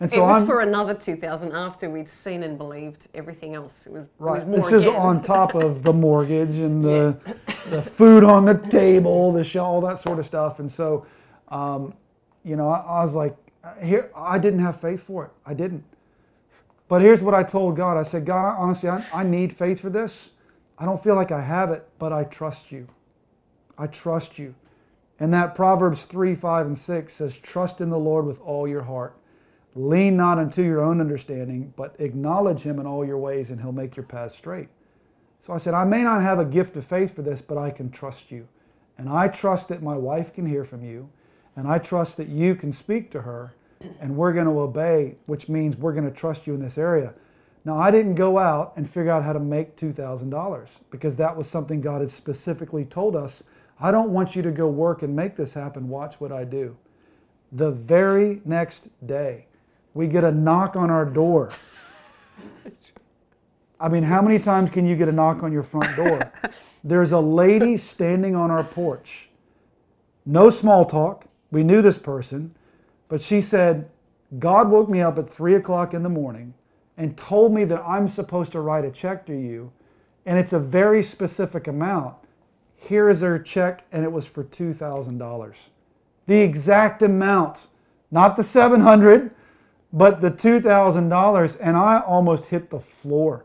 And 0.00 0.10
so 0.10 0.16
it 0.16 0.20
was 0.26 0.36
I'm- 0.38 0.46
for 0.46 0.60
another 0.62 0.94
2000 0.94 1.52
after 1.52 1.90
we'd 1.90 2.08
seen 2.08 2.42
and 2.42 2.56
believed 2.56 3.08
everything 3.14 3.54
else. 3.54 3.86
It 3.86 3.92
was, 3.92 4.04
it 4.04 4.10
was 4.18 4.40
Right. 4.40 4.48
more 4.48 4.56
This 4.56 4.72
is 4.72 4.86
again. 4.86 4.96
on 4.96 5.20
top 5.20 5.54
of 5.54 5.82
the 5.82 5.92
mortgage 5.92 6.56
and 6.56 6.82
the, 6.82 7.16
the 7.68 7.82
food 7.82 8.24
on 8.24 8.46
the 8.46 8.54
table, 8.54 9.30
the 9.30 9.44
show, 9.44 9.62
all 9.64 9.80
that 9.82 9.98
sort 10.00 10.18
of 10.18 10.24
stuff. 10.26 10.58
And 10.58 10.72
so, 10.72 11.04
um, 11.48 11.92
you 12.44 12.56
know, 12.56 12.70
I, 12.70 12.78
I 12.80 13.02
was 13.04 13.14
like, 13.14 13.36
Uh, 13.62 13.74
here, 13.84 14.10
I 14.16 14.38
didn't 14.38 14.60
have 14.60 14.80
faith 14.80 15.02
for 15.02 15.26
it. 15.26 15.30
I 15.44 15.52
didn't. 15.52 15.84
But 16.90 17.02
here's 17.02 17.22
what 17.22 17.36
I 17.36 17.44
told 17.44 17.76
God 17.76 17.96
I 17.96 18.02
said, 18.02 18.26
God, 18.26 18.56
honestly, 18.58 18.88
I, 18.88 19.06
I 19.14 19.22
need 19.22 19.56
faith 19.56 19.78
for 19.78 19.90
this. 19.90 20.30
I 20.76 20.84
don't 20.84 21.00
feel 21.00 21.14
like 21.14 21.30
I 21.30 21.40
have 21.40 21.70
it, 21.70 21.88
but 22.00 22.12
I 22.12 22.24
trust 22.24 22.72
you. 22.72 22.88
I 23.78 23.86
trust 23.86 24.40
you. 24.40 24.56
And 25.20 25.32
that 25.32 25.54
Proverbs 25.54 26.04
3, 26.04 26.34
5, 26.34 26.66
and 26.66 26.76
6 26.76 27.12
says, 27.12 27.38
Trust 27.38 27.80
in 27.80 27.90
the 27.90 27.98
Lord 27.98 28.26
with 28.26 28.40
all 28.40 28.66
your 28.66 28.82
heart. 28.82 29.14
Lean 29.76 30.16
not 30.16 30.38
unto 30.38 30.64
your 30.64 30.82
own 30.82 31.00
understanding, 31.00 31.72
but 31.76 31.94
acknowledge 32.00 32.62
him 32.62 32.80
in 32.80 32.88
all 32.88 33.06
your 33.06 33.18
ways, 33.18 33.50
and 33.50 33.60
he'll 33.60 33.70
make 33.70 33.94
your 33.94 34.06
path 34.06 34.34
straight. 34.34 34.68
So 35.46 35.52
I 35.52 35.58
said, 35.58 35.74
I 35.74 35.84
may 35.84 36.02
not 36.02 36.22
have 36.22 36.40
a 36.40 36.44
gift 36.44 36.74
of 36.74 36.84
faith 36.84 37.14
for 37.14 37.22
this, 37.22 37.40
but 37.40 37.56
I 37.56 37.70
can 37.70 37.92
trust 37.92 38.32
you. 38.32 38.48
And 38.98 39.08
I 39.08 39.28
trust 39.28 39.68
that 39.68 39.80
my 39.80 39.96
wife 39.96 40.34
can 40.34 40.44
hear 40.44 40.64
from 40.64 40.84
you, 40.84 41.08
and 41.54 41.68
I 41.68 41.78
trust 41.78 42.16
that 42.16 42.28
you 42.28 42.56
can 42.56 42.72
speak 42.72 43.12
to 43.12 43.22
her, 43.22 43.54
and 44.00 44.16
we're 44.16 44.32
going 44.32 44.46
to 44.46 44.60
obey, 44.60 45.16
which 45.26 45.48
means 45.48 45.76
we're 45.76 45.92
going 45.92 46.04
to 46.04 46.16
trust 46.16 46.46
you 46.46 46.54
in 46.54 46.60
this 46.60 46.78
area. 46.78 47.14
Now, 47.64 47.78
I 47.78 47.90
didn't 47.90 48.14
go 48.14 48.38
out 48.38 48.72
and 48.76 48.88
figure 48.88 49.10
out 49.10 49.22
how 49.22 49.32
to 49.32 49.40
make 49.40 49.76
$2,000 49.76 50.68
because 50.90 51.16
that 51.16 51.36
was 51.36 51.46
something 51.46 51.80
God 51.80 52.00
had 52.00 52.10
specifically 52.10 52.84
told 52.84 53.16
us. 53.16 53.42
I 53.78 53.90
don't 53.90 54.10
want 54.10 54.34
you 54.34 54.42
to 54.42 54.50
go 54.50 54.66
work 54.68 55.02
and 55.02 55.14
make 55.14 55.36
this 55.36 55.52
happen. 55.52 55.88
Watch 55.88 56.20
what 56.20 56.32
I 56.32 56.44
do. 56.44 56.76
The 57.52 57.70
very 57.70 58.40
next 58.44 58.88
day, 59.06 59.46
we 59.94 60.06
get 60.06 60.24
a 60.24 60.30
knock 60.30 60.76
on 60.76 60.90
our 60.90 61.04
door. 61.04 61.50
I 63.78 63.88
mean, 63.88 64.02
how 64.02 64.20
many 64.20 64.38
times 64.38 64.70
can 64.70 64.86
you 64.86 64.94
get 64.94 65.08
a 65.08 65.12
knock 65.12 65.42
on 65.42 65.52
your 65.52 65.62
front 65.62 65.96
door? 65.96 66.32
There's 66.84 67.12
a 67.12 67.20
lady 67.20 67.76
standing 67.76 68.36
on 68.36 68.50
our 68.50 68.64
porch. 68.64 69.28
No 70.26 70.50
small 70.50 70.84
talk. 70.84 71.24
We 71.50 71.64
knew 71.64 71.82
this 71.82 71.98
person, 71.98 72.54
but 73.10 73.20
she 73.20 73.42
said, 73.42 73.90
God 74.38 74.70
woke 74.70 74.88
me 74.88 75.02
up 75.02 75.18
at 75.18 75.28
three 75.28 75.56
o'clock 75.56 75.92
in 75.92 76.04
the 76.04 76.08
morning 76.08 76.54
and 76.96 77.18
told 77.18 77.52
me 77.52 77.64
that 77.64 77.82
I'm 77.84 78.08
supposed 78.08 78.52
to 78.52 78.60
write 78.60 78.84
a 78.84 78.90
check 78.90 79.26
to 79.26 79.34
you, 79.34 79.72
and 80.24 80.38
it's 80.38 80.52
a 80.52 80.58
very 80.60 81.02
specific 81.02 81.66
amount. 81.66 82.14
Here 82.76 83.10
is 83.10 83.20
her 83.20 83.38
check, 83.38 83.84
and 83.90 84.04
it 84.04 84.12
was 84.12 84.26
for 84.26 84.44
$2,000. 84.44 85.54
The 86.26 86.40
exact 86.40 87.02
amount, 87.02 87.66
not 88.12 88.36
the 88.36 88.44
700, 88.44 89.32
but 89.92 90.20
the 90.20 90.30
$2,000, 90.30 91.56
and 91.60 91.76
I 91.76 92.00
almost 92.00 92.46
hit 92.46 92.70
the 92.70 92.80
floor. 92.80 93.44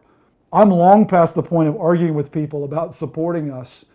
I'm 0.53 0.69
long 0.69 1.07
past 1.07 1.33
the 1.33 1.41
point 1.41 1.69
of 1.69 1.77
arguing 1.77 2.13
with 2.13 2.31
people 2.31 2.65
about 2.65 2.95
supporting 2.95 3.51
us, 3.51 3.85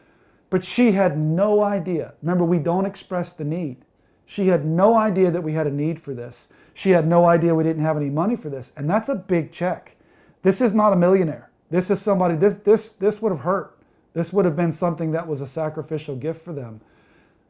but 0.51 0.65
she 0.65 0.93
had 0.93 1.17
no 1.17 1.63
idea. 1.63 2.15
Remember, 2.23 2.45
we 2.45 2.59
don't 2.59 2.87
express 2.87 3.33
the 3.33 3.45
need. 3.45 3.85
She 4.31 4.47
had 4.47 4.65
no 4.65 4.95
idea 4.95 5.33
that 5.33 5.43
we 5.43 5.55
had 5.55 5.67
a 5.67 5.73
need 5.73 6.01
for 6.01 6.15
this. 6.15 6.47
She 6.73 6.91
had 6.91 7.05
no 7.05 7.25
idea 7.25 7.53
we 7.53 7.65
didn't 7.65 7.83
have 7.83 7.97
any 7.97 8.11
money 8.11 8.37
for 8.37 8.49
this. 8.49 8.71
And 8.77 8.89
that's 8.89 9.09
a 9.09 9.17
big 9.17 9.51
check. 9.51 9.97
This 10.43 10.61
is 10.61 10.73
not 10.73 10.93
a 10.93 10.97
millionaire. 10.97 11.51
This 11.69 11.91
is 11.91 12.01
somebody, 12.01 12.37
this, 12.37 12.55
this, 12.63 12.91
this 12.91 13.21
would 13.21 13.33
have 13.33 13.41
hurt. 13.41 13.77
This 14.13 14.33
would 14.33 14.45
have 14.45 14.55
been 14.55 14.73
something 14.73 15.11
that 15.11 15.27
was 15.27 15.41
a 15.41 15.49
sacrificial 15.49 16.15
gift 16.15 16.45
for 16.45 16.53
them. 16.53 16.81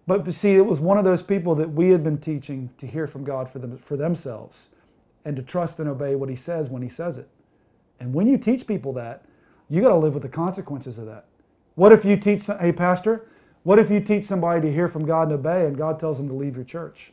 But 0.07 0.33
see, 0.33 0.55
it 0.55 0.65
was 0.65 0.81
one 0.81 0.97
of 0.97 1.05
those 1.05 1.23
people 1.23 1.55
that 1.57 1.71
we 1.71 1.91
had 1.91 2.03
been 2.03 2.17
teaching 2.17 2.71
to 2.79 2.87
hear 2.87 3.07
from 3.07 3.25
God 3.25 3.51
for, 3.51 3.59
them, 3.59 3.77
for 3.77 3.99
themselves 3.99 4.69
and 5.27 5.37
to 5.37 5.43
trust 5.43 5.81
and 5.81 5.89
obey 5.89 6.15
what 6.15 6.31
He 6.31 6.37
says 6.37 6.71
when 6.71 6.81
He 6.81 6.89
says 6.89 7.19
it. 7.19 7.29
And 8.01 8.15
when 8.15 8.27
you 8.27 8.39
teach 8.39 8.67
people 8.67 8.95
that, 8.95 9.27
you 9.69 9.83
got 9.83 9.91
to 9.91 9.97
live 9.97 10.15
with 10.15 10.23
the 10.23 10.31
consequences 10.31 10.97
of 10.97 11.05
that. 11.05 11.27
What 11.75 11.93
if 11.93 12.07
you 12.07 12.17
teach, 12.17 12.47
hey, 12.47 12.73
Pastor, 12.73 13.27
what 13.63 13.79
if 13.79 13.91
you 13.91 14.01
teach 14.01 14.25
somebody 14.25 14.61
to 14.63 14.73
hear 14.73 14.89
from 14.89 15.05
God 15.05 15.29
and 15.29 15.33
obey 15.33 15.67
and 15.67 15.77
God 15.77 16.01
tells 16.01 16.17
them 16.17 16.29
to 16.29 16.35
leave 16.35 16.57
your 16.57 16.65
church? 16.65 17.13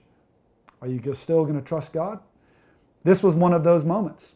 Are 0.82 0.88
you 0.88 1.02
still 1.14 1.44
going 1.44 1.60
to 1.60 1.66
trust 1.66 1.92
God? 1.92 2.20
This 3.04 3.24
was 3.24 3.36
one 3.36 3.54
of 3.54 3.64
those 3.64 3.84
moments. 3.84 4.34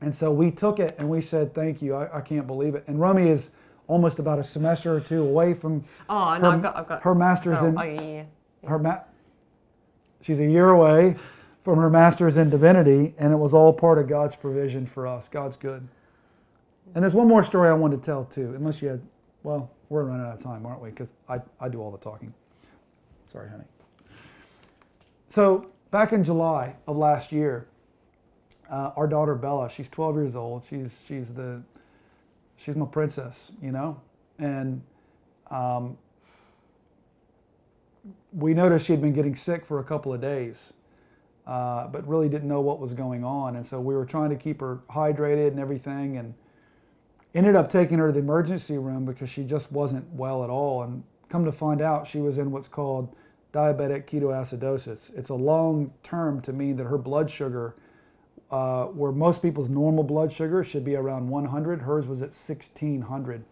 And 0.00 0.14
so 0.14 0.30
we 0.30 0.50
took 0.50 0.78
it 0.78 0.94
and 0.98 1.08
we 1.08 1.20
said, 1.20 1.54
Thank 1.54 1.80
you. 1.80 1.94
I, 1.94 2.18
I 2.18 2.20
can't 2.20 2.46
believe 2.46 2.74
it. 2.74 2.84
And 2.86 3.00
Romy 3.00 3.28
is 3.28 3.50
almost 3.86 4.18
about 4.18 4.38
a 4.38 4.44
semester 4.44 4.94
or 4.94 5.00
two 5.00 5.22
away 5.22 5.54
from 5.54 5.84
oh, 6.08 6.36
no, 6.36 6.50
her, 6.50 6.56
I've 6.56 6.62
got, 6.62 6.76
I've 6.76 6.88
got, 6.88 7.02
her 7.02 7.14
master's 7.14 7.58
oh, 7.60 7.66
in 7.66 7.78
oh, 7.78 7.82
yeah, 7.82 8.02
yeah. 8.02 8.68
her 8.68 8.78
ma- 8.78 9.00
she's 10.22 10.40
a 10.40 10.46
year 10.46 10.70
away 10.70 11.16
from 11.64 11.78
her 11.78 11.88
master's 11.88 12.36
in 12.36 12.50
divinity, 12.50 13.14
and 13.18 13.32
it 13.32 13.36
was 13.36 13.54
all 13.54 13.72
part 13.72 13.98
of 13.98 14.06
God's 14.06 14.36
provision 14.36 14.86
for 14.86 15.06
us. 15.06 15.28
God's 15.28 15.56
good. 15.56 15.86
And 16.94 17.02
there's 17.02 17.14
one 17.14 17.26
more 17.26 17.42
story 17.42 17.70
I 17.70 17.72
wanted 17.72 18.00
to 18.00 18.06
tell 18.06 18.24
too, 18.24 18.54
unless 18.54 18.82
you 18.82 18.88
had, 18.88 19.00
well, 19.42 19.70
we're 19.94 20.04
running 20.04 20.26
out 20.26 20.36
of 20.36 20.42
time, 20.42 20.66
aren't 20.66 20.82
we? 20.82 20.90
Because 20.90 21.10
I, 21.28 21.40
I 21.60 21.68
do 21.68 21.80
all 21.80 21.92
the 21.92 21.98
talking. 21.98 22.34
Sorry, 23.24 23.48
honey. 23.48 23.64
So 25.28 25.70
back 25.92 26.12
in 26.12 26.24
July 26.24 26.74
of 26.88 26.96
last 26.96 27.30
year, 27.30 27.68
uh, 28.70 28.90
our 28.96 29.06
daughter 29.06 29.36
Bella, 29.36 29.70
she's 29.70 29.88
12 29.88 30.16
years 30.16 30.36
old. 30.36 30.64
She's 30.68 30.98
she's 31.06 31.32
the 31.32 31.62
she's 32.56 32.74
my 32.74 32.86
princess, 32.86 33.52
you 33.62 33.70
know, 33.70 34.00
and 34.38 34.82
um, 35.50 35.96
we 38.32 38.52
noticed 38.52 38.86
she'd 38.86 39.00
been 39.00 39.12
getting 39.12 39.36
sick 39.36 39.64
for 39.64 39.78
a 39.78 39.84
couple 39.84 40.12
of 40.12 40.20
days, 40.20 40.72
uh, 41.46 41.86
but 41.86 42.06
really 42.08 42.28
didn't 42.28 42.48
know 42.48 42.60
what 42.60 42.80
was 42.80 42.92
going 42.92 43.22
on, 43.22 43.56
and 43.56 43.66
so 43.66 43.80
we 43.80 43.94
were 43.94 44.06
trying 44.06 44.30
to 44.30 44.36
keep 44.36 44.60
her 44.60 44.80
hydrated 44.90 45.48
and 45.48 45.60
everything, 45.60 46.16
and 46.16 46.34
ended 47.34 47.56
up 47.56 47.70
taking 47.70 47.98
her 47.98 48.06
to 48.08 48.12
the 48.12 48.20
emergency 48.20 48.78
room 48.78 49.04
because 49.04 49.28
she 49.28 49.44
just 49.44 49.72
wasn't 49.72 50.08
well 50.12 50.44
at 50.44 50.50
all, 50.50 50.82
and 50.82 51.02
come 51.28 51.44
to 51.44 51.52
find 51.52 51.80
out 51.80 52.06
she 52.06 52.20
was 52.20 52.38
in 52.38 52.50
what's 52.50 52.68
called 52.68 53.14
diabetic 53.52 54.06
ketoacidosis. 54.06 55.16
It's 55.16 55.30
a 55.30 55.34
long 55.34 55.92
term 56.02 56.40
to 56.42 56.52
mean 56.52 56.76
that 56.76 56.84
her 56.84 56.98
blood 56.98 57.30
sugar, 57.30 57.74
uh, 58.50 58.84
where 58.86 59.12
most 59.12 59.42
people's 59.42 59.68
normal 59.68 60.04
blood 60.04 60.32
sugar 60.32 60.64
should 60.64 60.84
be 60.84 60.96
around 60.96 61.28
100, 61.28 61.82
hers 61.82 62.06
was 62.06 62.20
at 62.20 62.34
1600. 62.34 63.44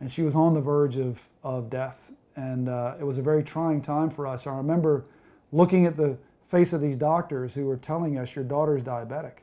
And 0.00 0.12
she 0.12 0.22
was 0.22 0.34
on 0.34 0.54
the 0.54 0.60
verge 0.60 0.96
of, 0.96 1.28
of 1.44 1.70
death. 1.70 2.10
And 2.34 2.68
uh, 2.68 2.96
it 2.98 3.04
was 3.04 3.18
a 3.18 3.22
very 3.22 3.44
trying 3.44 3.82
time 3.82 4.10
for 4.10 4.26
us. 4.26 4.46
I 4.46 4.56
remember 4.56 5.04
looking 5.52 5.86
at 5.86 5.96
the 5.96 6.16
face 6.48 6.72
of 6.72 6.80
these 6.80 6.96
doctors 6.96 7.54
who 7.54 7.66
were 7.66 7.76
telling 7.76 8.18
us, 8.18 8.34
Your 8.34 8.44
daughter's 8.44 8.82
diabetic. 8.82 9.34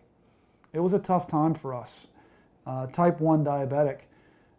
It 0.73 0.79
was 0.79 0.93
a 0.93 0.99
tough 0.99 1.27
time 1.27 1.53
for 1.53 1.73
us. 1.73 2.07
Uh, 2.66 2.86
type 2.88 3.20
1 3.20 3.43
diabetic 3.43 4.01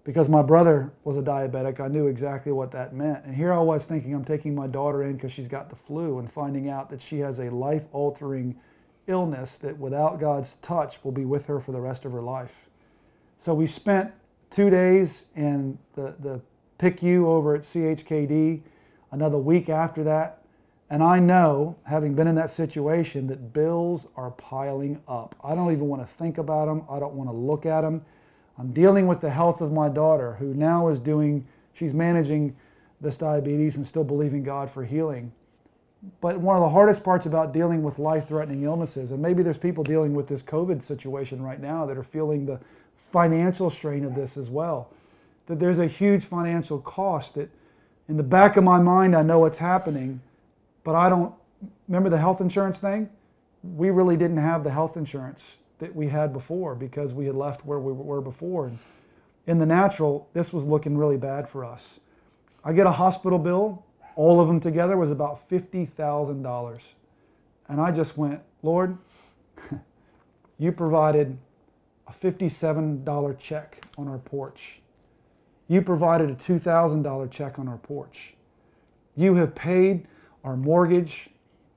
because 0.05 0.29
my 0.29 0.43
brother 0.43 0.91
was 1.05 1.17
a 1.17 1.23
diabetic, 1.23 1.79
I 1.79 1.89
knew 1.89 2.07
exactly 2.07 2.53
what 2.53 2.71
that 2.73 2.95
meant. 2.95 3.25
And 3.25 3.35
here 3.35 3.53
I 3.53 3.59
was 3.59 3.85
thinking 3.85 4.15
I'm 4.15 4.25
taking 4.25 4.55
my 4.55 4.67
daughter 4.67 5.03
in 5.03 5.15
because 5.15 5.33
she's 5.33 5.49
got 5.49 5.69
the 5.69 5.77
flu 5.77 6.19
and 6.19 6.33
finding 6.33 6.69
out 6.69 6.91
that 6.91 7.03
she 7.03 7.19
has 7.19 7.39
a 7.39 7.51
life 7.51 7.85
altering 7.93 8.57
illness 9.07 9.57
that 9.59 9.79
without 9.79 10.19
God's 10.19 10.57
touch 10.63 10.99
will 11.05 11.13
be 11.13 11.25
with 11.25 11.47
her 11.47 11.61
for 11.61 11.73
the 11.73 11.81
rest 11.81 12.05
of 12.05 12.13
her 12.13 12.23
life. 12.23 12.69
So 13.41 13.55
we 13.55 13.67
spent 13.67 14.13
two 14.51 14.71
days 14.71 15.23
in 15.37 15.79
the, 15.95 16.15
the 16.21 16.41
PICU 16.79 17.25
over 17.25 17.55
at 17.55 17.63
CHKD, 17.63 18.63
another 19.13 19.39
week 19.39 19.69
after 19.69 20.03
that. 20.05 20.40
And 20.91 21.05
I 21.05 21.21
know, 21.21 21.77
having 21.85 22.15
been 22.15 22.27
in 22.27 22.35
that 22.35 22.51
situation, 22.51 23.29
that 23.29 23.53
bills 23.53 24.09
are 24.17 24.33
piling 24.33 25.01
up. 25.07 25.37
I 25.45 25.55
don't 25.55 25.71
even 25.73 25.87
want 25.87 26.03
to 26.03 26.15
think 26.15 26.39
about 26.39 26.67
them. 26.67 26.83
I 26.91 26.99
don't 26.99 27.15
want 27.15 27.31
to 27.31 27.35
look 27.35 27.65
at 27.65 27.83
them. 27.83 28.05
I'm 28.59 28.73
dealing 28.73 29.07
with 29.07 29.21
the 29.21 29.31
health 29.31 29.61
of 29.61 29.73
my 29.73 29.89
daughter, 29.89 30.35
who 30.35 30.53
now 30.53 30.89
is 30.89 30.99
doing, 30.99 31.47
she's 31.73 31.95
managing 31.95 32.57
this 33.01 33.17
diabetes 33.17 33.77
and 33.77 33.87
still 33.87 34.05
believing 34.05 34.43
God 34.43 34.69
for 34.69 34.85
healing. 34.85 35.33
But 36.21 36.41
one 36.41 36.57
of 36.57 36.63
the 36.63 36.69
hardest 36.69 37.05
parts 37.05 37.25
about 37.25 37.53
dealing 37.53 37.83
with 37.83 37.99
life 37.99 38.27
threatening 38.27 38.65
illnesses, 38.65 39.13
and 39.13 39.23
maybe 39.23 39.43
there's 39.43 39.59
people 39.59 39.85
dealing 39.85 40.13
with 40.13 40.27
this 40.27 40.43
COVID 40.43 40.83
situation 40.83 41.41
right 41.41 41.61
now 41.61 41.87
that 41.87 41.97
are 41.97 42.03
feeling 42.03 42.47
the 42.47 42.59
financial 42.97 43.71
strain 43.71 44.05
of 44.05 44.15
this 44.15 44.37
as 44.37 44.51
well, 44.51 44.91
that 45.47 45.61
there's 45.61 45.79
a 45.79 45.87
huge 45.87 46.25
financial 46.25 46.81
cost 46.81 47.35
that 47.35 47.49
in 48.09 48.17
the 48.17 48.23
back 48.23 48.57
of 48.57 48.65
my 48.65 48.81
mind, 48.81 49.15
I 49.15 49.23
know 49.23 49.39
what's 49.39 49.59
happening, 49.59 50.21
but 50.85 50.95
I 50.95 51.09
don't 51.09 51.35
remember 51.89 52.11
the 52.11 52.19
health 52.19 52.41
insurance 52.41 52.79
thing. 52.79 53.09
We 53.63 53.91
really 53.91 54.17
didn't 54.17 54.39
have 54.39 54.65
the 54.65 54.71
health 54.71 54.97
insurance 54.97 55.43
that 55.79 55.95
we 55.95 56.09
had 56.09 56.33
before 56.33 56.75
because 56.75 57.13
we 57.13 57.27
had 57.27 57.35
left 57.35 57.65
where 57.65 57.79
we 57.79 57.93
were 57.93 58.21
before. 58.21 58.67
And 58.67 58.79
in 59.47 59.59
the 59.59 59.67
natural, 59.67 60.29
this 60.33 60.53
was 60.53 60.65
looking 60.65 60.97
really 60.97 61.17
bad 61.17 61.49
for 61.49 61.65
us. 61.65 62.01
I 62.65 62.73
get 62.73 62.87
a 62.87 62.93
hospital 62.93 63.39
bill, 63.39 63.85
all 64.17 64.41
of 64.41 64.49
them 64.49 64.61
together 64.61 64.97
was 64.97 65.11
about 65.11 65.49
$50,000. 65.49 66.81
And 67.69 67.81
I 67.81 67.91
just 67.91 68.17
went, 68.17 68.41
Lord, 68.63 68.99
you 70.59 70.73
provided 70.73 71.39
a 72.07 72.13
$57 72.13 73.39
check 73.39 73.87
on 73.97 74.09
our 74.09 74.19
porch. 74.19 74.81
You 75.69 75.81
provided 75.83 76.31
a 76.31 76.35
$2,000 76.35 77.31
check 77.31 77.59
on 77.59 77.69
our 77.69 77.79
porch. 77.79 78.35
You 79.17 79.37
have 79.37 79.55
paid 79.55 80.07
our 80.45 80.57
mortgage. 80.57 81.31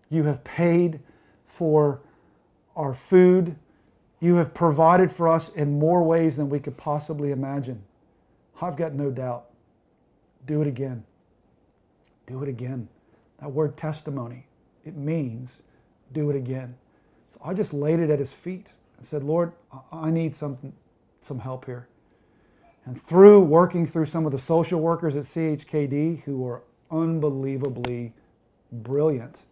You 0.10 0.24
have 0.24 0.44
paid 0.44 1.00
for 1.46 2.02
our 2.76 2.94
food. 2.94 3.56
You 4.20 4.36
have 4.36 4.54
provided 4.54 5.12
for 5.12 5.28
us 5.28 5.50
in 5.50 5.80
more 5.80 6.04
ways 6.04 6.38
than 6.38 6.50
we 6.50 6.60
could 6.60 6.78
possibly 6.78 7.32
imagine. 7.32 7.84
I've 8.62 8.78
got 8.78 8.94
no 8.94 9.12
doubt. 9.12 9.46
Do 10.46 10.62
it 10.62 10.68
again. 10.68 11.04
Do 12.28 12.42
it 12.44 12.50
again. 12.50 12.88
That 13.40 13.52
word 13.52 13.76
testimony, 13.76 14.48
it 14.86 14.96
means 14.96 15.50
do 16.14 16.30
it 16.30 16.36
again. 16.36 16.76
So 17.34 17.42
I 17.44 17.54
just 17.54 17.74
laid 17.74 18.00
it 18.00 18.10
at 18.10 18.20
his 18.20 18.32
feet 18.32 18.68
and 18.98 19.06
said, 19.06 19.24
Lord, 19.24 19.52
I 19.92 20.10
need 20.10 20.36
some, 20.36 20.58
some 21.22 21.40
help 21.40 21.66
here. 21.66 21.88
And 22.86 23.02
through 23.02 23.42
working 23.42 23.86
through 23.86 24.06
some 24.06 24.26
of 24.26 24.32
the 24.32 24.38
social 24.38 24.80
workers 24.80 25.16
at 25.16 25.24
CHKD 25.24 26.24
who 26.24 26.38
were 26.38 26.64
unbelievably 26.92 28.14
brilliant, 28.74 29.44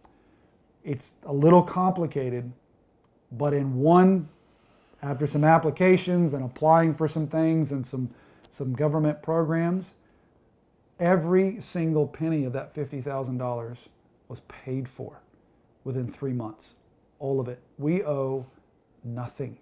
it's 0.84 1.12
a 1.24 1.32
little 1.32 1.62
complicated, 1.62 2.52
but 3.30 3.54
in 3.54 3.76
one, 3.76 4.28
after 5.02 5.26
some 5.26 5.44
applications 5.44 6.32
and 6.34 6.44
applying 6.44 6.94
for 6.94 7.08
some 7.08 7.26
things 7.26 7.72
and 7.72 7.86
some, 7.86 8.10
some 8.52 8.72
government 8.74 9.22
programs, 9.22 9.92
every 11.00 11.60
single 11.60 12.06
penny 12.06 12.44
of 12.44 12.52
that 12.52 12.74
$50,000 12.74 13.76
was 14.28 14.40
paid 14.48 14.88
for 14.88 15.20
within 15.84 16.10
three 16.10 16.32
months. 16.32 16.74
All 17.18 17.40
of 17.40 17.48
it. 17.48 17.60
We 17.78 18.04
owe 18.04 18.46
nothing. 19.04 19.58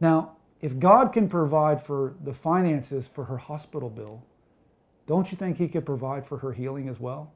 Now, 0.00 0.36
if 0.60 0.78
God 0.78 1.12
can 1.12 1.28
provide 1.28 1.82
for 1.82 2.14
the 2.22 2.32
finances 2.32 3.06
for 3.06 3.24
her 3.24 3.36
hospital 3.36 3.90
bill, 3.90 4.22
don't 5.06 5.30
you 5.30 5.36
think 5.36 5.58
He 5.58 5.68
could 5.68 5.84
provide 5.84 6.26
for 6.26 6.38
her 6.38 6.52
healing 6.52 6.88
as 6.88 6.98
well? 6.98 7.32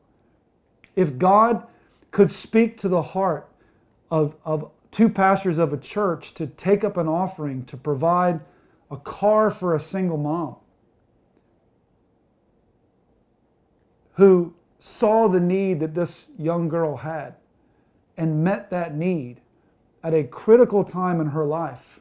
If 0.98 1.16
God 1.16 1.64
could 2.10 2.28
speak 2.32 2.76
to 2.78 2.88
the 2.88 3.02
heart 3.02 3.48
of, 4.10 4.34
of 4.44 4.72
two 4.90 5.08
pastors 5.08 5.56
of 5.56 5.72
a 5.72 5.76
church 5.76 6.34
to 6.34 6.48
take 6.48 6.82
up 6.82 6.96
an 6.96 7.06
offering 7.06 7.64
to 7.66 7.76
provide 7.76 8.40
a 8.90 8.96
car 8.96 9.48
for 9.48 9.76
a 9.76 9.80
single 9.80 10.16
mom 10.16 10.56
who 14.14 14.52
saw 14.80 15.28
the 15.28 15.38
need 15.38 15.78
that 15.78 15.94
this 15.94 16.24
young 16.36 16.68
girl 16.68 16.96
had 16.96 17.36
and 18.16 18.42
met 18.42 18.68
that 18.70 18.96
need 18.96 19.40
at 20.02 20.12
a 20.12 20.24
critical 20.24 20.82
time 20.82 21.20
in 21.20 21.28
her 21.28 21.44
life. 21.46 22.00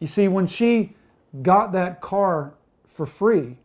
You 0.00 0.08
see, 0.08 0.26
when 0.26 0.48
she 0.48 0.96
got 1.42 1.70
that 1.70 2.00
car 2.00 2.54
for 2.88 3.06
free, 3.06 3.58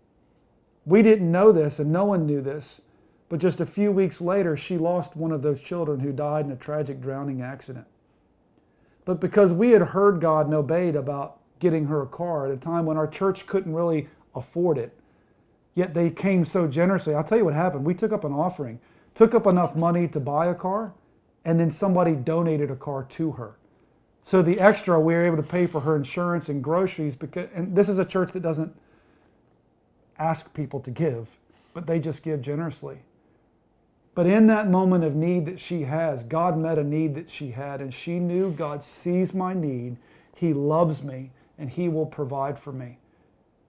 we 0.85 1.01
didn't 1.01 1.31
know 1.31 1.51
this 1.51 1.79
and 1.79 1.91
no 1.91 2.05
one 2.05 2.27
knew 2.27 2.41
this. 2.41 2.79
But 3.29 3.39
just 3.39 3.59
a 3.59 3.65
few 3.65 3.91
weeks 3.91 4.21
later, 4.21 4.55
she 4.55 4.77
lost 4.77 5.15
one 5.15 5.31
of 5.31 5.41
those 5.41 5.59
children 5.59 5.99
who 5.99 6.11
died 6.11 6.45
in 6.45 6.51
a 6.51 6.55
tragic 6.55 7.01
drowning 7.01 7.41
accident. 7.41 7.85
But 9.03 9.19
because 9.19 9.51
we 9.51 9.71
had 9.71 9.81
heard 9.81 10.21
God 10.21 10.45
and 10.45 10.55
obeyed 10.55 10.95
about 10.95 11.39
getting 11.59 11.85
her 11.85 12.01
a 12.01 12.07
car 12.07 12.45
at 12.45 12.53
a 12.53 12.57
time 12.57 12.85
when 12.85 12.97
our 12.97 13.07
church 13.07 13.47
couldn't 13.47 13.73
really 13.73 14.09
afford 14.35 14.77
it, 14.77 14.93
yet 15.75 15.93
they 15.93 16.09
came 16.09 16.45
so 16.45 16.67
generously. 16.67 17.13
I'll 17.13 17.23
tell 17.23 17.37
you 17.37 17.45
what 17.45 17.53
happened. 17.53 17.85
We 17.85 17.93
took 17.93 18.11
up 18.11 18.23
an 18.23 18.33
offering, 18.33 18.79
took 19.15 19.33
up 19.33 19.47
enough 19.47 19.75
money 19.75 20.07
to 20.09 20.19
buy 20.19 20.47
a 20.47 20.55
car, 20.55 20.93
and 21.43 21.59
then 21.59 21.71
somebody 21.71 22.13
donated 22.13 22.71
a 22.71 22.75
car 22.75 23.05
to 23.11 23.31
her. 23.33 23.55
So 24.23 24.41
the 24.41 24.59
extra, 24.59 24.99
we 24.99 25.13
were 25.13 25.25
able 25.25 25.37
to 25.37 25.43
pay 25.43 25.67
for 25.67 25.81
her 25.81 25.95
insurance 25.95 26.49
and 26.49 26.61
groceries 26.61 27.15
because, 27.15 27.47
and 27.55 27.75
this 27.75 27.87
is 27.87 27.97
a 27.97 28.05
church 28.05 28.33
that 28.33 28.41
doesn't 28.41 28.75
ask 30.19 30.53
people 30.53 30.81
to 30.81 30.91
give, 30.91 31.27
but 31.73 31.87
they 31.87 31.99
just 31.99 32.23
give 32.23 32.41
generously. 32.41 32.99
But 34.17 34.25
in 34.25 34.47
that 34.47 34.67
moment 34.67 35.03
of 35.03 35.13
need 35.13 35.45
that 35.45 35.59
she 35.59 35.83
has, 35.83 36.23
God 36.23 36.57
met 36.57 36.79
a 36.79 36.83
need 36.83 37.13
that 37.13 37.29
she 37.29 37.51
had, 37.51 37.81
and 37.81 37.93
she 37.93 38.17
knew 38.17 38.49
God 38.49 38.83
sees 38.83 39.31
my 39.31 39.53
need, 39.53 39.97
He 40.33 40.55
loves 40.55 41.03
me, 41.03 41.29
and 41.59 41.69
He 41.69 41.87
will 41.87 42.07
provide 42.07 42.57
for 42.57 42.71
me. 42.71 42.97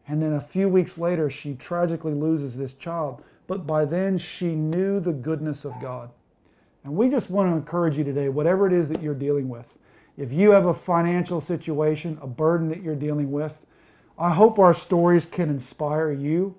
And 0.06 0.22
then 0.22 0.32
a 0.32 0.40
few 0.40 0.70
weeks 0.70 0.96
later, 0.96 1.28
she 1.28 1.52
tragically 1.52 2.14
loses 2.14 2.56
this 2.56 2.72
child. 2.72 3.22
But 3.46 3.66
by 3.66 3.84
then, 3.84 4.16
she 4.16 4.54
knew 4.54 5.00
the 5.00 5.12
goodness 5.12 5.66
of 5.66 5.74
God. 5.82 6.08
And 6.82 6.96
we 6.96 7.10
just 7.10 7.28
want 7.28 7.50
to 7.50 7.54
encourage 7.54 7.98
you 7.98 8.04
today, 8.04 8.30
whatever 8.30 8.66
it 8.66 8.72
is 8.72 8.88
that 8.88 9.02
you're 9.02 9.12
dealing 9.12 9.50
with, 9.50 9.66
if 10.16 10.32
you 10.32 10.52
have 10.52 10.64
a 10.64 10.72
financial 10.72 11.42
situation, 11.42 12.18
a 12.22 12.26
burden 12.26 12.70
that 12.70 12.82
you're 12.82 12.94
dealing 12.94 13.30
with, 13.30 13.52
I 14.18 14.30
hope 14.30 14.58
our 14.58 14.72
stories 14.72 15.26
can 15.26 15.50
inspire 15.50 16.10
you 16.10 16.54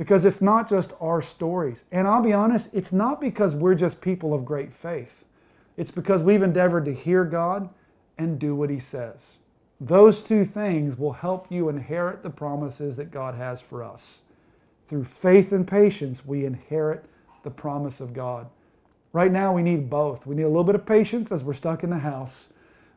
because 0.00 0.24
it's 0.24 0.40
not 0.40 0.66
just 0.66 0.92
our 0.98 1.20
stories. 1.20 1.84
And 1.92 2.08
I'll 2.08 2.22
be 2.22 2.32
honest, 2.32 2.70
it's 2.72 2.90
not 2.90 3.20
because 3.20 3.54
we're 3.54 3.74
just 3.74 4.00
people 4.00 4.32
of 4.32 4.46
great 4.46 4.72
faith. 4.72 5.26
It's 5.76 5.90
because 5.90 6.22
we've 6.22 6.42
endeavored 6.42 6.86
to 6.86 6.94
hear 6.94 7.22
God 7.22 7.68
and 8.16 8.38
do 8.38 8.54
what 8.54 8.70
He 8.70 8.80
says. 8.80 9.36
Those 9.78 10.22
two 10.22 10.46
things 10.46 10.98
will 10.98 11.12
help 11.12 11.52
you 11.52 11.68
inherit 11.68 12.22
the 12.22 12.30
promises 12.30 12.96
that 12.96 13.10
God 13.10 13.34
has 13.34 13.60
for 13.60 13.84
us. 13.84 14.20
Through 14.88 15.04
faith 15.04 15.52
and 15.52 15.68
patience, 15.68 16.24
we 16.24 16.46
inherit 16.46 17.04
the 17.42 17.50
promise 17.50 18.00
of 18.00 18.14
God. 18.14 18.46
Right 19.12 19.30
now, 19.30 19.52
we 19.52 19.62
need 19.62 19.90
both. 19.90 20.26
We 20.26 20.34
need 20.34 20.44
a 20.44 20.48
little 20.48 20.64
bit 20.64 20.76
of 20.76 20.86
patience 20.86 21.30
as 21.30 21.44
we're 21.44 21.52
stuck 21.52 21.84
in 21.84 21.90
the 21.90 21.98
house. 21.98 22.46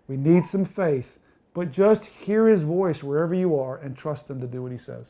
We 0.07 0.15
need 0.15 0.45
some 0.45 0.63
faith, 0.63 1.19
but 1.53 1.69
just 1.69 2.05
hear 2.05 2.47
His 2.47 2.63
voice 2.63 3.03
wherever 3.03 3.35
you 3.35 3.59
are 3.59 3.75
and 3.75 3.97
trust 3.97 4.29
Him 4.29 4.39
to 4.39 4.47
do 4.47 4.63
what 4.63 4.71
He 4.71 4.77
says. 4.77 5.09